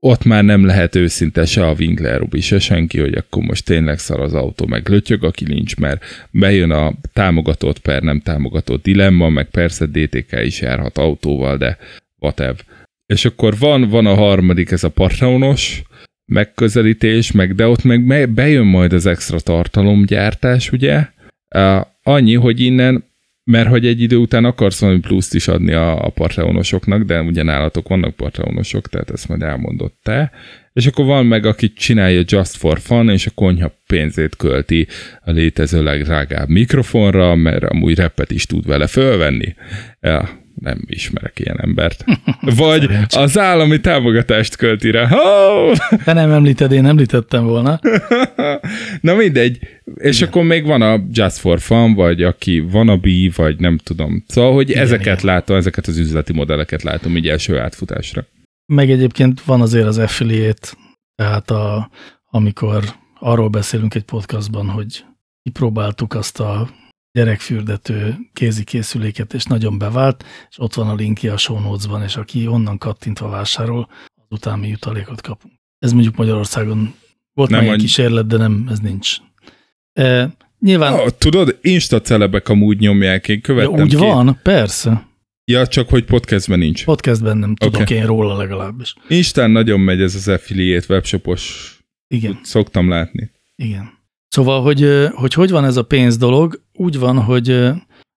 ott 0.00 0.24
már 0.24 0.44
nem 0.44 0.64
lehet 0.64 0.94
őszinte 0.94 1.44
se 1.44 1.66
a 1.66 1.74
Winkler 1.78 2.18
Robi, 2.18 2.40
se 2.40 2.58
senki, 2.58 3.00
hogy 3.00 3.14
akkor 3.14 3.42
most 3.42 3.64
tényleg 3.64 3.98
szar 3.98 4.20
az 4.20 4.34
autó, 4.34 4.66
meg 4.66 4.88
lötyög 4.88 5.24
a 5.24 5.30
kilincs, 5.30 5.76
mert 5.76 6.04
bejön 6.30 6.70
a 6.70 6.92
támogatott 7.12 7.78
per 7.78 8.02
nem 8.02 8.20
támogatott 8.20 8.82
dilemma, 8.82 9.28
meg 9.28 9.50
persze 9.50 9.86
DTK 9.86 10.32
is 10.44 10.60
járhat 10.60 10.98
autóval, 10.98 11.56
de 11.56 11.78
whatever. 12.18 12.64
És 13.06 13.24
akkor 13.24 13.58
van, 13.58 13.88
van 13.88 14.06
a 14.06 14.14
harmadik, 14.14 14.70
ez 14.70 14.84
a 14.84 14.88
Patreonos 14.88 15.82
megközelítés, 16.26 17.32
meg 17.32 17.54
de 17.54 17.66
ott 17.66 17.84
meg 17.84 18.04
me- 18.04 18.28
bejön 18.28 18.66
majd 18.66 18.92
az 18.92 19.06
extra 19.06 19.40
tartalomgyártás, 19.40 20.72
ugye? 20.72 21.06
Annyi, 22.02 22.34
hogy 22.34 22.60
innen 22.60 23.04
mert 23.50 23.68
hogy 23.68 23.86
egy 23.86 24.00
idő 24.00 24.16
után 24.16 24.44
akarsz 24.44 24.80
valami 24.80 24.98
pluszt 24.98 25.34
is 25.34 25.48
adni 25.48 25.72
a, 25.72 26.04
a 26.04 26.08
Patreonosoknak, 26.08 27.02
de 27.02 27.22
ugye 27.22 27.42
nálatok 27.42 27.88
vannak 27.88 28.14
Patreonosok, 28.16 28.88
tehát 28.88 29.10
ezt 29.10 29.28
majd 29.28 29.42
elmondott 29.42 29.98
te. 30.02 30.30
És 30.72 30.86
akkor 30.86 31.04
van 31.04 31.26
meg, 31.26 31.46
aki 31.46 31.72
csinálja 31.72 32.22
just 32.26 32.56
for 32.56 32.80
fun, 32.80 33.08
és 33.08 33.26
a 33.26 33.30
konyha 33.34 33.72
pénzét 33.86 34.36
költi 34.36 34.86
a 35.24 35.30
létező 35.30 35.82
legdrágább 35.82 36.48
mikrofonra, 36.48 37.34
mert 37.34 37.64
amúgy 37.64 37.94
repet 37.94 38.30
is 38.30 38.46
tud 38.46 38.66
vele 38.66 38.86
fölvenni. 38.86 39.54
Ja, 40.00 40.28
nem 40.60 40.82
ismerek 40.86 41.38
ilyen 41.38 41.60
embert. 41.60 42.04
Vagy 42.56 42.88
az 43.08 43.38
állami 43.38 43.80
támogatást 43.80 44.56
költi 44.56 44.90
rá. 44.90 45.08
Oh! 45.10 45.76
Te 46.04 46.12
nem 46.12 46.30
említed, 46.30 46.72
én 46.72 46.86
említettem 46.86 47.44
volna. 47.44 47.80
Na 49.00 49.14
mindegy. 49.14 49.58
És 49.94 50.16
igen. 50.16 50.28
akkor 50.28 50.44
még 50.44 50.66
van 50.66 50.82
a 50.82 51.00
Just 51.12 51.36
for 51.36 51.60
Fun, 51.60 51.94
vagy 51.94 52.22
aki 52.22 52.58
wannabe, 52.72 53.30
vagy 53.36 53.58
nem 53.58 53.78
tudom. 53.78 54.24
Szóval, 54.26 54.52
hogy 54.52 54.70
igen, 54.70 54.82
ezeket 54.82 55.20
igen. 55.22 55.34
látom, 55.34 55.56
ezeket 55.56 55.86
az 55.86 55.98
üzleti 55.98 56.32
modelleket 56.32 56.82
látom 56.82 57.16
így 57.16 57.28
első 57.28 57.58
átfutásra. 57.58 58.26
Meg 58.66 58.90
egyébként 58.90 59.40
van 59.40 59.60
azért 59.60 59.86
az 59.86 59.98
affiliate, 59.98 60.68
tehát 61.14 61.50
a, 61.50 61.90
amikor 62.24 62.84
arról 63.18 63.48
beszélünk 63.48 63.94
egy 63.94 64.02
podcastban, 64.02 64.68
hogy 64.68 65.04
kipróbáltuk 65.42 66.14
azt 66.14 66.40
a 66.40 66.68
gyerekfürdető 67.12 68.16
kézikészüléket, 68.32 69.34
és 69.34 69.44
nagyon 69.44 69.78
bevált, 69.78 70.24
és 70.50 70.58
ott 70.58 70.74
van 70.74 70.88
a 70.88 70.94
linkje 70.94 71.32
a 71.32 71.36
show 71.36 71.58
notes-ban, 71.60 72.02
és 72.02 72.16
aki 72.16 72.46
onnan 72.46 72.78
kattintva 72.78 73.28
vásárol, 73.28 73.88
azután 74.28 74.58
mi 74.58 74.68
jutalékot 74.68 75.20
kapunk. 75.20 75.54
Ez 75.78 75.92
mondjuk 75.92 76.16
Magyarországon 76.16 76.94
volt 77.32 77.50
Nem 77.50 77.64
már 77.64 77.74
egy 77.74 77.80
kísérlet, 77.80 78.26
de 78.26 78.36
nem, 78.36 78.66
ez 78.70 78.78
nincs. 78.78 79.16
E, 79.92 80.36
nyilván 80.58 80.92
Oh, 80.92 81.08
tudod, 81.18 81.58
Insta 81.62 82.00
celebek 82.00 82.48
amúgy 82.48 82.78
nyomják, 82.78 83.28
én 83.28 83.36
ja, 83.36 83.42
követtem 83.42 83.80
úgy 83.80 83.88
ki. 83.88 83.96
van, 83.96 84.38
persze. 84.42 85.08
Ja, 85.44 85.66
csak 85.66 85.88
hogy 85.88 86.04
podcastben 86.04 86.58
nincs. 86.58 86.84
Podcastben 86.84 87.38
nem 87.38 87.54
tudok 87.54 87.80
Oké. 87.80 87.94
én 87.94 88.06
róla 88.06 88.36
legalábbis. 88.36 88.94
Instán 89.08 89.50
nagyon 89.50 89.80
megy 89.80 90.00
ez 90.00 90.14
az 90.14 90.28
affiliate 90.28 90.86
webshopos, 90.88 91.76
Igen. 92.08 92.40
szoktam 92.42 92.88
látni. 92.88 93.30
Igen. 93.56 93.98
Szóval, 94.30 94.62
hogy, 94.62 95.08
hogy 95.14 95.32
hogy 95.34 95.50
van 95.50 95.64
ez 95.64 95.76
a 95.76 95.82
pénz 95.84 96.16
dolog, 96.16 96.62
úgy 96.72 96.98
van, 96.98 97.22
hogy 97.22 97.48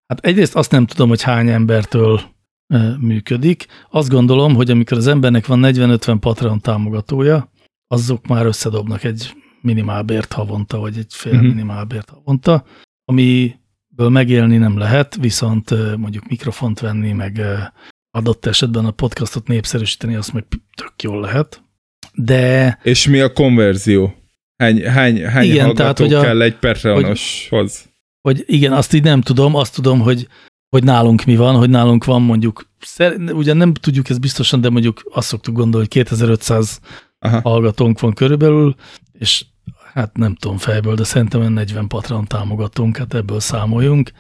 hát 0.08 0.20
egyrészt 0.22 0.56
azt 0.56 0.72
nem 0.72 0.86
tudom, 0.86 1.10
hogy 1.10 1.22
hány 1.22 1.50
embertől 1.50 2.22
működik. 3.00 3.66
Azt 3.90 4.10
gondolom, 4.10 4.56
hogy 4.56 4.72
amikor 4.72 4.98
az 4.98 5.08
embernek 5.08 5.46
van 5.46 5.60
40-50 5.64 6.18
Patreon 6.20 6.60
támogatója, 6.62 7.52
azok 7.88 8.28
már 8.28 8.46
összedobnak 8.46 9.04
egy 9.04 9.34
minimálbért 9.62 10.34
havonta, 10.34 10.78
vagy 10.80 10.98
egy 10.98 11.14
fél 11.14 11.34
Mhm. 11.34 11.46
minimálbért 11.46 12.10
havonta, 12.10 12.64
amiből 13.06 14.10
megélni 14.10 14.58
nem 14.58 14.78
lehet, 14.78 15.16
viszont 15.16 15.98
mondjuk 15.98 16.28
mikrofont 16.28 16.80
venni, 16.80 17.12
meg 17.12 17.42
adott 18.12 18.46
esetben 18.46 18.86
a 18.86 18.92
podcastot 18.92 19.48
népszerűsíteni, 19.48 20.16
azt 20.16 20.34
meg 20.34 20.46
tök 20.76 21.02
jól 21.02 21.22
lehet. 21.22 21.64
De 22.14 22.78
És 22.84 23.08
mi 23.08 23.20
a 23.20 23.34
konverzió? 23.34 24.14
Hány, 24.64 24.84
hány, 24.86 25.26
hány 25.26 25.46
Igen, 25.46 25.66
hallgató 25.66 25.74
tehát, 25.82 25.98
hogy 26.00 26.14
a- 26.14 26.22
kell 26.22 26.42
egy 26.42 26.56
Patreonoshoz? 26.56 27.90
hogy 28.22 28.44
igen, 28.46 28.74
azt 28.74 28.94
így 28.94 29.04
nem 29.04 29.22
tudom, 29.22 29.56
azt 29.56 29.76
tudom, 29.76 30.00
hogy, 30.00 30.28
hogy 30.70 30.84
nálunk 30.84 31.24
mi 31.24 31.36
van, 31.36 31.56
hogy 31.56 31.70
nálunk 31.70 32.06
van 32.06 32.22
mondjuk, 32.22 32.70
ugye 33.32 33.54
nem 33.54 33.74
tudjuk 33.74 34.10
ezt 34.10 34.20
biztosan, 34.20 34.62
de 34.62 34.70
mondjuk 34.70 35.02
azt 35.14 35.28
szoktuk 35.28 35.56
gondolni, 35.56 35.78
hogy 35.92 36.04
2500 36.04 36.80
Aha. 37.20 37.40
hallgatónk 37.42 38.00
van 38.00 38.14
körülbelül, 38.14 38.76
és 39.20 39.46
hát 39.94 40.18
nem 40.18 40.36
tudom 40.36 40.58
fejből, 40.58 40.96
de 40.96 41.04
szerintem 41.04 41.40
olyan 41.40 41.52
40 41.54 41.88
patron 41.88 42.26
támogatónk, 42.26 42.98
hát 42.98 43.14
ebből 43.14 43.40
számoljunk. 43.40 44.12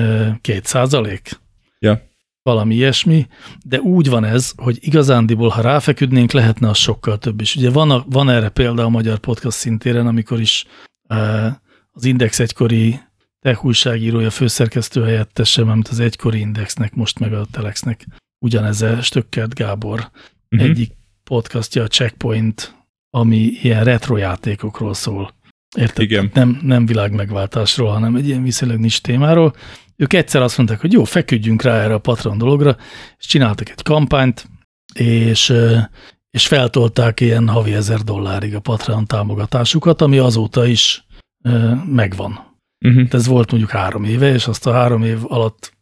Ö, 0.00 0.28
Két 0.40 0.66
százalék? 0.66 1.40
Ja. 1.78 2.00
Valami 2.42 2.74
ilyesmi, 2.74 3.26
de 3.64 3.80
úgy 3.80 4.08
van 4.08 4.24
ez, 4.24 4.52
hogy 4.56 4.78
igazándiból, 4.80 5.48
ha 5.48 5.60
ráfeküdnénk, 5.60 6.32
lehetne 6.32 6.68
az 6.68 6.76
sokkal 6.78 7.18
több 7.18 7.40
is. 7.40 7.56
Ugye 7.56 7.70
van, 7.70 7.90
a, 7.90 8.04
van 8.08 8.30
erre 8.30 8.48
példa 8.48 8.84
a 8.84 8.88
magyar 8.88 9.18
podcast 9.18 9.56
szintéren, 9.56 10.06
amikor 10.06 10.40
is 10.40 10.64
ö, 11.08 11.46
az 11.92 12.04
Index 12.04 12.40
egykori 12.40 13.00
tech 13.40 13.64
újságírója, 13.64 14.30
főszerkesztő 14.30 15.02
helyettese, 15.02 15.64
mert 15.64 15.88
az 15.88 16.00
egykori 16.00 16.38
Indexnek, 16.38 16.94
most 16.94 17.18
meg 17.18 17.32
a 17.32 17.46
Telexnek 17.50 18.06
ugyanez 18.38 18.84
Stökkert 19.02 19.54
Gábor 19.54 20.10
Mhm. 20.48 20.62
egyik 20.64 20.92
podcastja, 21.24 21.82
a 21.82 21.86
Checkpoint, 21.86 22.76
ami 23.10 23.36
ilyen 23.36 23.84
retro 23.84 24.16
játékokról 24.16 24.94
szól. 24.94 25.34
Érted? 25.76 26.04
Igen. 26.04 26.30
Nem, 26.34 26.60
nem 26.62 26.86
világ 26.86 27.12
megváltásról, 27.12 27.90
hanem 27.90 28.14
egy 28.14 28.28
ilyen 28.28 28.42
viszonylag 28.42 28.78
nincs 28.78 29.00
témáról. 29.00 29.54
Ők 29.96 30.12
egyszer 30.12 30.42
azt 30.42 30.56
mondták, 30.56 30.80
hogy 30.80 30.92
jó, 30.92 31.04
feküdjünk 31.04 31.62
rá 31.62 31.74
erre 31.82 31.94
a 31.94 31.98
Patreon 31.98 32.38
dologra, 32.38 32.76
és 33.18 33.26
csináltak 33.26 33.70
egy 33.70 33.82
kampányt, 33.82 34.48
és, 34.94 35.54
és 36.30 36.46
feltolták 36.46 37.20
ilyen 37.20 37.48
havi 37.48 37.74
ezer 37.74 38.00
dollárig 38.00 38.54
a 38.54 38.60
Patreon 38.60 39.06
támogatásukat, 39.06 40.00
ami 40.00 40.18
azóta 40.18 40.66
is 40.66 41.06
megvan. 41.86 42.58
Uh-huh. 42.84 43.08
Ez 43.10 43.26
volt 43.26 43.50
mondjuk 43.50 43.72
három 43.72 44.04
éve, 44.04 44.32
és 44.32 44.46
azt 44.46 44.66
a 44.66 44.72
három 44.72 45.02
év 45.02 45.18
alatt 45.22 45.72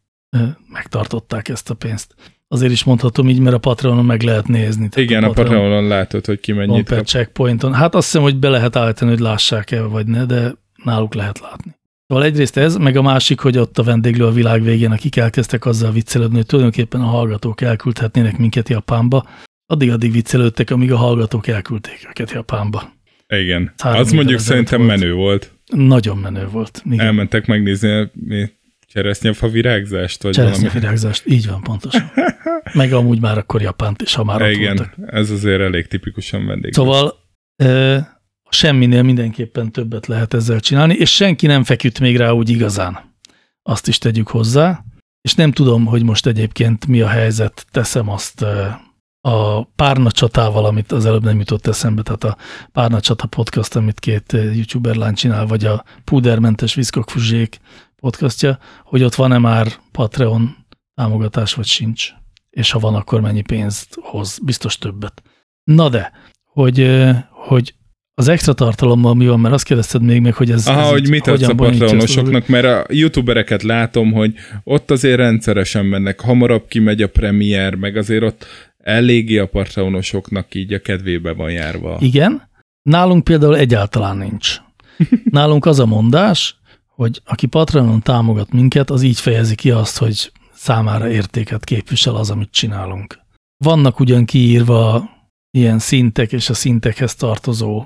megtartották 0.69 1.49
ezt 1.49 1.71
a 1.71 1.75
pénzt. 1.75 2.15
Azért 2.53 2.73
is 2.73 2.85
mondhatom 2.85 3.29
így, 3.29 3.39
mert 3.39 3.55
a 3.55 3.59
Patreonon 3.59 4.05
meg 4.05 4.23
lehet 4.23 4.49
nézni. 4.49 4.89
Tehát 4.89 5.11
Igen, 5.11 5.25
a 5.25 5.31
Patreonon 5.31 5.87
látod, 5.87 6.27
hogy 6.27 6.41
ki 6.41 6.53
mennyit 6.53 6.89
kap. 6.89 7.05
checkpointon. 7.07 7.75
Hát 7.75 7.95
azt 7.95 8.05
hiszem, 8.07 8.23
hogy 8.23 8.37
be 8.37 8.49
lehet 8.49 8.77
állítani, 8.77 9.11
hogy 9.11 9.21
lássák-e, 9.21 9.83
vagy 9.83 10.07
ne, 10.07 10.25
de 10.25 10.55
náluk 10.85 11.15
lehet 11.15 11.41
látni. 11.41 11.75
Szóval 12.07 12.25
egyrészt 12.25 12.57
ez, 12.57 12.77
meg 12.77 12.97
a 12.97 13.03
másik, 13.03 13.41
hogy 13.41 13.59
ott 13.59 13.79
a 13.79 13.83
vendéglő 13.83 14.25
a 14.27 14.31
világ 14.33 14.63
végén, 14.63 14.91
akik 14.91 15.17
elkezdtek 15.17 15.67
azzal 15.67 15.93
viccelődni, 15.93 16.37
hogy 16.37 16.47
tulajdonképpen 16.47 17.01
a 17.01 17.05
hallgatók 17.07 17.61
elküldhetnének 17.61 18.39
minket 18.39 18.69
Japánba, 18.69 19.27
addig-addig 19.67 20.13
viccelődtek, 20.13 20.71
amíg 20.71 20.93
a 20.93 20.97
hallgatók 20.97 21.47
elküldték 21.47 22.07
őket 22.09 22.31
Japánba. 22.31 22.93
Igen. 23.29 23.73
Három 23.79 24.01
Az 24.01 24.13
mondjuk 24.13 24.39
szerintem 24.39 24.87
volt. 24.87 24.99
menő 24.99 25.13
volt. 25.13 25.53
Nagyon 25.67 26.17
menő 26.19 26.47
volt. 26.47 26.83
Igen. 26.91 27.07
Elmentek 27.07 27.47
megnézni 27.47 27.91
a 27.91 28.11
mi 28.13 28.51
cseresznyefa 28.93 29.49
virágzást, 29.49 30.23
vagy 30.23 30.37
valami. 30.37 30.55
Cseresznyevirágzást, 30.55 31.27
így 31.27 31.47
van, 31.47 31.63
pontosan. 31.63 32.11
Meg 32.73 32.93
amúgy 32.93 33.21
már 33.21 33.39
akkor 33.39 33.63
Japánt 33.63 34.03
is, 34.03 34.15
ha 34.15 34.25
már 34.25 34.43
ott 34.43 34.49
Igen, 34.49 34.77
voltak. 34.77 34.95
ez 35.07 35.31
azért 35.31 35.61
elég 35.61 35.87
tipikusan 35.87 36.47
vendég. 36.47 36.73
Szóval 36.75 37.15
ö, 37.57 37.99
semminél 38.51 39.03
mindenképpen 39.03 39.73
többet 39.73 40.07
lehet 40.07 40.35
ezzel 40.35 40.61
csinálni, 40.61 40.95
és 40.95 41.15
senki 41.15 41.47
nem 41.47 41.65
feküdt 41.65 42.01
még 42.01 42.17
rá 42.17 42.31
úgy 42.31 42.49
igazán. 42.49 42.99
Azt 43.63 43.89
is 43.89 43.99
tegyük 43.99 44.29
hozzá, 44.29 44.85
és 45.23 45.35
nem 45.35 45.53
tudom, 45.53 45.85
hogy 45.87 46.03
most 46.03 46.27
egyébként 46.27 46.87
mi 46.87 47.01
a 47.01 47.09
helyzet, 47.09 47.67
teszem 47.71 48.09
azt 48.09 48.45
a 49.21 49.65
Párna 49.65 50.11
csatával, 50.11 50.65
amit 50.65 50.93
az 50.93 51.07
előbb 51.07 51.25
nem 51.25 51.39
jutott 51.39 51.67
eszembe, 51.67 52.03
tehát 52.03 52.25
a 52.25 52.37
Párna 52.73 53.01
csata 53.01 53.27
podcast, 53.27 53.77
amit 53.77 54.01
két 54.01 54.33
youtuber 54.33 54.95
lány 54.95 55.15
csinál, 55.15 55.47
vagy 55.47 55.65
a 55.65 55.85
Pudermentes 56.05 56.75
Viszkok 56.75 57.11
Fuzsék 57.11 57.59
podcastja, 58.01 58.59
hogy 58.85 59.03
ott 59.03 59.15
van-e 59.15 59.39
már 59.39 59.73
Patreon 59.93 60.57
támogatás, 60.95 61.55
vagy 61.55 61.67
sincs. 61.67 62.09
És 62.51 62.71
ha 62.71 62.79
van, 62.79 62.95
akkor 62.95 63.21
mennyi 63.21 63.43
pénzt 63.43 63.97
hoz? 64.01 64.39
Biztos 64.43 64.79
többet. 64.79 65.23
Na 65.65 65.89
de, 65.89 66.13
hogy, 66.45 67.01
hogy 67.31 67.75
az 68.15 68.29
extra 68.29 68.53
tartalommal 68.53 69.15
mi 69.15 69.27
van, 69.27 69.41
mert 69.41 69.55
azt 69.55 69.65
kérdezted 69.65 70.03
még 70.03 70.21
meg, 70.21 70.35
hogy 70.35 70.51
ez, 70.51 70.67
Aha, 70.67 70.81
ez 70.81 70.89
hogy 70.89 71.09
mit 71.09 71.27
adsz 71.27 71.49
a 71.49 71.55
patronosoknak, 71.55 72.49
mert 72.49 72.65
a 72.65 72.85
youtubereket 72.89 73.63
látom, 73.63 74.13
hogy 74.13 74.35
ott 74.65 74.91
azért 74.91 75.17
rendszeresen 75.17 75.87
mennek, 75.87 76.21
hamarabb 76.21 76.69
kimegy 76.69 77.03
a 77.03 77.09
premier, 77.09 77.75
meg 77.75 77.97
azért 77.97 78.23
ott 78.23 78.47
eléggé 78.79 79.39
a 79.39 79.47
patronosoknak 79.47 80.55
így 80.55 80.73
a 80.73 80.79
kedvébe 80.79 81.33
van 81.33 81.51
járva. 81.51 81.97
Igen, 82.01 82.49
nálunk 82.83 83.25
például 83.25 83.57
egyáltalán 83.57 84.17
nincs. 84.17 84.57
Nálunk 85.31 85.67
az 85.67 85.79
a 85.79 85.87
mondás, 85.87 86.60
hogy 87.01 87.23
aki 87.25 87.47
Patreonon 87.47 88.01
támogat 88.03 88.53
minket, 88.53 88.91
az 88.91 89.03
így 89.03 89.21
fejezi 89.21 89.55
ki 89.55 89.71
azt, 89.71 89.99
hogy 89.99 90.33
számára 90.53 91.11
értéket 91.11 91.65
képvisel 91.65 92.15
az, 92.15 92.31
amit 92.31 92.51
csinálunk. 92.51 93.19
Vannak 93.65 94.01
ugyan 94.01 94.25
kiírva 94.25 95.11
ilyen 95.51 95.79
szintek 95.79 96.33
és 96.33 96.51
a 96.51 96.55
szintekhez 96.55 97.15
tartozó 97.15 97.85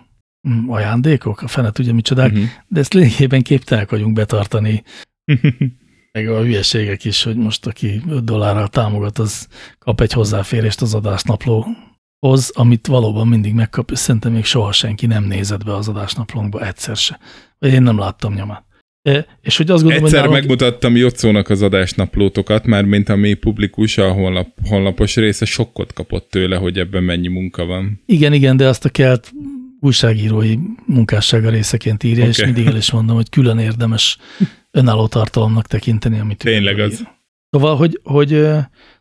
mm, 0.48 0.70
ajándékok, 0.70 1.42
a 1.42 1.48
fene 1.48 1.70
tudja 1.70 1.94
micsodák, 1.94 2.32
Mhm. 2.32 2.42
de 2.68 2.80
ezt 2.80 2.92
lényegében 2.94 3.42
képtelenek 3.42 3.90
vagyunk 3.90 4.12
betartani. 4.14 4.82
Meg 6.12 6.28
a 6.28 6.42
hülyeségek 6.42 7.04
is, 7.04 7.22
hogy 7.22 7.36
most 7.36 7.66
aki 7.66 8.02
5 8.08 8.24
dollárral 8.24 8.68
támogat, 8.68 9.18
az 9.18 9.48
kap 9.78 10.00
egy 10.00 10.12
hozzáférést 10.12 10.82
az 10.82 10.94
adásnaplóhoz, 10.94 12.50
amit 12.52 12.86
valóban 12.86 13.28
mindig 13.28 13.54
megkap, 13.54 13.90
és 13.90 13.98
szerintem 13.98 14.32
még 14.32 14.44
soha 14.44 14.72
senki 14.72 15.06
nem 15.06 15.24
nézett 15.24 15.64
be 15.64 15.74
az 15.74 15.88
adásnaplónkba 15.88 16.66
egyszer 16.66 16.96
se. 16.96 17.18
Vagy 17.58 17.72
én 17.72 17.82
nem 17.82 17.98
láttam 17.98 18.34
nyomát. 18.34 18.72
És 19.40 19.56
hogy 19.56 19.70
azt 19.70 19.82
gondolom, 19.82 20.04
Egyszer 20.04 20.20
hogy 20.20 20.30
nálunk, 20.30 20.48
megmutattam 20.48 20.96
Jocónak 20.96 21.50
az 21.50 21.62
adásnaplótokat, 21.62 22.66
már 22.66 22.84
mint 22.84 23.08
ami 23.08 23.34
publikus, 23.34 23.98
a 23.98 24.12
honlap, 24.12 24.48
honlapos 24.68 25.16
része 25.16 25.44
sokkot 25.44 25.92
kapott 25.92 26.30
tőle, 26.30 26.56
hogy 26.56 26.78
ebben 26.78 27.02
mennyi 27.02 27.28
munka 27.28 27.64
van. 27.64 28.02
igen, 28.06 28.32
igen, 28.32 28.56
de 28.56 28.68
azt 28.68 28.84
a 28.84 28.88
kelt 28.88 29.32
újságírói 29.80 30.56
munkássága 30.86 31.50
részeként 31.50 32.02
írja, 32.02 32.18
okay. 32.18 32.28
és 32.28 32.44
mindig 32.44 32.66
el 32.66 32.76
is 32.76 32.90
mondom, 32.90 33.16
hogy 33.16 33.28
külön 33.28 33.58
érdemes 33.58 34.18
önálló 34.70 35.06
tartalomnak 35.06 35.66
tekinteni, 35.66 36.18
amit 36.18 36.38
Tényleg 36.38 36.76
ír. 36.76 36.82
az. 36.82 37.06
Szóval, 37.50 37.76
hogy, 37.76 38.00
hogy 38.02 38.46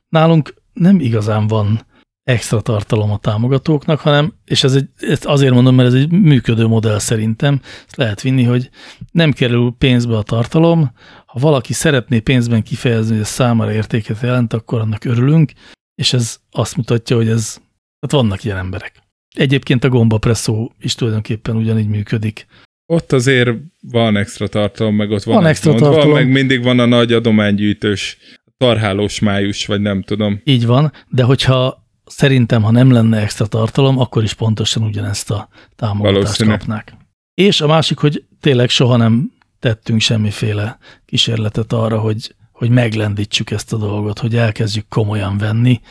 nálunk 0.10 0.54
nem 0.74 1.00
igazán 1.00 1.48
van 1.48 1.86
extra 2.24 2.62
tartalom 2.62 3.12
a 3.12 3.18
támogatóknak, 3.18 4.00
hanem, 4.00 4.34
és 4.46 4.64
ez 4.64 4.76
egy, 4.76 4.90
ezt 5.00 5.26
azért 5.26 5.54
mondom, 5.54 5.76
mert 5.76 5.88
ez 5.88 5.94
egy 5.94 6.12
működő 6.12 6.68
modell 6.68 7.00
szerintem, 7.00 7.62
ezt 7.86 7.96
lehet 7.96 8.22
vinni, 8.22 8.44
hogy 8.44 8.70
nem 9.12 9.32
kerül 9.32 9.76
pénzbe 9.78 10.18
a 10.18 10.22
tartalom, 10.24 10.92
ha 11.26 11.40
valaki 11.40 11.74
szeretné 11.74 12.20
pénzben 12.20 12.64
kifejezni, 12.64 13.12
hogy 13.12 13.22
ez 13.22 13.28
számára 13.28 13.72
értéket 13.72 14.22
jelent, 14.22 14.54
akkor 14.54 14.80
annak 14.80 15.06
örülünk, 15.06 15.52
és 15.96 16.14
ez 16.14 16.38
azt 16.52 16.76
mutatja, 16.76 17.16
hogy 17.16 17.28
ez, 17.28 17.58
hát 18.00 18.12
vannak 18.12 18.44
ilyen 18.44 18.58
emberek. 18.58 19.02
Egyébként 19.36 19.84
a 19.84 19.90
gombapresszó 19.90 20.72
is 20.80 20.96
tulajdonképpen 20.96 21.56
ugyanígy 21.56 21.88
működik. 21.88 22.46
Ott 22.86 23.12
azért 23.12 23.50
van 23.82 24.18
extra 24.18 24.48
tartalom, 24.48 24.96
meg 24.96 25.12
ott 25.12 25.24
van, 25.24 25.36
Van 25.36 25.46
extra 25.46 25.72
mondva, 25.72 25.90
tartalom. 25.90 26.14
meg 26.14 26.30
mindig 26.32 26.64
van 26.64 26.80
a 26.80 26.86
nagy 26.86 27.14
adománygyűjtős, 27.14 28.18
tarhálós 28.58 29.20
május, 29.20 29.66
vagy 29.66 29.82
nem 29.82 30.02
tudom. 30.02 30.42
Így 30.44 30.66
van, 30.66 30.92
de 31.10 31.24
hogyha 31.24 31.83
szerintem, 32.06 32.62
ha 32.62 32.72
nem 32.72 32.92
lenne 32.92 33.22
extra 33.22 33.46
tartalom, 33.46 34.00
akkor 34.00 34.24
is 34.24 34.34
pontosan 34.34 34.84
ugyanezt 34.84 35.32
a 35.32 35.48
támogatást 35.76 36.22
Valószínű. 36.22 36.50
kapnák. 36.50 36.96
És 37.34 37.62
a 37.62 37.68
másik, 37.68 37.98
hogy 37.98 38.26
tényleg 38.40 38.70
soha 38.70 38.96
nem 38.96 39.32
tettünk 39.60 40.02
semmiféle 40.02 40.78
kísérletet 41.06 41.74
arra, 41.74 42.00
hogy, 42.00 42.36
hogy 42.52 42.70
meglendítsük 42.70 43.52
ezt 43.52 43.74
a 43.74 43.78
dolgot, 43.78 44.20
hogy 44.20 44.36
elkezdjük 44.36 44.88
komolyan 44.88 45.38
venni. 45.38 45.82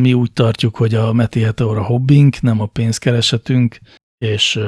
Mi 0.00 0.12
úgy 0.12 0.32
tartjuk, 0.32 0.76
hogy 0.76 0.94
a 0.94 1.12
Meti 1.12 1.40
Heteor 1.40 1.78
a 1.78 1.84
hobbink, 1.84 2.40
nem 2.40 2.60
a 2.60 2.66
pénzkeresetünk, 2.66 3.78
és 4.18 4.60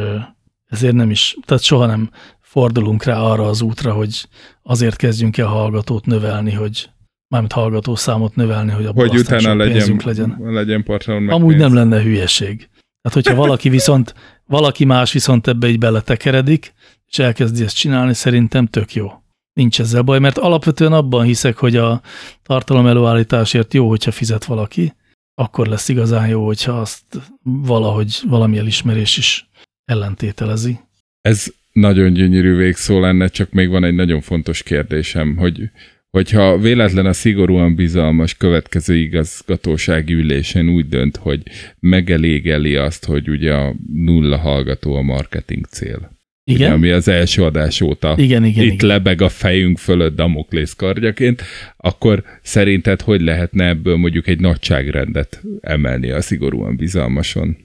ezért 0.66 0.94
nem 0.94 1.10
is, 1.10 1.36
tehát 1.44 1.62
soha 1.62 1.86
nem 1.86 2.10
fordulunk 2.40 3.04
rá 3.04 3.18
arra 3.20 3.46
az 3.48 3.60
útra, 3.60 3.92
hogy 3.92 4.28
azért 4.62 4.96
kezdjünk 4.96 5.38
el 5.38 5.46
hallgatót 5.46 6.06
növelni, 6.06 6.52
hogy 6.52 6.90
mármint 7.28 7.52
hallgatószámot 7.52 8.34
növelni, 8.36 8.70
hogy 8.70 8.86
abból 8.86 9.08
Hogy 9.08 9.18
utána 9.18 9.54
legyen, 9.54 10.00
legyen. 10.04 10.36
legyen 10.40 10.82
Patreon 10.82 11.28
Amúgy 11.28 11.48
pénz. 11.56 11.62
nem 11.62 11.74
lenne 11.74 12.02
hülyeség. 12.02 12.56
Tehát, 13.00 13.26
hogyha 13.26 13.34
valaki 13.34 13.68
viszont, 13.68 14.14
valaki 14.46 14.84
más 14.84 15.12
viszont 15.12 15.46
ebbe 15.46 15.68
így 15.68 15.78
beletekeredik, 15.78 16.72
és 17.06 17.18
elkezdi 17.18 17.62
ezt 17.64 17.76
csinálni, 17.76 18.14
szerintem 18.14 18.66
tök 18.66 18.94
jó. 18.94 19.12
Nincs 19.52 19.80
ezzel 19.80 20.02
baj, 20.02 20.18
mert 20.18 20.38
alapvetően 20.38 20.92
abban 20.92 21.24
hiszek, 21.24 21.56
hogy 21.56 21.76
a 21.76 22.00
tartalom 22.42 22.86
előállításért 22.86 23.74
jó, 23.74 23.88
hogyha 23.88 24.10
fizet 24.10 24.44
valaki, 24.44 24.94
akkor 25.34 25.66
lesz 25.66 25.88
igazán 25.88 26.28
jó, 26.28 26.46
hogyha 26.46 26.72
azt 26.72 27.02
valahogy 27.42 28.20
valami 28.28 28.58
elismerés 28.58 29.16
is 29.16 29.48
ellentételezi. 29.84 30.80
Ez 31.20 31.46
nagyon 31.72 32.12
gyönyörű 32.12 32.56
végszó 32.56 33.00
lenne, 33.00 33.28
csak 33.28 33.50
még 33.50 33.68
van 33.68 33.84
egy 33.84 33.94
nagyon 33.94 34.20
fontos 34.20 34.62
kérdésem, 34.62 35.36
hogy 35.36 35.70
hogyha 36.16 36.58
véletlen 36.58 37.06
a 37.06 37.12
szigorúan 37.12 37.74
bizalmas 37.74 38.34
következő 38.34 38.96
igazgatósági 38.96 40.12
ülésen 40.12 40.68
úgy 40.68 40.88
dönt, 40.88 41.16
hogy 41.16 41.42
megelégeli 41.80 42.76
azt, 42.76 43.04
hogy 43.04 43.28
ugye 43.28 43.54
a 43.54 43.74
nulla 43.92 44.36
hallgató 44.36 44.94
a 44.94 45.02
marketing 45.02 45.66
cél. 45.66 45.96
Ugye, 46.44 46.58
Igen? 46.58 46.72
ami 46.72 46.90
az 46.90 47.08
első 47.08 47.42
adás 47.42 47.80
óta 47.80 48.14
Igen, 48.18 48.44
igen, 48.44 48.64
itt 48.64 48.72
igen. 48.72 48.86
lebeg 48.86 49.20
a 49.22 49.28
fejünk 49.28 49.78
fölött 49.78 50.16
Damoklész 50.16 50.72
kardjaként, 50.72 51.42
akkor 51.76 52.22
szerinted 52.42 53.00
hogy 53.00 53.20
lehetne 53.20 53.68
ebből 53.68 53.96
mondjuk 53.96 54.26
egy 54.26 54.40
nagyságrendet 54.40 55.42
emelni 55.60 56.10
a 56.10 56.20
szigorúan 56.20 56.76
bizalmason? 56.76 57.56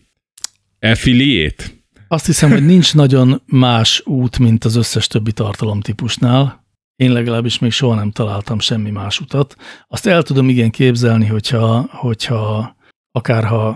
Affiliate? 0.80 1.64
Azt 2.07 2.26
hiszem, 2.26 2.52
hogy 2.52 2.65
nincs 2.65 2.94
nagyon 2.94 3.41
más 3.45 4.02
út, 4.06 4.40
mint 4.40 4.64
az 4.64 4.76
összes 4.76 5.07
többi 5.07 5.32
tartalomtípusnál. 5.32 6.61
Én 7.02 7.11
legalábbis 7.11 7.60
még 7.60 7.72
soha 7.72 7.95
nem 7.95 8.11
találtam 8.11 8.60
semmi 8.60 8.90
más 8.90 9.19
utat. 9.19 9.56
Azt 9.88 10.07
el 10.07 10.23
tudom 10.23 10.49
igen 10.49 10.69
képzelni, 10.69 11.26
hogyha, 11.26 11.90
hogyha 11.91 12.76
akár 13.11 13.44
ha 13.44 13.68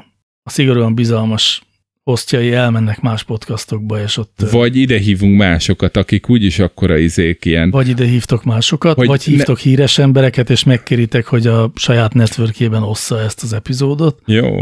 a 0.43 0.49
szigorúan 0.49 0.95
bizalmas 0.95 1.61
osztjai 2.03 2.51
elmennek 2.53 3.01
más 3.01 3.23
podcastokba, 3.23 4.01
és 4.01 4.17
ott 4.17 4.33
vagy, 4.39 4.51
Vagy 4.51 4.75
ide 4.75 4.97
hívunk 4.97 5.37
másokat, 5.37 5.97
akik 5.97 6.29
úgyis 6.29 6.59
akkora 6.59 6.97
izék 6.97 7.45
ilyen. 7.45 7.69
vagy 7.69 7.87
ide 7.87 8.05
hívtok 8.05 8.43
másokat, 8.43 8.95
vagy 8.95 9.07
ne- 9.25 9.33
hívtok 9.33 9.59
híres 9.59 9.97
embereket, 9.97 10.49
és 10.49 10.63
megkéritek, 10.63 11.25
hogy 11.25 11.47
a 11.47 11.71
saját 11.75 12.13
networkében 12.13 12.83
ossza 12.83 13.19
ezt 13.19 13.43
az 13.43 13.53
epizódot. 13.53 14.21
Jó. 14.25 14.61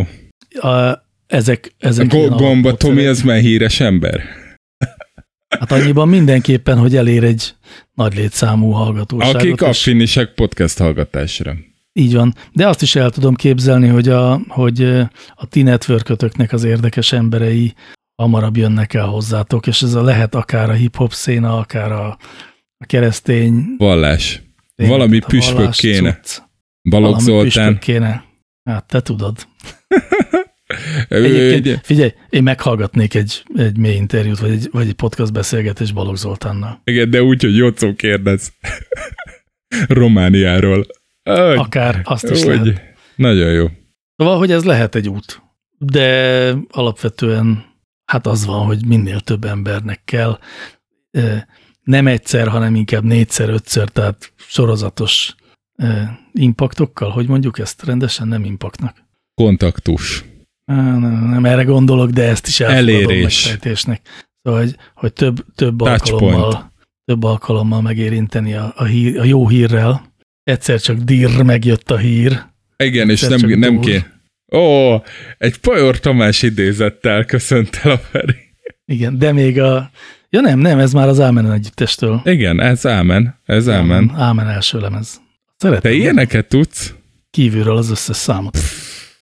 A, 0.60 1.04
ezek, 1.28 1.74
A 1.80 1.86
ezek 1.88 2.14
ilyen 2.14 2.30
gomba. 2.30 2.74
Tomi 2.74 3.06
az 3.06 3.22
már 3.22 3.40
híres 3.40 3.80
ember. 3.80 4.22
Hát 5.60 5.72
annyiban 5.72 6.08
mindenképpen, 6.08 6.78
hogy 6.78 6.96
elér 6.96 7.24
egy 7.24 7.56
nagy 7.94 8.16
létszámú 8.16 8.70
hallgatóságot. 8.72 9.36
Akik 9.36 9.54
és- 9.54 9.62
affinisek 9.62 10.34
podcast 10.34 10.78
hallgatásra. 10.78 11.56
Így 11.94 12.14
van. 12.16 12.34
De 12.54 12.68
azt 12.68 12.82
is 12.82 12.96
el 12.96 13.10
tudom 13.10 13.36
képzelni, 13.36 13.88
hogy 13.88 14.10
a, 14.10 14.42
hogy 14.48 14.84
a 15.36 15.46
ti 15.50 15.62
networkötöknek 15.62 16.54
az 16.54 16.64
érdekes 16.64 17.12
emberei 17.12 17.74
hamarabb 18.16 18.58
jönnek 18.58 18.94
el 18.94 19.06
hozzátok, 19.06 19.68
és 19.68 19.82
ez 19.82 19.94
a 19.94 20.02
lehet 20.04 20.36
akár 20.36 20.70
a 20.70 20.74
hip-hop 20.74 21.14
széna, 21.14 21.58
akár 21.58 21.92
a, 21.92 22.08
a 22.78 22.86
keresztény. 22.86 23.66
Vallás. 23.78 24.42
tényleg, 24.76 24.98
Valami 24.98 25.20
a 25.22 25.26
püspök 25.26 25.72
kéne. 25.72 26.14
cucc. 26.22 26.38
Balogh 26.90 27.24
Valami 27.24 27.24
Zoltán. 27.24 27.74
püspök 27.74 27.80
kéne. 27.80 28.24
Hát 28.64 28.86
te 28.88 29.02
tudod. 29.02 29.38
Egyébként, 31.08 31.86
figyelj, 31.86 32.14
én 32.30 32.44
meghallgatnék 32.44 33.14
egy, 33.14 33.44
egy 33.56 33.78
mély 33.78 33.96
interjút, 33.96 34.40
vagy 34.40 34.52
egy, 34.52 34.70
vagy 34.72 34.88
egy 34.88 34.94
podcast 34.94 35.34
beszélgetés 35.34 35.92
Balogh 35.92 36.18
Zoltánnal. 36.18 36.82
igen, 36.84 37.10
de 37.10 37.24
úgy, 37.24 37.44
hogy 37.44 37.56
Jocó 37.56 37.94
kérdez. 37.94 38.54
Romániáról. 39.88 40.86
Hogy, 41.24 41.58
Akár 41.58 42.02
azt 42.04 42.30
is 42.30 42.44
hogy, 42.44 42.56
lehet. 42.66 42.82
Nagyon 43.16 43.52
jó. 43.52 43.68
Szóval, 44.16 44.38
hogy 44.38 44.52
ez 44.52 44.64
lehet 44.64 44.96
egy 44.96 45.10
út, 45.10 45.42
de 45.78 46.50
alapvetően 46.70 47.66
hát 48.06 48.28
az 48.28 48.46
van, 48.46 48.66
hogy 48.66 48.86
minél 48.86 49.20
több 49.20 49.44
embernek 49.44 50.02
kell, 50.06 50.40
nem 51.84 52.08
egyszer, 52.08 52.48
hanem 52.48 52.76
inkább 52.76 53.04
négyszer, 53.04 53.50
ötször, 53.50 53.90
tehát 53.90 54.34
sorozatos 54.36 55.36
impaktokkal, 56.32 57.10
hogy 57.10 57.28
mondjuk 57.28 57.60
ezt 57.60 57.84
rendesen 57.84 58.28
nem 58.28 58.44
impaktnak. 58.44 58.96
Kontaktus. 59.34 60.24
Nem, 60.76 61.30
nem 61.30 61.46
erre 61.46 61.64
gondolok, 61.64 62.10
de 62.10 62.24
ezt 62.24 62.48
is 62.48 62.60
elfogadom 62.60 62.96
Elérés. 62.96 63.44
megfejtésnek. 63.44 64.02
Szóval, 64.42 64.60
hogy, 64.60 64.76
hogy 64.94 65.14
több, 65.14 65.46
több 65.56 65.78
Touchpoint. 65.78 66.12
alkalommal, 66.12 66.72
több 67.06 67.24
alkalommal 67.24 67.82
megérinteni 67.82 68.54
a, 68.54 68.74
a, 68.76 68.84
hír, 68.84 69.20
a 69.20 69.24
jó 69.24 69.48
hírrel. 69.48 70.12
Egyszer 70.44 70.80
csak 70.80 70.98
dirr 70.98 71.42
megjött 71.42 71.92
a 71.92 71.98
hír, 71.98 72.42
Igen, 72.78 73.10
és 73.10 73.22
nem, 73.22 73.40
nem 73.60 73.80
kéne. 73.80 74.12
Ó, 74.56 74.94
egy 75.38 75.58
Pajor 75.58 76.00
Tamás 76.00 76.42
idézettel 76.42 77.26
köszönt 77.26 77.80
el 77.84 77.92
a 77.92 77.98
Feri. 77.98 78.36
Igen, 78.86 79.18
de 79.18 79.32
még 79.32 79.60
a, 79.60 79.92
Ja 80.30 80.42
nem, 80.42 80.60
nem, 80.60 80.80
ez 80.80 80.94
már 80.94 81.08
az 81.08 81.20
Ámen 81.20 81.52
együttestől. 81.52 82.22
Igen, 82.24 82.62
ez 82.62 82.86
Ámen, 82.88 83.40
ez 83.46 83.70
Ámen. 83.70 84.12
Ámen 84.16 84.48
első 84.48 84.80
lemez. 84.80 85.22
Szeretem. 85.58 85.92
Te 85.92 85.98
ilyeneket 85.98 86.48
tudsz? 86.48 86.94
Kívülről 87.32 87.78
az 87.78 87.90
összes 87.90 88.16
számot. 88.16 88.58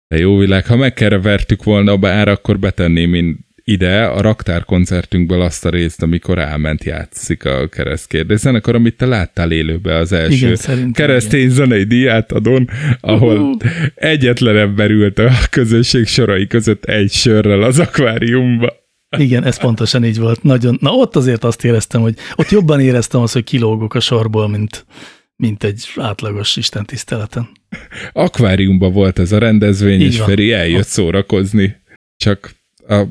De 0.10 0.18
jó 0.18 0.38
világ, 0.38 0.66
ha 0.66 0.76
megkerevertük 0.76 1.64
volna 1.64 1.98
bár, 1.98 2.28
akkor 2.28 2.60
betenném 2.60 3.14
én 3.14 3.48
ide 3.64 4.04
a 4.06 4.22
raktár 4.22 4.64
koncertünkből 4.66 5.42
azt 5.42 5.66
a 5.66 5.70
részt, 5.70 6.02
amikor 6.02 6.38
elment 6.40 6.84
játszik 6.84 7.46
a 7.46 7.68
keresztkérdés 7.68 8.40
zenekar, 8.40 8.76
amit 8.76 8.98
te 8.98 9.06
láttál 9.06 9.52
élőbe 9.52 9.96
az 9.96 10.12
első 10.12 10.56
Igen, 10.72 10.92
keresztény 10.92 11.40
igen. 11.42 11.54
zenei 11.54 11.84
diátadon, 11.84 12.70
ahol 13.00 13.38
Uhú. 13.38 13.58
egyetlen 13.96 14.58
ember 14.58 14.90
ült 14.90 15.20
a 15.20 15.30
közösség 15.50 16.06
sorai 16.08 16.48
között 16.48 16.86
egy 16.86 17.12
sörrel 17.12 17.64
az 17.64 17.80
akváriumba. 17.80 18.74
Igen, 19.18 19.44
ez 19.44 19.60
pontosan 19.60 20.04
így 20.04 20.20
volt. 20.20 20.44
Nagyon, 20.44 20.78
na 20.82 20.92
ott 20.92 21.16
azért 21.16 21.44
azt 21.44 21.66
éreztem, 21.66 22.02
hogy 22.02 22.14
ott 22.36 22.50
jobban 22.50 22.80
éreztem 22.80 23.22
azt, 23.22 23.34
hogy 23.34 23.44
kilógok 23.44 23.94
a 23.94 24.00
sorból, 24.00 24.48
mint, 24.48 24.86
mint 25.40 25.64
egy 25.64 25.88
átlagos 25.96 26.56
Isten 26.56 26.86
tiszteleten. 26.86 27.50
Akváriumba 28.12 28.90
volt 28.90 29.20
ez 29.20 29.32
a 29.32 29.38
rendezvény, 29.38 30.02
Így 30.02 30.08
és 30.08 30.18
van. 30.18 30.28
Feri 30.28 30.52
eljött 30.52 30.88
szórakozni. 30.88 31.76
Csak 32.18 32.52
a 32.88 33.04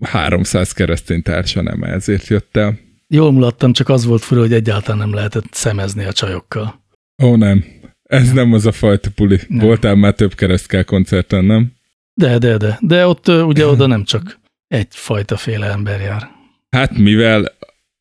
300 0.00 0.72
keresztény 0.72 1.22
társa 1.22 1.62
nem 1.62 1.82
ezért 1.82 2.26
jött 2.26 2.56
el. 2.56 2.78
Jól 3.08 3.32
mulattam, 3.32 3.72
csak 3.72 3.88
az 3.88 4.04
volt 4.04 4.22
fura, 4.22 4.40
hogy 4.40 4.52
egyáltalán 4.52 4.98
nem 4.98 5.14
lehetett 5.14 5.48
szemezni 5.50 6.04
a 6.04 6.12
csajokkal. 6.12 6.82
Ó, 7.22 7.36
nem. 7.36 7.64
Ez 8.02 8.32
nem 8.32 8.52
az 8.52 8.66
a 8.66 8.72
fajta 8.72 9.10
puli. 9.14 9.40
Nem. 9.48 9.66
Voltál 9.66 9.94
már 9.94 10.14
több 10.14 10.34
keresztkel 10.34 10.84
koncerten, 10.84 11.44
nem? 11.44 11.72
De, 12.14 12.38
de, 12.38 12.56
de. 12.56 12.78
De 12.80 13.06
ott 13.06 13.28
ugye 13.28 13.66
oda 13.66 13.86
nem 13.86 14.04
csak 14.04 14.38
egyfajta 14.68 15.36
féle 15.36 15.66
ember 15.66 16.00
jár. 16.00 16.30
Hát 16.70 16.98
mivel 16.98 17.52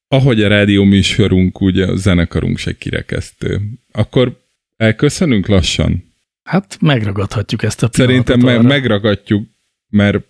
ahogy 0.08 0.44
a 0.44 0.48
rádió 0.48 0.84
műsorunk, 0.84 1.62
ugye 1.62 1.86
a 1.88 1.96
zenekarunk 1.96 2.58
se 2.58 2.78
kirekesztő, 2.78 3.62
akkor 3.92 4.42
elköszönünk 4.78 5.48
lassan. 5.48 6.14
Hát 6.44 6.78
megragadhatjuk 6.82 7.64
ezt 7.64 7.84
a 7.84 7.90
Szerintem 7.92 8.40
me- 8.40 8.62
megragadjuk, 8.62 9.48
mert 9.90 10.26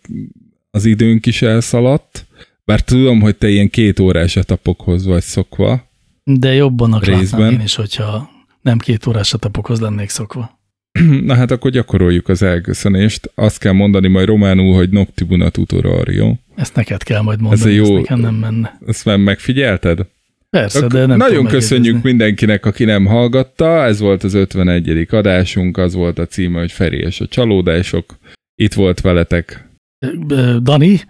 az 0.72 0.85
időnk 0.85 1.26
is 1.26 1.41
elszaladt, 1.41 2.26
bár 2.65 2.81
tudom, 2.81 3.22
hogy 3.22 3.35
te 3.35 3.49
ilyen 3.49 3.69
két 3.69 3.99
órás 3.99 4.35
etapokhoz 4.35 5.06
vagy 5.06 5.23
szokva. 5.23 5.89
De 6.23 6.53
jobbanak 6.53 7.06
Részben. 7.06 7.39
látnám 7.39 7.60
én 7.60 7.65
is, 7.65 7.76
hogyha 7.76 8.30
nem 8.61 8.77
két 8.77 9.06
órás 9.07 9.34
etapokhoz 9.34 9.80
lennék 9.80 10.10
szokva. 10.10 10.55
Na 11.22 11.35
hát 11.35 11.51
akkor 11.51 11.72
gyakoroljuk 11.72 12.30
az 12.30 12.41
elköszönést. 12.41 13.31
Azt 13.35 13.59
kell 13.59 13.72
mondani 13.72 14.07
majd 14.07 14.27
románul, 14.27 14.76
hogy 14.76 14.89
noctibuna 14.89 15.49
tutoror, 15.49 16.09
jó? 16.09 16.34
Ezt 16.55 16.76
neked 16.76 17.03
kell 17.03 17.22
majd 17.22 17.41
mondani, 17.41 17.72
ez 17.72 17.88
jó- 17.88 17.97
nekem 17.97 18.19
nem 18.19 18.35
menne. 18.35 18.77
Ezt 18.88 19.05
már 19.05 19.17
megfigyelted? 19.17 19.99
Persze, 20.49 20.77
Akkor 20.77 20.91
de 20.91 21.05
nem 21.05 21.17
Nagyon 21.17 21.45
köszönjük 21.45 22.03
mindenkinek, 22.03 22.65
aki 22.65 22.84
nem 22.84 23.05
hallgatta. 23.05 23.84
Ez 23.84 23.99
volt 23.99 24.23
az 24.23 24.34
51. 24.34 25.07
adásunk, 25.09 25.77
az 25.77 25.93
volt 25.93 26.19
a 26.19 26.26
címe, 26.26 26.59
hogy 26.59 26.72
Feri 26.72 26.97
és 26.97 27.19
a 27.19 27.27
csalódások. 27.27 28.17
Itt 28.55 28.73
volt 28.73 29.01
veletek. 29.01 29.69
Dani? 30.61 31.01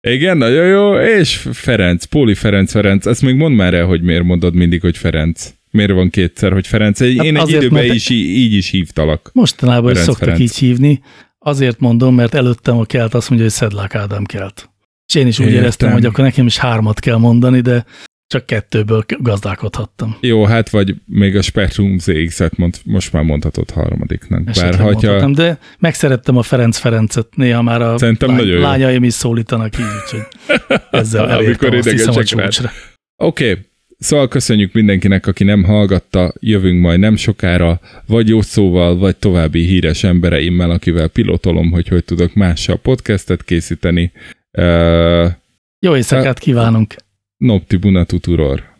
Igen, 0.00 0.36
nagyon 0.36 0.66
jó, 0.66 0.98
és 0.98 1.48
Ferenc, 1.52 2.04
Póli 2.04 2.34
Ferenc 2.34 2.70
Ferenc. 2.70 3.06
Ezt 3.06 3.22
még 3.22 3.34
mondd 3.34 3.54
már 3.54 3.74
el, 3.74 3.84
hogy 3.86 4.02
miért 4.02 4.24
mondod 4.24 4.54
mindig, 4.54 4.80
hogy 4.80 4.96
Ferenc. 4.96 5.52
Miért 5.76 5.92
van 5.92 6.10
kétszer, 6.10 6.52
hogy 6.52 6.66
Ferenc? 6.66 7.00
Én 7.00 7.36
Hát 7.36 7.48
egy 7.48 7.54
időben 7.54 7.82
mert- 7.82 7.94
is 7.94 8.08
így 8.10 8.52
is 8.52 8.70
hívtalak. 8.70 9.30
Mostanában 9.32 9.90
is 9.90 9.98
Ferenc 9.98 10.04
szoktak 10.08 10.28
Ferenc. 10.28 10.50
így 10.50 10.56
hívni. 10.56 11.00
Azért 11.38 11.80
mondom, 11.80 12.14
mert 12.14 12.34
előttem 12.34 12.78
a 12.78 12.84
kelt 12.84 13.14
azt 13.14 13.28
mondja, 13.28 13.46
hogy 13.46 13.56
Szedlák 13.56 13.94
Ádám 13.94 14.24
kelt. 14.24 14.70
És 15.08 15.14
én 15.14 15.26
is 15.26 15.38
úgy 15.38 15.46
Értem. 15.46 15.60
éreztem, 15.62 15.92
hogy 15.92 16.04
akkor 16.04 16.24
nekem 16.24 16.46
is 16.46 16.58
hármat 16.58 17.00
kell 17.00 17.16
mondani, 17.16 17.60
de 17.60 17.84
csak 18.26 18.46
kettőből 18.46 19.04
gazdálkodhattam. 19.18 20.16
Jó, 20.20 20.44
hát 20.44 20.70
vagy 20.70 20.94
még 21.06 21.36
a 21.36 21.42
Spectrum 21.42 21.98
ZX-et 21.98 22.56
mond, 22.56 22.74
most 22.84 23.12
már 23.12 23.22
mondhatod 23.22 23.70
harmadiknak. 23.70 24.44
Bár 24.44 24.74
hogyha 24.78 25.30
de 25.30 25.58
megszerettem 25.78 26.36
a 26.36 26.42
Ferenc 26.42 26.78
Ferencet, 26.78 27.36
néha 27.36 27.62
már 27.62 27.82
a 27.82 27.98
Szerintem 27.98 28.28
lány, 28.28 28.38
nagyon 28.38 28.54
jó. 28.54 28.60
lányaim 28.62 29.04
is 29.04 29.12
szólítanak 29.12 29.78
így, 29.78 29.84
úgyhogy 30.04 30.26
ezzel 31.00 31.30
elértem 31.30 31.68
Amikor 31.70 31.74
azt 31.74 31.90
hiszem 31.90 32.14
a 32.16 32.24
csúcsra. 32.24 32.70
Oké, 33.16 33.50
okay. 33.50 33.64
Szóval 33.98 34.28
köszönjük 34.28 34.72
mindenkinek, 34.72 35.26
aki 35.26 35.44
nem 35.44 35.64
hallgatta, 35.64 36.32
jövünk 36.40 36.80
majd 36.80 36.98
nem 36.98 37.16
sokára, 37.16 37.80
vagy 38.06 38.28
jó 38.28 38.40
szóval, 38.40 38.96
vagy 38.96 39.16
további 39.16 39.64
híres 39.64 40.04
embereimmel, 40.04 40.70
akivel 40.70 41.08
pilotolom, 41.08 41.70
hogy 41.70 41.88
hogy 41.88 42.04
tudok 42.04 42.34
mással 42.34 42.76
podcastet 42.76 43.44
készíteni. 43.44 44.12
Uh, 44.58 45.30
Jó 45.78 45.96
éjszakát 45.96 46.38
kívánunk! 46.38 46.94
Noptibuna 47.36 48.04
tuturor. 48.04 48.75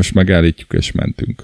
Most 0.00 0.14
megállítjuk, 0.14 0.72
és 0.72 0.92
mentünk. 0.92 1.42